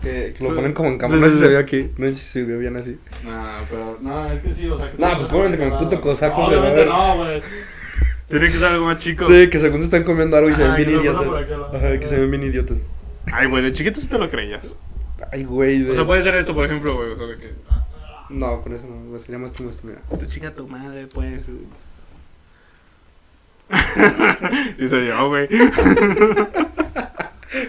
Que, 0.01 0.33
que 0.35 0.43
lo 0.43 0.49
Sí. 0.49 0.55
ponen 0.55 0.73
como 0.73 0.89
en 0.89 0.97
cámara. 0.97 1.19
Sí, 1.19 1.23
no 1.25 1.29
sé 1.29 1.35
si 1.35 1.41
se 1.41 1.47
ve 1.47 1.57
aquí. 1.59 1.91
No 1.97 2.05
sé 2.09 2.15
si 2.15 2.25
se 2.25 2.43
ve 2.43 2.57
bien 2.57 2.75
así. 2.75 2.97
No, 3.23 3.41
pero, 3.69 3.97
no, 4.01 4.31
es 4.31 4.39
que 4.39 4.51
sí, 4.51 4.67
o 4.67 4.75
sea, 4.77 4.89
que 4.91 4.97
Nah, 4.97 5.15
pues 5.17 5.27
ponte 5.27 5.57
con 5.57 5.67
el 5.71 5.77
puto 5.77 6.01
cosaco, 6.01 6.43
se 6.45 6.55
Obviamente 6.55 6.81
ve. 6.81 6.85
no, 6.87 7.17
güey. 7.17 7.41
Tiene 8.27 8.49
que 8.49 8.57
ser 8.57 8.69
algo 8.69 8.85
más 8.85 8.97
chico. 8.97 9.25
Sí, 9.27 9.49
que 9.49 9.59
según 9.59 9.81
están 9.83 10.03
comiendo 10.03 10.37
algo 10.37 10.49
y 10.49 10.55
se 10.55 10.63
ven 10.63 10.75
bien 10.75 10.89
idiotas. 11.01 11.27
Ajá, 11.75 11.99
que 11.99 12.07
se 12.07 12.17
ven 12.19 12.31
bien 12.31 12.43
idiotas. 12.43 12.77
Ay, 13.31 13.47
güey, 13.47 13.61
de 13.63 13.73
chiquito 13.73 13.99
sí 13.99 14.07
te 14.07 14.17
lo 14.17 14.29
creías. 14.29 14.67
Ay, 15.31 15.43
güey. 15.43 15.83
de- 15.83 15.91
O 15.91 15.93
sea, 15.93 16.05
puede 16.05 16.21
ser 16.23 16.33
esto, 16.35 16.55
por 16.55 16.65
ejemplo, 16.65 16.95
güey, 16.95 17.11
o 17.11 17.15
sea, 17.15 17.27
de 17.27 17.37
que... 17.37 17.51
No, 18.31 18.61
con 18.61 18.73
eso 18.73 18.85
no. 18.87 19.09
güey, 19.09 19.21
Sería 19.21 19.37
más 19.37 19.51
como 19.55 19.69
esto, 19.69 19.85
mira. 19.85 20.01
Tu 20.17 20.25
chinga 20.25 20.51
tu 20.55 20.67
madre, 20.67 21.07
pues. 21.13 21.49
sí 24.77 24.87
se 24.87 25.01
dio, 25.01 25.27
güey. 25.29 25.47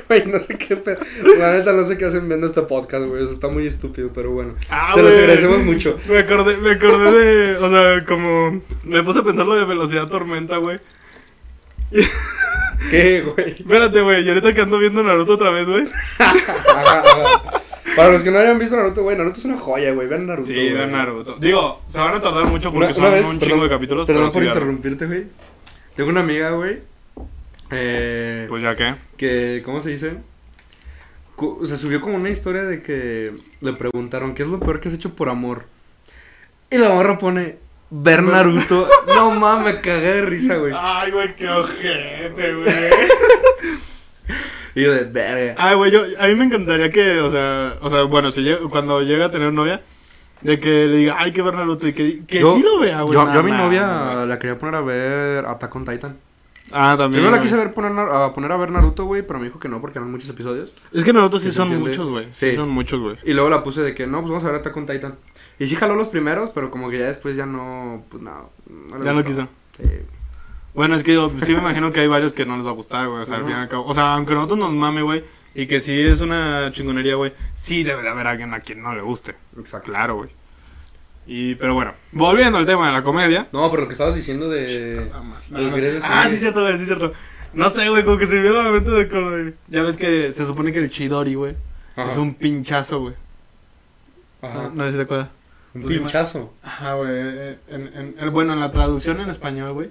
Güey, 0.09 0.27
no 0.27 0.39
sé 0.39 0.57
qué 0.57 0.77
pedo. 0.77 0.99
La 1.39 1.51
neta 1.53 1.73
no 1.73 1.85
sé 1.85 1.99
qué 1.99 2.05
hacen 2.05 2.29
viendo 2.29 2.47
este 2.47 2.63
podcast, 2.63 3.05
güey. 3.05 3.25
Eso 3.25 3.33
está 3.33 3.49
muy 3.49 3.67
estúpido, 3.67 4.11
pero 4.15 4.31
bueno. 4.31 4.55
Ah, 4.71 4.93
Se 4.95 5.03
los 5.03 5.11
güey. 5.11 5.25
agradecemos 5.25 5.59
mucho. 5.65 5.99
Me 6.09 6.19
acordé, 6.19 6.57
me 6.59 6.71
acordé 6.73 7.11
de, 7.11 7.57
o 7.57 7.69
sea, 7.69 8.05
como... 8.05 8.63
Me 8.85 9.03
puse 9.03 9.19
a 9.19 9.23
pensar 9.25 9.45
lo 9.45 9.57
de 9.57 9.65
velocidad 9.65 10.07
tormenta, 10.07 10.59
güey. 10.59 10.79
¿Qué, 12.91 13.23
güey? 13.23 13.53
Espérate, 13.59 14.03
güey, 14.03 14.25
y 14.25 14.29
ahorita 14.29 14.55
que 14.55 14.61
ando 14.61 14.79
viendo 14.79 15.03
Naruto 15.03 15.33
otra 15.35 15.51
vez, 15.51 15.69
güey. 15.69 15.85
Ajá, 16.19 17.01
ajá. 17.01 17.63
Para 17.97 18.11
los 18.12 18.22
que 18.22 18.30
no 18.30 18.38
hayan 18.38 18.59
visto 18.59 18.76
Naruto, 18.76 19.03
güey, 19.03 19.16
Naruto 19.16 19.38
es 19.38 19.45
una 19.45 19.59
joya, 19.59 19.93
güey. 19.93 20.09
Vean 20.09 20.26
Naruto. 20.26 20.49
Sí, 20.49 20.55
güey. 20.55 20.72
de 20.74 20.86
Naruto. 20.86 21.36
Digo, 21.38 21.82
se 21.88 21.99
van 21.99 22.14
a 22.14 22.20
tardar 22.22 22.47
mucho 22.47 22.70
porque 22.72 22.86
Una- 22.86 22.95
son 22.95 23.12
vez, 23.12 23.26
un 23.26 23.38
perdón, 23.38 23.49
chingo 23.49 23.62
de 23.64 23.68
capítulos, 23.70 24.07
Perdón 24.07 24.22
pero 24.24 24.32
por 24.32 24.45
interrumpirte, 24.45 25.07
güey. 25.07 25.24
Tengo 25.95 26.11
una 26.11 26.20
amiga, 26.20 26.51
güey. 26.53 26.78
Eh, 27.70 28.47
Pues 28.49 28.62
ya 28.62 28.76
que. 28.76 28.95
que, 29.16 29.62
¿cómo 29.64 29.80
se 29.80 29.90
dice? 29.90 30.14
Se 31.64 31.76
subió 31.76 32.01
como 32.01 32.14
una 32.16 32.30
historia 32.30 32.62
de 32.62 32.82
que 32.82 33.32
le 33.61 33.72
preguntaron, 33.72 34.34
¿qué 34.34 34.43
es 34.45 34.49
lo 34.49 34.61
peor 34.61 34.80
que 34.80 34.88
has 34.88 34.95
hecho 34.95 35.14
por 35.14 35.28
amor? 35.28 35.64
Y 36.70 36.78
la 36.78 36.88
morra 36.90 37.18
pone, 37.18 37.57
ver 37.90 38.22
Naruto. 38.22 38.88
no 39.09 39.32
mames, 39.32 39.74
me 39.74 39.80
cagué 39.80 40.12
de 40.12 40.22
risa, 40.22 40.57
güey. 40.57 40.72
Ay, 40.76 41.11
güey, 41.11 41.34
qué 41.34 41.49
ojete, 41.49 42.55
güey. 42.55 42.74
Y 44.75 44.83
yo 44.83 44.93
de 44.93 45.05
verga. 45.05 45.55
Ay, 45.59 45.77
güey, 45.77 45.91
yo, 45.91 46.01
a 46.18 46.27
mí 46.29 46.35
me 46.35 46.45
encantaría 46.45 46.91
que, 46.91 47.20
o 47.20 47.31
sea, 47.31 47.77
o 47.81 47.91
sea, 47.91 48.03
bueno, 48.05 48.31
si 48.31 48.43
llega- 48.43 48.61
cuando 48.70 49.03
llega 49.03 49.27
a 49.27 49.31
tener 49.31 49.53
novia, 49.53 49.83
de 50.41 50.59
que 50.59 50.87
le 50.89 50.97
diga, 50.97 51.16
ay, 51.18 51.33
que 51.33 51.43
ver 51.43 51.55
Naruto, 51.55 51.87
y 51.87 51.93
que, 51.93 52.25
que 52.27 52.41
Yo- 52.41 52.53
sí 52.53 52.62
lo 52.62 52.79
vea, 52.79 53.03
güey. 53.03 53.14
Yo, 53.14 53.20
nada 53.25 53.35
yo 53.35 53.41
a 53.41 53.43
mi 53.43 53.51
novia 53.53 54.25
la 54.27 54.39
quería 54.39 54.59
poner 54.59 54.75
a 54.77 54.81
ver 54.81 55.45
Attack 55.47 55.77
on 55.77 55.85
Titan. 55.85 56.16
Ah, 56.75 56.95
también. 56.97 57.20
Primero 57.20 57.31
la 57.33 57.37
güey. 57.37 57.43
quise 57.49 57.57
ver 57.57 57.75
poner, 57.75 57.93
a 57.99 58.33
poner 58.33 58.51
a 58.51 58.57
ver 58.57 58.70
Naruto, 58.70 59.05
güey, 59.05 59.20
pero 59.27 59.39
me 59.39 59.45
dijo 59.45 59.59
que 59.61 59.68
no 59.68 59.81
porque 59.83 59.99
eran 59.99 60.11
muchos 60.11 60.31
episodios. 60.31 60.73
Es 60.93 61.05
que 61.05 61.12
Naruto 61.12 61.39
sí 61.39 61.45
¿Sí 61.45 61.51
se 61.51 61.57
son 61.59 61.66
entiende? 61.68 61.91
muchos, 61.91 62.09
güey. 62.11 62.27
Sí. 62.33 62.51
Sí. 62.51 62.57
son 62.57 62.70
muchos, 62.70 62.99
güey. 63.01 63.16
Y 63.25 63.35
luego 63.35 63.51
la 63.51 63.62
puse 63.62 63.83
de 63.83 63.95
que 63.95 64.07
no, 64.07 64.20
pues 64.20 64.31
vamos 64.31 64.45
a 64.45 64.47
ver 64.47 64.57
Attack 64.61 64.77
on 64.77 64.87
Titan. 64.87 65.14
Y 65.59 65.66
sí 65.66 65.77
jaló 65.77 65.95
los 65.97 66.09
primeros, 66.09 66.49
pero 66.51 66.70
como 66.70 66.89
que 66.89 66.99
ya 66.99 67.07
después 67.07 67.37
ya 67.37 67.45
no, 67.45 68.05
pues 68.09 68.23
no. 68.23 68.49
no 68.91 68.99
le 68.99 69.05
Ya 69.05 69.12
no 69.12 69.23
quiso. 69.23 69.47
Sí. 69.77 69.85
Bueno, 70.75 70.95
es 70.95 71.05
que 71.05 71.14
yo 71.14 71.31
sí 71.43 71.53
me 71.53 71.59
imagino 71.61 71.93
que 71.93 72.01
hay 72.01 72.07
varios 72.07 72.33
que 72.33 72.47
no 72.47 72.57
les 72.57 72.64
va 72.66 72.70
a 72.70 72.75
gustar, 72.75 73.07
güey. 73.09 73.20
O 73.20 73.25
sea, 73.27 73.37
al 73.37 73.43
Ujú. 73.43 73.51
fin 73.51 73.59
y 73.59 73.62
al 73.62 73.68
cabo. 73.68 73.85
O 73.87 73.95
sea, 73.95 74.14
aunque 74.14 74.35
nosotros 74.35 74.59
nos 74.59 74.73
mame, 74.73 75.03
güey. 75.03 75.23
Y 75.55 75.66
que 75.66 75.81
sí 75.81 76.01
es 76.01 76.23
una 76.23 76.70
chingonería, 76.73 77.14
güey. 77.16 77.35
Sí 77.55 77.83
debe 77.85 78.03
de 78.03 78.09
haber 78.09 78.27
alguien 78.27 78.55
a 78.55 78.61
quien 78.61 78.83
no 78.83 78.95
le 78.95 79.03
guste. 79.03 79.35
Exacto. 79.59 79.91
Claro, 79.91 80.16
güey. 80.16 80.31
Y, 81.27 81.55
pero 81.57 81.75
bueno, 81.75 81.93
volviendo 82.11 82.57
al 82.59 82.66
tema 82.66 82.87
de 82.87 82.93
la 82.93 83.03
comedia. 83.03 83.47
No, 83.53 83.70
pero 83.70 83.83
lo 83.83 83.89
que 83.89 83.93
estabas 83.93 84.14
diciendo 84.14 84.49
de. 84.49 85.11
Ah, 86.03 86.27
sí, 86.31 86.37
cierto, 86.39 86.62
güey, 86.62 86.79
sí, 86.79 86.87
cierto. 86.87 87.12
No 87.53 87.68
sé, 87.68 87.89
güey, 87.91 88.03
como 88.05 88.16
que 88.16 88.27
se 88.27 88.37
me 88.37 88.43
vio 88.43 88.55
la 88.62 88.70
mente 88.70 88.91
de 88.91 89.09
como 89.09 89.31
de- 89.31 89.55
Ya 89.68 89.83
ves 89.83 89.99
que 89.99 90.33
se 90.33 90.47
supone 90.47 90.73
que 90.73 90.79
el 90.79 90.89
Chidori, 90.89 91.35
güey, 91.35 91.55
es 91.97 92.16
un 92.16 92.35
pinchazo, 92.35 93.01
güey. 93.01 93.14
Ajá. 94.41 94.55
No, 94.55 94.70
no 94.70 94.85
sé 94.87 94.93
si 94.93 94.97
te 94.97 95.03
acuerdas. 95.03 95.29
Un 95.75 95.83
pinchazo. 95.85 96.53
Ajá, 96.62 96.95
güey. 96.95 97.11
En, 97.11 97.59
en- 97.68 98.14
en- 98.18 98.33
bueno, 98.33 98.55
en 98.55 98.61
la 98.61 98.73
traducción 98.73 99.20
en 99.20 99.29
español, 99.29 99.75
güey, 99.75 99.91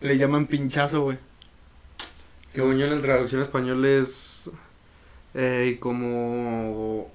le 0.00 0.18
llaman 0.18 0.46
pinchazo, 0.46 1.02
güey. 1.02 1.18
Según 2.50 2.78
yo 2.78 2.86
en 2.86 2.94
la 2.94 3.00
traducción 3.00 3.42
español 3.42 3.84
es. 3.84 4.50
Eh, 5.34 5.76
como. 5.80 7.10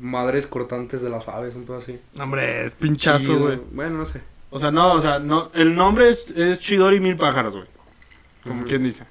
Madres 0.00 0.46
cortantes 0.46 1.00
de 1.02 1.08
las 1.10 1.28
aves, 1.28 1.54
un 1.54 1.64
poco 1.64 1.78
así. 1.78 1.98
Hombre, 2.18 2.64
es 2.64 2.74
pinchazo, 2.74 3.38
güey. 3.38 3.60
Bueno, 3.72 3.98
no 3.98 4.04
sé. 4.06 4.20
O 4.50 4.58
sea, 4.58 4.70
no, 4.70 4.92
o 4.94 5.00
sea, 5.00 5.18
no. 5.18 5.50
El 5.54 5.74
nombre 5.74 6.08
es, 6.10 6.30
es 6.32 6.60
Chidori 6.60 7.00
Mil 7.00 7.16
Pájaros, 7.16 7.54
güey. 7.54 7.66
Como 8.42 8.64
quien 8.64 8.82
dice. 8.82 9.04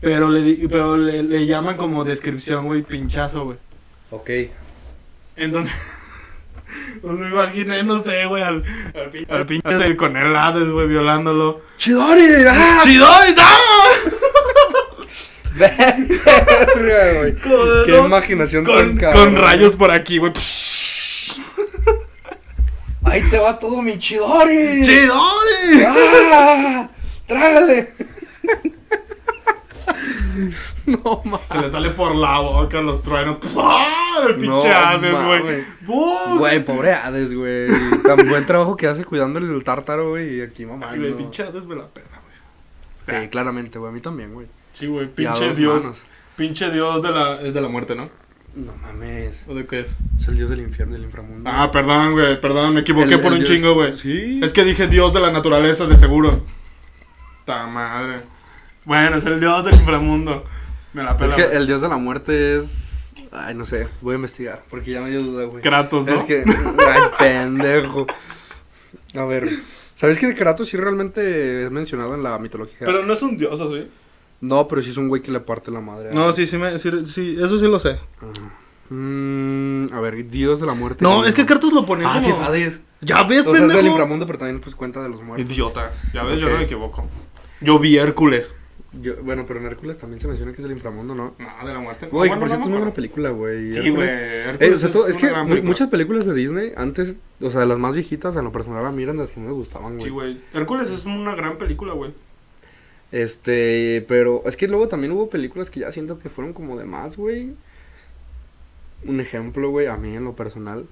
Pero 0.00 0.28
le, 0.28 0.42
di- 0.42 0.68
pero 0.68 0.96
le, 0.96 1.22
le 1.22 1.46
llaman 1.46 1.76
como 1.76 2.04
descripción, 2.04 2.66
güey, 2.66 2.82
pinchazo, 2.82 3.44
güey. 3.44 3.58
Ok. 4.10 4.30
Entonces, 5.36 5.76
pues 7.02 7.14
me 7.14 7.28
imaginé, 7.28 7.82
no 7.82 8.02
sé, 8.02 8.24
güey, 8.26 8.42
al, 8.42 8.62
al, 8.94 9.10
pin- 9.10 9.26
al 9.30 9.46
pinche 9.46 9.96
con 9.96 10.16
el 10.16 10.34
Hades, 10.36 10.68
güey, 10.70 10.88
violándolo. 10.88 11.62
¡Chidori! 11.78 12.24
¡Ah! 12.48 12.78
¡Chidori! 12.82 13.34
¡ah! 13.38 13.90
Verga, 15.56 17.12
güey. 17.18 17.36
Qué 17.86 17.96
imaginación 17.98 18.64
tan 18.64 18.74
Con, 18.74 18.96
cabrón. 18.96 19.34
con 19.34 19.42
rayos 19.42 19.76
por 19.76 19.90
aquí, 19.92 20.18
güey. 20.18 20.32
Ahí 23.04 23.22
te 23.30 23.38
va 23.38 23.58
todo 23.58 23.82
mi 23.82 23.98
Chidori. 23.98 24.82
¡Chidori! 24.82 25.84
¡Ah! 25.86 26.88
¡Trágale! 27.28 27.92
no 30.86 31.20
mames. 31.24 31.40
Se 31.46 31.60
le 31.60 31.68
sale 31.68 31.90
por 31.90 32.14
la 32.14 32.38
boca 32.40 32.80
los 32.80 33.02
truenos. 33.02 33.36
¡Ah! 33.58 33.90
El 34.28 34.36
pinche 34.36 34.68
No 34.68 34.74
Hades, 34.76 35.22
güey. 35.22 36.38
Güey, 36.38 36.64
pobre 36.64 36.92
Hades, 36.94 37.34
güey. 37.34 37.68
Tan 38.06 38.28
buen 38.28 38.46
trabajo 38.46 38.76
que 38.76 38.86
hace 38.86 39.04
cuidando 39.04 39.38
el 39.38 39.64
tártaro, 39.64 40.10
güey. 40.10 40.38
Y 40.38 40.40
aquí, 40.42 40.64
mamá. 40.66 40.88
Ay, 40.90 40.98
güey, 41.00 41.16
pinche 41.16 41.42
Hades 41.42 41.64
me 41.64 41.74
la 41.74 41.86
pena, 41.88 42.08
güey. 43.06 43.22
Sí, 43.22 43.28
claramente, 43.28 43.78
güey. 43.78 43.90
A 43.90 43.94
mí 43.94 44.00
también, 44.00 44.32
güey. 44.34 44.46
Sí, 44.72 44.86
güey, 44.86 45.06
pinche 45.08 45.54
dios. 45.54 45.82
manos. 45.82 46.02
Pinche 46.36 46.70
dios 46.70 47.00
de 47.02 47.10
la, 47.10 47.40
es 47.42 47.54
de 47.54 47.60
la 47.60 47.68
muerte, 47.68 47.94
¿no? 47.94 48.08
No 48.56 48.72
mames. 48.82 49.42
¿O 49.48 49.54
de 49.54 49.66
qué 49.66 49.80
es? 49.80 49.94
Es 50.18 50.28
el 50.28 50.36
dios 50.36 50.48
del 50.50 50.60
infierno, 50.60 50.94
del 50.94 51.04
inframundo. 51.04 51.50
Ah, 51.52 51.70
perdón, 51.72 52.12
güey, 52.12 52.40
perdón, 52.40 52.74
me 52.74 52.80
equivoqué 52.80 53.14
El- 53.14 53.20
por 53.20 53.32
el 53.32 53.38
un 53.38 53.44
dios- 53.44 53.56
chingo, 53.56 53.74
güey. 53.74 53.96
Sí. 53.96 54.40
Es 54.42 54.52
que 54.52 54.64
dije 54.64 54.86
dios 54.86 55.12
de 55.12 55.20
la 55.20 55.30
naturaleza, 55.32 55.86
de 55.86 55.96
seguro. 55.96 56.44
Ta 57.44 57.66
madre. 57.66 58.20
Bueno, 58.84 59.16
es 59.16 59.24
el 59.24 59.40
dios 59.40 59.64
del 59.64 59.74
inframundo. 59.76 60.44
Me 60.92 61.02
la 61.02 61.10
Es 61.12 61.16
pela. 61.16 61.36
que 61.36 61.44
güey. 61.46 61.56
el 61.56 61.66
dios 61.66 61.80
de 61.82 61.88
la 61.88 61.96
muerte 61.96 62.56
es. 62.56 63.14
Ay, 63.32 63.54
no 63.54 63.64
sé. 63.66 63.88
Voy 64.00 64.12
a 64.12 64.16
investigar. 64.16 64.62
Porque 64.70 64.92
ya 64.92 65.00
me 65.00 65.10
dio 65.10 65.22
duda, 65.22 65.44
güey. 65.46 65.62
Kratos, 65.62 66.06
¿no? 66.06 66.14
Es 66.14 66.22
que. 66.22 66.44
Ay, 66.46 67.00
pendejo. 67.18 68.06
A 69.14 69.24
ver. 69.24 69.48
¿Sabes 69.96 70.18
que 70.18 70.34
Kratos 70.34 70.68
sí 70.68 70.76
realmente 70.76 71.64
es 71.64 71.70
mencionado 71.70 72.14
en 72.14 72.22
la 72.22 72.38
mitología? 72.38 72.78
Pero 72.84 73.04
no 73.04 73.12
es 73.12 73.22
un 73.22 73.36
dios, 73.36 73.60
¿o 73.60 73.70
sí? 73.70 73.88
No, 74.40 74.68
pero 74.68 74.82
sí 74.82 74.90
es 74.90 74.96
un 74.96 75.08
güey 75.08 75.22
que 75.22 75.30
le 75.30 75.40
parte 75.40 75.70
la 75.70 75.80
madre. 75.80 76.10
No, 76.12 76.32
sí, 76.32 76.46
sí, 76.46 76.58
me, 76.58 76.78
sí, 76.78 76.90
sí, 77.06 77.36
eso 77.38 77.58
sí 77.58 77.66
lo 77.66 77.78
sé. 77.78 77.98
Mm, 78.90 79.86
a 79.92 80.00
ver, 80.00 80.28
dios 80.28 80.60
de 80.60 80.66
la 80.66 80.74
muerte. 80.74 81.02
No, 81.02 81.24
es 81.24 81.34
que 81.34 81.46
Kratos 81.46 81.72
lo 81.72 81.86
ponía 81.86 82.08
Ah, 82.08 82.14
como... 82.14 82.24
sí 82.24 82.30
es 82.30 82.38
Hades. 82.38 82.80
Ya 83.00 83.22
ves, 83.24 83.40
O 83.40 83.44
sea, 83.44 83.52
es 83.54 83.60
del 83.60 83.68
pendejo. 83.68 83.86
inframundo, 83.94 84.26
pero 84.26 84.38
también 84.38 84.60
pues 84.60 84.74
cuenta 84.74 85.02
de 85.02 85.08
los 85.08 85.22
muertos. 85.22 85.50
Idiota. 85.50 85.90
Ya 86.12 86.22
ves, 86.24 86.40
yo 86.40 86.50
no 86.50 86.58
me 86.58 86.64
equivoco. 86.64 87.08
Yo 87.60 87.78
vi 87.78 87.96
Hércules. 87.96 88.54
Yo, 89.02 89.16
bueno, 89.22 89.44
pero 89.46 89.58
en 89.60 89.66
Hércules 89.66 89.98
también 89.98 90.20
se 90.20 90.28
menciona 90.28 90.52
que 90.52 90.58
es 90.58 90.62
del 90.62 90.72
inframundo, 90.72 91.14
¿no? 91.14 91.34
No, 91.38 91.66
de 91.66 91.72
la 91.72 91.80
muerte. 91.80 92.06
Güey, 92.06 92.30
por 92.30 92.38
no 92.38 92.46
cierto 92.46 92.62
es 92.64 92.68
muy 92.68 92.78
buena 92.78 92.94
película, 92.94 93.30
güey. 93.30 93.72
Sí, 93.72 93.90
güey. 93.90 94.08
Eh, 94.08 94.44
Hércules 94.50 94.74
o 94.74 94.78
sea, 94.78 94.90
todo- 94.92 95.08
es, 95.08 95.16
que 95.16 95.26
película. 95.28 95.62
muchas 95.62 95.88
películas 95.88 96.26
de 96.26 96.34
Disney 96.34 96.72
antes, 96.76 97.16
o 97.40 97.50
sea, 97.50 97.60
de 97.60 97.66
las 97.66 97.78
más 97.78 97.94
viejitas, 97.94 98.36
en 98.36 98.44
lo 98.44 98.52
personal 98.52 98.86
a 98.86 98.92
mí 98.92 99.02
eran 99.02 99.16
las 99.16 99.30
que 99.30 99.40
no 99.40 99.46
me 99.48 99.52
gustaban, 99.52 99.94
güey. 99.94 100.04
Sí, 100.04 100.10
güey. 100.10 100.40
Hércules 100.52 100.90
es 100.90 101.04
una 101.06 101.34
gran 101.34 101.58
película, 101.58 101.92
güey. 101.92 102.12
Este, 103.12 104.04
pero 104.08 104.42
es 104.46 104.56
que 104.56 104.68
luego 104.68 104.88
también 104.88 105.12
hubo 105.12 105.28
películas 105.30 105.70
que 105.70 105.80
ya 105.80 105.92
siento 105.92 106.18
que 106.18 106.28
fueron 106.28 106.52
como 106.52 106.76
de 106.76 106.84
más, 106.84 107.16
güey. 107.16 107.52
Un 109.04 109.20
ejemplo, 109.20 109.70
güey, 109.70 109.86
a 109.86 109.96
mí 109.96 110.16
en 110.16 110.24
lo 110.24 110.34
personal, 110.34 110.86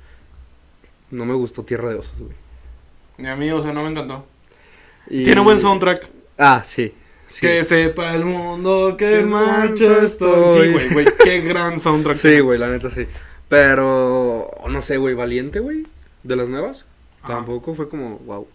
no 1.11 1.25
me 1.25 1.35
gustó 1.35 1.65
Tierra 1.65 1.89
de 1.89 1.97
Osos, 1.97 2.19
güey. 2.19 2.33
Y 3.19 3.27
a 3.27 3.37
mí, 3.37 3.51
o 3.51 3.61
sea, 3.61 3.73
no 3.73 3.83
me 3.83 3.91
encantó. 3.91 4.27
Y- 5.09 5.23
Tiene 5.25 5.41
buen 5.41 5.59
soundtrack. 5.61 6.09
Ah, 6.39 6.63
sí. 6.65 6.95
Sí. 7.33 7.41
Que 7.41 7.65
sepa 7.65 8.15
el 8.15 8.25
mundo 8.25 8.97
que 8.97 9.21
en 9.21 9.31
marcha 9.31 10.03
estoy. 10.05 10.51
Sí, 10.67 10.73
güey, 10.73 10.89
güey. 10.93 11.07
Qué 11.25 11.41
gran 11.41 11.79
soundtrack. 11.81 12.17
Sí, 12.17 12.41
güey, 12.41 12.59
la 12.59 12.69
neta 12.69 12.91
sí. 12.91 13.07
Pero, 13.49 14.51
no 14.69 14.83
sé, 14.83 14.97
güey, 14.97 15.15
Valiente, 15.15 15.61
güey, 15.61 15.87
de 16.23 16.37
las 16.37 16.49
nuevas. 16.49 16.85
Ajá. 17.23 17.35
Tampoco 17.35 17.75
fue 17.75 17.89
como, 17.89 18.19
wow. 18.21 18.49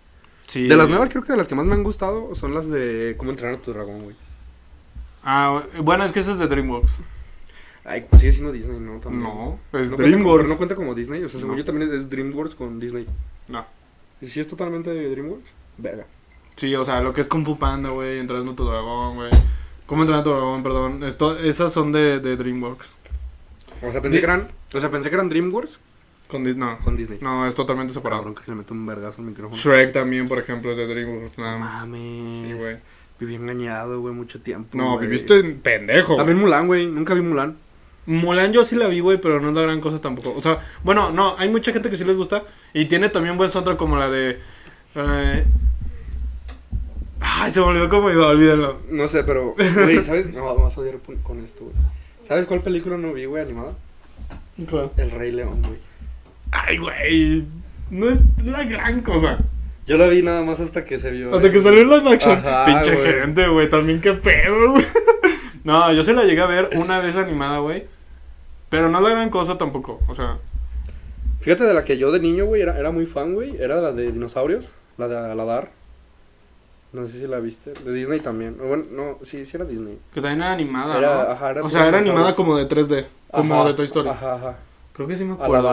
Sí, 0.48 0.68
De 0.68 0.76
las 0.78 0.90
nuevas 0.90 1.10
creo 1.10 1.24
que 1.24 1.34
de 1.34 1.38
las 1.38 1.48
que 1.48 1.56
más 1.56 1.66
me 1.66 1.74
han 1.74 1.84
gustado 1.84 2.34
son 2.36 2.54
las 2.54 2.70
de 2.70 3.16
Cómo 3.18 3.32
entrenar 3.32 3.56
a 3.56 3.62
tu 3.62 3.74
dragón, 3.74 4.04
güey. 4.04 4.16
Ah, 5.24 5.62
bueno, 5.84 6.04
es 6.06 6.12
que 6.12 6.20
ese 6.22 6.32
es 6.32 6.40
de 6.40 6.48
DreamWorks. 6.48 6.92
Ay, 7.84 8.06
pues 8.10 8.22
sigue 8.22 8.32
siendo 8.34 8.52
Disney, 8.52 8.80
¿no? 8.80 9.00
También. 9.00 9.24
No, 9.24 9.60
es 9.74 9.90
no 9.90 9.96
cuenta 9.96 10.04
DreamWorks. 10.04 10.44
como- 10.44 10.54
no 10.54 10.58
cuenta 10.58 10.76
como 10.76 10.96
Disney, 10.96 11.24
o 11.24 11.30
sea, 11.30 11.40
según 11.40 11.56
No. 11.56 11.60
yo 11.62 11.66
también 11.66 11.94
es 11.94 12.10
DreamWorks 12.10 12.56
con 12.56 12.80
Disney. 12.80 13.08
No. 13.50 13.66
¿Y 14.22 14.28
si 14.28 14.40
es 14.40 14.48
totalmente 14.48 14.90
de 14.90 15.10
DreamWorks? 15.10 15.50
Verga. 15.78 16.06
Sí, 16.58 16.76
o 16.76 16.84
sea, 16.84 17.00
lo 17.02 17.14
que 17.14 17.22
es 17.22 17.28
Kung 17.28 17.46
Fu 17.46 17.58
Panda, 17.58 17.90
güey, 17.90 18.20
Entrando 18.20 18.52
a 18.52 18.56
tu 18.56 18.66
dragón, 18.66 19.16
güey. 19.16 19.32
¿Cómo 19.86 20.02
entrenar 20.02 20.20
a 20.22 20.24
tu 20.26 20.32
dragón? 20.32 20.64
Perdón. 20.64 21.04
Esto, 21.06 21.38
esas 21.40 21.72
son 21.72 21.92
de, 21.94 22.20
de 22.20 22.36
DreamWorks. 22.36 22.92
O 23.84 23.92
sea, 23.92 24.02
pensé 24.02 24.10
Di- 24.18 24.20
que 24.20 24.26
eran, 24.26 24.50
o 24.74 24.80
sea, 24.82 24.92
pensé 24.92 25.08
que 25.10 25.16
eran 25.16 25.30
DreamWorks 25.30 25.80
Con 26.28 26.44
Dis- 26.44 26.56
no, 26.58 26.78
con 26.80 26.98
Disney. 26.98 27.20
no, 27.22 27.48
es 27.48 27.56
totalmente 27.56 27.94
separado. 27.94 28.22
Cabrón, 28.24 28.36
que 28.36 28.44
se 28.44 28.52
le 28.52 28.58
mete 28.58 28.74
un 28.74 28.86
vergazo 28.86 29.22
al 29.22 29.28
micrófono. 29.28 29.56
Shrek 29.56 29.94
también, 29.94 30.28
por 30.28 30.40
ejemplo, 30.40 30.72
es 30.72 30.78
de 30.78 30.88
DreamWorks. 30.88 31.38
Nada 31.38 31.58
más. 31.58 31.82
mames. 31.88 32.48
Sí, 32.48 32.54
güey. 32.54 32.78
Viví 33.20 33.36
engañado, 33.36 34.02
güey, 34.02 34.14
mucho 34.14 34.42
tiempo. 34.42 34.78
No, 34.78 34.96
güey. 34.96 35.06
viviste 35.08 35.40
en 35.40 35.60
pendejo. 35.60 36.16
También 36.18 36.38
Mulan, 36.38 36.68
güey, 36.68 36.86
nunca 36.88 37.14
vi 37.14 37.22
Mulan. 37.22 37.56
Mulan 38.08 38.52
yo 38.54 38.64
sí 38.64 38.76
la 38.76 38.88
vi, 38.88 39.00
güey, 39.00 39.20
pero 39.20 39.40
no 39.40 39.50
es 39.50 39.56
la 39.56 39.62
gran 39.64 39.80
cosa 39.82 40.00
tampoco. 40.00 40.34
O 40.36 40.42
sea, 40.42 40.60
bueno, 40.84 41.12
no, 41.12 41.36
hay 41.38 41.50
mucha 41.50 41.72
gente 41.74 41.90
que 41.90 41.96
sí 41.98 42.04
les 42.04 42.16
gusta. 42.18 42.44
Y 42.74 42.86
tiene 42.86 43.10
también 43.10 43.38
buen 43.38 43.50
soundtrack 43.50 43.78
como 43.78 43.98
la 43.98 44.10
de... 44.10 44.40
eh, 44.96 45.46
Ay, 47.20 47.52
se 47.52 47.60
me 47.60 47.66
olvidó 47.68 47.90
cómo 47.90 48.12
iba, 48.12 48.28
olvídalo. 48.28 48.78
No 48.90 49.08
sé, 49.08 49.24
pero, 49.24 49.54
güey, 49.56 50.02
¿sabes? 50.02 50.32
No, 50.32 50.56
vas 50.56 50.78
a 50.78 50.82
odiar 50.82 50.98
con- 51.24 51.44
esto, 51.44 51.64
güey. 51.66 51.76
¿Sabes 52.28 52.46
cuál 52.46 52.62
película 52.62 52.98
no 52.98 53.14
vi, 53.14 53.26
güey, 53.26 53.44
animada? 53.44 53.74
El 54.98 55.12
Rey 55.12 55.32
León, 55.32 55.62
güey. 55.62 55.80
Ay, 56.52 56.78
güey. 56.78 57.46
No 57.90 58.10
es 58.10 58.22
la 58.44 58.64
gran 58.64 59.02
cosa. 59.02 59.38
Yo 59.86 59.98
la 59.98 60.08
vi 60.08 60.22
nada 60.22 60.42
más 60.44 60.60
hasta 60.60 60.84
que 60.84 61.00
se 61.00 61.12
vio. 61.12 61.34
Hasta 61.34 61.52
que 61.52 61.60
salió 61.60 61.82
el 61.82 61.90
live 61.90 62.10
action. 62.14 62.38
Ajá, 62.38 62.66
Pinche 62.66 62.94
güey. 62.96 63.14
gente, 63.14 63.48
güey. 63.48 63.70
También 63.70 64.02
qué 64.02 64.14
pedo, 64.14 64.72
güey. 64.72 64.86
No, 65.64 65.92
yo 65.92 66.02
se 66.02 66.14
la 66.14 66.24
llegué 66.24 66.40
a 66.40 66.46
ver 66.46 66.70
una 66.78 67.00
vez 67.00 67.18
animada, 67.18 67.58
güey. 67.60 67.86
Pero 68.70 68.88
no 68.90 69.00
es 69.00 69.04
la 69.04 69.10
gran 69.12 69.30
cosa 69.30 69.58
tampoco. 69.58 70.00
O 70.08 70.16
sea, 70.16 70.38
Fíjate 71.42 71.64
de 71.66 71.74
la 71.74 71.84
que 71.84 71.98
yo 71.98 72.12
de 72.12 72.20
niño, 72.20 72.46
güey, 72.46 72.62
era, 72.62 72.78
era 72.80 72.92
muy 72.92 73.06
fan, 73.06 73.34
güey. 73.34 73.56
Era 73.62 73.82
la 73.82 73.92
de 73.92 74.12
dinosaurios, 74.12 74.72
la 74.98 75.08
de 75.08 75.18
Aladar. 75.18 75.72
No 76.94 77.06
sé 77.08 77.20
si 77.20 77.28
la 77.28 77.40
viste. 77.40 77.74
De 77.74 77.94
Disney 77.94 78.20
también. 78.22 78.56
Bueno, 78.58 78.86
no, 78.92 79.18
sí, 79.22 79.46
sí 79.46 79.58
era 79.58 79.66
Disney. 79.66 79.98
que 80.14 80.22
también 80.22 80.42
era 80.42 80.54
animada, 80.54 80.98
Era- 80.98 81.16
¿no? 81.26 81.32
ajá, 81.32 81.50
era 81.52 81.64
o 81.64 81.70
sea, 81.70 81.88
era 81.88 81.98
animada 82.00 82.34
como 82.36 82.56
de 82.56 82.66
3D. 82.68 83.06
Como 83.32 83.56
Ajá, 83.56 83.68
de 83.68 83.74
Toy 83.74 83.86
Story. 83.86 84.10
Ajá, 84.10 84.36
ajá. 84.36 84.58
Creo 84.94 85.08
que 85.08 85.16
sí 85.16 85.26
me 85.26 85.34
acuerdo. 85.34 85.70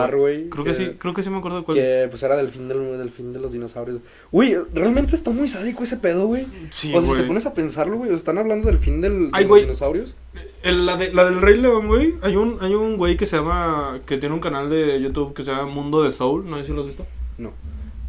Creo 0.51 0.63
que, 0.65 0.73
sí, 0.75 0.91
creo 0.99 1.13
que 1.15 1.23
sí 1.23 1.31
me 1.31 1.37
acuerdo 1.37 1.57
de 1.57 1.63
cuál 1.63 1.77
Que 1.77 2.03
es. 2.03 2.09
pues 2.09 2.21
era 2.21 2.35
del 2.37 2.49
fin, 2.49 2.67
del, 2.67 2.99
del 2.99 3.09
fin 3.09 3.33
de 3.33 3.39
los 3.39 3.53
dinosaurios. 3.53 4.01
Uy, 4.29 4.55
realmente 4.71 5.15
está 5.15 5.31
muy 5.31 5.47
sádico 5.47 5.83
ese 5.83 5.97
pedo, 5.97 6.27
güey. 6.27 6.45
Sí, 6.69 6.93
o 6.93 7.01
sea, 7.01 7.09
si 7.09 7.17
te 7.17 7.23
pones 7.23 7.43
a 7.47 7.55
pensarlo, 7.55 7.97
güey, 7.97 8.13
están 8.13 8.37
hablando 8.37 8.67
del 8.67 8.77
fin 8.77 9.01
del, 9.01 9.27
de 9.27 9.29
Ay, 9.33 9.47
los 9.47 9.61
dinosaurios. 9.61 10.13
El- 10.61 10.85
la, 10.85 10.95
de- 10.97 11.11
la 11.11 11.25
del 11.25 11.41
Rey 11.41 11.59
León, 11.59 11.87
güey. 11.87 12.13
Hay 12.21 12.35
un, 12.35 12.59
hay 12.61 12.75
un 12.75 12.97
güey 12.97 13.17
que 13.17 13.25
se 13.25 13.37
llama. 13.37 13.99
Que 14.05 14.17
tiene 14.19 14.35
un 14.35 14.41
canal 14.41 14.69
de 14.69 15.01
YouTube 15.01 15.33
que 15.33 15.43
se 15.43 15.49
llama 15.49 15.65
Mundo 15.71 16.03
de 16.03 16.11
Soul. 16.11 16.47
No 16.47 16.57
sé 16.57 16.65
si 16.65 16.73
lo 16.73 16.81
has 16.81 16.87
visto. 16.87 17.07
No. 17.39 17.51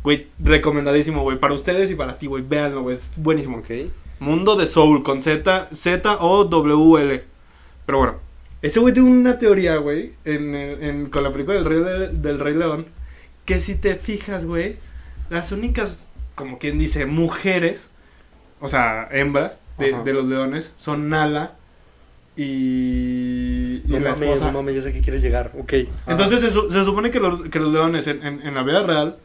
Güey, 0.07 0.29
recomendadísimo, 0.39 1.23
güey. 1.23 1.37
Para 1.41 1.53
ustedes 1.55 1.91
y 1.91 1.97
para 1.97 2.17
ti, 2.17 2.29
güey. 2.29 2.45
Véanlo, 2.47 2.83
güey. 2.83 2.95
Es 2.97 3.11
buenísimo. 3.17 3.59
Ok. 3.59 3.71
Mundo 4.21 4.55
de 4.55 4.69
Soul 4.69 5.03
con 5.03 5.21
Z, 5.21 5.69
Z 5.75 6.19
O 6.21 6.45
W 6.45 7.03
L. 7.03 7.25
Pero 7.87 7.99
bueno, 7.99 8.15
ese 8.63 8.79
güey 8.79 8.95
tiene 8.95 9.11
una 9.11 9.41
teoría, 9.41 9.79
güey, 9.79 10.13
en, 10.25 10.55
en- 10.55 11.07
con 11.07 11.25
la 11.25 11.33
película 11.33 11.57
del 11.57 11.65
Rey, 11.65 11.81
Le- 11.81 12.09
del 12.11 12.39
Rey 12.39 12.55
León, 12.55 12.87
que 13.45 13.59
si 13.59 13.75
te 13.75 13.97
fijas, 13.97 14.45
güey, 14.47 14.77
las 15.29 15.51
únicas, 15.51 16.09
como 16.37 16.59
quien 16.61 16.79
dice, 16.79 17.05
mujeres, 17.05 17.89
o 18.61 18.69
sea, 18.69 19.09
hembras 19.11 19.59
de, 19.77 19.93
de 20.05 20.13
los 20.13 20.27
leones, 20.27 20.73
son 20.77 21.09
Nala 21.09 21.57
y, 22.37 23.77
y 23.79 23.83
No 23.89 23.99
la 23.99 24.11
mames, 24.13 24.23
esposa. 24.23 24.47
no 24.47 24.53
mames, 24.63 24.77
ya 24.77 24.81
sé 24.83 24.93
que 24.93 25.01
quieres 25.01 25.21
llegar. 25.23 25.51
Ok. 25.59 25.73
Entonces 26.07 26.41
se, 26.43 26.51
su- 26.53 26.71
se 26.71 26.85
supone 26.85 27.11
que 27.11 27.19
los, 27.21 27.43
que 27.49 27.59
los 27.59 27.73
leones 27.73 28.07
en, 28.07 28.25
en- 28.25 28.41
en 28.47 28.55
la 28.55 28.63
vida 28.63 28.83
real, 28.85 29.17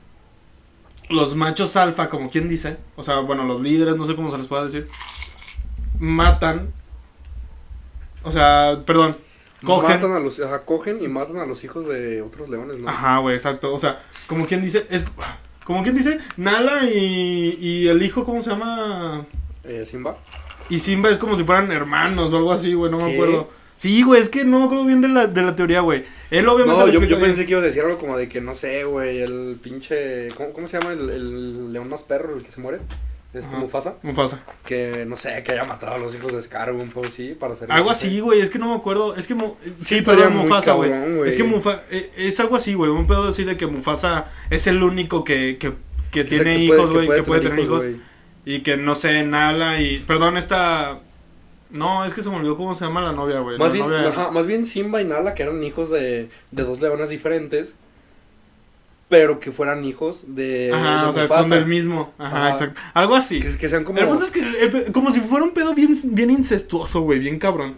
los 1.12 1.36
machos 1.36 1.76
alfa, 1.76 2.10
como 2.10 2.30
quien 2.30 2.48
dice, 2.48 2.78
o 2.96 3.04
sea, 3.04 3.20
bueno, 3.20 3.44
los 3.44 3.62
líderes, 3.62 3.96
no 3.96 4.06
sé 4.06 4.16
cómo 4.16 4.32
se 4.32 4.38
les 4.38 4.48
pueda 4.48 4.66
decir, 4.66 4.88
matan, 6.00 6.74
o 8.24 8.32
sea, 8.32 8.84
perdón, 8.86 9.18
cogen. 9.64 9.92
Matan 9.92 10.14
a 10.14 10.20
los, 10.20 10.40
ajá, 10.40 10.66
cogen 10.66 11.04
y 11.04 11.08
matan 11.08 11.38
a 11.38 11.46
los 11.46 11.64
hijos 11.64 11.88
de 11.88 12.22
otros 12.22 12.50
leones, 12.50 12.78
¿no? 12.78 12.90
Ajá, 12.90 13.20
güey, 13.20 13.36
exacto, 13.36 13.74
o 13.74 13.80
sea, 13.80 14.04
como 14.28 14.48
quien 14.48 14.62
dice, 14.62 14.88
es 14.90 15.06
como 15.64 15.84
quien 15.84 15.96
dice, 15.96 16.20
Nala 16.38 16.86
y, 16.86 17.58
y 17.60 17.88
el 17.88 18.02
hijo, 18.02 18.26
¿cómo 18.26 18.42
se 18.42 18.50
llama? 18.50 19.26
Eh, 19.64 19.86
Simba. 19.90 20.18
Y 20.70 20.80
Simba 20.80 21.10
es 21.10 21.18
como 21.18 21.38
si 21.38 21.44
fueran 21.44 21.72
hermanos 21.72 22.34
o 22.34 22.38
algo 22.38 22.52
así, 22.52 22.74
güey, 22.74 22.92
no 22.92 22.98
me 22.98 23.14
acuerdo. 23.14 23.50
Sí, 23.82 24.04
güey, 24.04 24.22
es 24.22 24.30
que 24.30 24.46
no 24.46 24.60
me 24.60 24.66
acuerdo 24.66 24.86
bien 24.86 25.02
de 25.02 25.08
la, 25.08 25.26
de 25.26 25.42
la 25.42 25.56
teoría, 25.56 25.82
güey. 25.82 26.04
Él 26.30 26.48
obviamente 26.48 26.80
No, 26.80 26.86
lo 26.86 26.94
yo, 26.94 27.02
yo 27.04 27.20
pensé 27.20 27.48
que 27.48 27.54
ibas 27.54 27.64
a 27.64 27.66
decir 27.66 27.82
algo 27.82 27.98
como 27.98 28.16
de 28.16 28.30
que, 28.30 28.40
no 28.40 28.54
sé, 28.54 28.84
güey, 28.84 29.22
el 29.22 29.58
pinche... 29.60 30.28
¿Cómo, 30.36 30.54
cómo 30.54 30.68
se 30.68 30.80
llama 30.80 30.94
el, 30.94 31.10
el 31.10 31.74
león 31.74 31.90
más 31.90 32.04
perro, 32.04 32.38
el 32.38 32.44
que 32.44 32.52
se 32.52 32.62
muere? 32.62 32.78
Este, 33.34 33.48
Ajá. 33.48 33.58
Mufasa. 33.58 33.96
Mufasa. 34.04 34.44
Que, 34.64 35.04
no 35.08 35.18
sé, 35.18 35.42
que 35.42 35.54
haya 35.54 35.64
matado 35.64 35.96
a 35.96 35.98
los 35.98 36.14
hijos 36.14 36.32
de 36.32 36.40
Scar, 36.42 36.72
un 36.72 36.92
poco 36.92 37.08
así, 37.08 37.34
para 37.34 37.54
hacer... 37.54 37.72
Algo 37.72 37.90
así, 37.90 38.20
güey, 38.20 38.40
es 38.40 38.52
que 38.52 38.60
no 38.60 38.68
me 38.70 38.76
acuerdo. 38.76 39.16
Es 39.16 39.26
que. 39.26 39.34
Mu- 39.34 39.56
sí, 39.80 39.98
estaría 39.98 40.26
perdón, 40.26 40.38
muy 40.38 40.48
Mufasa, 40.48 40.74
güey. 40.74 40.92
Es 41.26 41.36
que 41.36 41.44
Mufasa. 41.44 41.82
Es 41.90 42.40
algo 42.40 42.58
así, 42.58 42.76
güey. 42.76 42.92
Un 42.92 43.08
pedo 43.08 43.30
así 43.30 43.46
de 43.46 43.58
que 43.58 43.66
Mufasa 43.66 44.26
es 44.52 44.68
el 44.68 44.84
único 44.84 45.24
que, 45.24 45.58
que, 45.58 45.74
que 46.12 46.24
tiene 46.24 46.60
hijos, 46.60 46.92
güey. 46.92 47.08
Que, 47.08 47.24
puede 47.24 47.42
tener 47.42 47.60
hijos. 47.60 47.84
Y 48.46 48.60
que 48.60 48.78
no 48.78 48.94
sé, 48.94 49.24
Nala 49.24 49.82
y. 49.82 50.00
Perdón, 50.00 50.38
esta. 50.38 51.00
No, 51.72 52.06
es 52.06 52.14
que 52.14 52.22
se 52.22 52.30
me 52.30 52.36
olvidó 52.36 52.58
cómo 52.58 52.76
se 52.76 52.84
llama 52.86 53.02
la 53.02 53.14
novia, 53.14 53.40
güey. 53.40 53.58
Más 53.58 53.72
bien, 53.72 53.88
novia- 53.88 54.10
ajá, 54.10 54.32
más 54.32 54.46
bien 54.46 54.66
Simba 54.66 55.02
y 55.02 55.06
Nala, 55.06 55.34
que 55.34 55.44
eran 55.44 55.64
hijos 55.64 55.90
de, 55.90 56.30
de 56.52 56.64
dos 56.64 56.82
leonas 56.82 57.10
diferentes, 57.10 57.76
pero 59.10 59.40
que 59.40 59.52
fueran 59.52 59.84
hijos 59.86 60.24
de. 60.28 60.72
Ajá, 60.74 61.04
de 61.04 61.08
o 61.10 61.12
sea, 61.12 61.28
son 61.28 61.50
del 61.50 61.66
mismo. 61.66 62.14
Ajá, 62.18 62.38
Ajá. 62.38 62.50
exacto. 62.50 62.80
Algo 62.94 63.16
así. 63.16 63.40
Que, 63.42 63.58
que 63.58 63.70
sean 63.70 63.84
como. 63.84 64.00
El 64.00 64.08
punto 64.08 64.24
es 64.24 64.32
que. 64.32 64.40
el 64.40 64.92
como 64.92 65.12
si 65.12 65.20
fuera 65.20 65.44
un 65.46 65.52
pedo 65.54 65.74
bien, 65.74 65.92
bien 66.06 66.30
incestuoso, 66.30 67.02
güey. 67.02 67.20
Bien 67.20 67.38
cabrón. 67.40 67.76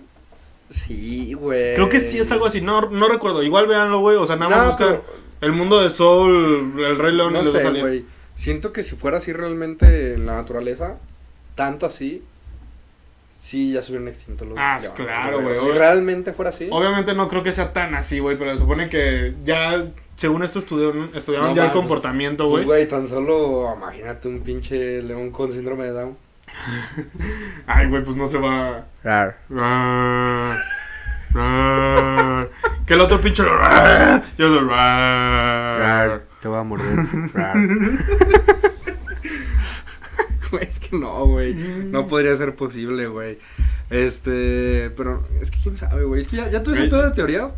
Sí, 0.69 1.33
güey. 1.33 1.73
Creo 1.75 1.89
que 1.89 1.99
sí 1.99 2.17
es 2.17 2.31
algo 2.31 2.45
así. 2.47 2.61
No, 2.61 2.89
no 2.89 3.07
recuerdo. 3.07 3.43
Igual 3.43 3.67
véanlo, 3.67 3.99
güey. 3.99 4.17
O 4.17 4.25
sea, 4.25 4.35
nada 4.37 4.49
más 4.49 4.59
No, 4.59 4.65
buscar 4.67 4.87
pero- 4.87 5.03
el 5.41 5.51
mundo 5.51 5.81
de 5.81 5.89
Soul, 5.89 6.73
el 6.79 6.97
Rey 6.97 7.15
León 7.15 7.33
No 7.33 7.41
y 7.41 7.45
sé, 7.45 7.69
güey. 7.79 8.05
Siento 8.35 8.73
que 8.73 8.81
si 8.81 8.95
fuera 8.95 9.17
así 9.17 9.33
realmente 9.33 10.13
en 10.15 10.25
la 10.25 10.33
naturaleza, 10.35 10.97
tanto 11.55 11.85
así, 11.85 12.23
sí 13.43 13.73
ya 13.73 13.81
se 13.81 13.91
hubieran 13.91 14.07
extinto 14.07 14.45
los 14.45 14.57
Ah, 14.57 14.79
leones, 14.81 14.89
claro, 15.05 15.41
güey, 15.41 15.55
Si 15.57 15.69
realmente 15.71 16.31
fuera 16.31 16.49
así. 16.49 16.69
Obviamente 16.71 17.13
no 17.13 17.27
creo 17.27 17.43
que 17.43 17.51
sea 17.51 17.73
tan 17.73 17.93
así, 17.93 18.19
güey, 18.19 18.37
pero 18.37 18.51
se 18.51 18.57
supone 18.59 18.87
que 18.87 19.35
ya, 19.43 19.85
según 20.15 20.43
esto 20.43 20.59
estudiaron, 20.59 21.11
estudiaron 21.13 21.49
No 21.49 21.55
ya 21.55 21.65
el 21.65 21.71
comportamiento, 21.71 22.49
Pues, 22.49 22.63
güey. 22.65 22.83
güey, 22.83 22.87
tan 22.87 23.05
solo, 23.05 23.73
imagínate 23.75 24.29
un 24.29 24.39
pinche 24.41 25.01
león 25.01 25.29
con 25.31 25.51
síndrome 25.51 25.83
de 25.85 25.91
Down. 25.91 26.17
Ay, 27.67 27.87
güey, 27.89 28.03
pues 28.03 28.15
no 28.15 28.25
se 28.25 28.37
va. 28.37 28.85
Rar, 29.03 29.37
rar. 29.49 30.63
Que 32.85 32.93
el 32.93 33.01
otro 33.01 33.19
pinche. 33.19 33.43
Yo 34.37 34.47
lo 34.49 34.69
rar. 34.69 36.23
te 36.39 36.47
voy 36.47 36.59
a 36.59 36.63
morder. 36.63 36.95
Güey, 40.53 40.67
es 40.69 40.79
que 40.79 40.95
no, 40.95 41.25
güey. 41.25 41.55
No 41.55 42.07
podría 42.07 42.35
ser 42.35 42.55
posible, 42.55 43.07
güey. 43.07 43.39
Este, 43.89 44.91
pero 44.95 45.23
es 45.41 45.49
que 45.49 45.57
quién 45.63 45.77
sabe, 45.77 46.03
güey. 46.03 46.21
Es 46.21 46.27
que 46.27 46.37
ya, 46.37 46.49
ya 46.49 46.61
todo 46.61 46.75
ese 46.75 46.83
pedo 46.89 47.09
de 47.09 47.15
teoría. 47.15 47.51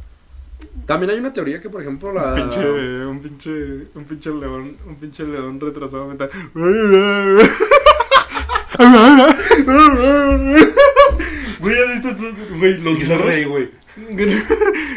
También 0.86 1.10
hay 1.12 1.20
una 1.20 1.34
teoría 1.34 1.60
que, 1.62 1.70
por 1.70 1.82
ejemplo, 1.82 2.14
la. 2.14 2.30
Un 2.30 2.36
pinche, 2.36 3.06
un 3.06 3.20
pinche, 3.20 3.52
un 3.96 4.06
pinche 4.06 4.30
león, 4.32 4.78
un 4.88 4.96
pinche 4.96 5.26
león 5.26 5.60
retrasado 5.60 6.08
mental. 6.08 6.30
Güey, 11.60 11.78
¿has 11.82 11.89
visto 11.89 12.10
estos? 12.10 12.34
Güey, 12.60 12.78
los 12.80 13.10
morros. 13.10 13.46
güey. 13.48 13.72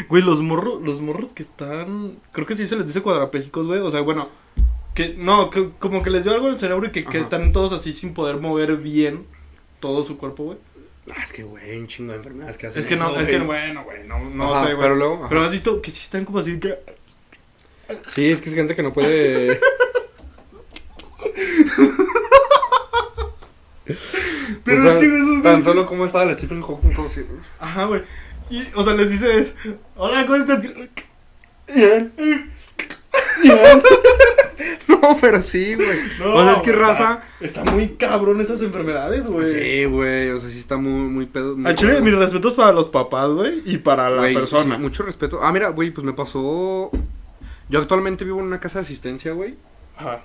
Güey, 0.08 0.22
los 0.22 0.40
morros, 0.40 0.82
los 0.82 1.00
morros 1.00 1.32
que 1.32 1.42
están. 1.42 2.18
Creo 2.32 2.46
que 2.46 2.54
sí 2.54 2.66
se 2.66 2.76
les 2.76 2.86
dice 2.86 3.00
cuadrapléjicos, 3.00 3.66
güey. 3.66 3.80
O 3.80 3.90
sea, 3.90 4.02
bueno. 4.02 4.28
Que, 4.98 5.14
no, 5.16 5.48
que, 5.48 5.70
como 5.78 6.02
que 6.02 6.10
les 6.10 6.24
dio 6.24 6.32
algo 6.34 6.48
en 6.48 6.54
el 6.54 6.58
cerebro 6.58 6.88
y 6.88 6.90
que, 6.90 7.04
que 7.04 7.20
están 7.20 7.52
todos 7.52 7.72
así 7.72 7.92
sin 7.92 8.14
poder 8.14 8.38
mover 8.38 8.78
bien 8.78 9.26
todo 9.78 10.02
su 10.02 10.18
cuerpo, 10.18 10.42
güey. 10.42 10.58
Ah, 11.08 11.22
es 11.22 11.32
que, 11.32 11.44
güey, 11.44 11.78
un 11.78 11.86
chingo 11.86 12.10
de 12.10 12.18
enfermedades 12.18 12.58
que 12.58 12.66
hacen 12.66 12.80
Es 12.80 12.86
que 12.88 12.96
no, 12.96 13.16
es 13.20 13.28
que 13.28 13.38
bueno, 13.38 13.84
güey. 13.84 14.02
No, 14.08 14.18
no 14.28 14.56
Ajá, 14.56 14.66
sé, 14.66 14.74
güey. 14.74 14.82
pero 14.82 14.96
luego, 14.96 15.14
ajá. 15.18 15.28
Pero 15.28 15.42
has 15.44 15.52
visto 15.52 15.80
que 15.80 15.92
sí 15.92 16.00
están 16.00 16.24
como 16.24 16.40
así 16.40 16.58
que. 16.58 16.80
Sí, 18.12 18.28
es 18.28 18.40
que 18.40 18.48
es 18.48 18.56
gente 18.56 18.74
que 18.74 18.82
no 18.82 18.92
puede... 18.92 19.60
Pero 24.64 24.80
O 24.80 24.82
sea, 24.82 24.92
es 24.94 24.98
que 24.98 25.06
esos 25.16 25.42
Tan 25.44 25.62
solo 25.62 25.86
como 25.86 26.06
estaba 26.06 26.28
el 26.28 26.36
Stephen 26.36 26.60
Hawking 26.60 26.92
todo 26.92 27.06
así. 27.06 27.24
Ajá, 27.60 27.84
güey. 27.84 28.02
Y, 28.50 28.66
o 28.74 28.82
sea, 28.82 28.94
les 28.94 29.12
dices, 29.12 29.54
hola, 29.94 30.26
¿cómo 30.26 30.38
estás? 30.38 30.60
Bien. 31.72 32.12
No, 34.88 35.16
pero 35.20 35.42
sí, 35.42 35.74
güey. 35.74 35.88
No, 36.18 36.34
o 36.34 36.42
sea, 36.42 36.52
es 36.54 36.62
que 36.62 36.70
está- 36.70 36.82
raza. 36.86 37.22
Está 37.40 37.64
muy 37.64 37.90
cabrón 37.90 38.40
esas 38.40 38.60
enfermedades, 38.62 39.26
güey. 39.26 39.46
Sí, 39.46 39.84
güey. 39.84 40.30
O 40.30 40.38
sea, 40.38 40.50
sí 40.50 40.58
está 40.58 40.76
muy, 40.76 41.08
muy 41.08 41.26
pedo. 41.26 41.56
muy 41.56 41.70
A 41.70 41.74
Chile, 41.74 41.92
cabrón. 41.94 42.10
mis 42.10 42.18
respetos 42.18 42.54
para 42.54 42.72
los 42.72 42.88
papás, 42.88 43.28
güey, 43.30 43.62
y 43.64 43.78
para 43.78 44.10
la 44.10 44.22
persona. 44.32 44.76
sí, 44.76 44.82
mucho 44.82 45.02
respeto. 45.04 45.40
Ah, 45.42 45.52
mira, 45.52 45.68
güey, 45.68 45.90
pues 45.90 46.04
me 46.04 46.12
pasó. 46.14 46.90
Yo 47.68 47.80
actualmente 47.80 48.24
vivo 48.24 48.40
en 48.40 48.46
una 48.46 48.58
casa 48.60 48.80
de 48.80 48.84
asistencia, 48.86 49.32
güey. 49.32 49.54
Ajá. 49.96 50.22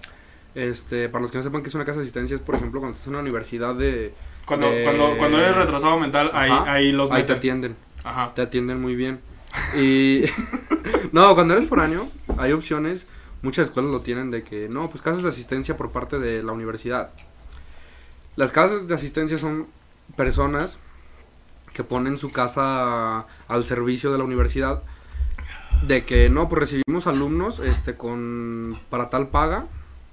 Este, 0.55 1.09
para 1.09 1.21
los 1.21 1.31
que 1.31 1.37
no 1.37 1.43
sepan 1.43 1.61
que 1.61 1.69
es 1.69 1.75
una 1.75 1.85
casa 1.85 1.97
de 1.99 2.03
asistencia, 2.03 2.35
es 2.35 2.41
por 2.41 2.55
ejemplo 2.55 2.79
cuando 2.79 2.93
estás 2.93 3.07
en 3.07 3.13
una 3.13 3.21
universidad 3.21 3.75
de. 3.75 4.13
Cuando, 4.45 4.69
de- 4.71 4.83
cuando, 4.83 5.17
cuando 5.17 5.37
eres 5.37 5.55
retrasado 5.55 5.99
mental, 5.99 6.31
ahí, 6.33 6.51
Ajá. 6.51 6.71
ahí 6.73 6.91
los 6.91 7.11
Ahí 7.11 7.23
te 7.25 7.33
atienden. 7.33 7.75
Ajá. 8.03 8.33
Te 8.33 8.41
atienden 8.41 8.81
muy 8.81 8.95
bien. 8.95 9.19
Y. 9.78 10.26
no, 11.12 11.34
cuando 11.36 11.54
eres 11.54 11.68
foráneo, 11.68 12.10
hay 12.38 12.51
opciones. 12.51 13.08
Muchas 13.41 13.68
escuelas 13.68 13.91
lo 13.91 14.01
tienen 14.01 14.32
de 14.32 14.43
que, 14.43 14.70
no, 14.70 14.89
pues 14.89 15.01
casas 15.01 15.24
de 15.24 15.30
asistencia 15.30 15.76
por 15.76 15.91
parte 15.91 16.18
de 16.18 16.43
la 16.43 16.54
universidad. 16.54 17.12
Las 18.36 18.51
casas 18.51 18.88
de 18.88 18.95
asistencia 18.95 19.38
son 19.38 19.68
personas 20.16 20.78
que 21.74 21.84
ponen 21.84 22.18
su 22.18 22.32
casa 22.32 23.26
al 23.47 23.66
servicio 23.66 24.12
de 24.12 24.18
la 24.18 24.24
universidad. 24.24 24.84
De 25.86 26.06
que, 26.06 26.30
no, 26.30 26.47
pues 26.47 26.60
recibimos 26.62 27.08
alumnos 27.08 27.60
este, 27.60 27.95
con 27.95 28.80
para 28.89 29.10
tal 29.10 29.28
paga. 29.28 29.66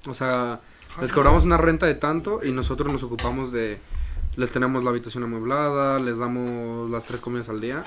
O 0.06 0.14
sea, 0.14 0.60
les 1.00 1.12
cobramos 1.12 1.44
una 1.44 1.56
renta 1.56 1.86
de 1.86 1.94
tanto 1.94 2.40
y 2.44 2.52
nosotros 2.52 2.92
nos 2.92 3.02
ocupamos 3.02 3.52
de... 3.52 3.78
Les 4.36 4.50
tenemos 4.50 4.82
la 4.84 4.90
habitación 4.90 5.24
amueblada, 5.24 5.98
les 5.98 6.18
damos 6.18 6.90
las 6.90 7.04
tres 7.04 7.20
comidas 7.20 7.48
al 7.48 7.60
día. 7.60 7.84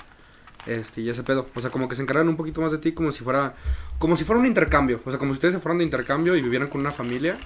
Este, 0.65 1.01
y 1.01 1.09
ese 1.09 1.23
pedo. 1.23 1.47
O 1.55 1.61
sea, 1.61 1.69
como 1.71 1.87
que 1.89 1.95
se 1.95 2.01
encargan 2.01 2.29
un 2.29 2.37
poquito 2.37 2.61
más 2.61 2.71
de 2.71 2.77
ti 2.77 2.93
como 2.93 3.11
si 3.11 3.23
fuera... 3.23 3.53
Como 3.99 4.15
si 4.17 4.23
fuera 4.23 4.39
un 4.39 4.47
intercambio. 4.47 5.01
O 5.05 5.09
sea, 5.09 5.19
como 5.19 5.33
si 5.33 5.37
ustedes 5.37 5.53
se 5.55 5.59
fueran 5.59 5.77
de 5.79 5.83
intercambio 5.83 6.35
y 6.35 6.41
vivieran 6.41 6.67
con 6.69 6.81
una 6.81 6.91
familia. 6.91 7.37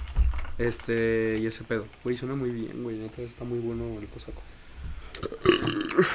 Este, 0.58 1.38
y 1.40 1.46
ese 1.46 1.64
pedo. 1.64 1.86
Güey, 2.04 2.16
suena 2.16 2.34
muy 2.34 2.50
bien, 2.50 2.82
güey. 2.82 2.96
Neta, 2.96 3.22
está 3.22 3.44
muy 3.44 3.58
bueno 3.58 3.84
el 4.00 4.06
cosaco. 4.08 4.42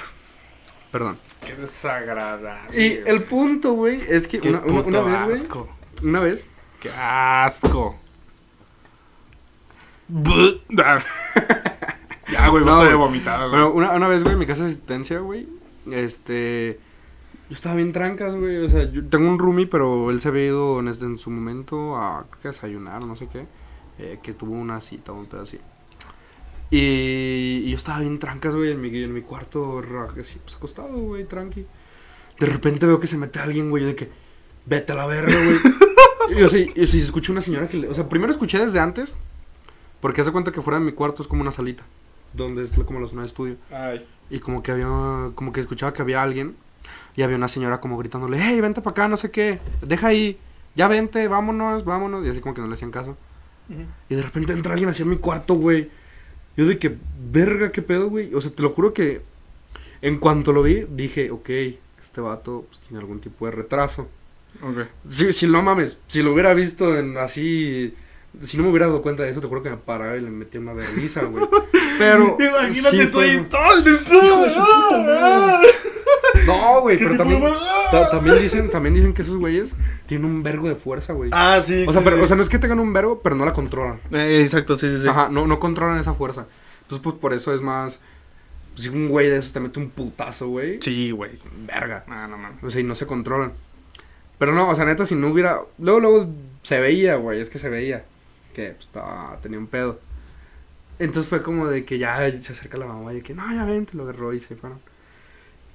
Perdón. 0.92 1.18
Qué 1.46 1.56
desagradable. 1.56 2.80
Y 2.86 3.02
el 3.06 3.24
punto, 3.24 3.74
güey, 3.74 4.02
es 4.08 4.28
que 4.28 4.40
Qué 4.40 4.50
una, 4.50 4.60
una- 4.60 4.84
puto 4.84 5.04
una 5.06 5.26
vez, 5.26 5.42
asco. 5.44 5.60
güey. 6.02 6.10
Una 6.12 6.20
vez. 6.20 6.46
Qué 6.80 6.90
asco. 6.92 8.00
Buh. 10.08 10.60
Ah. 10.80 11.00
ya, 12.32 12.48
güey, 12.50 12.62
No, 12.64 12.68
basta 12.72 12.84
de 12.86 12.94
güey. 12.96 13.08
vomitar, 13.08 13.40
güey. 13.40 13.50
Bueno, 13.52 13.72
una, 13.72 13.92
una 13.92 14.08
vez, 14.08 14.24
güey, 14.24 14.34
en 14.34 14.40
mi 14.40 14.46
casa 14.46 14.64
de 14.64 14.70
asistencia, 14.70 15.20
güey. 15.20 15.48
Este. 15.92 16.80
Yo 17.54 17.58
estaba 17.58 17.76
bien 17.76 17.94
trancas, 17.94 18.34
güey. 18.34 18.58
O 18.64 18.68
sea, 18.68 18.92
yo 18.92 19.06
tengo 19.06 19.30
un 19.30 19.38
roomie, 19.38 19.68
pero 19.68 20.10
él 20.10 20.20
se 20.20 20.30
había 20.30 20.48
ido 20.48 20.80
en, 20.80 20.88
este- 20.88 21.06
en 21.06 21.20
su 21.20 21.30
momento 21.30 21.96
a, 21.96 22.26
creo 22.28 22.42
que 22.42 22.48
desayunar, 22.48 23.06
no 23.06 23.16
sé 23.16 23.28
qué. 23.28 23.46
eh, 24.00 24.18
que 24.24 24.34
tuvo 24.34 24.54
una 24.56 24.82
cita 24.82 25.12
o 25.12 25.16
un 25.20 25.28
pedo 25.28 25.44
así. 25.44 25.60
Y, 26.72 27.62
y 27.64 27.70
yo 27.70 27.78
estaba 27.78 28.00
bien 28.00 28.18
trancas, 28.18 28.56
güey, 28.56 28.72
en 28.72 28.82
mi, 28.82 28.88
en 29.04 29.14
mi 29.14 29.22
cuarto, 29.22 29.84
así, 30.20 30.40
pues 30.44 30.56
acostado, 30.56 30.98
güey, 30.98 31.26
tranqui. 31.26 31.68
De 32.40 32.46
repente 32.48 32.88
veo 32.88 33.00
que 33.00 33.06
se 33.06 33.18
mete 33.18 33.38
alguien, 33.38 33.70
güey, 33.70 33.84
de 33.84 33.94
que, 33.94 34.10
vete 34.66 34.94
a 34.94 34.96
la 34.96 35.06
verga, 35.06 35.32
güey. 35.32 36.40
y 36.40 36.42
o 36.42 36.50
sea, 36.50 36.60
y, 36.60 36.72
escuché 36.76 37.32
una 37.32 37.42
señora 37.42 37.70
que 37.70 37.78
le, 37.78 37.88
o 37.88 37.94
sea, 37.94 38.10
primero 38.10 38.32
escuché 38.32 38.58
desde 38.58 38.80
antes, 38.80 39.14
porque 40.02 40.22
hace 40.22 40.32
cuenta 40.32 40.52
que 40.52 40.64
fuera 40.64 40.80
de 40.80 40.86
mi 40.86 40.94
cuarto 40.94 41.22
es 41.22 41.28
como 41.28 41.44
una 41.44 41.52
salita, 41.52 41.84
donde 42.34 42.64
es 42.64 42.74
como 42.74 43.00
la 43.00 43.06
zona 43.06 43.22
de 43.22 43.28
estudio. 43.28 43.58
Ay. 43.70 44.04
Y 44.32 44.40
como 44.40 44.64
que 44.64 44.72
había, 44.72 44.88
como 45.36 45.54
que 45.54 45.62
escuchaba 45.62 45.94
que 45.94 46.02
había 46.02 46.24
alguien. 46.24 46.56
Y 47.16 47.22
había 47.22 47.38
una 47.38 47.48
señora 47.48 47.80
como 47.80 47.98
gritándole, 47.98 48.40
hey, 48.42 48.60
vente 48.60 48.82
para 48.82 48.92
acá, 48.92 49.08
no 49.08 49.18
sé 49.18 49.30
qué, 49.30 49.60
deja 49.82 50.08
ahí, 50.08 50.40
ya 50.76 50.88
vente, 50.88 51.28
vámonos, 51.28 51.86
vámonos. 51.86 52.26
Y 52.26 52.30
así 52.30 52.40
como 52.40 52.56
que 52.56 52.62
no 52.62 52.68
le 52.68 52.74
hacían 52.74 52.92
caso. 52.92 53.18
Y 54.10 54.16
de 54.16 54.22
repente 54.22 54.54
entra 54.54 54.74
alguien 54.74 54.90
hacia 54.90 55.06
mi 55.06 55.18
cuarto, 55.18 55.56
güey. 55.56 55.90
Yo 56.58 56.66
de 56.66 56.78
que, 56.78 56.98
verga, 57.32 57.72
qué 57.72 57.82
pedo, 57.82 58.10
güey. 58.10 58.34
O 58.34 58.42
sea, 58.42 58.52
te 58.52 58.62
lo 58.62 58.70
juro 58.70 58.94
que 58.94 59.22
en 60.02 60.18
cuanto 60.18 60.52
lo 60.52 60.62
vi, 60.64 60.86
dije, 60.90 61.32
ok, 61.32 61.50
este 62.02 62.22
vato 62.22 62.66
pues, 62.68 62.80
tiene 62.80 63.00
algún 63.00 63.20
tipo 63.20 63.46
de 63.46 63.52
retraso. 63.52 64.08
Ok. 64.62 64.88
Si, 65.10 65.34
si 65.34 65.48
no 65.48 65.62
mames, 65.64 65.98
si 66.08 66.22
lo 66.22 66.34
hubiera 66.34 66.54
visto 66.54 66.98
en 66.98 67.18
así. 67.18 67.96
Si 68.42 68.58
no 68.58 68.64
me 68.64 68.70
hubiera 68.70 68.88
dado 68.88 69.04
cuenta 69.04 69.24
de 69.24 69.30
eso, 69.30 69.42
te 69.42 69.48
juro 69.48 69.62
que 69.62 69.70
me 69.70 69.78
paraba 69.78 70.18
y 70.18 70.22
le 70.22 70.32
metía 70.32 70.60
una 70.60 70.74
vergüenza, 70.74 71.24
güey. 71.24 71.46
Pero. 71.98 72.38
Imagínate 72.40 73.06
sí 73.06 73.08
todo 73.12 73.22
No, 76.46 76.82
güey, 76.82 76.98
¿Qué 76.98 77.06
pero 77.06 77.18
también, 77.18 77.44
ta- 77.92 78.10
también 78.10 78.42
dicen, 78.42 78.70
también 78.70 78.96
dicen 78.96 79.14
que 79.14 79.22
esos 79.22 79.38
güeyes 79.38 79.70
tienen 80.06 80.26
un 80.26 80.44
vergo 80.44 80.68
de 80.68 80.76
fuerza, 80.76 81.14
güey. 81.14 81.30
Ah, 81.34 81.62
sí. 81.64 81.86
o 81.88 81.94
sea, 81.94 82.02
sí, 82.02 82.06
pero, 82.06 82.18
sí. 82.18 82.24
o 82.24 82.28
sea, 82.28 82.36
no 82.36 82.44
es 82.44 82.50
que 82.50 82.60
tengan 82.60 82.80
un 82.80 82.92
vergo, 82.94 83.22
pero 83.24 83.36
no 83.36 83.46
la 83.46 83.54
controlan. 83.54 84.00
Eh, 84.12 84.42
exacto, 84.42 84.78
sí, 84.78 84.90
sí, 84.90 85.00
sí. 85.02 85.08
Ajá, 85.08 85.30
no, 85.30 85.48
no 85.48 85.60
controlan 85.60 86.00
esa 86.00 86.14
fuerza. 86.14 86.48
Entonces, 86.82 87.04
pues 87.04 87.16
por 87.16 87.34
eso 87.34 87.54
es 87.54 87.62
más. 87.62 88.00
Si 88.76 88.90
un 88.90 89.08
güey 89.08 89.30
de 89.30 89.38
esos 89.38 89.54
te 89.54 89.60
mete 89.60 89.80
un 89.80 89.90
putazo, 89.90 90.48
güey. 90.48 90.80
Sí, 90.82 91.12
güey. 91.12 91.32
Verga. 91.66 92.04
No, 92.08 92.28
no, 92.28 92.38
mames. 92.38 92.64
O 92.64 92.72
sea, 92.72 92.82
y 92.82 92.84
no 92.84 92.96
se 92.96 93.06
controlan. 93.06 93.54
Pero 94.40 94.52
no, 94.52 94.70
o 94.70 94.76
sea, 94.76 94.86
neta, 94.86 95.06
si 95.06 95.16
no 95.16 95.28
hubiera. 95.30 95.62
Luego, 95.78 96.00
luego 96.00 96.30
se 96.64 96.80
veía, 96.80 97.16
güey, 97.16 97.40
es 97.40 97.50
que 97.50 97.60
se 97.60 97.70
veía. 97.70 98.04
Que 98.54 98.72
pues, 98.72 98.88
estaba, 98.88 99.38
tenía 99.42 99.60
un 99.60 99.68
pedo. 99.68 100.00
Entonces 101.00 101.30
fue 101.30 101.42
como 101.42 101.68
de 101.68 101.86
que 101.86 101.98
ya 101.98 102.18
se 102.42 102.54
acerca 102.54 102.78
la 102.78 102.86
mamá 102.86 103.14
y 103.14 103.18
de 103.18 103.22
que 103.22 103.34
no, 103.34 103.52
ya 103.54 103.66
vente, 103.66 103.96
lo 103.96 104.04
agarró 104.04 104.34
y 104.34 104.40
se 104.40 104.56
fueron. 104.56 104.80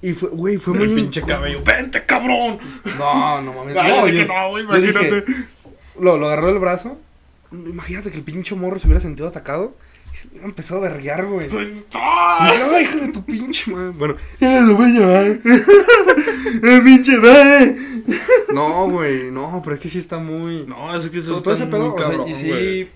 Y 0.01 0.13
fue, 0.13 0.29
güey, 0.29 0.57
fue 0.57 0.73
muy. 0.73 0.87
el 0.87 0.95
pinche 0.95 1.21
cabello. 1.21 1.61
¡Vente, 1.63 2.05
cabrón! 2.05 2.57
No, 2.97 3.41
no 3.41 3.53
mames. 3.53 3.75
Ay, 3.79 3.91
no, 3.91 4.07
yo 4.07 4.13
que 4.13 4.25
no, 4.25 4.49
güey, 4.49 4.63
dije, 4.63 4.91
imagínate. 4.91 5.25
lo, 5.99 6.17
lo 6.17 6.27
agarró 6.27 6.47
del 6.47 6.59
brazo. 6.59 6.97
Imagínate 7.51 8.11
que 8.11 8.17
el 8.17 8.23
pinche 8.23 8.55
morro 8.55 8.79
se 8.79 8.87
hubiera 8.87 9.01
sentido 9.01 9.27
atacado. 9.27 9.75
Y 10.13 10.17
se 10.17 10.27
hubiera 10.27 10.45
empezado 10.45 10.79
a 10.79 10.89
verguear, 10.89 11.25
güey. 11.25 11.47
Pues, 11.49 11.85
¡ah! 11.93 12.49
Hijo 12.81 12.97
de 12.97 13.11
tu 13.11 13.23
pinche 13.25 13.71
madre. 13.71 13.89
Bueno, 13.89 14.15
ya 14.39 14.61
lo 14.61 14.75
voy 14.75 14.85
a 14.85 14.99
llevar. 14.99 15.25
¡El 16.63 16.83
pinche 16.83 17.17
madre! 17.17 17.75
No, 18.53 18.89
güey, 18.89 19.29
no, 19.31 19.61
pero 19.63 19.75
es 19.75 19.81
que 19.81 19.89
sí 19.89 19.99
está 19.99 20.17
muy. 20.17 20.65
No, 20.65 20.95
es 20.95 21.09
que 21.09 21.19
eso 21.19 21.37
está 21.37 21.53
ese 21.53 21.65
pedo, 21.65 21.89
muy 21.89 21.89
o 21.89 21.97
sea, 21.97 22.07
cabrón, 22.07 22.27
y 22.27 22.33
sí. 22.35 22.89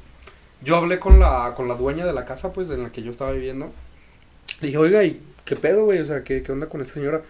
Yo 0.62 0.78
hablé 0.78 0.97
con 0.99 1.20
la, 1.20 1.54
con 1.56 1.68
la 1.68 1.76
dueña 1.76 2.06
de 2.06 2.14
la 2.14 2.26
casa, 2.26 2.54
pues, 2.54 2.70
en 2.70 2.84
la 2.84 2.91
que 2.91 3.04
yo 3.04 3.12
estaba 3.12 3.32
viviendo. 3.32 3.74
Le 4.62 4.68
dije, 4.68 4.78
oiga, 4.78 5.04
¿y 5.04 5.22
qué 5.46 5.56
pedo, 5.56 5.86
güey? 5.86 6.00
O 6.00 6.06
sea, 6.06 6.24
¿qué, 6.24 6.44
qué 6.44 6.52
onda 6.52 6.68
con 6.70 6.82
esta 6.82 6.96
señora? 6.96 7.22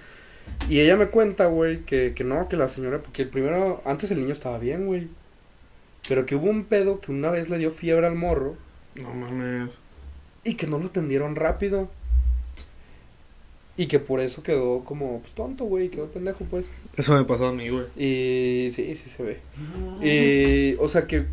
Y 0.70 0.80
ella 0.82 0.96
me 0.98 1.08
cuenta, 1.08 1.46
güey, 1.46 1.80
que, 1.86 2.14
que 2.16 2.24
no, 2.24 2.50
que 2.50 2.58
la 2.58 2.68
señora, 2.68 3.00
porque 3.00 3.26
primero, 3.26 3.82
antes 3.86 4.12
el 4.12 4.20
niño 4.20 4.34
estaba 4.34 4.58
bien, 4.60 4.86
güey. 4.88 5.08
Pero 6.10 6.26
que 6.26 6.36
hubo 6.36 6.50
un 6.50 6.66
pedo 6.66 7.00
que 7.00 7.12
una 7.12 7.30
vez 7.32 7.50
le 7.50 7.58
dio 7.58 7.72
fiebre 7.72 8.06
al 8.08 8.16
morro 8.16 8.56
No 8.96 9.14
mames. 9.14 9.72
y 10.44 10.56
que 10.56 10.68
no 10.68 10.78
lo 10.80 10.88
atendieron 10.88 11.36
rápido. 11.36 11.90
Y 13.76 13.88
que 13.88 13.98
por 14.00 14.20
eso 14.20 14.44
quedó 14.44 14.82
como, 14.86 15.22
pues, 15.22 15.34
tonto, 15.34 15.64
güey, 15.66 15.90
quedó 15.90 16.06
pendejo, 16.08 16.46
pues. 16.46 16.68
Eso 16.96 17.18
me 17.18 17.24
pasó 17.24 17.48
a 17.48 17.54
mí, 17.54 17.70
güey. 17.70 17.86
Y 17.98 18.70
sí, 18.72 18.96
sí 18.96 19.10
se 19.10 19.24
ve. 19.24 19.40
Y, 20.02 20.76
o 20.80 20.88
sea, 20.88 21.08
que, 21.08 21.26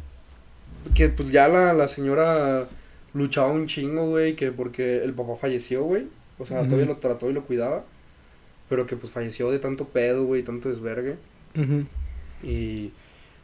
que 0.95 1.11
pues 1.11 1.31
ya 1.31 1.49
la, 1.49 1.74
la 1.74 1.87
señora 1.87 2.66
luchaba 3.12 3.53
un 3.53 3.66
chingo, 3.66 4.09
güey, 4.09 4.37
que 4.37 4.53
porque 4.53 5.03
el 5.05 5.12
papá 5.12 5.37
falleció, 5.37 5.83
güey. 5.83 6.07
O 6.41 6.47
sea, 6.47 6.64
todavía 6.64 6.86
lo 6.86 6.97
trató 6.97 7.30
y 7.30 7.32
lo 7.32 7.45
cuidaba. 7.45 7.84
Pero 8.68 8.86
que 8.86 8.97
pues 8.97 9.12
falleció 9.12 9.51
de 9.51 9.59
tanto 9.59 9.86
pedo, 9.86 10.24
güey, 10.24 10.43
tanto 10.43 10.68
desvergue. 10.68 11.16
Y 12.43 12.93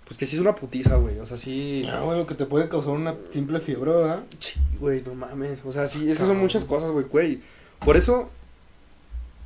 pues 0.07 0.19
que 0.19 0.25
sí 0.25 0.37
es 0.37 0.41
una 0.41 0.55
putiza, 0.55 0.97
güey. 0.97 1.19
O 1.19 1.27
sea, 1.27 1.37
sí. 1.37 1.83
Ya, 1.85 2.01
güey, 2.01 2.17
lo 2.17 2.27
que 2.27 2.35
te 2.35 2.47
puede 2.47 2.69
causar 2.69 2.93
una 2.93 3.15
simple 3.31 3.61
fiebre, 3.61 3.91
¿verdad? 3.91 4.25
Sí, 4.39 4.59
güey, 4.81 5.03
no 5.03 5.15
mames. 5.15 5.65
O 5.65 5.73
sea, 5.73 5.89
sí, 5.89 6.11
es 6.11 6.19
que 6.19 6.25
son 6.25 6.39
muchas 6.39 6.65
cosas, 6.65 6.91
güey, 6.91 7.05
güey. 7.07 7.41
Por 7.85 7.97
eso, 7.97 8.31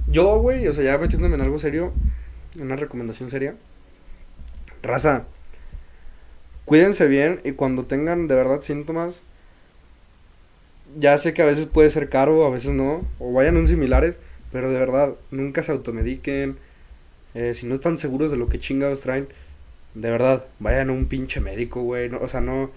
yo, 0.09 0.39
güey, 0.39 0.69
o 0.69 0.75
sea, 0.75 0.85
ya 0.85 0.99
metiéndome 0.99 1.35
en 1.35 1.41
algo 1.41 1.59
serio, 1.59 1.93
una 2.59 2.77
recomendación 2.77 3.31
seria. 3.31 3.57
Raza, 4.83 5.25
cuídense 6.65 7.07
bien 7.07 7.41
y 7.45 7.53
cuando 7.53 7.85
tengan 7.85 8.29
de 8.29 8.35
verdad 8.35 8.61
síntomas, 8.61 9.23
ya 10.99 11.17
sé 11.19 11.35
que 11.35 11.43
a 11.43 11.47
veces 11.47 11.67
puede 11.67 11.91
ser 11.91 12.09
caro, 12.09 12.45
a 12.47 12.51
veces 12.51 12.73
no, 12.73 13.05
o 13.19 13.33
vayan 13.33 13.57
a 13.57 13.61
un 13.61 13.67
similares, 13.67 14.19
Pero 14.53 14.71
de 14.73 14.79
verdad, 14.81 15.15
nunca 15.31 15.63
se 15.63 15.71
automediquen. 15.73 16.57
Eh, 17.35 17.55
si 17.55 17.67
no 17.67 17.75
están 17.77 17.99
seguros 17.99 18.33
de 18.33 18.37
lo 18.37 18.49
que 18.49 18.59
chingados 18.59 19.03
traen, 19.03 19.29
de 19.95 20.11
verdad, 20.11 20.45
vayan 20.59 20.89
a 20.91 20.93
un 20.93 21.07
pinche 21.07 21.41
médico, 21.41 21.83
güey. 21.83 22.09
No, 22.09 22.19
o 22.19 22.29
sea, 22.29 22.41
no. 22.41 22.71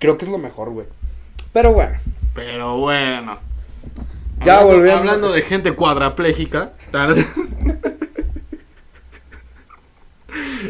Creo 0.00 0.18
que 0.18 0.24
es 0.24 0.30
lo 0.30 0.38
mejor, 0.38 0.70
güey. 0.70 0.86
Pero 1.52 1.72
bueno, 1.72 1.96
Pero 2.34 2.76
bueno. 2.78 3.38
Ya 4.44 4.54
hablando, 4.60 4.66
volviendo- 4.76 4.98
Hablando 4.98 5.32
de 5.32 5.42
gente 5.42 5.72
cuadraplégica. 5.72 6.72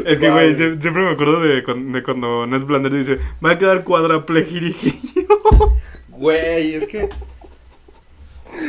es- 0.05 0.19
que, 0.19 0.31
güey, 0.31 0.55
siempre 0.57 1.03
me 1.03 1.11
acuerdo 1.11 1.41
de, 1.41 1.63
de 1.63 2.03
cuando 2.03 2.47
Ned 2.47 2.63
Flanders 2.63 2.95
dice: 2.95 3.19
Va 3.45 3.53
a 3.53 3.59
quedar 3.59 3.85
cuadraplégico. 3.85 5.79
güey, 6.19 6.75
es 6.75 6.87
que. 6.87 7.09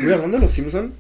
Güey, 0.02 0.14
hablando 0.14 0.38
de 0.38 0.44
los 0.44 0.54
Simpson. 0.54 0.94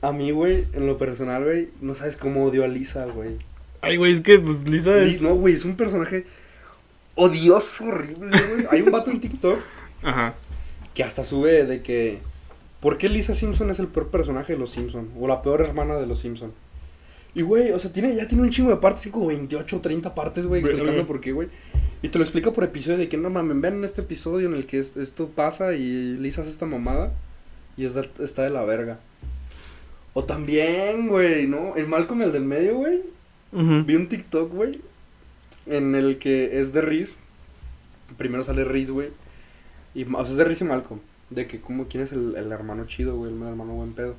A 0.00 0.12
mí, 0.12 0.30
güey, 0.32 0.66
en 0.72 0.86
lo 0.86 0.98
personal, 0.98 1.44
güey, 1.44 1.68
no 1.80 1.94
sabes 1.94 2.16
cómo 2.16 2.44
odio 2.44 2.64
a 2.64 2.68
Lisa, 2.68 3.04
güey. 3.06 3.36
Ay, 3.82 3.96
güey, 3.96 4.12
es 4.12 4.20
que, 4.20 4.38
pues, 4.38 4.66
Lisa 4.68 4.96
Li- 4.96 5.14
es. 5.14 5.22
No, 5.22 5.34
güey, 5.34 5.54
es 5.54 5.64
un 5.64 5.76
personaje 5.76 6.26
odioso, 7.14 7.84
horrible, 7.86 8.30
güey. 8.50 8.66
Hay 8.70 8.82
un 8.82 8.90
vato 8.90 9.10
en 9.10 9.20
TikTok 9.20 9.58
Ajá. 10.02 10.34
que 10.94 11.04
hasta 11.04 11.24
sube 11.24 11.64
de 11.66 11.82
que. 11.82 12.18
¿Por 12.80 12.98
qué 12.98 13.08
Lisa 13.08 13.34
Simpson 13.36 13.70
es 13.70 13.78
el 13.78 13.86
peor 13.86 14.08
personaje 14.08 14.54
de 14.54 14.58
los 14.58 14.70
Simpson? 14.70 15.08
O 15.20 15.28
la 15.28 15.40
peor 15.40 15.60
hermana 15.60 15.94
de 15.96 16.06
los 16.06 16.18
Simpson. 16.18 16.52
Y, 17.34 17.42
güey, 17.42 17.70
o 17.72 17.78
sea, 17.78 17.92
tiene, 17.92 18.14
ya 18.14 18.28
tiene 18.28 18.42
un 18.44 18.50
chingo 18.50 18.70
de 18.70 18.76
partes, 18.76 19.10
como 19.10 19.26
28 19.28 19.76
o 19.76 19.80
30 19.80 20.14
partes, 20.14 20.44
güey, 20.46 20.60
explicando 20.72 21.06
por 21.06 21.20
qué, 21.20 21.32
güey. 21.32 21.48
Y 22.02 22.08
te 22.08 22.18
lo 22.18 22.24
explica 22.24 22.50
por 22.52 22.64
episodio 22.64 22.98
de 22.98 23.08
que 23.08 23.16
no 23.16 23.30
mames, 23.30 23.60
ven 23.60 23.84
este 23.84 24.02
episodio 24.02 24.48
en 24.48 24.54
el 24.54 24.66
que 24.66 24.78
es- 24.78 24.96
esto 24.96 25.28
pasa 25.28 25.72
y 25.74 26.16
Lisa 26.18 26.42
hace 26.42 26.50
esta 26.50 26.66
mamada 26.66 27.12
y 27.76 27.84
es 27.86 27.94
de- 27.94 28.10
está 28.20 28.42
de 28.42 28.50
la 28.50 28.64
verga. 28.64 28.98
O 30.14 30.24
también, 30.24 31.08
güey, 31.08 31.46
¿no? 31.46 31.74
El 31.76 31.86
Malcolm, 31.86 32.22
el 32.22 32.32
del 32.32 32.44
medio, 32.44 32.74
güey. 32.76 33.02
Vi 33.86 33.96
un 33.96 34.08
TikTok, 34.08 34.52
güey, 34.52 34.80
en 35.66 35.94
el 35.94 36.18
que 36.18 36.58
es 36.60 36.72
de 36.72 36.80
Riz. 36.82 37.16
Primero 38.18 38.44
sale 38.44 38.64
Riz, 38.64 38.90
güey. 38.90 39.08
Y, 39.94 40.04
o 40.04 40.22
sea, 40.24 40.30
es 40.32 40.36
de 40.36 40.44
Riz 40.44 40.60
y 40.60 40.64
Malcolm. 40.64 41.00
De 41.30 41.46
que, 41.46 41.60
como, 41.60 41.86
¿quién 41.86 42.02
es 42.02 42.12
el, 42.12 42.34
el 42.36 42.52
hermano 42.52 42.84
chido, 42.86 43.16
güey? 43.16 43.32
El 43.32 43.40
hermano 43.42 43.72
buen 43.72 43.92
pedo. 43.94 44.16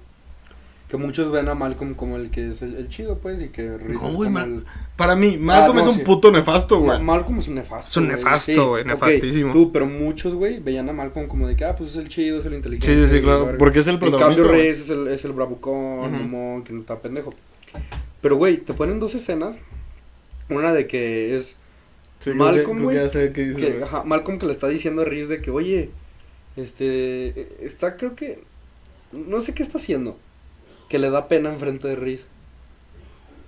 Que 0.90 0.98
muchos 0.98 1.32
ven 1.32 1.48
a 1.50 1.56
Malcolm 1.56 1.96
como 1.96 2.18
el 2.18 2.30
que 2.30 2.52
es 2.52 2.62
el, 2.62 2.76
el 2.76 2.88
chido, 2.88 3.18
pues, 3.18 3.42
y 3.42 3.48
que 3.50 3.78
Riz 3.78 4.00
No, 4.00 4.12
güey, 4.14 4.30
como 4.32 4.40
el... 4.46 4.64
Para 4.96 5.16
mí, 5.16 5.38
Malcolm 5.38 5.78
Ah, 5.78 5.82
no, 5.82 5.88
es 5.88 5.94
un 5.94 6.00
sí. 6.00 6.06
puto 6.06 6.32
nefasto, 6.32 6.78
güey. 6.78 7.00
Ma- 7.00 7.14
Malcolm 7.16 7.40
es 7.40 7.48
un 7.48 7.56
nefasto. 7.56 7.90
Es 7.90 7.98
un 7.98 8.08
nefasto, 8.10 8.70
güey, 8.70 8.86
nefastísimo. 8.86 9.54
Tú, 9.54 9.72
pero 9.72 9.88
muchos, 9.88 10.36
güey, 10.36 10.60
veían 10.60 10.88
a 10.90 10.94
Malcolm 10.94 11.28
como 11.28 11.48
de 11.48 11.56
que, 11.56 11.66
ah, 11.66 11.76
pues 11.76 11.92
es 11.92 11.96
el 11.96 12.10
chido, 12.10 12.38
es 12.38 12.46
el 12.46 12.54
inteligente. 12.54 12.86
Sí, 12.96 13.10
sí, 13.10 13.16
sí, 13.18 13.22
claro. 13.24 13.56
Porque 13.58 13.80
es 13.80 13.88
el 13.88 13.96
En 13.96 14.00
protagonista. 14.02 14.36
cambio, 14.44 14.48
güey. 14.50 14.62
Reyes 14.62 14.82
es 14.82 14.90
el, 14.92 15.08
es 15.08 15.26
el 15.26 15.32
bravucón, 15.32 16.12
mamón, 16.12 16.64
que 16.64 16.74
no 16.74 16.82
está 16.82 17.00
pendejo. 17.00 17.34
Pero, 18.22 18.36
güey, 18.36 18.58
te 18.58 18.74
ponen 18.76 19.00
dos 19.00 19.16
escenas. 19.16 19.56
Una 20.50 20.74
de 20.74 20.86
que 20.86 21.36
es 21.36 21.58
Sí, 22.20 22.32
Malcolm, 22.36 22.78
que- 22.88 23.32
que 23.34 23.52
güey, 23.52 23.56
que, 23.78 23.84
ajá, 23.84 24.04
Malcolm 24.04 24.38
que 24.38 24.46
le 24.46 24.52
está 24.52 24.68
diciendo 24.68 25.02
a 25.02 25.06
Reese 25.06 25.38
de 25.38 25.42
que, 25.42 25.50
oye, 25.50 25.90
este, 26.56 27.30
eh, 27.30 27.58
está, 27.62 27.98
creo 27.98 28.16
que, 28.16 28.40
no 29.12 29.42
sé 29.42 29.54
qué 29.54 29.64
está 29.64 29.78
haciendo, 29.78 30.18
que 30.94 31.00
le 31.00 31.10
da 31.10 31.28
pena 31.28 31.50
enfrente 31.50 31.88
de 31.88 31.96
Reese. 31.96 32.26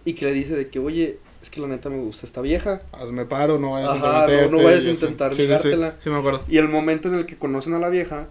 Y 0.04 0.14
que 0.14 0.26
le 0.26 0.34
dice 0.34 0.56
de 0.56 0.68
que, 0.68 0.80
oye, 0.80 1.20
es 1.43 1.52
que 1.52 1.62
la 1.62 1.68
neta 1.68 1.89
me 1.91 2.00
gusta 2.00 2.26
esta 2.26 2.41
vieja. 2.41 2.82
Hazme 2.91 3.26
paro, 3.26 3.60
no 3.60 3.74
vayas 3.74 3.91
Ajá, 3.91 3.98
a 3.98 4.02
no- 4.02 4.34
intrometerte. 4.34 4.58
no 4.58 4.64
vayas 4.64 4.86
a 4.88 4.89
intentar 4.89 5.36
Sí, 5.36 5.36
sí, 5.36 5.41
sí, 5.43 5.48
ligártela. 5.48 5.96
Sí, 6.04 6.10
me 6.10 6.18
acuerdo. 6.18 6.41
Y 6.48 6.58
el 6.58 6.68
momento 6.70 7.08
en 7.08 7.14
el 7.14 7.28
que 7.28 7.36
conocen 7.38 7.76
a 7.76 7.80
la 7.80 7.89
vieja, 7.89 8.26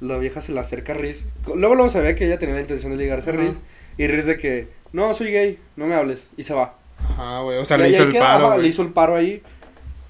la 0.00 0.16
vieja 0.16 0.40
se 0.40 0.52
le 0.54 0.60
acerca 0.60 0.94
a 0.94 0.96
Reese. 0.96 1.26
Luego, 1.54 1.74
luego 1.74 1.90
se 1.90 2.00
ve 2.00 2.14
que 2.14 2.24
ella 2.24 2.38
tenía 2.38 2.54
la 2.54 2.62
intención 2.62 2.90
de 2.92 2.96
ligarse 2.96 3.28
a. 3.28 3.32
Reese. 3.34 3.58
Y 3.98 4.06
Reese 4.06 4.30
de 4.30 4.38
que, 4.38 4.68
no, 4.94 5.12
soy 5.12 5.30
gay, 5.30 5.58
no 5.76 5.86
me 5.86 5.94
hables. 5.94 6.24
Y 6.38 6.44
se 6.44 6.54
va. 6.54 6.74
Ajá, 7.06 7.40
güey. 7.42 7.58
O 7.58 7.66
sea, 7.66 7.76
Y 7.76 7.82
le 7.82 7.88
hizo 7.90 8.04
el 8.04 8.12
queda, 8.12 8.22
paro. 8.32 8.46
ajá, 8.46 8.56
le 8.56 8.68
hizo 8.68 8.80
el 8.80 8.92
paro 8.94 9.14
ahí. 9.14 9.42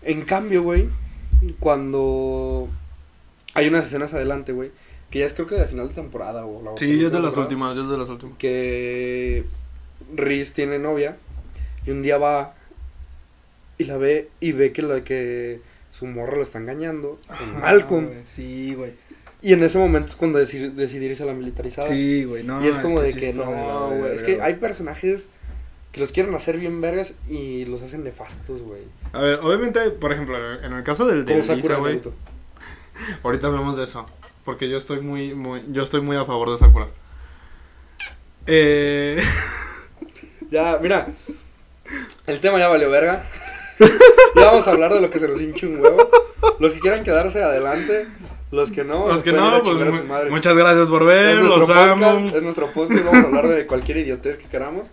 En 0.05 0.23
cambio, 0.23 0.63
güey, 0.63 0.87
cuando 1.59 2.69
hay 3.55 3.67
unas 3.67 3.87
escenas 3.87 4.15
adelante, 4.15 4.53
güey, 4.53 4.71
que 5.15 5.21
ya 5.21 5.27
es 5.27 5.33
creo 5.33 5.47
que 5.47 5.55
de 5.55 5.65
final 5.67 5.87
de 5.87 5.95
temporada 5.95 6.45
o 6.45 6.61
la 6.61 6.73
Sí, 6.77 6.99
ya 6.99 7.07
es 7.07 7.12
de 7.12 7.21
las 7.21 7.37
últimas, 7.37 7.77
ya 7.77 7.83
es 7.83 7.89
de 7.89 7.97
las 7.97 8.09
últimas. 8.09 8.37
Que 8.37 9.45
Reese 10.12 10.55
tiene 10.55 10.81
novia 10.81 11.17
y 11.87 11.93
un 11.93 12.03
día 12.03 12.19
va 12.19 12.57
y 13.79 13.85
la 13.85 13.97
ve 13.97 14.29
y 14.41 14.51
ve 14.51 14.73
que 14.73 14.83
la 14.83 15.05
que 15.05 15.61
su 15.93 16.07
morra 16.07 16.35
lo 16.39 16.43
está 16.43 16.59
engañando 16.59 17.21
con 17.29 17.61
Malcolm. 17.61 18.09
Sí, 18.27 18.75
güey. 18.75 18.95
Y 19.41 19.53
en 19.53 19.62
ese 19.62 19.79
momento 19.79 20.09
es 20.09 20.17
cuando 20.17 20.41
decide, 20.41 20.71
decide 20.71 21.05
irse 21.05 21.23
a 21.23 21.27
la 21.27 21.33
militarizada. 21.33 21.87
Sí, 21.87 22.25
güey. 22.25 22.43
No, 22.43 22.61
y 22.65 22.67
es 22.67 22.79
como 22.79 23.01
de 23.01 23.12
sí 23.12 23.21
que 23.21 23.27
de 23.27 23.35
la 23.35 23.45
no, 23.45 23.91
güey. 23.91 24.17
Es 24.17 24.25
que 24.25 24.43
hay 24.43 24.55
personajes 24.55 25.29
que 25.93 26.01
los 26.01 26.11
quieren 26.11 26.35
hacer 26.35 26.59
bien 26.59 26.81
vergas 26.81 27.15
y 27.31 27.67
los 27.67 27.83
hacen 27.83 28.03
nefastos, 28.03 28.62
güey. 28.62 28.83
A 29.12 29.23
ver, 29.23 29.39
obviamente, 29.45 29.91
por 29.91 30.12
ejemplo, 30.12 30.61
en 30.61 30.73
el 30.73 30.83
caso 30.83 31.07
del 31.07 31.25
de 31.25 31.37
Lisa, 31.37 31.77
güey. 31.77 32.03
Ahorita 33.23 33.47
hablamos 33.47 33.77
de 33.77 33.85
eso. 33.85 34.07
Porque 34.45 34.69
yo 34.69 34.77
estoy 34.77 35.01
muy, 35.01 35.35
muy, 35.35 35.63
yo 35.71 35.83
estoy 35.83 36.01
muy 36.01 36.17
a 36.17 36.25
favor 36.25 36.51
de 36.51 36.59
Sakura. 36.59 36.89
Eh, 38.47 39.23
Ya, 40.51 40.79
mira. 40.81 41.09
El 42.27 42.39
tema 42.41 42.59
ya 42.59 42.69
valió 42.69 42.89
verga. 42.91 43.25
ya 44.37 44.45
vamos 44.45 44.69
a 44.69 44.71
hablar 44.71 44.93
de 44.95 45.01
lo 45.01 45.11
que 45.11 45.19
se 45.19 45.27
nos 45.27 45.41
hinche 45.41 45.67
un 45.67 45.81
huevo. 45.81 46.09
Los 46.61 46.75
que 46.75 46.81
quieran 46.81 47.03
quedarse 47.03 47.43
adelante. 47.43 48.07
Los 48.53 48.71
que 48.71 48.85
no. 48.85 49.09
los 49.09 49.23
que 49.25 49.33
no, 49.33 49.63
pues 49.65 49.77
mu- 49.79 50.31
muchas 50.31 50.57
gracias 50.57 50.89
por 50.89 51.05
ver, 51.05 51.39
los 51.39 51.69
amo. 51.71 52.07
podcast, 52.13 52.37
es 52.37 52.43
nuestro 52.43 52.69
podcast, 52.71 53.05
vamos 53.05 53.25
a 53.25 53.27
hablar 53.27 53.49
de 53.49 53.67
cualquier 53.67 53.97
idiotez 53.99 54.39
que 54.39 54.47
queramos. 54.49 54.85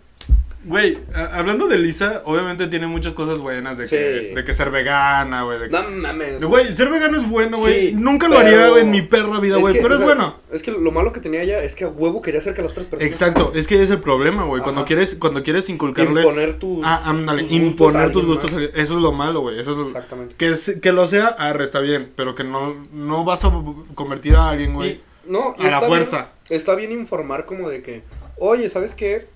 Güey, 0.64 1.00
hablando 1.34 1.68
de 1.68 1.80
Lisa, 1.80 2.22
obviamente 2.26 2.68
tiene 2.68 2.86
muchas 2.86 3.14
cosas 3.16 3.40
buenas 3.40 3.80
de, 3.80 3.88
Sí. 3.88 3.96
que, 3.96 4.34
de 4.36 4.44
que 4.46 4.54
ser 4.54 4.70
vegana, 4.70 5.42
güey. 5.42 5.58
de 5.60 5.70
que- 5.70 5.72
No 5.72 5.82
mames. 5.90 6.44
Güey, 6.44 6.76
ser 6.76 6.90
vegano 6.90 7.18
es 7.18 7.28
bueno, 7.28 7.58
güey. 7.58 7.88
Sí, 7.90 7.94
Nunca 7.94 8.30
lo 8.30 8.38
haría 8.38 8.68
en 8.78 8.92
mi 8.92 9.02
perra 9.02 9.40
vida, 9.40 9.58
güey. 9.58 9.82
Pero 9.82 9.96
o 9.96 9.98
es 9.98 10.04
bueno. 10.04 10.36
Es 10.52 10.62
que 10.62 10.72
lo 10.72 10.92
malo 10.92 11.12
que 11.12 11.20
tenía 11.20 11.42
ella 11.42 11.64
es 11.64 11.74
que 11.74 11.86
a 11.86 11.88
huevo 11.88 12.22
quería 12.22 12.40
hacer 12.42 12.54
que 12.54 12.62
las 12.62 12.72
otras 12.74 12.86
personas. 12.86 13.12
Exacto, 13.12 13.54
es 13.56 13.66
que 13.66 13.82
es 13.82 13.90
el 13.90 14.00
problema, 14.02 14.44
güey. 14.44 14.62
Cuando 14.62 14.86
quieres, 14.86 15.16
cuando 15.16 15.42
quieres 15.42 15.68
inculcarle. 15.70 16.22
Imponer 16.22 16.60
tus. 16.60 16.82
Ah, 16.86 17.02
ándale, 17.06 17.44
tus 17.44 17.52
imponer 17.54 18.12
tus 18.12 18.26
gustos. 18.26 18.52
Eso 18.54 18.72
es 18.76 18.90
lo 18.92 19.12
malo, 19.12 19.40
güey. 19.42 19.60
Eso 19.60 19.72
es 19.72 19.78
lo- 19.78 19.88
Exactamente. 19.88 20.36
que, 20.38 20.50
es- 20.50 20.78
que 20.80 20.92
lo 20.92 21.08
sea, 21.08 21.28
arre, 21.28 21.64
está 21.64 21.80
bien. 21.80 22.12
Pero 22.16 22.36
que 22.36 22.44
no, 22.44 22.76
no 22.94 23.24
vas 23.24 23.44
a 23.46 23.52
convertir 23.96 24.36
a 24.36 24.50
alguien, 24.50 24.74
güey. 24.76 25.02
No, 25.26 25.56
a 25.58 25.68
la 25.70 25.82
fuerza. 25.82 26.30
bien- 26.50 26.60
está 26.60 26.76
bien 26.76 26.92
informar 26.92 27.46
como 27.46 27.70
de 27.70 27.82
que, 27.82 28.04
oye, 28.38 28.70
¿sabes 28.70 28.94
qué? 28.96 29.28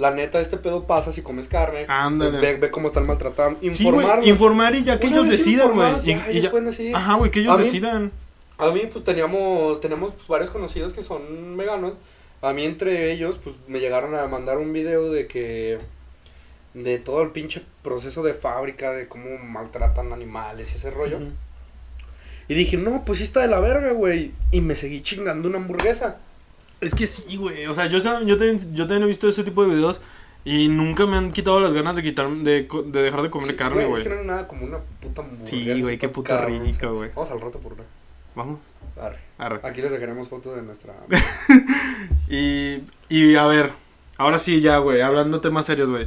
La 0.00 0.10
neta, 0.12 0.40
este 0.40 0.56
pedo 0.56 0.84
pasa 0.86 1.12
si 1.12 1.20
comes 1.20 1.46
carne. 1.46 1.84
Ándale. 1.86 2.40
Ve, 2.40 2.56
ve 2.56 2.70
cómo 2.70 2.88
están 2.88 3.06
maltratando. 3.06 3.58
Informar. 3.60 4.26
informar 4.26 4.74
y 4.74 4.82
ya 4.82 4.98
que 4.98 5.08
ellos 5.08 5.28
decidan, 5.28 5.74
güey. 5.74 5.92
Y- 6.02 6.06
ya, 6.06 6.26
ellos 6.28 6.48
pueden 6.48 6.66
decidir. 6.70 6.96
Ajá, 6.96 7.16
güey, 7.16 7.30
que 7.30 7.40
ellos 7.40 7.52
A 7.52 7.58
mí- 7.58 7.64
decidan. 7.64 8.10
A 8.56 8.70
mí, 8.70 8.80
pues 8.90 9.04
teníamos, 9.04 9.80
tenemos 9.80 10.12
pues, 10.14 10.26
varios 10.26 10.48
conocidos 10.50 10.94
que 10.94 11.02
son 11.02 11.54
veganos. 11.56 11.92
A 12.40 12.54
mí, 12.54 12.64
entre 12.64 13.12
ellos, 13.12 13.38
pues 13.44 13.56
me 13.68 13.78
llegaron 13.80 14.14
a 14.14 14.26
mandar 14.26 14.56
un 14.58 14.72
video 14.72 15.10
de 15.12 15.26
que. 15.26 15.78
de 16.72 16.98
todo 16.98 17.20
el 17.22 17.30
pinche 17.30 17.62
proceso 17.82 18.22
de 18.22 18.32
fábrica, 18.32 18.92
de 18.92 19.06
cómo 19.08 19.36
maltratan 19.38 20.12
animales 20.14 20.70
y 20.72 20.76
ese 20.76 20.90
rollo. 20.90 21.18
Y 22.48 22.54
dije, 22.54 22.76
no, 22.78 23.04
pues 23.04 23.18
sí 23.18 23.24
está 23.24 23.40
de 23.40 23.48
la 23.48 23.60
verga, 23.60 23.92
güey. 23.92 24.32
Y 24.50 24.60
me 24.62 24.76
seguí 24.76 25.02
chingando 25.02 25.48
una 25.48 25.58
hamburguesa. 25.58 26.18
Es 26.80 26.94
que 26.94 27.06
sí, 27.06 27.36
güey. 27.36 27.66
O 27.66 27.74
sea, 27.74 27.86
yo, 27.86 27.98
yo, 27.98 28.36
también, 28.36 28.74
yo 28.74 28.84
también 28.86 29.02
he 29.02 29.06
visto 29.06 29.28
ese 29.28 29.44
tipo 29.44 29.62
de 29.64 29.74
videos 29.74 30.00
y 30.44 30.68
nunca 30.68 31.04
me 31.06 31.16
han 31.18 31.32
quitado 31.32 31.60
las 31.60 31.74
ganas 31.74 31.94
de 31.96 32.02
quitar 32.02 32.28
de, 32.30 32.66
dejar 32.92 33.22
de 33.22 33.30
comer 33.30 33.48
Sí, 33.50 33.56
carne, 33.56 33.82
Es 33.82 33.88
güey. 33.88 34.02
que 34.02 34.08
no 34.08 34.20
hay 34.20 34.26
nada 34.26 34.48
como 34.48 34.64
una 34.64 34.78
puta. 35.00 35.22
Sí, 35.44 35.80
güey, 35.82 35.98
qué 35.98 36.08
puta 36.08 36.38
cabrón. 36.38 36.64
rica, 36.64 36.86
güey. 36.88 37.10
Vamos 37.14 37.30
al 37.30 37.40
rato 37.40 37.58
por 37.58 37.74
una. 37.74 37.82
Vamos, 38.34 38.60
Arre. 39.00 39.18
arre. 39.38 39.60
Aquí 39.62 39.82
les 39.82 39.92
dejaremos 39.92 40.28
fotos 40.28 40.56
de 40.56 40.62
nuestra. 40.62 40.94
Y, 42.28 42.82
y 43.08 43.34
a 43.34 43.44
ver, 43.46 43.72
ahora 44.16 44.38
sí 44.38 44.60
ya, 44.60 44.78
güey, 44.78 45.00
hablando 45.00 45.40
temas 45.40 45.66
serios, 45.66 45.90
güey. 45.90 46.06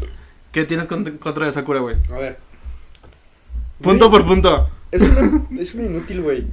¿Qué 0.51 0.63
tienes 0.65 0.88
con- 0.88 1.17
contra 1.17 1.45
de 1.45 1.51
Sakura, 1.51 1.80
güey? 1.82 1.97
A 2.13 2.17
ver. 2.17 2.38
Punto 3.82 4.09
Güey, 4.09 4.21
por 4.21 4.28
punto. 4.28 4.69
Es 4.91 5.01
una, 5.01 5.45
es 5.59 5.74
una 5.74 5.84
inútil, 5.84 6.21
güey. 6.21 6.47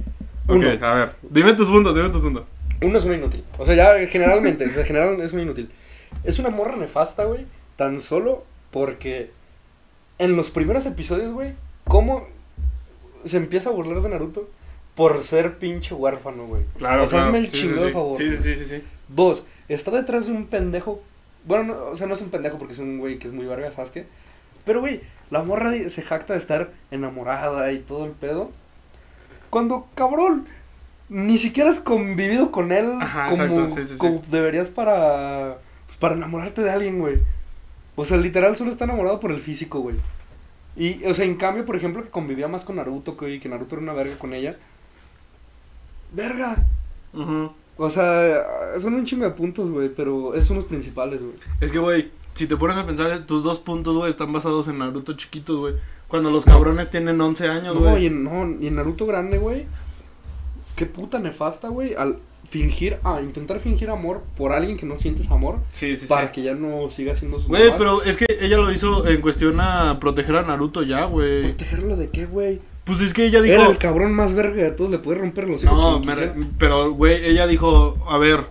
Uno. 0.47 0.67
Ok, 0.73 0.83
a 0.83 0.93
ver. 0.93 1.15
Dime 1.21 1.53
tus 1.53 1.69
puntos, 1.69 1.95
dime 1.95 2.09
tus 2.09 2.21
puntos. 2.21 2.43
Uno 2.81 2.97
es 2.97 3.05
una 3.05 3.15
inútil. 3.15 3.43
O 3.57 3.65
sea, 3.65 3.75
ya 3.75 4.05
generalmente, 4.07 4.63
en 4.63 4.71
general 4.83 5.21
es 5.21 5.33
una 5.33 5.43
inútil. 5.43 5.69
Es 6.23 6.39
una 6.39 6.49
morra 6.49 6.75
nefasta, 6.75 7.25
güey. 7.25 7.45
Tan 7.75 8.01
solo 8.01 8.43
porque 8.71 9.31
en 10.19 10.35
los 10.35 10.49
primeros 10.51 10.85
episodios, 10.85 11.33
güey, 11.33 11.53
¿cómo 11.87 12.27
se 13.23 13.37
empieza 13.37 13.69
a 13.69 13.73
burlar 13.73 14.01
de 14.01 14.09
Naruto? 14.09 14.49
Por 14.95 15.23
ser 15.23 15.57
pinche 15.57 15.93
huérfano, 15.93 16.45
güey. 16.45 16.63
Claro, 16.77 17.03
O 17.03 17.07
sea, 17.07 17.29
el 17.29 17.45
Sí, 17.49 17.51
sí, 17.51 17.61
chingado 17.67 17.87
sí. 17.87 17.93
favor. 17.93 18.17
Sí, 18.17 18.29
sí, 18.29 18.37
sí, 18.37 18.55
sí, 18.55 18.65
sí. 18.65 18.83
Dos, 19.07 19.45
está 19.69 19.91
detrás 19.91 20.25
de 20.25 20.33
un 20.33 20.47
pendejo. 20.47 21.01
Bueno, 21.45 21.63
no, 21.63 21.85
o 21.87 21.95
sea, 21.95 22.07
no 22.07 22.13
es 22.13 22.21
un 22.21 22.29
pendejo 22.29 22.57
porque 22.57 22.73
es 22.73 22.79
un 22.79 22.99
güey 22.99 23.17
que 23.17 23.27
es 23.27 23.33
muy 23.33 23.45
verga, 23.45 23.71
Sasuke. 23.71 24.05
Pero, 24.65 24.81
güey, 24.81 25.01
la 25.31 25.41
morra 25.43 25.71
se 25.89 26.01
jacta 26.01 26.33
de 26.33 26.39
estar 26.39 26.71
enamorada 26.91 27.71
y 27.71 27.79
todo 27.79 28.05
el 28.05 28.11
pedo. 28.11 28.51
Cuando, 29.49 29.87
cabrón, 29.95 30.45
ni 31.13 31.37
siquiera 31.37 31.69
has 31.69 31.79
convivido 31.81 32.51
con 32.51 32.71
él 32.71 32.89
Ajá, 33.01 33.27
como, 33.27 33.43
exacto, 33.43 33.67
sí, 33.67 33.85
sí, 33.85 33.93
sí. 33.93 33.97
como 33.97 34.21
deberías 34.31 34.69
para, 34.69 35.57
para 35.99 36.15
enamorarte 36.15 36.61
de 36.61 36.69
alguien, 36.71 36.99
güey. 36.99 37.19
O 37.97 38.05
sea, 38.05 38.15
literal 38.15 38.55
solo 38.55 38.71
está 38.71 38.85
enamorado 38.85 39.19
por 39.19 39.31
el 39.31 39.41
físico, 39.41 39.81
güey. 39.81 39.97
Y, 40.77 41.03
o 41.03 41.13
sea, 41.13 41.25
en 41.25 41.35
cambio, 41.35 41.65
por 41.65 41.75
ejemplo, 41.75 42.01
que 42.01 42.09
convivía 42.09 42.47
más 42.47 42.63
con 42.63 42.77
Naruto, 42.77 43.15
güey, 43.17 43.41
que 43.41 43.49
Naruto 43.49 43.75
era 43.75 43.83
una 43.83 43.91
verga 43.93 44.17
con 44.17 44.33
ella. 44.33 44.55
¡Verga! 46.13 46.65
Ujú. 47.13 47.51
O 47.77 47.89
sea, 47.89 48.43
son 48.79 48.93
un 48.93 49.05
chingo 49.05 49.25
de 49.25 49.31
puntos, 49.31 49.69
güey, 49.69 49.89
pero 49.89 50.33
es 50.33 50.49
unos 50.49 50.65
principales, 50.65 51.21
güey. 51.21 51.33
Es 51.59 51.71
que, 51.73 51.79
güey, 51.79 52.09
si 52.35 52.47
te 52.47 52.55
pones 52.55 52.77
a 52.77 52.85
pensar, 52.85 53.19
tus 53.25 53.43
dos 53.43 53.59
puntos, 53.59 53.95
güey, 53.97 54.09
están 54.09 54.31
basados 54.31 54.69
en 54.69 54.77
Naruto 54.79 55.13
chiquitos, 55.17 55.57
güey. 55.57 55.73
Cuando 56.07 56.29
los 56.29 56.45
cabrones 56.45 56.89
tienen 56.89 57.19
11 57.19 57.47
años, 57.47 57.75
No, 57.75 57.81
y 57.81 57.91
güey. 57.91 58.05
en, 58.07 58.23
no, 58.23 58.49
y 58.61 58.67
en 58.67 58.75
Naruto 58.75 59.05
grande, 59.05 59.37
güey. 59.37 59.65
Qué 60.75 60.85
puta 60.85 61.19
nefasta, 61.19 61.67
güey, 61.69 61.93
al 61.93 62.19
fingir, 62.49 62.97
a 63.03 63.21
intentar 63.21 63.59
fingir 63.59 63.89
amor 63.89 64.23
por 64.35 64.51
alguien 64.51 64.75
que 64.77 64.85
no 64.85 64.97
sientes 64.97 65.29
amor 65.31 65.59
Sí, 65.71 65.95
sí, 65.95 66.07
para 66.07 66.27
sí. 66.27 66.31
que 66.33 66.41
ya 66.43 66.53
no 66.53 66.89
siga 66.89 67.15
siendo 67.15 67.39
su 67.39 67.47
Güey, 67.49 67.75
pero 67.77 68.03
es 68.03 68.17
que 68.17 68.25
ella 68.41 68.57
lo 68.57 68.71
hizo 68.71 69.07
en 69.07 69.21
cuestión 69.21 69.59
a 69.61 69.99
proteger 69.99 70.35
a 70.35 70.43
Naruto 70.43 70.83
ya, 70.83 71.05
güey. 71.05 71.43
¿Protegerlo 71.43 71.95
de 71.95 72.09
qué, 72.09 72.25
güey? 72.25 72.59
Pues 72.83 72.99
es 72.99 73.13
que 73.13 73.25
ella 73.25 73.41
dijo... 73.41 73.55
Era 73.55 73.67
el 73.69 73.77
cabrón 73.77 74.13
más 74.13 74.33
verga 74.33 74.63
de 74.63 74.71
todos, 74.71 74.89
le 74.89 74.97
puede 74.97 75.19
romper 75.19 75.47
los 75.47 75.63
No, 75.63 75.99
me 75.99 76.15
re- 76.15 76.33
pero 76.57 76.91
güey, 76.91 77.23
ella 77.25 77.45
dijo, 77.47 77.95
a 78.09 78.17
ver, 78.17 78.45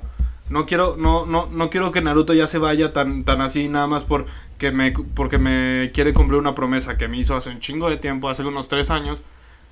no 0.49 0.67
quiero, 0.67 0.97
no, 0.97 1.27
no, 1.27 1.47
no 1.51 1.69
quiero 1.69 1.91
que 1.91 2.01
Naruto 2.01 2.33
ya 2.33 2.47
se 2.47 2.59
vaya 2.59 2.93
tan, 2.93 3.25
tan 3.25 3.41
así 3.41 3.69
nada 3.69 3.87
más 3.87 4.05
por 4.05 4.27
que 4.57 4.71
me, 4.71 4.93
porque 4.93 5.39
me 5.39 5.91
quiere 5.93 6.15
cumplir 6.15 6.39
una 6.39 6.55
promesa 6.55 6.97
que 6.97 7.09
me 7.09 7.19
hizo 7.19 7.35
hace 7.35 7.51
un 7.51 7.61
chingo 7.61 7.91
de 7.91 7.97
tiempo, 7.97 8.29
hace 8.29 8.45
unos 8.45 8.69
tres 8.69 8.91
años. 8.91 9.21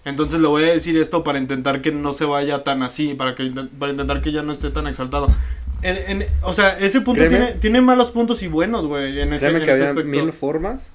Entonces 0.09 0.41
le 0.41 0.49
voy 0.49 0.65
a 0.65 0.73
decir 0.73 0.97
esto 0.97 1.23
para 1.25 1.39
intentar 1.39 1.81
que 1.83 1.93
no 1.93 2.13
se 2.13 2.25
vaya 2.25 2.65
tan 2.65 2.83
así, 2.83 3.15
para 3.15 3.35
que 3.35 3.51
para 3.79 3.93
intentar 3.93 4.21
que 4.23 4.33
ya 4.33 4.43
no 4.43 4.53
esté 4.53 4.71
tan 4.71 4.87
exaltado. 4.87 5.29
En- 5.83 6.23
en- 6.23 6.29
o 6.43 6.53
sea, 6.53 6.79
ese 6.79 7.01
punto 7.01 7.21
Créeme. 7.21 7.37
tiene, 7.47 7.53
tiene 7.61 7.81
malos 7.81 8.11
puntos 8.11 8.43
y 8.43 8.49
buenos, 8.49 8.87
güey, 8.87 9.21
en 9.21 9.33
ese, 9.33 9.47
Créeme 9.47 9.61
en 9.61 9.65
que 9.65 9.71
ese 9.73 9.81
había 9.87 9.91
aspecto. 10.01 10.11
mil 10.25 10.33
formas 10.33 10.91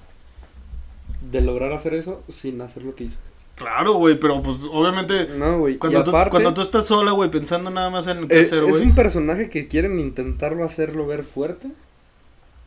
de 1.30 1.40
lograr 1.40 1.72
hacer 1.72 1.94
eso 1.94 2.22
sin 2.28 2.60
hacer 2.60 2.82
lo 2.82 2.94
que 2.94 3.04
hizo. 3.04 3.16
Claro, 3.56 3.94
güey, 3.94 4.18
pero 4.18 4.42
pues 4.42 4.58
obviamente 4.70 5.28
No, 5.38 5.58
güey. 5.60 5.76
cuando, 5.78 6.02
cuando 6.30 6.52
tú 6.54 6.60
estás 6.60 6.86
sola, 6.86 7.12
güey, 7.12 7.30
pensando 7.30 7.70
nada 7.70 7.88
más 7.88 8.06
en 8.08 8.26
qué 8.28 8.40
eh, 8.40 8.44
hacer, 8.44 8.64
es 8.64 8.68
güey. 8.70 8.82
un 8.82 8.94
personaje 8.94 9.48
que 9.48 9.68
quieren 9.68 9.98
intentarlo 10.00 10.64
hacerlo 10.64 11.06
ver 11.06 11.22
fuerte 11.24 11.68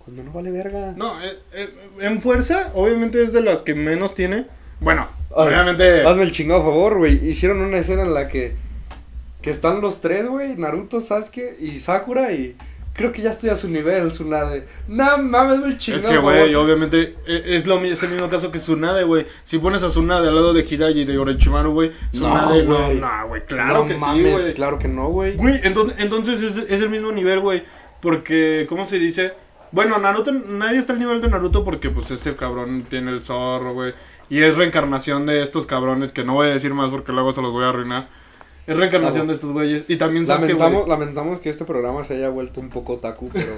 cuando 0.05 0.23
no 0.23 0.31
vale 0.31 0.49
verga. 0.51 0.93
No, 0.95 1.21
eh, 1.21 1.37
eh, 1.53 1.69
en 2.01 2.21
fuerza, 2.21 2.71
obviamente 2.73 3.21
es 3.21 3.33
de 3.33 3.41
las 3.41 3.61
que 3.61 3.75
menos 3.75 4.15
tiene. 4.15 4.45
Bueno, 4.79 5.07
obviamente. 5.31 6.05
Hazme 6.05 6.23
el 6.23 6.31
chingado 6.31 6.61
favor, 6.61 6.97
güey. 6.97 7.27
Hicieron 7.27 7.61
una 7.61 7.77
escena 7.77 8.03
en 8.03 8.13
la 8.13 8.27
que, 8.27 8.55
que 9.41 9.49
están 9.49 9.81
los 9.81 10.01
tres, 10.01 10.27
güey, 10.27 10.55
Naruto, 10.55 11.01
Sasuke 11.01 11.57
y 11.59 11.79
Sakura 11.79 12.31
y 12.31 12.55
creo 12.97 13.11
que 13.11 13.21
ya 13.21 13.29
estoy 13.29 13.49
a 13.49 13.55
su 13.55 13.69
nivel, 13.69 14.09
Tsunade. 14.09 14.65
No 14.87 15.17
mames, 15.19 15.63
el 15.63 15.77
chingado 15.77 16.07
Es 16.07 16.11
que, 16.11 16.17
güey, 16.17 16.55
obviamente 16.55 17.15
eh, 17.27 17.43
es, 17.45 17.67
lo, 17.67 17.79
es 17.83 18.01
el 18.03 18.09
mismo 18.09 18.27
caso 18.27 18.51
que 18.51 18.57
Tsunade, 18.57 19.03
güey. 19.03 19.25
Si 19.43 19.59
pones 19.59 19.83
a 19.83 19.87
Tsunade 19.87 20.27
al 20.27 20.35
lado 20.35 20.51
de 20.53 20.65
Hiraji 20.67 21.01
y 21.01 21.05
de 21.05 21.17
Orochimaru, 21.17 21.71
güey, 21.71 21.91
Tsunade 22.11 22.63
no, 22.63 22.85
güey. 22.85 22.99
no, 22.99 23.27
güey, 23.27 23.45
claro 23.45 23.79
No 23.83 23.87
que 23.87 23.93
sí, 23.93 23.99
mames, 24.01 24.41
güey. 24.41 24.53
Claro 24.55 24.79
que 24.79 24.87
no, 24.87 25.09
güey. 25.09 25.35
Güey, 25.35 25.61
entonces, 25.63 25.95
entonces 25.99 26.41
es, 26.41 26.57
es 26.57 26.81
el 26.81 26.89
mismo 26.89 27.11
nivel, 27.11 27.39
güey. 27.39 27.63
Porque, 28.01 28.65
¿cómo 28.67 28.85
se 28.85 28.99
dice? 28.99 29.33
Bueno, 29.71 29.97
Naruto, 29.99 30.31
nadie 30.31 30.79
está 30.79 30.93
al 30.93 30.99
nivel 30.99 31.21
de 31.21 31.29
Naruto 31.29 31.63
porque, 31.63 31.89
pues, 31.89 32.09
ese 32.11 32.35
cabrón 32.35 32.85
tiene 32.89 33.11
el 33.11 33.23
zorro, 33.23 33.73
güey. 33.73 33.93
Y 34.29 34.41
es 34.41 34.57
reencarnación 34.57 35.25
de 35.25 35.41
estos 35.41 35.65
cabrones, 35.65 36.11
que 36.11 36.23
no 36.23 36.33
voy 36.33 36.47
a 36.47 36.51
decir 36.51 36.73
más 36.73 36.89
porque 36.89 37.11
luego 37.11 37.31
se 37.31 37.41
los 37.41 37.53
voy 37.53 37.63
a 37.63 37.69
arruinar. 37.69 38.09
Es 38.65 38.75
reencarnación 38.77 39.25
Claro. 39.25 39.27
de 39.27 39.33
estos 39.33 39.51
güeyes. 39.53 39.85
Y 39.87 39.95
también 39.95 40.25
güey. 40.25 40.39
Lamentamos, 40.39 40.87
lamentamos 40.89 41.39
que 41.39 41.49
este 41.49 41.63
programa 41.63 42.03
se 42.03 42.15
haya 42.15 42.29
vuelto 42.29 42.59
un 42.59 42.69
poco 42.69 42.93
otaku, 42.93 43.29
pero 43.31 43.53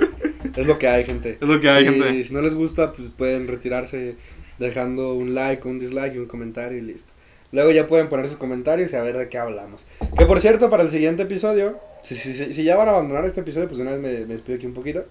es 0.56 0.66
lo 0.66 0.78
que 0.78 0.88
hay, 0.88 1.04
gente. 1.04 1.36
Es 1.40 1.46
lo 1.46 1.60
que 1.60 1.68
hay, 1.68 1.84
gente. 1.84 2.24
Si 2.24 2.32
no 2.32 2.40
les 2.40 2.54
gusta, 2.54 2.92
pues 2.92 3.10
pueden 3.10 3.46
retirarse 3.46 4.16
dejando 4.58 5.12
un 5.14 5.34
like, 5.34 5.66
un 5.68 5.78
dislike 5.78 6.14
y 6.14 6.18
un 6.18 6.26
comentario 6.26 6.78
y 6.78 6.80
listo. 6.80 7.12
Luego 7.52 7.70
ya 7.70 7.86
pueden 7.86 8.08
poner 8.08 8.26
sus 8.28 8.38
comentarios 8.38 8.92
y 8.92 8.96
a 8.96 9.02
ver 9.02 9.16
de 9.18 9.28
qué 9.28 9.38
hablamos. 9.38 9.82
Que 10.18 10.24
por 10.26 10.40
cierto, 10.40 10.70
para 10.70 10.82
el 10.82 10.90
siguiente 10.90 11.24
episodio, 11.24 11.78
si, 12.02 12.14
si, 12.14 12.34
si, 12.34 12.52
si 12.52 12.64
ya 12.64 12.74
van 12.76 12.88
a 12.88 12.92
abandonar 12.92 13.24
este 13.26 13.40
episodio, 13.40 13.66
pues 13.66 13.76
de 13.76 13.82
una 13.82 13.92
vez 13.92 14.00
me, 14.00 14.26
me 14.26 14.34
despido 14.34 14.56
aquí 14.56 14.66
un 14.66 14.74
poquito. 14.74 15.04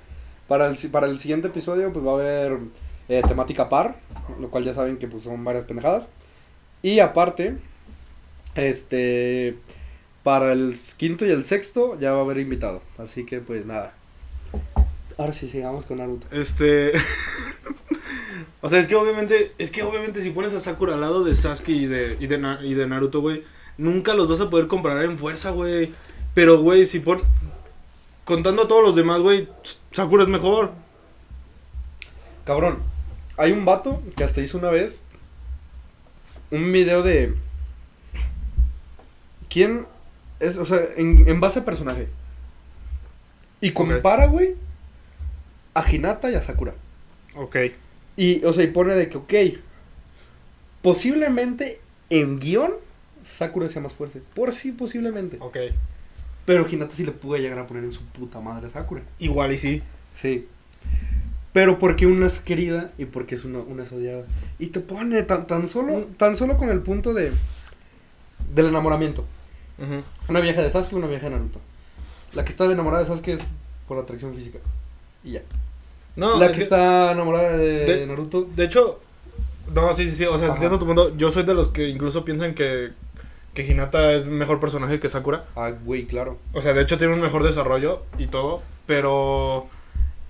Para 0.47 0.67
el, 0.67 0.75
para 0.91 1.07
el 1.07 1.19
siguiente 1.19 1.47
episodio, 1.49 1.93
pues 1.93 2.05
va 2.05 2.11
a 2.11 2.15
haber 2.15 2.57
eh, 3.09 3.21
temática 3.27 3.69
par, 3.69 3.95
lo 4.39 4.49
cual 4.49 4.63
ya 4.63 4.73
saben 4.73 4.97
que 4.97 5.07
pues 5.07 5.23
son 5.23 5.43
varias 5.43 5.65
pendejadas. 5.65 6.07
Y 6.81 6.99
aparte, 6.99 7.57
este, 8.55 9.57
para 10.23 10.51
el 10.53 10.75
quinto 10.97 11.25
y 11.25 11.29
el 11.29 11.43
sexto 11.43 11.97
ya 11.99 12.11
va 12.11 12.19
a 12.19 12.21
haber 12.21 12.39
invitado. 12.39 12.81
Así 12.97 13.25
que 13.25 13.39
pues 13.39 13.65
nada. 13.65 13.93
Ahora 15.17 15.33
sí, 15.33 15.47
sigamos 15.47 15.85
con 15.85 15.97
Naruto. 15.99 16.25
Este. 16.31 16.93
o 18.61 18.69
sea, 18.69 18.79
es 18.79 18.87
que 18.87 18.95
obviamente. 18.95 19.53
Es 19.57 19.69
que 19.71 19.83
obviamente 19.83 20.21
si 20.21 20.31
pones 20.31 20.53
a 20.53 20.59
Sakura 20.59 20.95
al 20.95 21.01
lado 21.01 21.23
de 21.23 21.35
Sasuke 21.35 21.69
y 21.69 21.85
de, 21.85 22.17
y 22.19 22.27
de, 22.27 22.37
Na- 22.37 22.59
y 22.63 22.73
de 22.73 22.87
Naruto, 22.87 23.21
güey. 23.21 23.43
Nunca 23.77 24.13
los 24.13 24.27
vas 24.29 24.39
a 24.41 24.49
poder 24.49 24.67
comparar 24.67 25.03
en 25.05 25.17
fuerza, 25.17 25.51
güey. 25.51 25.91
Pero, 26.33 26.59
güey, 26.61 26.85
si 26.85 26.99
pon. 26.99 27.21
Contando 28.25 28.63
a 28.63 28.67
todos 28.67 28.83
los 28.83 28.95
demás, 28.95 29.21
güey. 29.21 29.47
Sakura 29.91 30.23
es 30.23 30.29
mejor. 30.29 30.71
Cabrón, 32.45 32.79
hay 33.37 33.51
un 33.51 33.65
vato 33.65 34.01
que 34.15 34.23
hasta 34.23 34.41
hizo 34.41 34.57
una 34.57 34.69
vez 34.69 34.99
un 36.51 36.71
video 36.71 37.01
de 37.01 37.33
quién 39.49 39.85
es, 40.39 40.57
o 40.57 40.65
sea, 40.65 40.79
en, 40.97 41.27
en 41.27 41.39
base 41.39 41.59
a 41.59 41.65
personaje. 41.65 42.07
Y 43.61 43.71
compara, 43.71 44.27
güey, 44.27 44.55
a 45.73 45.89
Hinata 45.89 46.29
y 46.29 46.35
a 46.35 46.41
Sakura. 46.41 46.73
Ok. 47.35 47.57
Y, 48.17 48.43
o 48.45 48.53
sea, 48.53 48.63
y 48.63 48.67
pone 48.67 48.93
de 48.93 49.09
que, 49.09 49.17
ok, 49.17 49.33
posiblemente 50.81 51.79
en 52.09 52.39
guion 52.39 52.73
Sakura 53.23 53.69
sea 53.69 53.81
más 53.81 53.93
fuerte. 53.93 54.21
Por 54.35 54.51
sí, 54.51 54.71
posiblemente. 54.71 55.37
Ok. 55.39 55.57
Pero 56.45 56.67
Hinata 56.69 56.95
sí 56.95 57.05
le 57.05 57.13
puede 57.13 57.41
llegar 57.41 57.57
a 57.59 57.67
poner 57.67 57.85
en 57.85 57.93
su 57.93 58.03
puta 58.03 58.41
madre 58.41 58.67
a 58.67 58.69
Sakura. 58.69 59.01
Igual 59.17 59.53
y 59.53 59.57
sí. 59.57 59.81
Sí. 60.15 60.47
Pero 61.53 61.77
porque 61.79 62.07
una 62.07 62.25
es 62.25 62.39
querida 62.39 62.91
y 62.97 63.05
porque 63.05 63.35
es 63.35 63.45
una, 63.45 63.59
una 63.59 63.83
es 63.83 63.91
odiada. 63.91 64.23
Y 64.59 64.67
te 64.67 64.79
pone 64.79 65.21
tan, 65.23 65.45
tan 65.47 65.67
solo 65.67 66.07
tan 66.17 66.35
solo 66.35 66.57
con 66.57 66.69
el 66.69 66.81
punto 66.81 67.13
de 67.13 67.31
del 68.53 68.67
enamoramiento. 68.67 69.23
Una 70.29 70.39
vieja 70.39 70.61
de 70.61 70.69
Sasuke 70.69 70.93
y 70.93 70.95
una 70.95 71.07
vieja 71.07 71.25
de 71.27 71.31
Naruto. 71.35 71.59
La 72.33 72.43
que 72.43 72.49
está 72.51 72.65
enamorada 72.65 73.03
de 73.03 73.07
Sasuke 73.09 73.29
es 73.33 73.41
por 73.87 73.97
atracción 73.99 74.33
física. 74.33 74.59
Y 75.23 75.33
ya. 75.33 75.41
No, 76.15 76.39
la 76.39 76.47
es 76.47 76.51
que 76.57 76.63
está 76.63 77.11
enamorada 77.11 77.57
de, 77.57 77.85
de- 77.85 78.07
Naruto. 78.07 78.47
De 78.55 78.63
hecho. 78.65 78.99
No, 79.73 79.93
sí, 79.93 80.09
sí, 80.09 80.17
sí. 80.17 80.25
O 80.25 80.37
sea, 80.37 80.47
Ajá. 80.47 80.55
entiendo 80.55 80.79
tu 80.79 80.85
punto. 80.85 81.15
Yo 81.17 81.29
soy 81.31 81.43
de 81.43 81.53
los 81.53 81.69
que 81.69 81.87
incluso 81.89 82.23
piensan 82.25 82.53
que. 82.55 82.91
Que 83.53 83.63
Hinata 83.63 84.11
es 84.13 84.25
mejor 84.25 84.59
personaje 84.59 84.99
que 84.99 85.09
Sakura. 85.09 85.45
Ah, 85.55 85.69
güey, 85.85 86.05
claro. 86.07 86.39
O 86.53 86.61
sea, 86.61 86.73
de 86.73 86.81
hecho 86.81 86.97
tiene 86.97 87.13
un 87.13 87.19
mejor 87.21 87.43
desarrollo 87.43 88.01
y 88.17 88.25
todo, 88.25 88.63
pero... 88.87 89.67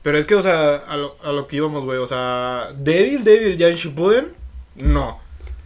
Pero 0.03 0.17
es 0.17 0.25
que, 0.25 0.35
o 0.35 0.41
sea, 0.41 0.75
a 0.75 0.97
lo, 0.97 1.15
a 1.23 1.31
lo 1.31 1.47
que 1.47 1.55
íbamos, 1.55 1.85
güey, 1.85 1.97
o 1.97 2.05
sea, 2.07 2.67
débil, 2.77 3.23
débil 3.23 3.57
ya 3.57 3.69
en 3.69 3.75
Shippuden, 3.75 4.33
no. 4.75 5.19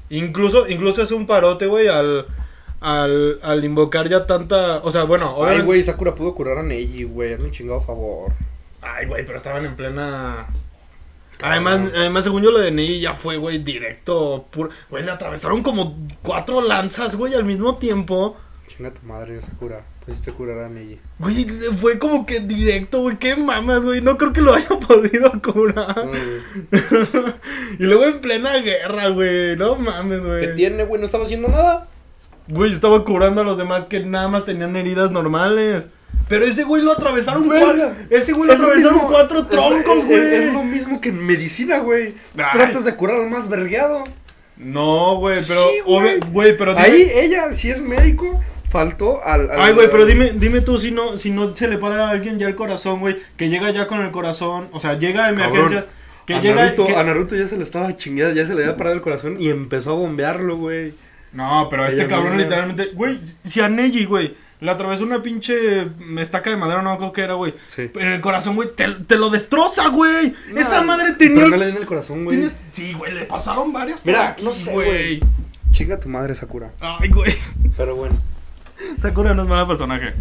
Incluso, 0.10 0.68
incluso 0.70 1.02
es 1.02 1.12
un 1.12 1.26
parote, 1.28 1.66
güey, 1.68 1.88
al, 1.88 2.26
al, 2.80 3.40
al 3.42 3.66
invocar 3.66 4.08
ya 4.08 4.26
tanta, 4.28 4.78
o 4.78 4.92
sea, 4.92 5.04
bueno, 5.04 5.36
Ay, 5.44 5.62
güey, 5.62 5.82
Sakura 5.84 6.14
pudo 6.16 6.34
curar 6.36 6.60
a 6.60 6.64
Neji, 6.64 7.04
güey. 7.04 7.34
Hazme 7.34 7.46
un 7.46 7.52
chingado 7.52 7.82
favor. 7.82 8.32
Ay, 8.82 9.06
güey, 9.08 9.26
pero 9.26 9.38
estaban 9.38 9.66
en 9.66 9.76
plena... 9.76 10.48
Además, 11.42 11.92
además, 11.96 12.24
según 12.24 12.42
yo, 12.42 12.50
lo 12.52 12.58
de 12.60 12.72
Ney 12.72 13.00
ya 13.00 13.14
fue, 13.14 13.38
güey, 13.38 13.60
directo. 13.60 14.46
puro- 14.52 14.70
Güey, 14.90 15.04
le 15.04 15.12
atravesaron 15.12 15.62
como 15.62 15.96
cuatro 16.24 16.62
lanzas, 16.62 17.16
güey, 17.16 17.36
al 17.36 17.44
mismo 17.44 17.76
tiempo. 17.76 18.36
Chinga 18.68 18.92
tu 18.92 19.06
madre, 19.06 19.40
Sakura. 19.42 19.84
Pues 20.08 20.22
te 20.22 20.32
curará 20.32 20.68
a 20.68 20.70
Neji. 20.70 20.98
Güey, 21.20 21.46
fue 21.80 22.00
como 22.00 22.26
que 22.26 22.40
directo, 22.40 23.02
güey, 23.02 23.18
qué 23.18 23.36
mamas, 23.36 23.84
güey. 23.84 24.00
No 24.02 24.18
creo 24.18 24.32
que 24.32 24.40
lo 24.42 24.54
haya 24.54 24.70
podido 24.88 25.32
curar. 25.42 26.06
No, 26.06 26.14
y 27.80 27.84
luego 27.84 28.06
en 28.06 28.22
plena 28.22 28.54
guerra, 28.60 29.10
güey. 29.10 29.58
No 29.58 29.76
mames, 29.76 30.22
¿Qué 30.22 30.26
güey. 30.28 30.56
tiene, 30.56 30.86
güey? 30.86 31.00
No 31.02 31.06
estaba 31.06 31.26
haciendo 31.26 31.50
nada. 31.50 31.88
Güey, 32.48 32.72
estaba 32.72 33.04
curando 33.04 33.42
a 33.42 33.44
los 33.44 33.58
demás 33.58 33.84
que 33.86 34.00
nada 34.00 34.30
más 34.30 34.46
tenían 34.46 34.78
heridas 34.78 35.12
normales. 35.12 35.90
Pero 36.30 36.46
ese 36.46 36.64
güey 36.64 36.82
lo 36.84 36.94
atravesaron. 36.94 37.50
Ese 38.10 38.32
güey 38.32 38.48
lo 38.48 38.54
Es 38.54 38.60
lo 38.60 38.66
atravesaron 38.66 38.94
mismo- 39.00 39.10
cuatro 39.10 39.46
troncos, 39.48 40.06
güey. 40.06 40.20
Es, 40.36 40.44
es 40.46 40.54
lo 40.54 40.64
mismo 40.64 41.02
que 41.02 41.10
en 41.10 41.26
medicina, 41.26 41.80
güey. 41.80 42.16
Tratas 42.34 42.86
de 42.86 42.96
curar 42.96 43.18
al 43.22 43.30
más 43.30 43.50
vergueado. 43.50 44.06
No, 44.56 45.18
güey, 45.18 45.38
pero. 45.48 45.60
Sí, 45.62 45.80
güey. 45.86 46.16
obvio- 46.20 46.32
Güey, 46.32 46.58
pero 46.58 46.74
dime. 46.74 46.86
Ahí 46.86 47.12
ella, 47.14 47.54
si 47.54 47.70
es 47.70 47.82
médico, 47.82 48.42
faltó 48.78 49.24
al. 49.24 49.50
al- 49.50 49.60
Ay, 49.60 49.74
güey, 49.74 49.90
pero 49.90 50.06
dime, 50.06 50.32
dime 50.36 50.62
tú 50.62 50.78
si 50.78 50.92
no, 50.92 51.18
si 51.18 51.32
no 51.32 51.56
se 51.56 51.68
le 51.68 51.78
para 51.80 52.08
a 52.08 52.10
alguien 52.12 52.38
ya 52.38 52.48
el 52.48 52.54
corazón, 52.56 53.00
güey, 53.00 53.18
que 53.36 53.50
llega 53.50 53.72
ya 53.72 53.88
con 53.88 54.02
el 54.02 54.12
corazón, 54.12 54.70
o 54.72 54.80
sea, 54.80 54.94
llega 54.98 55.26
a 55.26 55.30
emergencia, 55.30 55.88
que 56.28 56.36
a 56.36 56.42
llega, 56.42 56.64
Naruto, 56.64 56.86
que- 56.86 56.96
a 56.96 57.04
Naruto 57.04 57.36
ya 57.36 57.48
se 57.48 57.58
le 57.58 57.64
estaba 57.64 57.96
chingada, 57.98 58.34
ya 58.34 58.46
se 58.46 58.54
le 58.54 58.64
había 58.64 58.78
parado 58.78 58.96
el 58.96 59.02
corazón 59.02 59.38
y 59.42 59.50
empezó 59.50 59.92
a 59.92 59.96
bombearlo, 59.96 60.58
güey. 60.58 60.94
No, 61.34 61.68
pero 61.70 61.86
este 61.86 62.02
Ella 62.02 62.08
cabrón 62.08 62.38
literalmente, 62.38 62.92
güey, 62.94 63.20
si 63.44 63.62
a 63.62 63.68
Neji, 63.70 64.06
güey, 64.06 64.36
le 64.60 64.72
atravesó 64.72 65.04
una 65.04 65.22
pinche 65.22 65.88
estaca 66.20 66.50
de 66.50 66.58
madera, 66.58 66.82
no 66.82 66.92
acuerdo 66.92 67.14
qué 67.14 67.22
era, 67.22 67.34
güey. 67.34 67.54
Sí. 67.68 67.90
En 67.96 68.08
el 68.08 68.22
corazón, 68.22 68.56
güey, 68.56 68.70
te, 68.76 68.88
te 69.06 69.18
lo 69.18 69.30
destroza, 69.30 69.90
güey. 69.90 70.34
Esa 70.56 70.82
madre 70.84 71.14
Pero 71.18 71.34
tenía... 71.34 71.48
no 71.48 71.58
le 71.58 71.66
den 71.68 71.78
el 71.78 71.86
corazón, 71.86 72.24
güey. 72.26 72.38
tenía- 72.38 72.54
Sí, 72.72 72.94
güey, 72.94 73.14
le 73.14 73.26
pasaron 73.26 73.74
varias 73.74 74.02
por 74.02 74.08
Mira, 74.12 74.30
aquí, 74.30 74.44
no 74.46 74.54
sé, 74.56 74.72
güey. 74.72 75.20
Chinga 75.72 76.00
tu 76.00 76.10
madre, 76.10 76.34
Sakura. 76.34 76.72
Ay, 76.80 77.10
güey. 77.10 77.32
Pero 77.76 77.96
bueno. 77.96 78.16
Sakura 79.02 79.34
no 79.34 79.44
es 79.44 79.48
mala 79.50 79.68
personaje. 79.68 80.14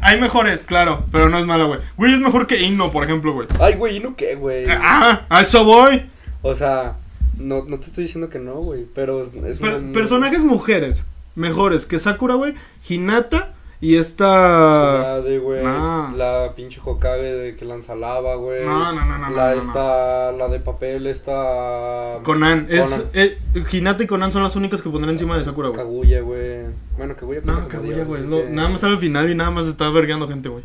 Hay 0.00 0.20
mejores, 0.20 0.64
claro, 0.64 1.04
pero 1.12 1.28
no 1.28 1.38
es 1.38 1.46
mala, 1.46 1.64
güey. 1.64 1.78
Güey, 1.96 2.14
es 2.14 2.20
mejor 2.20 2.46
que 2.48 2.60
Inno, 2.62 2.90
por 2.90 3.04
ejemplo, 3.04 3.32
güey. 3.32 3.46
Ay, 3.60 3.74
güey, 3.74 3.96
¿y 3.98 4.00
no 4.00 4.16
qué, 4.16 4.34
güey? 4.34 4.66
Ah, 4.68 5.26
a 5.28 5.40
eso 5.40 5.64
voy. 5.64 6.10
O 6.42 6.54
sea, 6.56 6.94
no, 7.38 7.64
no 7.68 7.78
te 7.78 7.86
estoy 7.86 8.04
diciendo 8.04 8.28
que 8.28 8.40
no, 8.40 8.54
güey. 8.54 8.84
Pero 8.94 9.22
es, 9.22 9.58
Per- 9.58 9.76
una- 9.76 9.92
personajes 9.92 10.40
mujeres 10.40 11.04
mejores 11.36 11.86
que 11.86 11.98
Sakura, 12.00 12.34
güey. 12.34 12.54
Hinata 12.88 13.54
y 13.80 13.96
esta... 13.96 15.20
Güey. 15.20 15.62
No. 15.62 16.12
La 16.16 16.52
pinche 16.56 16.80
Hokage 16.82 17.22
de 17.22 17.56
que 17.56 17.64
lanza 17.64 17.94
lava, 17.94 18.36
güey. 18.36 18.64
No, 18.64 18.92
no, 18.92 19.04
no, 19.04 19.18
no, 19.18 19.30
La 19.30 19.50
no, 19.50 19.54
no, 19.56 19.60
esta, 19.60 20.32
la 20.32 20.48
de 20.48 20.60
papel, 20.60 21.06
esta. 21.06 22.18
Conan. 22.22 22.66
Es, 22.70 22.82
Conan. 22.84 23.02
eh, 23.14 23.38
Hinata 23.70 24.02
y 24.02 24.06
Conan 24.06 24.32
son 24.32 24.42
las 24.42 24.56
únicas 24.56 24.80
que 24.82 24.88
pondrán 24.90 25.12
encima 25.12 25.36
de 25.38 25.44
Sakura, 25.44 25.68
güey. 25.68 25.78
Kaguya, 25.80 26.20
güey. 26.22 26.62
Bueno, 26.96 27.14
Kaguya. 27.16 27.40
No, 27.44 27.68
Kaguya, 27.68 28.04
güey. 28.04 28.22
que- 28.22 28.48
Nada 28.50 28.68
más 28.68 28.76
está 28.76 28.86
al 28.88 28.98
final 28.98 29.30
y 29.30 29.34
nada 29.34 29.50
más 29.50 29.66
está 29.66 29.90
vergueando 29.90 30.26
gente, 30.26 30.48
güey. 30.48 30.64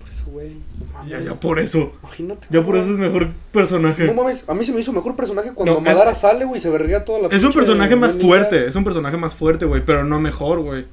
Por 0.00 0.08
eso, 0.08 0.24
güey. 0.30 0.56
Ya, 1.08 1.20
ya 1.20 1.34
por 1.34 1.58
eso. 1.58 1.92
Imagínate. 2.02 2.46
Ya 2.50 2.62
por 2.64 2.76
eso 2.76 2.90
es 2.90 2.96
mejor 2.98 3.28
personaje. 3.52 4.04
No 4.06 4.14
mames, 4.14 4.44
a 4.48 4.54
mí 4.54 4.64
se 4.64 4.72
me 4.72 4.80
hizo 4.80 4.92
mejor 4.92 5.16
personaje 5.16 5.52
cuando 5.54 5.76
es- 5.78 5.82
Madara 5.82 6.14
sale, 6.14 6.44
güey, 6.44 6.60
se 6.60 6.70
verga 6.70 7.04
toda 7.04 7.18
la 7.20 7.28
Es 7.28 7.42
un 7.44 7.52
personaje 7.52 7.96
más 7.96 8.12
fuerte, 8.12 8.66
es 8.68 8.76
un 8.76 8.84
personaje 8.84 9.16
más 9.16 9.34
fuerte, 9.34 9.66
güey, 9.66 9.82
pero 9.84 10.04
no 10.04 10.20
mejor, 10.20 10.60
güey. 10.60 10.86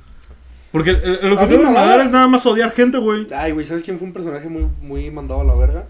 Porque 0.71 0.91
el 0.91 1.19
A 1.19 1.27
mí 1.27 1.33
objetivo 1.33 1.59
de 1.59 1.65
Madara- 1.65 1.73
Madara 1.85 2.03
es 2.03 2.11
nada 2.11 2.27
más 2.27 2.45
odiar 2.45 2.71
gente, 2.71 2.97
güey. 2.97 3.27
Ay, 3.35 3.51
güey, 3.51 3.65
¿sabes 3.65 3.83
quién 3.83 3.97
fue 3.97 4.07
un 4.07 4.13
personaje 4.13 4.47
muy, 4.47 4.67
muy 4.81 5.11
mandado 5.11 5.41
a 5.41 5.43
la 5.43 5.55
verga? 5.55 5.85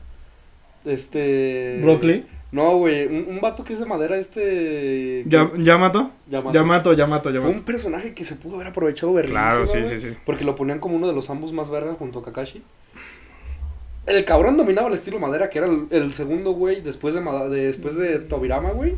Este. 0.85 1.79
Broccoli. 1.81 2.25
No, 2.51 2.75
güey, 2.77 3.05
un, 3.07 3.27
un 3.29 3.39
vato 3.39 3.63
que 3.63 3.73
es 3.73 3.79
de 3.79 3.85
madera, 3.85 4.17
este. 4.17 5.23
Ya, 5.25 5.49
Yamato. 5.57 6.11
Yamato. 6.27 6.53
Yamato, 6.53 6.93
Yamato, 6.93 7.29
Fue 7.29 7.33
Yamato. 7.39 7.57
un 7.57 7.63
personaje 7.63 8.13
que 8.13 8.25
se 8.25 8.35
pudo 8.35 8.55
haber 8.55 8.67
aprovechado 8.67 9.13
verguísima, 9.13 9.39
Claro, 9.51 9.67
sí, 9.67 9.85
sí, 9.85 10.01
sí. 10.01 10.07
Porque 10.25 10.43
lo 10.43 10.55
ponían 10.55 10.79
como 10.79 10.95
uno 10.97 11.07
de 11.07 11.13
los 11.13 11.29
ambos 11.29 11.53
más 11.53 11.69
verga 11.69 11.93
junto 11.93 12.19
a 12.19 12.23
Kakashi. 12.23 12.61
El 14.07 14.25
cabrón 14.25 14.57
dominaba 14.57 14.87
el 14.89 14.95
estilo 14.95 15.19
madera, 15.19 15.49
que 15.49 15.59
era 15.59 15.67
el, 15.67 15.87
el 15.91 16.13
segundo, 16.13 16.51
güey, 16.51 16.81
después 16.81 17.13
de, 17.13 17.21
Mada- 17.21 17.47
de- 17.47 17.67
después 17.67 17.95
de 17.95 18.19
Tobirama, 18.19 18.71
güey. 18.71 18.95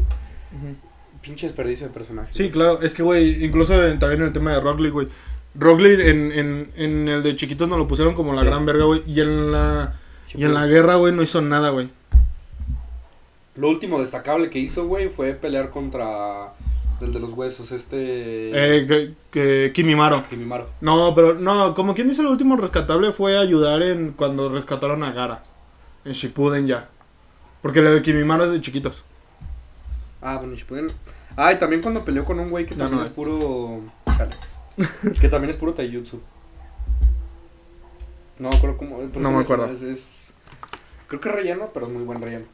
Pinche 1.22 1.46
desperdicio 1.48 1.88
de 1.88 1.94
personaje. 1.94 2.30
Sí, 2.34 2.50
claro, 2.50 2.82
es 2.82 2.94
que, 2.96 3.04
güey, 3.04 3.44
incluso 3.46 3.86
en- 3.86 4.00
también 4.00 4.22
en 4.22 4.28
el 4.28 4.34
tema 4.34 4.54
de 4.54 4.62
Rock 4.62 4.80
güey. 4.92 5.08
Rock 5.56 5.82
Lee 5.82 6.01
en, 6.10 6.32
en, 6.32 6.72
en 6.76 7.08
el 7.08 7.22
de 7.24 7.36
chiquitos 7.36 7.68
nos 7.70 7.78
lo 7.78 7.88
pusieron 7.88 8.16
como 8.16 8.34
la 8.34 8.41
Sí. 8.41 8.45
gran 8.47 8.66
verga, 8.66 8.86
güey. 8.86 9.04
Y 9.06 9.22
en 9.22 9.51
la, 9.51 9.95
y 10.34 10.43
en 10.43 10.54
la 10.54 10.66
guerra, 10.66 10.95
güey, 10.95 11.14
no 11.14 11.22
hizo 11.22 11.41
nada, 11.41 11.70
güey. 11.70 11.89
Lo 13.56 13.70
último 13.70 13.99
destacable 13.99 14.49
que 14.49 14.58
hizo, 14.60 14.88
güey, 14.88 15.10
fue 15.10 15.34
pelear 15.34 15.70
contra 15.70 16.54
el 17.01 17.14
de 17.14 17.20
los 17.20 17.32
huesos, 17.32 17.72
este... 17.72 17.97
Eh, 18.80 18.88
que, 18.88 19.14
que 19.30 19.72
Kimimaro. 19.74 20.26
Kimimaro. 20.28 20.70
No, 20.82 21.14
pero 21.14 21.36
no, 21.36 21.76
como 21.76 21.93
quien 21.93 22.08
dice 22.08 22.24
lo 22.24 22.32
último 22.32 22.56
rescatable 22.56 23.12
fue 23.12 23.38
ayudar 23.38 23.84
en 23.84 24.14
cuando 24.14 24.49
rescataron 24.49 25.04
a 25.04 25.12
Gara. 25.12 25.43
En 26.06 26.14
Shippuden 26.14 26.66
ya. 26.66 26.89
Porque 27.62 27.82
lo 27.82 27.91
de 27.91 28.01
Kimimaro 28.01 28.45
es 28.45 28.51
de 28.51 28.62
chiquitos. 28.62 29.04
Ah, 30.22 30.38
bueno, 30.38 30.56
Shippuden. 30.56 30.91
Ah, 31.36 31.51
y 31.54 31.58
también 31.60 31.82
cuando 31.82 32.04
peleó 32.06 32.24
con 32.26 32.39
un 32.39 32.49
güey 32.49 32.66
que 32.66 32.74
No, 32.76 32.86
también 32.86 32.99
no. 33.01 33.06
es 33.06 33.12
puro... 33.12 33.82
Jale. 34.18 34.32
que 35.22 35.30
también 35.30 35.50
es 35.52 35.56
puro 35.56 35.74
taijutsu. 35.74 36.22
No 38.40 38.50
me 38.50 38.56
acuerdo 38.58 38.78
cómo... 38.78 38.98
No 39.16 39.32
me 39.32 39.38
es- 39.40 39.44
acuerdo. 39.46 39.72
Es, 39.72 39.82
es- 39.82 40.34
Creo 41.08 41.22
que 41.22 41.30
es 41.30 41.36
relleno, 41.36 41.70
pero 41.74 41.86
es 41.88 41.92
muy 41.92 42.04
buen 42.04 42.22
relleno. 42.22 42.46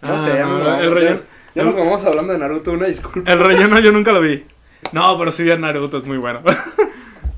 Ah, 0.00 0.08
No 0.08 0.20
sé, 0.22 0.28
ya, 0.34 0.46
no, 0.46 0.58
nos 0.58 0.66
vamos, 0.66 0.84
el 0.84 0.90
relleno- 0.92 1.20
ya, 1.20 1.26
ya 1.54 1.64
nos 1.64 1.76
vamos 1.76 2.04
hablando 2.04 2.32
de 2.32 2.38
Naruto, 2.38 2.72
una 2.72 2.86
disculpa. 2.86 3.30
El 3.30 3.38
relleno 3.40 3.78
yo 3.80 3.92
nunca 3.92 4.12
lo 4.12 4.20
vi. 4.20 4.44
No, 4.92 5.16
pero 5.16 5.30
sí 5.30 5.44
vi 5.44 5.52
a 5.52 5.56
Naruto, 5.56 5.96
es 5.96 6.04
muy 6.04 6.18
bueno. 6.18 6.40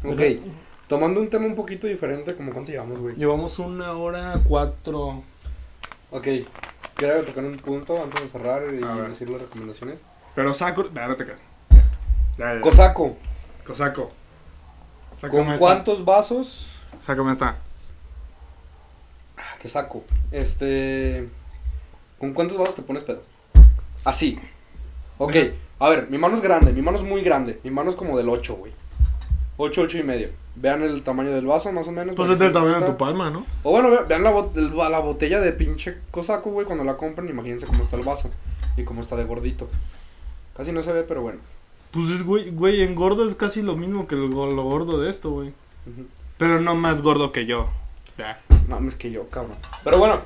Ok, 0.02 0.20
tomando 0.88 1.20
un 1.20 1.28
tema 1.28 1.44
un 1.46 1.54
poquito 1.54 1.86
diferente, 1.86 2.34
como 2.34 2.52
cuánto 2.52 2.70
llevamos, 2.70 2.98
güey. 2.98 3.16
Llevamos 3.16 3.58
una 3.58 3.92
hora 3.92 4.38
cuatro. 4.48 5.22
Ok, 6.10 6.26
quiero 6.94 7.22
tocar 7.24 7.44
un 7.44 7.56
punto 7.58 8.02
antes 8.02 8.22
de 8.22 8.28
cerrar 8.28 8.62
y 8.72 8.78
decir 9.08 9.28
las 9.28 9.42
recomendaciones. 9.42 10.00
Pero 10.34 10.54
Sakura. 10.54 10.88
Nah, 10.94 11.06
no 11.08 11.16
te 11.16 11.24
creas. 11.26 11.40
Cosaco. 13.66 14.12
¿con 15.30 15.40
esta. 15.48 15.58
cuántos 15.58 16.04
vasos? 16.04 16.66
Sácame 17.00 17.32
esta. 17.32 17.56
Ah, 19.36 19.56
que 19.60 19.68
saco. 19.68 20.04
Este. 20.30 21.28
¿Con 22.18 22.32
cuántos 22.34 22.56
vasos 22.58 22.74
te 22.76 22.82
pones 22.82 23.02
pedo? 23.02 23.22
Así. 24.04 24.38
Ok, 25.18 25.36
a 25.78 25.88
ver, 25.88 26.08
mi 26.10 26.18
mano 26.18 26.34
es 26.34 26.42
grande, 26.42 26.72
mi 26.72 26.82
mano 26.82 26.98
es 26.98 27.04
muy 27.04 27.22
grande. 27.22 27.60
Mi 27.62 27.70
mano 27.70 27.90
es 27.90 27.96
como 27.96 28.16
del 28.18 28.28
8, 28.28 28.54
güey. 28.56 28.72
8, 29.56 29.82
8 29.82 29.98
y 29.98 30.02
medio. 30.02 30.28
Vean 30.56 30.82
el 30.82 31.02
tamaño 31.02 31.30
del 31.30 31.46
vaso, 31.46 31.70
más 31.72 31.86
o 31.88 31.92
menos. 31.92 32.14
Pues 32.16 32.28
es 32.30 32.38
del 32.38 32.52
tamaño 32.52 32.80
de 32.80 32.86
tu 32.86 32.96
palma, 32.96 33.30
¿no? 33.30 33.46
O 33.62 33.70
bueno, 33.70 33.90
ve- 33.90 34.04
vean 34.08 34.22
la, 34.24 34.32
bot- 34.32 34.56
el- 34.56 34.76
la 34.76 34.98
botella 34.98 35.40
de 35.40 35.52
pinche 35.52 35.96
cosaco, 36.10 36.50
güey, 36.50 36.66
cuando 36.66 36.84
la 36.84 36.96
compren, 36.96 37.28
imagínense 37.28 37.66
cómo 37.66 37.82
está 37.84 37.96
el 37.96 38.02
vaso 38.04 38.30
y 38.76 38.84
cómo 38.84 39.00
está 39.00 39.16
de 39.16 39.24
gordito. 39.24 39.68
Casi 40.56 40.72
no 40.72 40.82
se 40.82 40.92
ve, 40.92 41.02
pero 41.04 41.22
bueno. 41.22 41.38
Pues 41.94 42.10
es, 42.10 42.24
güey, 42.24 42.50
güey, 42.50 42.82
en 42.82 42.96
gordo 42.96 43.28
es 43.28 43.36
casi 43.36 43.62
lo 43.62 43.76
mismo 43.76 44.08
que 44.08 44.16
lo 44.16 44.28
gordo 44.28 45.00
de 45.00 45.10
esto, 45.10 45.30
güey. 45.30 45.52
Pero 46.38 46.60
no 46.60 46.74
más 46.74 47.02
gordo 47.02 47.30
que 47.30 47.46
yo. 47.46 47.68
Ya. 48.18 48.40
Mames 48.68 48.96
que 48.96 49.12
yo, 49.12 49.28
cabrón. 49.30 49.56
Pero 49.84 49.98
bueno, 49.98 50.20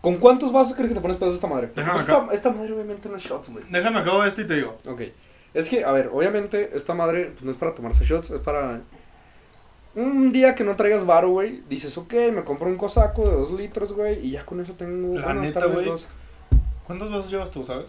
¿con 0.00 0.16
cuántos 0.18 0.52
vasos 0.52 0.74
crees 0.74 0.90
que 0.90 0.94
te 0.94 1.00
pones 1.00 1.16
pedos 1.16 1.34
esta 1.34 1.48
madre? 1.48 1.72
Déjame 1.74 1.98
esta, 1.98 2.28
esta 2.32 2.50
madre 2.50 2.72
obviamente 2.72 3.08
no 3.08 3.16
es 3.16 3.22
shots, 3.24 3.48
güey. 3.48 3.64
Déjame 3.68 3.98
acabo 3.98 4.22
esto 4.22 4.42
y 4.42 4.46
te 4.46 4.54
digo. 4.54 4.78
Ok. 4.86 5.02
Es 5.54 5.68
que, 5.68 5.84
a 5.84 5.90
ver, 5.90 6.10
obviamente 6.12 6.70
esta 6.76 6.94
madre 6.94 7.32
pues, 7.32 7.42
no 7.42 7.50
es 7.50 7.56
para 7.56 7.74
tomarse 7.74 8.04
shots, 8.04 8.30
es 8.30 8.40
para... 8.40 8.80
Un 9.96 10.30
día 10.30 10.54
que 10.54 10.62
no 10.62 10.76
traigas 10.76 11.04
varo, 11.04 11.30
güey, 11.30 11.62
dices, 11.68 11.96
ok, 11.98 12.12
me 12.32 12.44
compro 12.44 12.68
un 12.68 12.76
cosaco 12.76 13.28
de 13.28 13.34
dos 13.34 13.50
litros, 13.50 13.92
güey, 13.92 14.24
y 14.24 14.32
ya 14.32 14.44
con 14.44 14.60
eso 14.60 14.74
tengo... 14.74 15.18
La 15.18 15.34
neta, 15.34 15.66
güey. 15.66 15.90
¿Cuántos 16.84 17.10
vasos 17.10 17.30
llevas 17.30 17.50
tú, 17.50 17.64
sabes? 17.64 17.86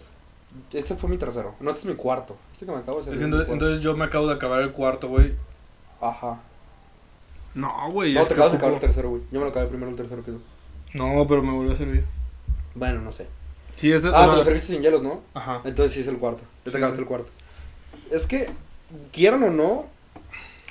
Este 0.72 0.94
fue 0.94 1.08
mi 1.10 1.18
tercero. 1.18 1.54
No, 1.60 1.70
este 1.70 1.80
es 1.82 1.86
mi 1.86 1.94
cuarto. 1.94 2.36
Este 2.52 2.66
que 2.66 2.72
me 2.72 2.78
acabo 2.78 2.96
de 2.98 3.02
hacer. 3.02 3.14
Es 3.14 3.20
entonces, 3.20 3.80
yo 3.80 3.96
me 3.96 4.04
acabo 4.04 4.26
de 4.26 4.34
acabar 4.34 4.60
el 4.62 4.72
cuarto, 4.72 5.08
güey. 5.08 5.34
Ajá. 6.00 6.40
No, 7.54 7.90
güey, 7.90 8.14
No, 8.14 8.20
es 8.20 8.28
te 8.28 8.34
acabas 8.34 8.52
de 8.52 8.58
acabar 8.58 8.74
el 8.74 8.80
tercero, 8.80 9.10
güey. 9.10 9.22
Yo 9.32 9.38
me 9.40 9.44
lo 9.44 9.50
acabé 9.50 9.66
primero 9.66 9.90
el 9.90 9.96
tercero 9.96 10.24
que 10.24 10.32
tú. 10.32 10.40
No, 10.94 11.26
pero 11.26 11.42
me 11.42 11.52
volvió 11.52 11.72
a 11.72 11.76
servir. 11.76 12.04
Bueno, 12.74 13.00
no 13.00 13.12
sé. 13.12 13.26
Sí, 13.76 13.92
este... 13.92 14.08
Ah, 14.08 14.26
o 14.26 14.30
te 14.30 14.36
lo 14.36 14.44
serviste 14.44 14.72
sin 14.72 14.82
hielos, 14.82 15.02
¿no? 15.02 15.20
Ajá. 15.34 15.60
Entonces 15.64 15.92
sí 15.92 16.00
es 16.00 16.06
el 16.06 16.18
cuarto. 16.18 16.42
Ya 16.64 16.64
te 16.64 16.70
Sí, 16.70 16.76
acabaste 16.76 16.96
sí. 16.96 17.02
el 17.02 17.08
cuarto. 17.08 17.30
Es 18.10 18.26
que, 18.26 18.50
quieran 19.12 19.42
o 19.42 19.50
no, 19.50 19.86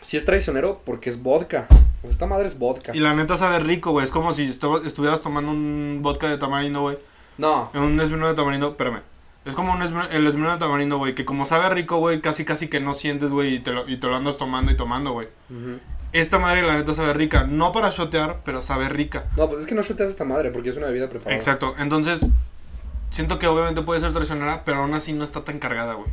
si 0.01 0.17
es 0.17 0.25
traicionero 0.25 0.82
porque 0.86 1.09
es 1.09 1.21
vodka. 1.21 1.67
Pues 2.01 2.13
esta 2.13 2.25
madre 2.25 2.47
es 2.47 2.57
vodka. 2.57 2.95
Y 2.95 2.99
la 2.99 3.13
neta 3.13 3.36
sabe 3.38 3.59
rico, 3.59 3.91
güey. 3.91 4.05
Es 4.05 4.11
como 4.11 4.34
si 4.34 4.47
estu- 4.47 4.86
estuvieras 4.86 5.21
tomando 5.21 5.51
un 5.51 5.99
vodka 6.01 6.30
de 6.30 6.38
tamarindo, 6.38 6.82
güey. 6.82 6.97
No. 7.38 7.69
Un 7.73 7.99
esmirno 7.99 8.28
de 8.28 8.34
tamarindo, 8.34 8.69
espérame. 8.69 9.01
Es 9.48 9.56
como 9.56 9.74
un 9.74 9.82
esmirno, 9.82 10.08
el 10.10 10.28
esmirno 10.28 10.52
de 10.52 10.58
tamarindo, 10.58 10.98
güey. 10.98 11.16
Que 11.16 11.24
como 11.26 11.45
sabe 11.45 11.70
rico, 11.70 11.98
güey, 11.98 12.22
casi 12.22 12.43
casi 12.45 12.68
que 12.68 12.80
no 12.80 12.93
sientes, 12.93 13.32
güey. 13.32 13.56
Y, 13.56 13.60
te 13.60 13.72
lo- 13.72 13.88
y 13.88 13.98
te 13.98 14.08
lo 14.08 14.16
andas 14.16 14.38
tomando 14.38 14.72
y 14.72 14.78
tomando, 14.78 15.12
güey. 15.14 15.28
Esta 16.14 16.39
madre, 16.39 16.62
la 16.64 16.76
neta, 16.76 16.93
sabe 16.93 17.14
rica. 17.14 17.43
No 17.43 17.72
para 17.72 17.89
shotear, 17.89 18.41
pero 18.43 18.62
sabe 18.62 18.89
rica. 18.89 19.26
No, 19.38 19.48
pues 19.50 19.62
es 19.62 19.68
que 19.68 19.76
no 19.76 19.84
shoteas 19.84 20.10
esta 20.10 20.24
madre 20.26 20.52
porque 20.52 20.70
es 20.70 20.78
una 20.78 20.88
bebida 20.88 21.10
preparada. 21.10 21.36
Exacto. 21.36 21.76
Entonces, 21.78 22.26
siento 23.10 23.39
que 23.39 23.48
obviamente 23.48 23.82
puede 23.82 24.00
ser 24.00 24.14
traicionera, 24.14 24.64
pero 24.66 24.78
aún 24.80 24.93
así 24.93 25.14
no 25.14 25.24
está 25.24 25.43
tan 25.43 25.60
cargada, 25.60 25.93
güey. 25.93 26.10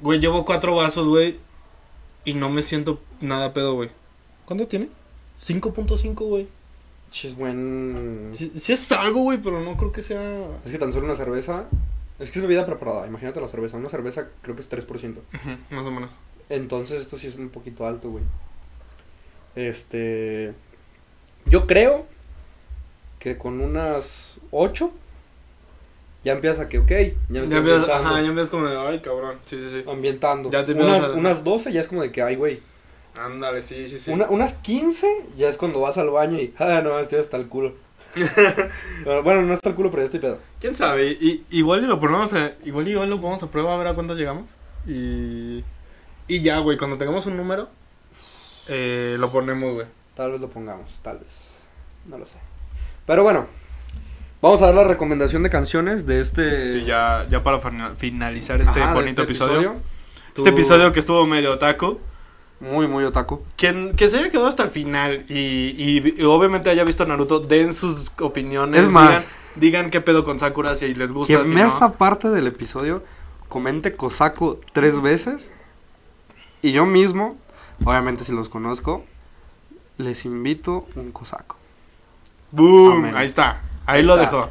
Güey, 0.00 0.18
llevo 0.20 0.44
cuatro 0.44 0.74
vasos, 0.74 1.06
güey. 1.08 1.38
Y 2.24 2.34
no 2.34 2.48
me 2.50 2.62
siento 2.62 3.00
nada 3.20 3.52
pedo, 3.52 3.74
güey. 3.74 3.90
¿Cuánto 4.46 4.66
tiene? 4.68 4.88
5.5, 5.44 6.14
güey. 6.28 6.48
Sí, 7.10 7.26
es 7.28 7.36
buen. 7.36 8.30
Sí, 8.32 8.52
sí 8.58 8.72
es 8.72 8.90
algo, 8.92 9.20
güey, 9.22 9.38
pero 9.38 9.60
no 9.60 9.76
creo 9.76 9.92
que 9.92 10.02
sea... 10.02 10.44
Es 10.64 10.72
que 10.72 10.78
tan 10.78 10.92
solo 10.92 11.04
una 11.06 11.14
cerveza. 11.14 11.64
Es 12.22 12.30
que 12.30 12.38
es 12.38 12.42
bebida 12.42 12.64
preparada. 12.66 13.06
Imagínate 13.06 13.40
la 13.40 13.48
cerveza. 13.48 13.76
Una 13.76 13.88
cerveza 13.88 14.28
creo 14.42 14.54
que 14.54 14.62
es 14.62 14.68
3%. 14.70 14.86
Ujú, 15.18 15.74
más 15.74 15.86
o 15.86 15.90
menos. 15.90 16.10
Entonces 16.48 17.02
esto 17.02 17.18
sí 17.18 17.26
es 17.26 17.34
un 17.36 17.48
poquito 17.48 17.86
alto, 17.86 18.10
güey. 18.10 18.24
Este. 19.56 20.52
Yo 21.46 21.66
creo 21.66 22.06
que 23.18 23.36
con 23.38 23.60
unas 23.60 24.38
8 24.50 24.90
ya 26.24 26.32
empiezas 26.32 26.60
a 26.60 26.68
que, 26.68 26.78
ok, 26.78 26.88
ya 26.90 26.94
me 26.94 27.38
Ya 27.38 27.42
estoy 27.42 27.58
empiezas, 27.58 27.88
ajá, 27.88 28.20
ya 28.20 28.28
empiezas 28.28 28.50
como 28.50 28.66
de, 28.68 28.78
ay, 28.78 29.00
cabrón. 29.00 29.38
Sí, 29.44 29.56
sí, 29.62 29.70
sí. 29.82 29.90
ambientando. 29.90 30.50
Ya 30.50 30.64
te 30.64 30.72
unas, 30.72 31.02
a- 31.02 31.10
unas 31.12 31.42
12 31.44 31.72
ya 31.72 31.80
es 31.80 31.88
como 31.88 32.02
de 32.02 32.12
que, 32.12 32.22
ay, 32.22 32.36
güey. 32.36 32.60
Ándale, 33.16 33.60
sí, 33.62 33.86
sí, 33.88 33.98
sí. 33.98 34.10
Una- 34.10 34.28
unas 34.30 34.54
15 34.54 35.06
ya 35.36 35.48
es 35.48 35.56
cuando 35.56 35.80
vas 35.80 35.98
al 35.98 36.10
baño 36.10 36.38
y, 36.40 36.54
ah, 36.58 36.80
no, 36.82 36.98
estoy 37.00 37.18
hasta 37.18 37.36
el 37.36 37.48
culo. 37.48 37.74
Bueno, 39.04 39.22
bueno, 39.22 39.42
no 39.42 39.52
hasta 39.52 39.70
el 39.70 39.74
culo, 39.74 39.90
pero 39.90 40.02
ya 40.02 40.06
estoy 40.06 40.20
pedo. 40.20 40.38
¿Quién 40.60 40.74
sabe? 40.74 41.08
Y, 41.12 41.44
igual 41.50 41.82
y 41.84 41.86
lo 41.86 41.98
ponemos 41.98 42.32
a, 42.34 42.52
igual 42.64 42.86
y 42.88 42.92
igual 42.92 43.10
lo 43.10 43.20
ponemos 43.20 43.42
a 43.42 43.50
prueba 43.50 43.74
a 43.74 43.76
ver 43.76 43.86
a 43.88 43.94
cuántos 43.94 44.18
llegamos. 44.18 44.48
Y. 44.86 45.64
Y 46.28 46.40
ya, 46.42 46.58
güey, 46.60 46.78
cuando 46.78 46.96
tengamos 46.98 47.26
un 47.26 47.36
número, 47.36 47.68
eh, 48.68 49.16
lo 49.18 49.30
ponemos, 49.30 49.74
güey. 49.74 49.86
Tal 50.14 50.32
vez 50.32 50.40
lo 50.40 50.48
pongamos, 50.48 50.88
tal 51.02 51.18
vez. 51.18 51.50
No 52.06 52.18
lo 52.18 52.26
sé. 52.26 52.36
Pero 53.06 53.22
bueno, 53.22 53.46
vamos 54.40 54.62
a 54.62 54.66
dar 54.66 54.74
la 54.74 54.84
recomendación 54.84 55.42
de 55.42 55.50
canciones 55.50 56.06
de 56.06 56.20
este. 56.20 56.68
Sí, 56.68 56.84
ya, 56.84 57.26
ya 57.28 57.42
para 57.42 57.58
fina- 57.60 57.94
finalizar 57.96 58.60
este 58.60 58.80
Ajá, 58.82 58.94
bonito 58.94 59.22
este 59.22 59.32
episodio. 59.32 59.76
Este 60.36 60.50
episodio 60.50 60.92
que 60.92 61.00
estuvo 61.00 61.26
medio 61.26 61.52
otaku. 61.52 61.98
Muy, 62.62 62.86
muy 62.86 63.02
otaku. 63.04 63.42
Quien, 63.56 63.94
que 63.96 64.08
se 64.08 64.18
haya 64.18 64.30
quedado 64.30 64.46
hasta 64.46 64.62
el 64.62 64.70
final 64.70 65.24
y, 65.28 65.34
y- 65.76 66.14
y 66.16 66.22
obviamente 66.22 66.70
haya 66.70 66.84
visto 66.84 67.04
Naruto, 67.04 67.40
den 67.40 67.72
sus 67.72 68.10
opiniones. 68.20 68.84
Es 68.84 68.88
más- 68.88 69.08
digan, 69.08 69.24
digan 69.56 69.90
qué 69.90 70.00
pedo 70.00 70.22
con 70.22 70.38
Sakura 70.38 70.76
si 70.76 70.94
les 70.94 71.12
gusta. 71.12 71.34
Quien 71.34 71.44
si 71.44 71.54
vea 71.54 71.64
no. 71.64 71.68
esta 71.68 71.90
parte 71.94 72.28
del 72.30 72.46
episodio, 72.46 73.02
comente 73.48 73.96
Cosaco 73.96 74.60
tres 74.72 75.02
veces. 75.02 75.50
Y 76.62 76.70
yo 76.70 76.86
mismo, 76.86 77.36
obviamente 77.84 78.22
si 78.22 78.30
los 78.32 78.48
conozco, 78.48 79.04
les 79.98 80.24
invito 80.24 80.86
un 80.94 81.10
Cosaco. 81.10 81.56
¡Boom! 82.52 82.92
Amén. 82.98 83.16
Ahí 83.16 83.26
está. 83.26 83.60
Ahí, 83.86 84.00
Ahí 84.00 84.02
lo 84.06 84.14
está. 84.14 84.36
dejó. 84.36 84.50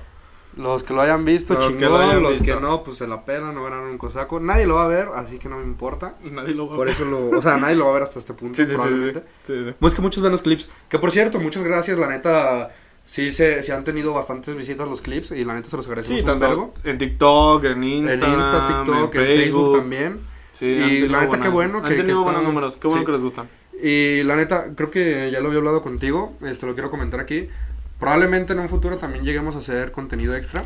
Los 0.62 0.84
que 0.84 0.94
lo 0.94 1.02
hayan 1.02 1.26
visto, 1.26 1.54
Los 1.54 1.64
chingón. 1.66 1.80
que 1.80 1.86
lo 1.86 1.98
hayan 1.98 2.22
los 2.24 2.40
visto. 2.40 2.56
que 2.56 2.62
no, 2.62 2.84
pues 2.84 2.98
se 2.98 3.08
la 3.08 3.26
pelan, 3.26 3.56
no 3.56 3.64
verán 3.64 3.84
un 3.84 3.98
Cosaco. 3.98 4.40
Nadie 4.40 4.68
lo 4.68 4.76
va 4.76 4.86
a 4.86 4.88
ver, 4.88 5.10
así 5.16 5.38
que 5.40 5.50
no 5.50 5.58
me 5.58 5.64
importa. 5.64 6.16
Nadie 6.24 6.54
lo 6.54 6.68
va 6.68 6.74
a 6.74 6.78
Por 6.78 6.88
ver. 6.88 6.96
eso 6.96 7.06
lo. 7.06 7.30
O 7.38 7.42
sea, 7.42 7.58
nadie 7.58 7.76
lo 7.76 7.86
va 7.86 7.92
a 7.92 7.94
ver 7.94 8.04
hasta 8.04 8.20
este 8.20 8.34
punto. 8.34 8.56
Sí, 8.56 8.66
sí, 8.66 8.76
sí, 8.76 8.90
sí, 9.14 9.20
sí, 9.44 9.66
sí. 9.66 9.74
No 9.80 9.88
es 9.88 9.96
que 9.96 10.02
muchos 10.02 10.22
ven 10.22 10.32
los 10.32 10.42
clips. 10.42 10.70
Que 10.90 11.00
por 11.00 11.12
cierto, 11.12 11.40
muchas 11.40 11.64
gracias, 11.64 11.98
la 11.98 12.08
neta. 12.08 12.70
Sí, 13.04 13.32
se, 13.32 13.64
sí 13.64 13.72
han 13.72 13.84
tenido 13.84 14.14
bastantes 14.14 14.56
visitas 14.56 14.88
los 14.88 15.02
clips 15.02 15.32
y 15.32 15.44
la 15.44 15.56
neta 15.56 15.70
se 15.70 15.76
los 15.78 15.88
agradecemos 15.88 16.20
Sí, 16.22 16.26
tanto 16.26 16.48
vergo. 16.48 16.74
en 16.84 16.98
TikTok, 17.00 17.64
en 17.66 17.72
En 17.72 17.84
Instagram, 17.84 18.34
Insta, 18.40 18.68
TikTok, 18.68 19.16
en 19.16 19.22
Facebook 19.26 19.78
también. 19.80 20.20
Sí, 20.54 20.66
Y 20.68 21.08
la 21.08 21.22
neta, 21.22 21.40
qué 21.40 21.50
buenas- 21.50 21.52
bueno 21.52 21.78
Han 21.80 21.84
que- 21.86 21.96
que 21.96 22.02
tenido 22.04 22.24
buenos 22.24 22.42
están- 22.42 22.54
números. 22.54 22.78
Qué 22.78 22.88
bueno 22.88 23.02
sí. 23.02 23.06
que 23.08 23.12
les 23.14 23.22
gustan. 23.22 23.50
Y 23.84 24.22
la 24.24 24.36
neta, 24.36 24.68
creo 24.76 24.92
que 24.92 25.32
ya 25.32 25.40
lo 25.40 25.48
había 25.48 25.58
hablado 25.58 25.82
contigo, 25.82 26.34
este 26.46 26.68
lo 26.68 26.76
quiero 26.76 26.92
comentar 26.92 27.20
aquí. 27.20 27.50
Probablemente 28.02 28.52
en 28.54 28.60
un 28.60 28.68
futuro 28.68 28.98
también 28.98 29.24
lleguemos 29.24 29.56
a 29.56 29.60
hacer 29.60 29.92
contenido 29.94 30.36
extra. 30.36 30.66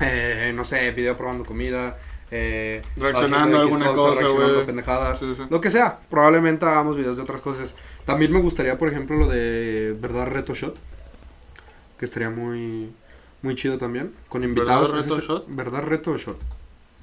Eh, 0.00 0.52
no 0.54 0.64
sé, 0.64 0.90
video 0.90 1.16
probando 1.16 1.46
comida. 1.46 1.96
Eh, 2.30 2.82
Reaccionando 2.96 3.56
a 3.58 3.60
alguna 3.62 3.92
cosa, 3.92 4.20
reaccionando 4.20 4.50
güey. 4.54 4.62
a 4.62 4.66
pendejadas. 4.66 5.18
Sí, 5.20 5.26
sí, 5.34 5.34
sí. 5.42 5.48
Lo 5.48 5.60
que 5.60 5.70
sea, 5.70 6.00
probablemente 6.10 6.66
hagamos 6.66 6.96
videos 6.96 7.16
de 7.16 7.22
otras 7.22 7.40
cosas. 7.40 7.74
También 8.04 8.32
me 8.32 8.40
gustaría, 8.40 8.76
por 8.76 8.88
ejemplo, 8.88 9.16
lo 9.16 9.28
de 9.28 9.96
Verdad 9.98 10.26
Reto 10.26 10.54
Shot. 10.54 10.76
Que 11.98 12.04
estaría 12.04 12.28
muy, 12.30 12.92
muy 13.42 13.54
chido 13.54 13.78
también. 13.78 14.12
Con 14.28 14.42
invitados. 14.42 14.90
¿Verdad 14.92 15.04
Reto 15.08 15.20
Shot? 15.20 15.44
Verdad 15.48 15.82
Reto 15.82 16.16
Shot. 16.18 16.38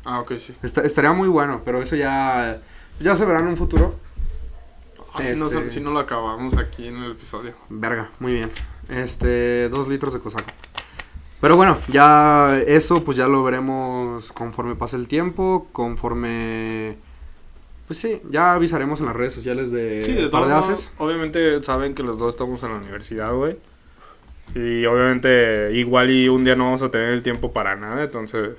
Ah, 0.03 0.19
ok, 0.19 0.33
sí. 0.35 0.53
Esta- 0.61 0.81
estaría 0.81 1.13
muy 1.13 1.29
bueno, 1.29 1.61
pero 1.63 1.81
eso 1.81 1.95
ya, 1.95 2.59
ya 2.99 3.15
se 3.15 3.23
verá 3.23 3.39
en 3.39 3.47
un 3.47 3.55
futuro. 3.57 3.97
Ah, 5.13 5.21
si, 5.21 5.35
no, 5.39 5.45
Este- 5.47 5.69
si 5.69 5.79
no 5.79 5.91
lo 5.91 5.99
acabamos 5.99 6.53
aquí 6.57 6.87
en 6.87 6.97
el 6.97 7.11
episodio. 7.11 7.53
Verga, 7.69 8.09
muy 8.19 8.33
bien. 8.33 8.51
Este, 8.91 9.69
dos 9.69 9.87
litros 9.87 10.13
de 10.13 10.19
cosaco. 10.19 10.51
Pero 11.39 11.55
bueno, 11.55 11.79
ya 11.87 12.61
eso 12.67 13.03
pues 13.03 13.17
ya 13.17 13.27
lo 13.27 13.43
veremos 13.43 14.31
conforme 14.33 14.75
pase 14.75 14.95
el 14.97 15.07
tiempo, 15.07 15.67
conforme... 15.71 16.97
Pues 17.87 17.99
sí, 17.99 18.21
ya 18.29 18.53
avisaremos 18.53 18.99
en 18.99 19.07
las 19.07 19.15
redes 19.15 19.33
sociales 19.33 19.71
de 19.71 20.03
Sí, 20.03 20.13
de 20.13 20.29
obviamente 20.97 21.63
saben 21.63 21.95
que 21.95 22.03
los 22.03 22.17
dos 22.19 22.35
estamos 22.35 22.61
en 22.63 22.69
la 22.69 22.77
universidad, 22.77 23.33
güey. 23.33 23.57
Y 24.53 24.85
obviamente 24.85 25.71
igual 25.73 26.11
y 26.11 26.29
un 26.29 26.43
día 26.43 26.55
no 26.55 26.65
vamos 26.65 26.83
a 26.83 26.91
tener 26.91 27.11
el 27.11 27.23
tiempo 27.23 27.51
para 27.51 27.75
nada, 27.75 28.03
entonces... 28.03 28.51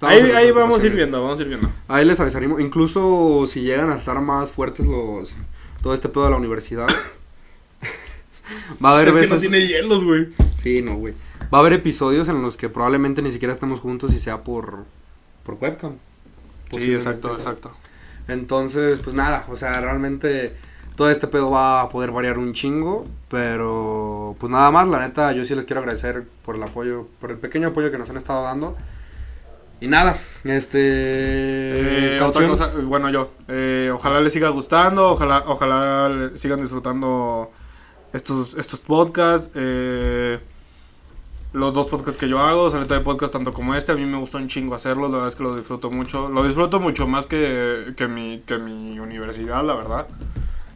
Ahí, 0.00 0.20
ahí 0.20 0.50
vamos 0.52 0.82
a 0.82 0.86
ir 0.86 0.92
ocupaciones. 0.92 0.96
viendo, 0.96 1.22
vamos 1.22 1.38
a 1.38 1.42
ir 1.42 1.48
viendo. 1.48 1.70
Ahí 1.86 2.06
les 2.06 2.18
avisaremos, 2.18 2.60
incluso 2.60 3.44
si 3.46 3.60
llegan 3.60 3.90
a 3.90 3.96
estar 3.96 4.18
más 4.20 4.50
fuertes 4.50 4.86
los... 4.86 5.34
Todo 5.82 5.92
este 5.92 6.08
pedo 6.08 6.24
de 6.24 6.30
la 6.30 6.36
universidad. 6.36 6.86
Va 8.84 8.90
a 8.90 8.94
haber 8.94 9.08
es 9.08 9.14
que 9.14 9.20
veces... 9.20 9.34
no 9.34 9.40
tiene 9.40 9.66
hielos, 9.66 10.04
güey. 10.04 10.28
Sí, 10.56 10.82
no, 10.82 10.96
güey. 10.96 11.14
Va 11.52 11.58
a 11.58 11.60
haber 11.60 11.72
episodios 11.72 12.28
en 12.28 12.42
los 12.42 12.56
que 12.56 12.68
probablemente 12.68 13.22
ni 13.22 13.32
siquiera 13.32 13.52
estemos 13.52 13.80
juntos 13.80 14.12
y 14.12 14.18
sea 14.18 14.42
por, 14.44 14.84
por 15.44 15.56
webcam. 15.60 15.94
Sí, 16.72 16.94
exacto, 16.94 17.34
exacto. 17.34 17.72
Entonces, 18.28 19.00
pues 19.02 19.14
nada, 19.16 19.44
o 19.48 19.56
sea, 19.56 19.80
realmente 19.80 20.54
todo 20.94 21.10
este 21.10 21.26
pedo 21.26 21.50
va 21.50 21.80
a 21.80 21.88
poder 21.88 22.12
variar 22.12 22.38
un 22.38 22.52
chingo, 22.52 23.06
pero 23.28 24.36
pues 24.38 24.52
nada 24.52 24.70
más, 24.70 24.86
la 24.86 25.00
neta, 25.00 25.32
yo 25.32 25.44
sí 25.44 25.54
les 25.54 25.64
quiero 25.64 25.80
agradecer 25.80 26.24
por 26.44 26.54
el 26.54 26.62
apoyo, 26.62 27.08
por 27.20 27.30
el 27.30 27.38
pequeño 27.38 27.68
apoyo 27.68 27.90
que 27.90 27.98
nos 27.98 28.10
han 28.10 28.16
estado 28.16 28.44
dando. 28.44 28.76
Y 29.80 29.88
nada, 29.88 30.18
este... 30.44 30.78
Eh, 30.78 32.20
otra 32.20 32.46
caución. 32.46 32.50
cosa, 32.50 32.72
bueno, 32.84 33.08
yo, 33.08 33.30
eh, 33.48 33.90
ojalá 33.92 34.20
les 34.20 34.32
siga 34.32 34.50
gustando, 34.50 35.12
ojalá, 35.12 35.42
ojalá 35.46 36.32
sigan 36.34 36.60
disfrutando 36.60 37.50
estos, 38.12 38.54
estos 38.54 38.80
podcasts. 38.80 39.50
eh, 39.54 40.38
los 41.52 41.74
dos 41.74 41.88
podcasts 41.88 42.16
que 42.16 42.28
yo 42.28 42.38
hago, 42.38 42.70
Saleta 42.70 42.94
de 42.94 43.00
Podcast 43.00 43.32
tanto 43.32 43.52
como 43.52 43.74
este, 43.74 43.90
a 43.90 43.96
mí 43.96 44.04
me 44.06 44.18
gusta 44.18 44.38
un 44.38 44.46
chingo 44.46 44.76
hacerlo, 44.76 45.08
la 45.08 45.14
verdad 45.14 45.28
es 45.28 45.34
que 45.34 45.42
lo 45.42 45.56
disfruto 45.56 45.90
mucho. 45.90 46.28
Lo 46.28 46.44
disfruto 46.44 46.78
mucho 46.78 47.08
más 47.08 47.26
que, 47.26 47.92
que, 47.96 48.06
mi, 48.06 48.40
que 48.46 48.56
mi 48.58 49.00
universidad, 49.00 49.64
la 49.64 49.74
verdad. 49.74 50.06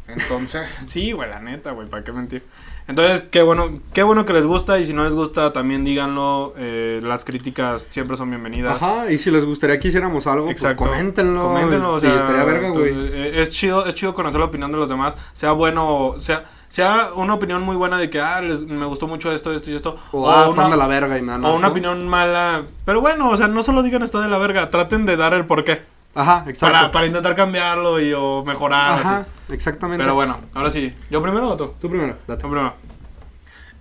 Entonces, 0.09 0.69
sí, 0.87 1.13
güey, 1.13 1.29
la 1.31 1.41
neta, 1.41 1.71
güey, 1.71 1.89
¿para 1.89 2.03
qué 2.05 2.11
mentir? 2.13 2.43
Entonces, 2.89 3.23
qué 3.31 3.41
bueno, 3.43 3.81
qué 3.95 4.03
bueno 4.03 4.27
que 4.27 4.33
les 4.35 4.47
gusta 4.47 4.79
y 4.79 4.85
si 4.85 4.93
no 4.93 5.05
les 5.05 5.15
gusta, 5.15 5.53
también 5.53 5.85
díganlo. 5.85 6.53
eh, 6.59 7.01
las 7.03 7.25
críticas 7.25 7.87
siempre 7.89 8.17
son 8.17 8.29
bienvenidas. 8.31 8.75
Ajá, 8.83 9.11
y 9.11 9.17
si 9.19 9.31
les 9.31 9.45
gustaría 9.47 9.79
que 9.79 9.89
hiciéramos 9.89 10.27
algo, 10.27 10.51
Exacto. 10.51 10.79
pues 10.85 10.91
coméntenlo. 10.91 11.41
Coméntenlo, 11.41 11.95
o 11.95 11.99
y 11.99 12.01
sea, 12.01 12.17
estaría 12.17 12.43
verga, 12.45 12.71
güey. 12.71 12.93
eh, 12.95 13.41
Es 13.43 13.51
chido, 13.51 13.87
es 13.87 13.95
chido 13.95 14.13
conocer 14.13 14.41
la 14.41 14.47
opinión 14.47 14.71
de 14.73 14.77
los 14.79 14.89
demás, 14.89 15.15
sea 15.33 15.53
bueno, 15.53 16.09
o 16.09 16.21
sea, 16.21 16.45
sea 16.75 17.11
una 17.15 17.35
opinión 17.35 17.63
muy 17.63 17.77
buena 17.77 17.99
de 17.99 18.11
que, 18.11 18.21
ah, 18.21 18.41
les- 18.43 18.65
me 18.67 18.85
gustó 18.87 19.07
mucho 19.07 19.31
esto, 19.33 19.53
esto 19.55 19.71
y 19.71 19.77
esto. 19.77 19.95
O, 20.11 20.29
ah, 20.29 20.47
están 20.49 20.71
de 20.73 20.77
la 20.77 20.89
verga 20.89 21.17
y 21.17 21.23
me 21.23 21.31
dan 21.31 21.45
o 21.45 21.55
una 21.55 21.69
opinión 21.69 22.09
mala. 22.09 22.65
Pero 22.85 23.01
bueno, 23.01 23.31
o 23.31 23.37
sea, 23.37 23.47
no 23.47 23.63
solo 23.63 23.85
digan 23.85 24.03
está 24.03 24.21
de 24.21 24.27
la 24.29 24.39
verga, 24.39 24.71
traten 24.71 25.07
de 25.07 25.17
dar 25.17 25.35
el 25.35 25.47
porqué. 25.47 25.83
Ajá, 26.17 26.45
exacto. 26.49 26.77
Para, 26.77 26.91
para 26.91 27.07
intentar 27.07 27.37
cambiarlo 27.37 28.01
y 28.01 28.13
o 28.13 28.43
mejorar. 28.45 28.99
Ajá, 28.99 29.19
así. 29.21 29.53
exactamente. 29.53 30.03
Pero 30.03 30.17
bueno, 30.17 30.39
ahora 30.55 30.71
sí. 30.71 30.93
¿Yo 31.11 31.23
primero 31.23 31.49
o 31.51 31.57
tú? 31.57 31.75
Tú 31.81 31.89
primero, 31.89 32.17
date. 32.27 32.43
Yo 32.43 32.49
primero. 32.51 32.75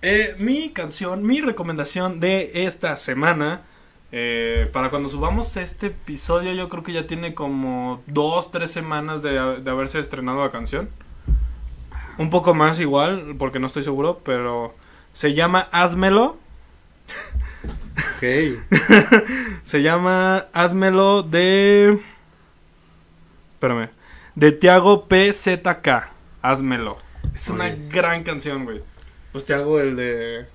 Eh, 0.04 0.36
mi 0.38 0.70
canción, 0.72 1.24
mi 1.24 1.42
recomendación 1.42 2.20
de 2.20 2.52
esta 2.66 2.96
semana. 2.98 3.62
eh, 4.16 4.70
para 4.72 4.92
cuando 4.92 5.10
subamos 5.10 5.58
este 5.58 5.88
episodio, 5.88 6.54
yo 6.54 6.70
creo 6.70 6.84
que 6.84 6.94
ya 6.94 7.08
tiene 7.08 7.34
como 7.34 8.04
dos, 8.06 8.52
tres 8.52 8.70
semanas 8.70 9.24
de, 9.24 9.32
de 9.62 9.72
haberse 9.72 9.98
estrenado 10.00 10.44
la 10.44 10.52
canción. 10.52 10.90
Un 12.18 12.30
poco 12.30 12.54
más 12.54 12.80
igual, 12.80 13.36
porque 13.38 13.60
no 13.60 13.68
estoy 13.68 13.84
seguro, 13.84 14.22
pero 14.24 14.76
se 15.14 15.34
llama 15.34 15.68
Házmelo. 15.72 16.38
Ok. 18.18 18.24
Se 19.64 19.82
llama 19.82 20.48
Házmelo 20.54 21.24
de. 21.24 22.00
Espérame. 23.54 23.90
De 24.36 24.52
Tiago 24.52 25.08
PZK. 25.08 26.10
Házmelo. 26.42 26.98
Es 27.34 27.50
una 27.50 27.70
gran 27.70 28.24
canción, 28.24 28.66
güey. 28.66 28.82
Pues 29.32 29.46
Tiago, 29.46 29.80
el 29.80 29.96
de. 29.96 30.46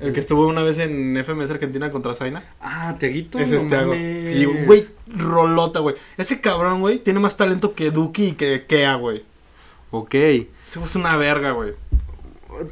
El 0.00 0.14
que 0.14 0.20
estuvo 0.20 0.46
una 0.46 0.62
vez 0.62 0.78
en 0.78 1.22
FMS 1.22 1.50
Argentina 1.50 1.90
contra 1.90 2.14
Zaina. 2.14 2.42
Ah, 2.60 2.96
Tiaguito. 2.98 3.38
Ese 3.38 3.58
es 3.58 3.64
no 3.64 3.86
mames. 3.88 4.28
Sí, 4.28 4.44
güey, 4.46 4.86
rolota, 5.06 5.80
güey. 5.80 5.94
Ese 6.16 6.40
cabrón, 6.40 6.80
güey, 6.80 6.98
tiene 7.00 7.20
más 7.20 7.36
talento 7.36 7.74
que 7.74 7.90
Duki 7.90 8.28
y 8.28 8.32
que 8.32 8.64
Kea, 8.66 8.94
güey. 8.94 9.24
Ok. 9.90 10.14
Es 10.14 10.96
una 10.96 11.16
verga, 11.16 11.52
güey. 11.52 11.74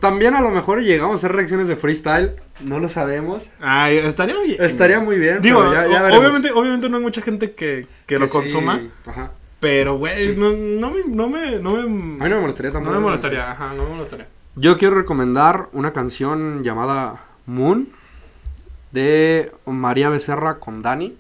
También 0.01 0.35
a 0.35 0.41
lo 0.41 0.51
mejor 0.51 0.83
llegamos 0.83 1.15
a 1.15 1.17
hacer 1.17 1.33
reacciones 1.33 1.69
de 1.69 1.77
freestyle. 1.77 2.37
No 2.61 2.79
lo 2.81 2.89
sabemos. 2.89 3.49
Ay, 3.61 3.99
estaría 3.99 4.39
bien. 4.41 4.63
Estaría 4.63 5.01
muy 5.01 5.19
bien. 5.19 5.41
Digo, 5.41 5.61
pero 5.61 5.73
ya, 5.73 5.87
ya 6.11 6.19
obviamente, 6.19 6.51
obviamente 6.53 6.89
no 6.89 6.97
hay 6.97 7.03
mucha 7.03 7.23
gente 7.23 7.53
que, 7.53 7.87
que, 8.07 8.19
lo 8.19 8.27
sí, 8.27 8.33
consuma. 8.33 8.83
Ajá. 9.07 9.33
Pero, 9.61 9.99
güey, 9.99 10.37
no, 10.37 10.53
no 10.53 10.91
me. 10.91 11.05
No 11.07 11.29
me, 11.29 11.59
no 11.59 11.73
me, 11.73 11.83
A 11.83 11.87
mí 11.87 12.31
no 12.31 12.37
me 12.37 12.41
molestaría 12.41 12.71
no 12.71 12.75
tampoco. 12.75 12.95
me 12.95 13.01
molestaría, 13.01 13.51
ajá, 13.51 13.73
no 13.75 13.85
me 13.85 13.91
molestaría. 13.91 14.29
Yo 14.57 14.77
quiero 14.77 14.97
recomendar 14.97 15.69
una 15.73 15.93
canción 15.93 16.65
llamada 16.65 17.25
Moon 17.47 17.89
de 18.93 19.53
María 19.67 20.09
Becerra 20.09 20.59
con 20.59 20.83
Dani. 20.83 21.17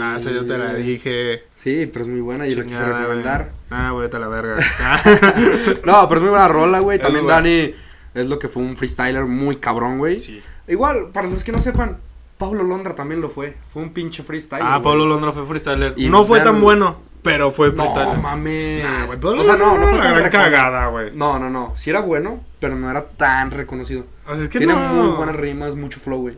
Ah, 0.00 0.14
esa 0.16 0.30
yo 0.30 0.46
te 0.46 0.56
la 0.58 0.74
dije. 0.74 1.44
Sí, 1.56 1.88
pero 1.92 2.04
es 2.04 2.10
muy 2.10 2.20
buena 2.20 2.46
y 2.46 2.54
la 2.54 2.64
quise 2.64 2.84
recomendar. 2.84 3.50
Ah, 3.70 3.90
güey, 3.92 4.08
te 4.08 4.18
la 4.18 4.28
verga. 4.28 4.56
No, 5.84 6.08
pero 6.08 6.16
es 6.20 6.22
muy 6.22 6.30
buena 6.30 6.48
rola, 6.48 6.80
güey. 6.80 6.98
También. 6.98 7.26
Dani 7.26 7.74
es 8.14 8.26
lo 8.26 8.38
que 8.38 8.48
fue 8.48 8.62
un 8.62 8.76
freestyler 8.76 9.24
muy 9.26 9.56
cabrón, 9.56 9.98
güey. 9.98 10.20
sí. 10.20 10.42
Igual, 10.66 11.06
para 11.14 11.26
los 11.28 11.44
que 11.44 11.50
no 11.52 11.62
sepan, 11.62 11.96
Pablo 12.36 12.62
Londra 12.62 12.94
también 12.94 13.22
lo 13.22 13.30
fue. 13.30 13.56
Fue 13.72 13.80
un 13.82 13.90
pinche 13.94 14.22
freestyler. 14.22 14.66
Ah. 14.68 14.82
Pablo 14.82 15.06
Londra 15.06 15.32
fue 15.32 15.46
freestyler. 15.46 15.94
Y 15.96 16.10
no 16.10 16.24
fue 16.26 16.40
tan 16.40 16.60
bueno, 16.60 16.98
pero 17.22 17.50
fue 17.50 17.72
No, 17.72 17.76
freestyler. 17.84 18.18
mames. 18.18 18.84
Nah, 18.84 19.06
Pablo 19.06 19.40
o 19.40 19.44
sea, 19.44 19.56
no, 19.56 19.78
no 19.78 19.86
fue 19.88 19.98
tan 19.98 20.30
cagada, 20.30 20.88
güey. 20.88 21.10
No, 21.14 21.38
no, 21.38 21.48
no. 21.48 21.72
Sí 21.78 21.88
era 21.88 22.00
bueno, 22.00 22.40
pero 22.60 22.76
no 22.76 22.90
era 22.90 23.02
tan 23.02 23.50
reconocido. 23.50 24.04
Sea, 24.26 24.34
es 24.34 24.48
que 24.50 24.58
Tiene 24.58 24.74
no. 24.74 24.78
muy 24.92 25.16
buenas 25.16 25.36
rimas, 25.36 25.74
mucho 25.74 26.00
flow, 26.00 26.20
güey. 26.20 26.36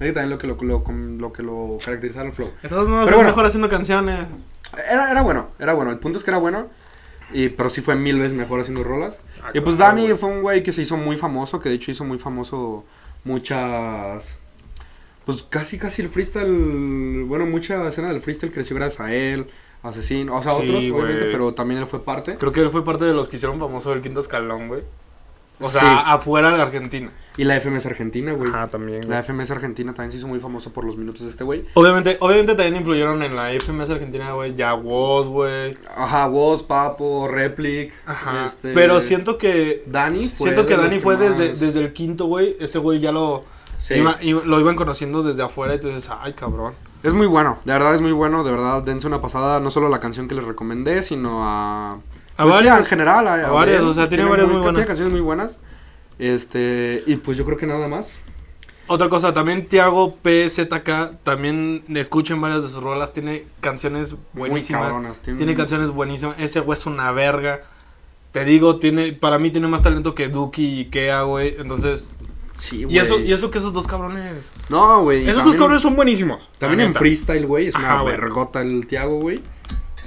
Es 0.00 0.06
que 0.06 0.12
también 0.12 0.30
lo 0.30 0.38
que 0.38 0.46
lo, 0.46 0.56
lo, 0.62 0.84
con- 0.84 1.18
lo 1.18 1.32
que 1.32 1.42
lo 1.42 1.78
caracterizaba 1.84 2.26
el 2.26 2.32
flow. 2.32 2.50
De 2.62 2.68
todos 2.68 2.88
modos, 2.88 3.04
Pero 3.06 3.16
bueno. 3.18 3.30
mejor 3.30 3.46
haciendo 3.46 3.68
canciones. 3.68 4.26
Era, 4.90 5.10
era 5.10 5.22
bueno, 5.22 5.48
era 5.58 5.72
bueno. 5.74 5.90
El 5.90 5.98
punto 5.98 6.18
es 6.18 6.24
que 6.24 6.30
era 6.30 6.38
bueno. 6.38 6.68
Y, 7.32 7.48
pero 7.50 7.68
sí 7.68 7.80
fue 7.80 7.94
mil 7.96 8.18
veces 8.18 8.36
mejor 8.36 8.60
haciendo 8.60 8.82
rolas. 8.84 9.16
Ah, 9.42 9.50
y 9.52 9.60
pues 9.60 9.76
claro, 9.76 9.92
Dani 9.96 10.06
güey. 10.08 10.16
fue 10.18 10.30
un 10.30 10.42
güey 10.42 10.62
que 10.62 10.72
se 10.72 10.82
hizo 10.82 10.96
muy 10.96 11.16
famoso, 11.16 11.60
que 11.60 11.68
de 11.68 11.74
hecho 11.74 11.90
hizo 11.90 12.04
muy 12.04 12.18
famoso 12.18 12.84
muchas... 13.24 14.36
Pues 15.24 15.42
casi, 15.42 15.78
casi 15.78 16.00
el 16.02 16.08
freestyle, 16.08 17.24
bueno, 17.26 17.44
mucha 17.44 17.86
escena 17.88 18.08
del 18.08 18.20
freestyle 18.22 18.50
creció 18.52 18.74
gracias 18.76 19.00
a 19.00 19.12
él, 19.12 19.46
Asesino, 19.82 20.34
o 20.36 20.42
sea, 20.42 20.52
Sí, 20.54 20.62
otros, 20.62 20.88
güey. 20.88 20.90
obviamente, 20.90 21.26
pero 21.30 21.52
también 21.52 21.80
él 21.82 21.86
fue 21.86 22.02
parte. 22.02 22.36
Creo 22.36 22.50
que 22.50 22.60
él 22.60 22.70
fue 22.70 22.82
parte 22.82 23.04
de 23.04 23.12
los 23.12 23.28
que 23.28 23.36
hicieron 23.36 23.58
famoso 23.60 23.92
el 23.92 24.00
quinto 24.00 24.20
escalón, 24.20 24.68
güey. 24.68 24.82
O 25.60 25.68
sea, 25.68 25.80
Sí. 25.80 25.86
afuera 26.06 26.54
de 26.54 26.62
Argentina. 26.62 27.10
Y 27.36 27.44
la 27.44 27.54
FMS 27.56 27.86
Argentina, 27.86 28.32
güey. 28.32 28.50
Ajá, 28.50 28.66
también, 28.66 28.98
güey. 29.00 29.10
La 29.10 29.20
FMS 29.22 29.50
Argentina 29.52 29.94
también 29.94 30.10
se 30.10 30.18
hizo 30.18 30.26
muy 30.26 30.40
famosa 30.40 30.70
por 30.70 30.84
los 30.84 30.96
minutos 30.96 31.22
de 31.22 31.30
este 31.30 31.44
güey. 31.44 31.64
Obviamente, 31.74 32.16
obviamente 32.20 32.54
también 32.56 32.76
influyeron 32.76 33.22
en 33.22 33.36
la 33.36 33.52
FMS 33.52 33.90
Argentina, 33.90 34.32
güey. 34.32 34.54
Ya 34.54 34.74
Woz, 34.74 35.28
güey. 35.28 35.76
Ajá, 35.96 36.26
Woz, 36.26 36.64
Papo, 36.64 37.28
Replic. 37.28 37.92
Ajá. 38.06 38.44
este, 38.46 38.72
Pero 38.74 39.00
siento 39.00 39.38
que. 39.38 39.84
Dani 39.86 40.24
fue 40.28 40.48
Siento 40.48 40.66
que 40.66 40.76
Dani 40.76 40.98
fue 40.98 41.16
desde, 41.16 41.50
desde 41.54 41.78
el 41.80 41.92
quinto, 41.92 42.26
güey. 42.26 42.56
Ese 42.58 42.78
güey 42.78 42.98
ya 42.98 43.12
lo. 43.12 43.44
Sí. 43.78 43.94
iba- 43.94 44.18
iba- 44.20 44.42
lo 44.44 44.58
iban 44.58 44.74
conociendo 44.74 45.22
desde 45.22 45.44
afuera 45.44 45.76
y 45.76 45.78
tú 45.80 45.86
dices, 45.86 46.08
ay, 46.20 46.32
cabrón. 46.32 46.74
Es 47.04 47.12
muy 47.12 47.28
bueno, 47.28 47.58
de 47.64 47.72
verdad 47.72 47.94
es 47.94 48.00
muy 48.00 48.10
bueno, 48.10 48.42
de 48.42 48.50
verdad 48.50 48.82
dense 48.82 49.06
una 49.06 49.20
pasada, 49.20 49.60
no 49.60 49.70
solo 49.70 49.86
a 49.86 49.90
la 49.90 50.00
canción 50.00 50.26
que 50.26 50.34
les 50.34 50.42
recomendé, 50.44 51.04
sino 51.04 51.44
a... 51.44 51.98
A 52.38 52.44
pues 52.44 52.56
sí, 52.56 52.64
varias. 52.64 52.78
en 52.78 52.84
general. 52.86 53.28
A, 53.28 53.34
A 53.34 53.50
varias, 53.50 53.82
o 53.82 53.92
sea, 53.92 54.08
tiene 54.08 54.24
varias 54.24 54.46
muy 54.46 54.56
Tiene 54.56 54.70
buenas. 54.72 54.86
canciones 54.86 55.12
muy 55.12 55.20
buenas. 55.20 55.58
Este, 56.18 57.02
y 57.06 57.16
pues 57.16 57.36
yo 57.36 57.44
creo 57.44 57.56
que 57.58 57.66
nada 57.66 57.86
más. 57.88 58.18
Otra 58.86 59.08
cosa, 59.10 59.34
también 59.34 59.66
Tiago 59.68 60.16
PZK, 60.22 61.18
también 61.22 61.82
escuchen 61.94 62.40
varias 62.40 62.62
de 62.62 62.68
sus 62.68 62.82
rolas, 62.82 63.12
tiene 63.12 63.44
canciones 63.60 64.16
buenísimas. 64.32 64.82
Muy 64.82 64.88
cabronas. 64.90 65.20
Tiene, 65.20 65.36
Tiene 65.36 65.54
canciones 65.54 65.90
buenísimas. 65.90 66.36
Ese 66.38 66.60
güey 66.60 66.78
es 66.78 66.86
una 66.86 67.12
verga. 67.12 67.60
Te 68.32 68.44
digo, 68.44 68.78
tiene, 68.78 69.12
para 69.12 69.38
mí 69.38 69.50
tiene 69.50 69.68
más 69.68 69.82
talento 69.82 70.14
que 70.14 70.28
Duki 70.28 70.80
y 70.80 70.84
Kea, 70.86 71.22
güey. 71.22 71.54
Entonces, 71.58 72.08
Sí, 72.56 72.80
y 72.80 72.84
güey. 72.84 72.98
eso, 72.98 73.20
y 73.20 73.32
eso 73.32 73.50
que 73.50 73.58
esos 73.58 73.72
dos 73.72 73.86
cabrones. 73.86 74.52
No, 74.68 75.02
güey. 75.02 75.18
y 75.20 75.22
Esos 75.24 75.34
dos 75.36 75.42
también- 75.44 75.58
cabrones 75.58 75.82
son 75.82 75.94
buenísimos. 75.94 76.50
También 76.58 76.80
en 76.80 76.94
freestyle, 76.94 77.46
güey, 77.46 77.68
es 77.68 77.74
una 77.74 77.94
Ajá, 77.94 78.02
vergota 78.04 78.62
el 78.62 78.86
Tiago, 78.86 79.20
güey. 79.20 79.42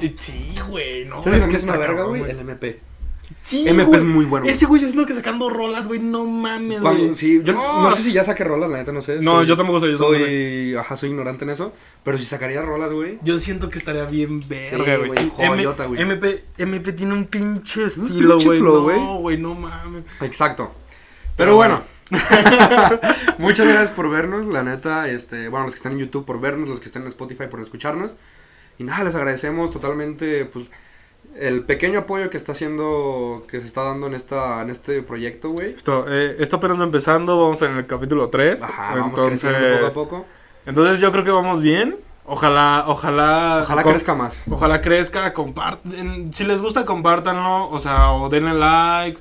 Y 0.02 0.15
Sí, 0.18 0.56
güey, 0.69 1.06
no. 1.06 1.23
¿Sabes 1.23 1.44
es 1.44 1.49
qué 1.49 1.56
es 1.57 1.64
una 1.64 1.73
está 1.73 1.88
verga, 1.88 2.03
güey? 2.06 2.22
El 2.23 2.40
MP. 2.40 2.80
Sí, 3.44 3.65
MP 3.68 3.86
güey. 3.86 3.98
es 3.98 4.03
muy 4.03 4.26
bueno. 4.26 4.44
güey. 4.44 4.53
Ese 4.56 4.65
güey 4.65 4.84
es 4.84 4.94
lo 4.94 5.06
que 5.06 5.14
sacando 5.14 5.49
rolas, 5.49 5.88
güey. 5.88 5.99
No 6.02 6.26
mames, 6.26 6.82
Cuando- 6.82 7.02
güey. 7.03 7.15
sí, 7.15 7.41
yo 7.44 7.53
No. 7.53 7.84
no 7.90 7.95
sé 7.95 8.03
si 8.03 8.11
ya 8.14 8.23
saqué 8.26 8.44
rolas, 8.44 8.69
la 8.69 8.78
neta 8.78 8.91
no 8.91 9.02
sé. 9.02 9.19
No, 9.22 9.38
soy- 9.38 9.48
yo 9.48 9.56
tampoco 9.57 9.80
soy- 9.80 9.95
Soy, 9.95 10.76
ajá, 10.76 10.95
soy 10.98 11.10
ignorante 11.11 11.45
en 11.45 11.52
eso. 11.52 11.73
Pero 12.03 12.18
si 12.18 12.26
sacaría 12.26 12.61
rolas, 12.61 12.91
güey. 12.91 13.19
Yo 13.23 13.40
siento 13.40 13.69
que 13.69 13.78
estaría 13.78 14.03
bien 14.03 14.41
verga, 14.49 14.95
Sí, 14.95 15.02
güey. 15.07 15.10
Sí, 15.18 15.32
joyota, 15.36 15.86
güey. 15.86 16.02
MP, 16.02 16.44
MP 16.57 16.91
tiene 16.94 17.14
un 17.14 17.26
pinche 17.26 17.86
estilo, 17.86 18.36
pinche 18.38 18.45
güey. 18.48 18.60
flow, 18.60 18.84
güey. 18.84 18.98
No, 18.99 19.15
güey, 19.19 19.38
no 19.38 19.56
mames. 19.56 20.03
Exacto. 20.22 20.73
Pero 21.38 21.52
Pero 21.52 21.56
bueno. 21.56 21.82
Muchas 23.38 23.65
gracias 23.68 23.91
por 23.91 24.10
vernos, 24.10 24.45
la 24.48 24.64
neta, 24.64 25.07
este, 25.10 25.48
bueno, 25.48 25.65
los 25.65 25.73
que 25.73 25.78
están 25.78 25.94
en 25.94 25.99
YouTube 25.99 26.26
por 26.26 26.41
vernos, 26.41 26.68
los 26.68 26.80
que 26.82 26.86
están 26.88 27.03
en 27.03 27.07
Spotify 27.07 27.45
por 27.49 27.61
escucharnos. 27.61 28.11
Y 28.82 28.84
nada, 28.84 29.03
les 29.03 29.14
agradecemos 29.14 29.70
totalmente 29.70 30.44
pues 30.45 30.72
el 31.36 31.62
pequeño 31.66 31.99
apoyo 31.99 32.32
que 32.32 32.38
está 32.38 32.53
haciendo 32.53 33.45
que 33.48 33.62
se 33.62 33.68
está 33.68 33.84
dando 33.84 34.08
en 34.08 34.16
esta 34.16 34.60
en 34.64 34.72
este 34.72 35.03
proyecto, 35.03 35.52
güey. 35.52 35.76
Esto, 35.76 36.06
eh, 36.08 36.38
esto 36.40 36.56
apenas 36.56 36.80
empezando, 36.80 37.38
vamos 37.38 37.62
en 37.62 37.78
el 37.78 37.86
capítulo 37.86 38.30
3. 38.30 38.64
Ajá, 38.64 38.95
vamos 38.95 39.20
entonces, 39.20 39.52
creciendo 39.52 39.88
poco 39.88 39.88
a 39.88 40.03
poco. 40.03 40.26
entonces 40.66 40.99
yo 40.99 41.12
creo 41.12 41.24
que 41.24 41.30
vamos 41.30 41.62
bien. 41.62 41.95
Ojalá, 42.26 42.86
ojalá. 42.88 43.62
Ojalá 43.66 43.84
crezca 43.84 44.16
más. 44.16 44.41
Ojalá 44.49 44.82
crezca, 44.82 45.32
comparten. 45.32 46.34
Si 46.34 46.44
les 46.44 46.60
gusta, 46.60 46.84
compártanlo. 46.84 47.70
O 47.70 47.78
sea, 47.78 48.14
o 48.14 48.30
denle 48.30 48.56
like. 48.56 49.20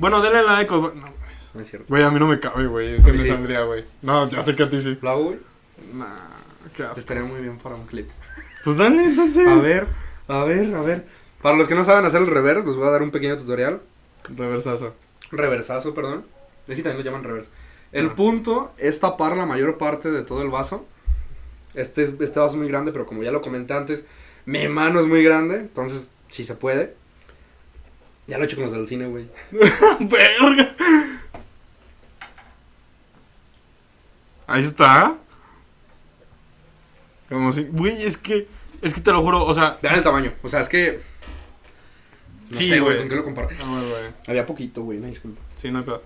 Bueno, 0.00 0.20
denle 0.20 0.42
like. 0.42 0.74
O, 0.74 0.92
no, 0.92 1.06
No 1.54 1.60
es 1.60 1.70
cierto. 1.70 1.86
güey, 1.88 2.02
a 2.02 2.10
mí 2.10 2.18
no 2.18 2.26
me 2.26 2.40
cabe, 2.40 2.66
güey. 2.66 2.98
Se 2.98 3.12
me 3.12 3.18
sí. 3.18 3.28
saldría, 3.28 3.62
güey. 3.62 3.84
No, 4.02 4.28
ya 4.28 4.42
sé 4.42 4.56
que 4.56 4.64
a 4.64 4.68
ti 4.68 4.80
sí. 4.80 4.98
¿Lo 5.00 5.10
hago, 5.10 5.24
güey? 5.26 5.38
Nah, 5.94 6.06
qué 6.74 6.82
asco. 6.82 6.98
Estaría 6.98 7.22
muy 7.22 7.40
bien 7.40 7.56
para 7.58 7.76
un 7.76 7.86
clip. 7.86 8.08
Pues 8.66 8.76
dale, 8.78 9.04
entonces. 9.04 9.46
A 9.46 9.54
ver, 9.54 9.86
a 10.26 10.42
ver, 10.42 10.74
a 10.74 10.80
ver. 10.82 11.06
Para 11.40 11.56
los 11.56 11.68
que 11.68 11.76
no 11.76 11.84
saben 11.84 12.04
hacer 12.04 12.20
el 12.20 12.26
reverse, 12.26 12.66
les 12.66 12.74
voy 12.74 12.88
a 12.88 12.90
dar 12.90 13.02
un 13.02 13.12
pequeño 13.12 13.38
tutorial. 13.38 13.80
Reversazo. 14.24 14.92
Reversazo, 15.30 15.94
perdón. 15.94 16.26
Es 16.66 16.74
que 16.74 16.82
también 16.82 16.98
lo 16.98 17.04
llaman 17.04 17.22
reverse. 17.22 17.48
El 17.92 18.06
Ah. 18.08 18.14
punto 18.16 18.72
es 18.76 18.98
tapar 18.98 19.36
la 19.36 19.46
mayor 19.46 19.78
parte 19.78 20.10
de 20.10 20.22
todo 20.22 20.42
el 20.42 20.48
vaso. 20.50 20.84
Este, 21.74 22.02
es- 22.02 22.10
este 22.18 22.40
vaso 22.40 22.54
es 22.54 22.58
muy 22.58 22.66
grande, 22.66 22.90
pero 22.90 23.06
como 23.06 23.22
ya 23.22 23.30
lo 23.30 23.40
comenté 23.40 23.72
antes, 23.74 24.04
mi 24.46 24.66
mano 24.66 24.98
es 24.98 25.06
muy 25.06 25.22
grande, 25.22 25.58
entonces 25.58 26.10
sí 26.28 26.42
se 26.42 26.54
puede. 26.56 26.96
Ya 28.26 28.38
lo 28.38 28.42
he 28.42 28.46
hecho 28.48 28.56
con 28.56 28.64
los 28.64 28.72
del 28.72 28.88
cine, 28.88 29.06
güey. 29.06 29.28
Verga. 30.00 30.74
Ahí 34.48 34.62
está. 34.62 35.16
Como 37.28 37.52
si. 37.52 37.64
Güey, 37.64 38.02
es 38.04 38.16
que. 38.16 38.48
Es 38.82 38.94
que 38.94 39.00
te 39.00 39.12
lo 39.12 39.22
juro, 39.22 39.44
o 39.44 39.54
sea. 39.54 39.78
Vean 39.82 39.96
el 39.96 40.02
tamaño. 40.02 40.32
O 40.42 40.48
sea, 40.48 40.60
es 40.60 40.68
que. 40.68 41.00
No 42.50 42.56
Sí, 42.56 42.68
sé, 42.68 42.80
güey. 42.80 42.98
¿con 42.98 43.08
qué 43.08 43.16
lo 43.16 43.24
comparo? 43.24 43.48
No, 43.58 43.66
güey. 43.66 44.12
Había 44.28 44.46
poquito, 44.46 44.82
güey, 44.82 44.98
no 44.98 45.06
disculpa. 45.08 45.40
Sí, 45.56 45.70
no 45.70 45.78
hay 45.78 45.84
pedo. 45.84 46.02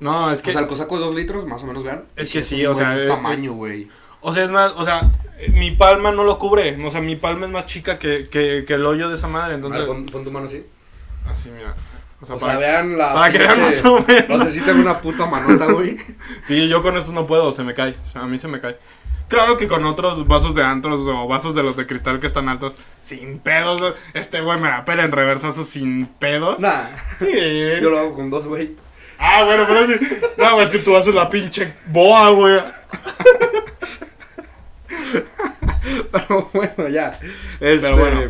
No, 0.00 0.30
es 0.30 0.40
que. 0.42 0.50
O 0.50 0.52
sea, 0.52 0.62
el 0.62 0.68
cosaco 0.68 0.98
de 0.98 1.04
dos 1.04 1.14
litros, 1.14 1.46
más 1.46 1.62
o 1.62 1.66
menos, 1.66 1.82
vean. 1.82 2.04
Es 2.16 2.30
que 2.30 2.38
un 2.38 2.44
sí, 2.44 2.64
o 2.66 2.74
sea, 2.74 2.92
buen 2.92 3.04
eh, 3.04 3.06
tamaño, 3.08 3.52
güey. 3.54 3.88
O 4.20 4.32
sea, 4.32 4.44
es 4.44 4.50
más, 4.50 4.72
o 4.76 4.84
sea, 4.84 5.10
eh, 5.38 5.50
mi 5.50 5.72
palma 5.72 6.12
no 6.12 6.24
lo 6.24 6.38
cubre. 6.38 6.78
O 6.84 6.90
sea, 6.90 7.00
mi 7.00 7.16
palma 7.16 7.46
es 7.46 7.52
más 7.52 7.66
chica 7.66 7.98
que, 7.98 8.28
que, 8.30 8.64
que 8.66 8.74
el 8.74 8.86
hoyo 8.86 9.08
de 9.08 9.16
esa 9.16 9.28
madre. 9.28 9.54
A 9.54 9.56
ver, 9.56 9.64
Entonces. 9.66 9.84
pon, 9.86 10.06
pon 10.06 10.24
tu 10.24 10.30
mano 10.30 10.46
así. 10.46 10.64
Así, 11.30 11.50
mira. 11.50 11.74
O 12.20 12.26
sea, 12.26 12.36
O 12.36 12.38
sea, 12.38 12.48
para, 12.48 12.58
vean 12.58 12.96
la. 12.96 13.12
para 13.12 13.32
que 13.32 13.38
vean 13.38 13.60
más 13.60 13.84
o 13.84 14.00
menos. 14.06 14.28
No 14.28 14.38
sé 14.38 14.52
si 14.52 14.60
tengo 14.60 14.80
una 14.80 15.00
puta 15.00 15.26
manota, 15.26 15.66
güey. 15.72 15.98
Sí, 16.42 16.68
yo 16.68 16.80
con 16.82 16.96
estos 16.96 17.12
no 17.12 17.26
puedo, 17.26 17.50
se 17.52 17.64
me 17.64 17.74
cae. 17.74 17.94
O 18.02 18.06
sea, 18.06 18.22
a 18.22 18.26
mí 18.26 18.38
se 18.38 18.48
me 18.48 18.60
cae. 18.60 18.78
Claro 19.28 19.56
que 19.56 19.66
con 19.66 19.84
otros 19.84 20.26
vasos 20.26 20.54
de 20.54 20.62
antros 20.62 21.00
o 21.08 21.26
vasos 21.26 21.54
de 21.54 21.62
los 21.62 21.76
de 21.76 21.86
cristal 21.86 22.20
que 22.20 22.26
están 22.26 22.48
altos, 22.48 22.74
sin 23.00 23.38
pedos. 23.38 23.94
Este 24.12 24.40
güey 24.40 24.60
me 24.60 24.68
la 24.68 24.84
pela 24.84 25.04
en 25.04 25.12
reversazo 25.12 25.64
sin 25.64 26.06
pedos. 26.06 26.60
Nah. 26.60 26.84
Sí. 27.16 27.26
Yo 27.82 27.90
lo 27.90 27.98
hago 27.98 28.12
con 28.12 28.30
dos, 28.30 28.46
güey. 28.46 28.76
Ah, 29.18 29.44
bueno, 29.44 29.64
pero 29.66 29.86
sí. 29.86 29.94
No, 30.36 30.60
es 30.60 30.68
que 30.70 30.78
tú 30.78 30.94
haces 30.96 31.14
la 31.14 31.28
pinche 31.30 31.74
boa, 31.86 32.30
güey. 32.30 32.60
Pero 36.12 36.48
bueno, 36.52 36.88
ya. 36.88 37.18
Este, 37.60 37.78
Pero 37.80 37.96
bueno, 37.98 38.20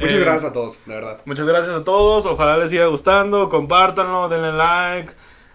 Muchas 0.00 0.16
eh, 0.16 0.20
gracias 0.20 0.50
a 0.50 0.52
todos, 0.52 0.78
la 0.86 0.94
verdad. 0.96 1.20
Muchas 1.24 1.46
gracias 1.46 1.74
a 1.74 1.84
todos. 1.84 2.26
Ojalá 2.26 2.56
les 2.58 2.70
siga 2.70 2.86
gustando. 2.86 3.48
Compártanlo, 3.48 4.28
denle 4.28 4.52
like. 4.52 5.12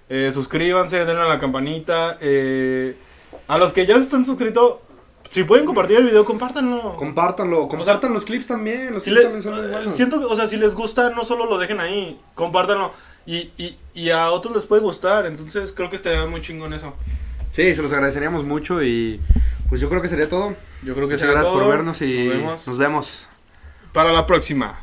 eh, 0.10 0.32
suscríbanse, 0.34 1.06
denle 1.06 1.24
a 1.24 1.28
la 1.28 1.40
campanita. 1.40 2.18
eh, 2.22 2.96
a 3.48 3.58
los 3.58 3.74
que 3.74 3.86
ya 3.86 3.96
se 3.96 4.02
están 4.02 4.26
suscritos, 4.26 4.78
si 5.30 5.44
pueden 5.44 5.66
compartir 5.66 5.98
el 5.98 6.06
video, 6.06 6.26
compártanlo. 6.26 6.96
Compártanlo. 6.98 7.68
Compartan 7.68 8.14
los 8.14 8.26
clips 8.26 8.48
también. 8.48 8.94
Los 8.94 9.04
Si 9.04 9.10
clips 9.12 9.18
le- 9.18 9.24
también 9.24 9.42
son 9.44 9.56
muy 9.62 9.68
buenos. 9.72 9.96
siento 9.96 10.20
que, 10.20 10.26
o 10.26 10.36
sea, 10.36 10.48
si 10.48 10.58
les 10.58 10.74
gusta, 10.76 11.10
no 11.12 11.24
solo 11.26 11.46
lo 11.46 11.58
dejen 11.58 11.80
ahí, 11.80 12.20
compártanlo. 12.36 12.92
Y, 13.26 13.52
y, 13.58 13.78
y 13.94 14.10
a 14.10 14.32
otros 14.32 14.56
les 14.56 14.66
puede 14.66 14.82
gustar, 14.82 15.26
entonces 15.28 15.72
creo 15.72 15.90
que 15.90 15.96
estaría 15.96 16.26
muy 16.26 16.42
chingón 16.42 16.74
eso. 16.74 16.96
Sí, 17.52 17.76
se 17.76 17.82
los 17.82 17.92
agradeceríamos 17.92 18.44
mucho 18.44 18.82
y 18.82 19.20
pues 19.70 19.80
yo 19.82 19.90
creo 19.90 20.02
que 20.02 20.10
sería 20.10 20.30
todo. 20.30 20.56
Yo 20.84 20.96
creo 20.96 21.08
que 21.08 21.14
Muchas 21.16 21.30
gracias 21.30 21.50
por 21.52 21.62
todo. 21.62 21.70
vernos 21.70 22.02
y 22.02 22.24
Nos 22.26 22.34
vemos. 22.38 22.68
Nos 22.68 22.78
vemos. 22.78 23.28
Para 23.94 24.12
la 24.12 24.26
próxima. 24.26 24.80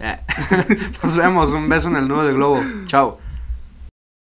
Ya. 0.00 0.24
nos 1.02 1.16
vemos. 1.16 1.50
Un 1.50 1.68
beso 1.68 1.88
en 1.88 1.96
el 1.96 2.08
nudo 2.08 2.24
de 2.24 2.32
globo. 2.32 2.62
Chao. 2.86 3.18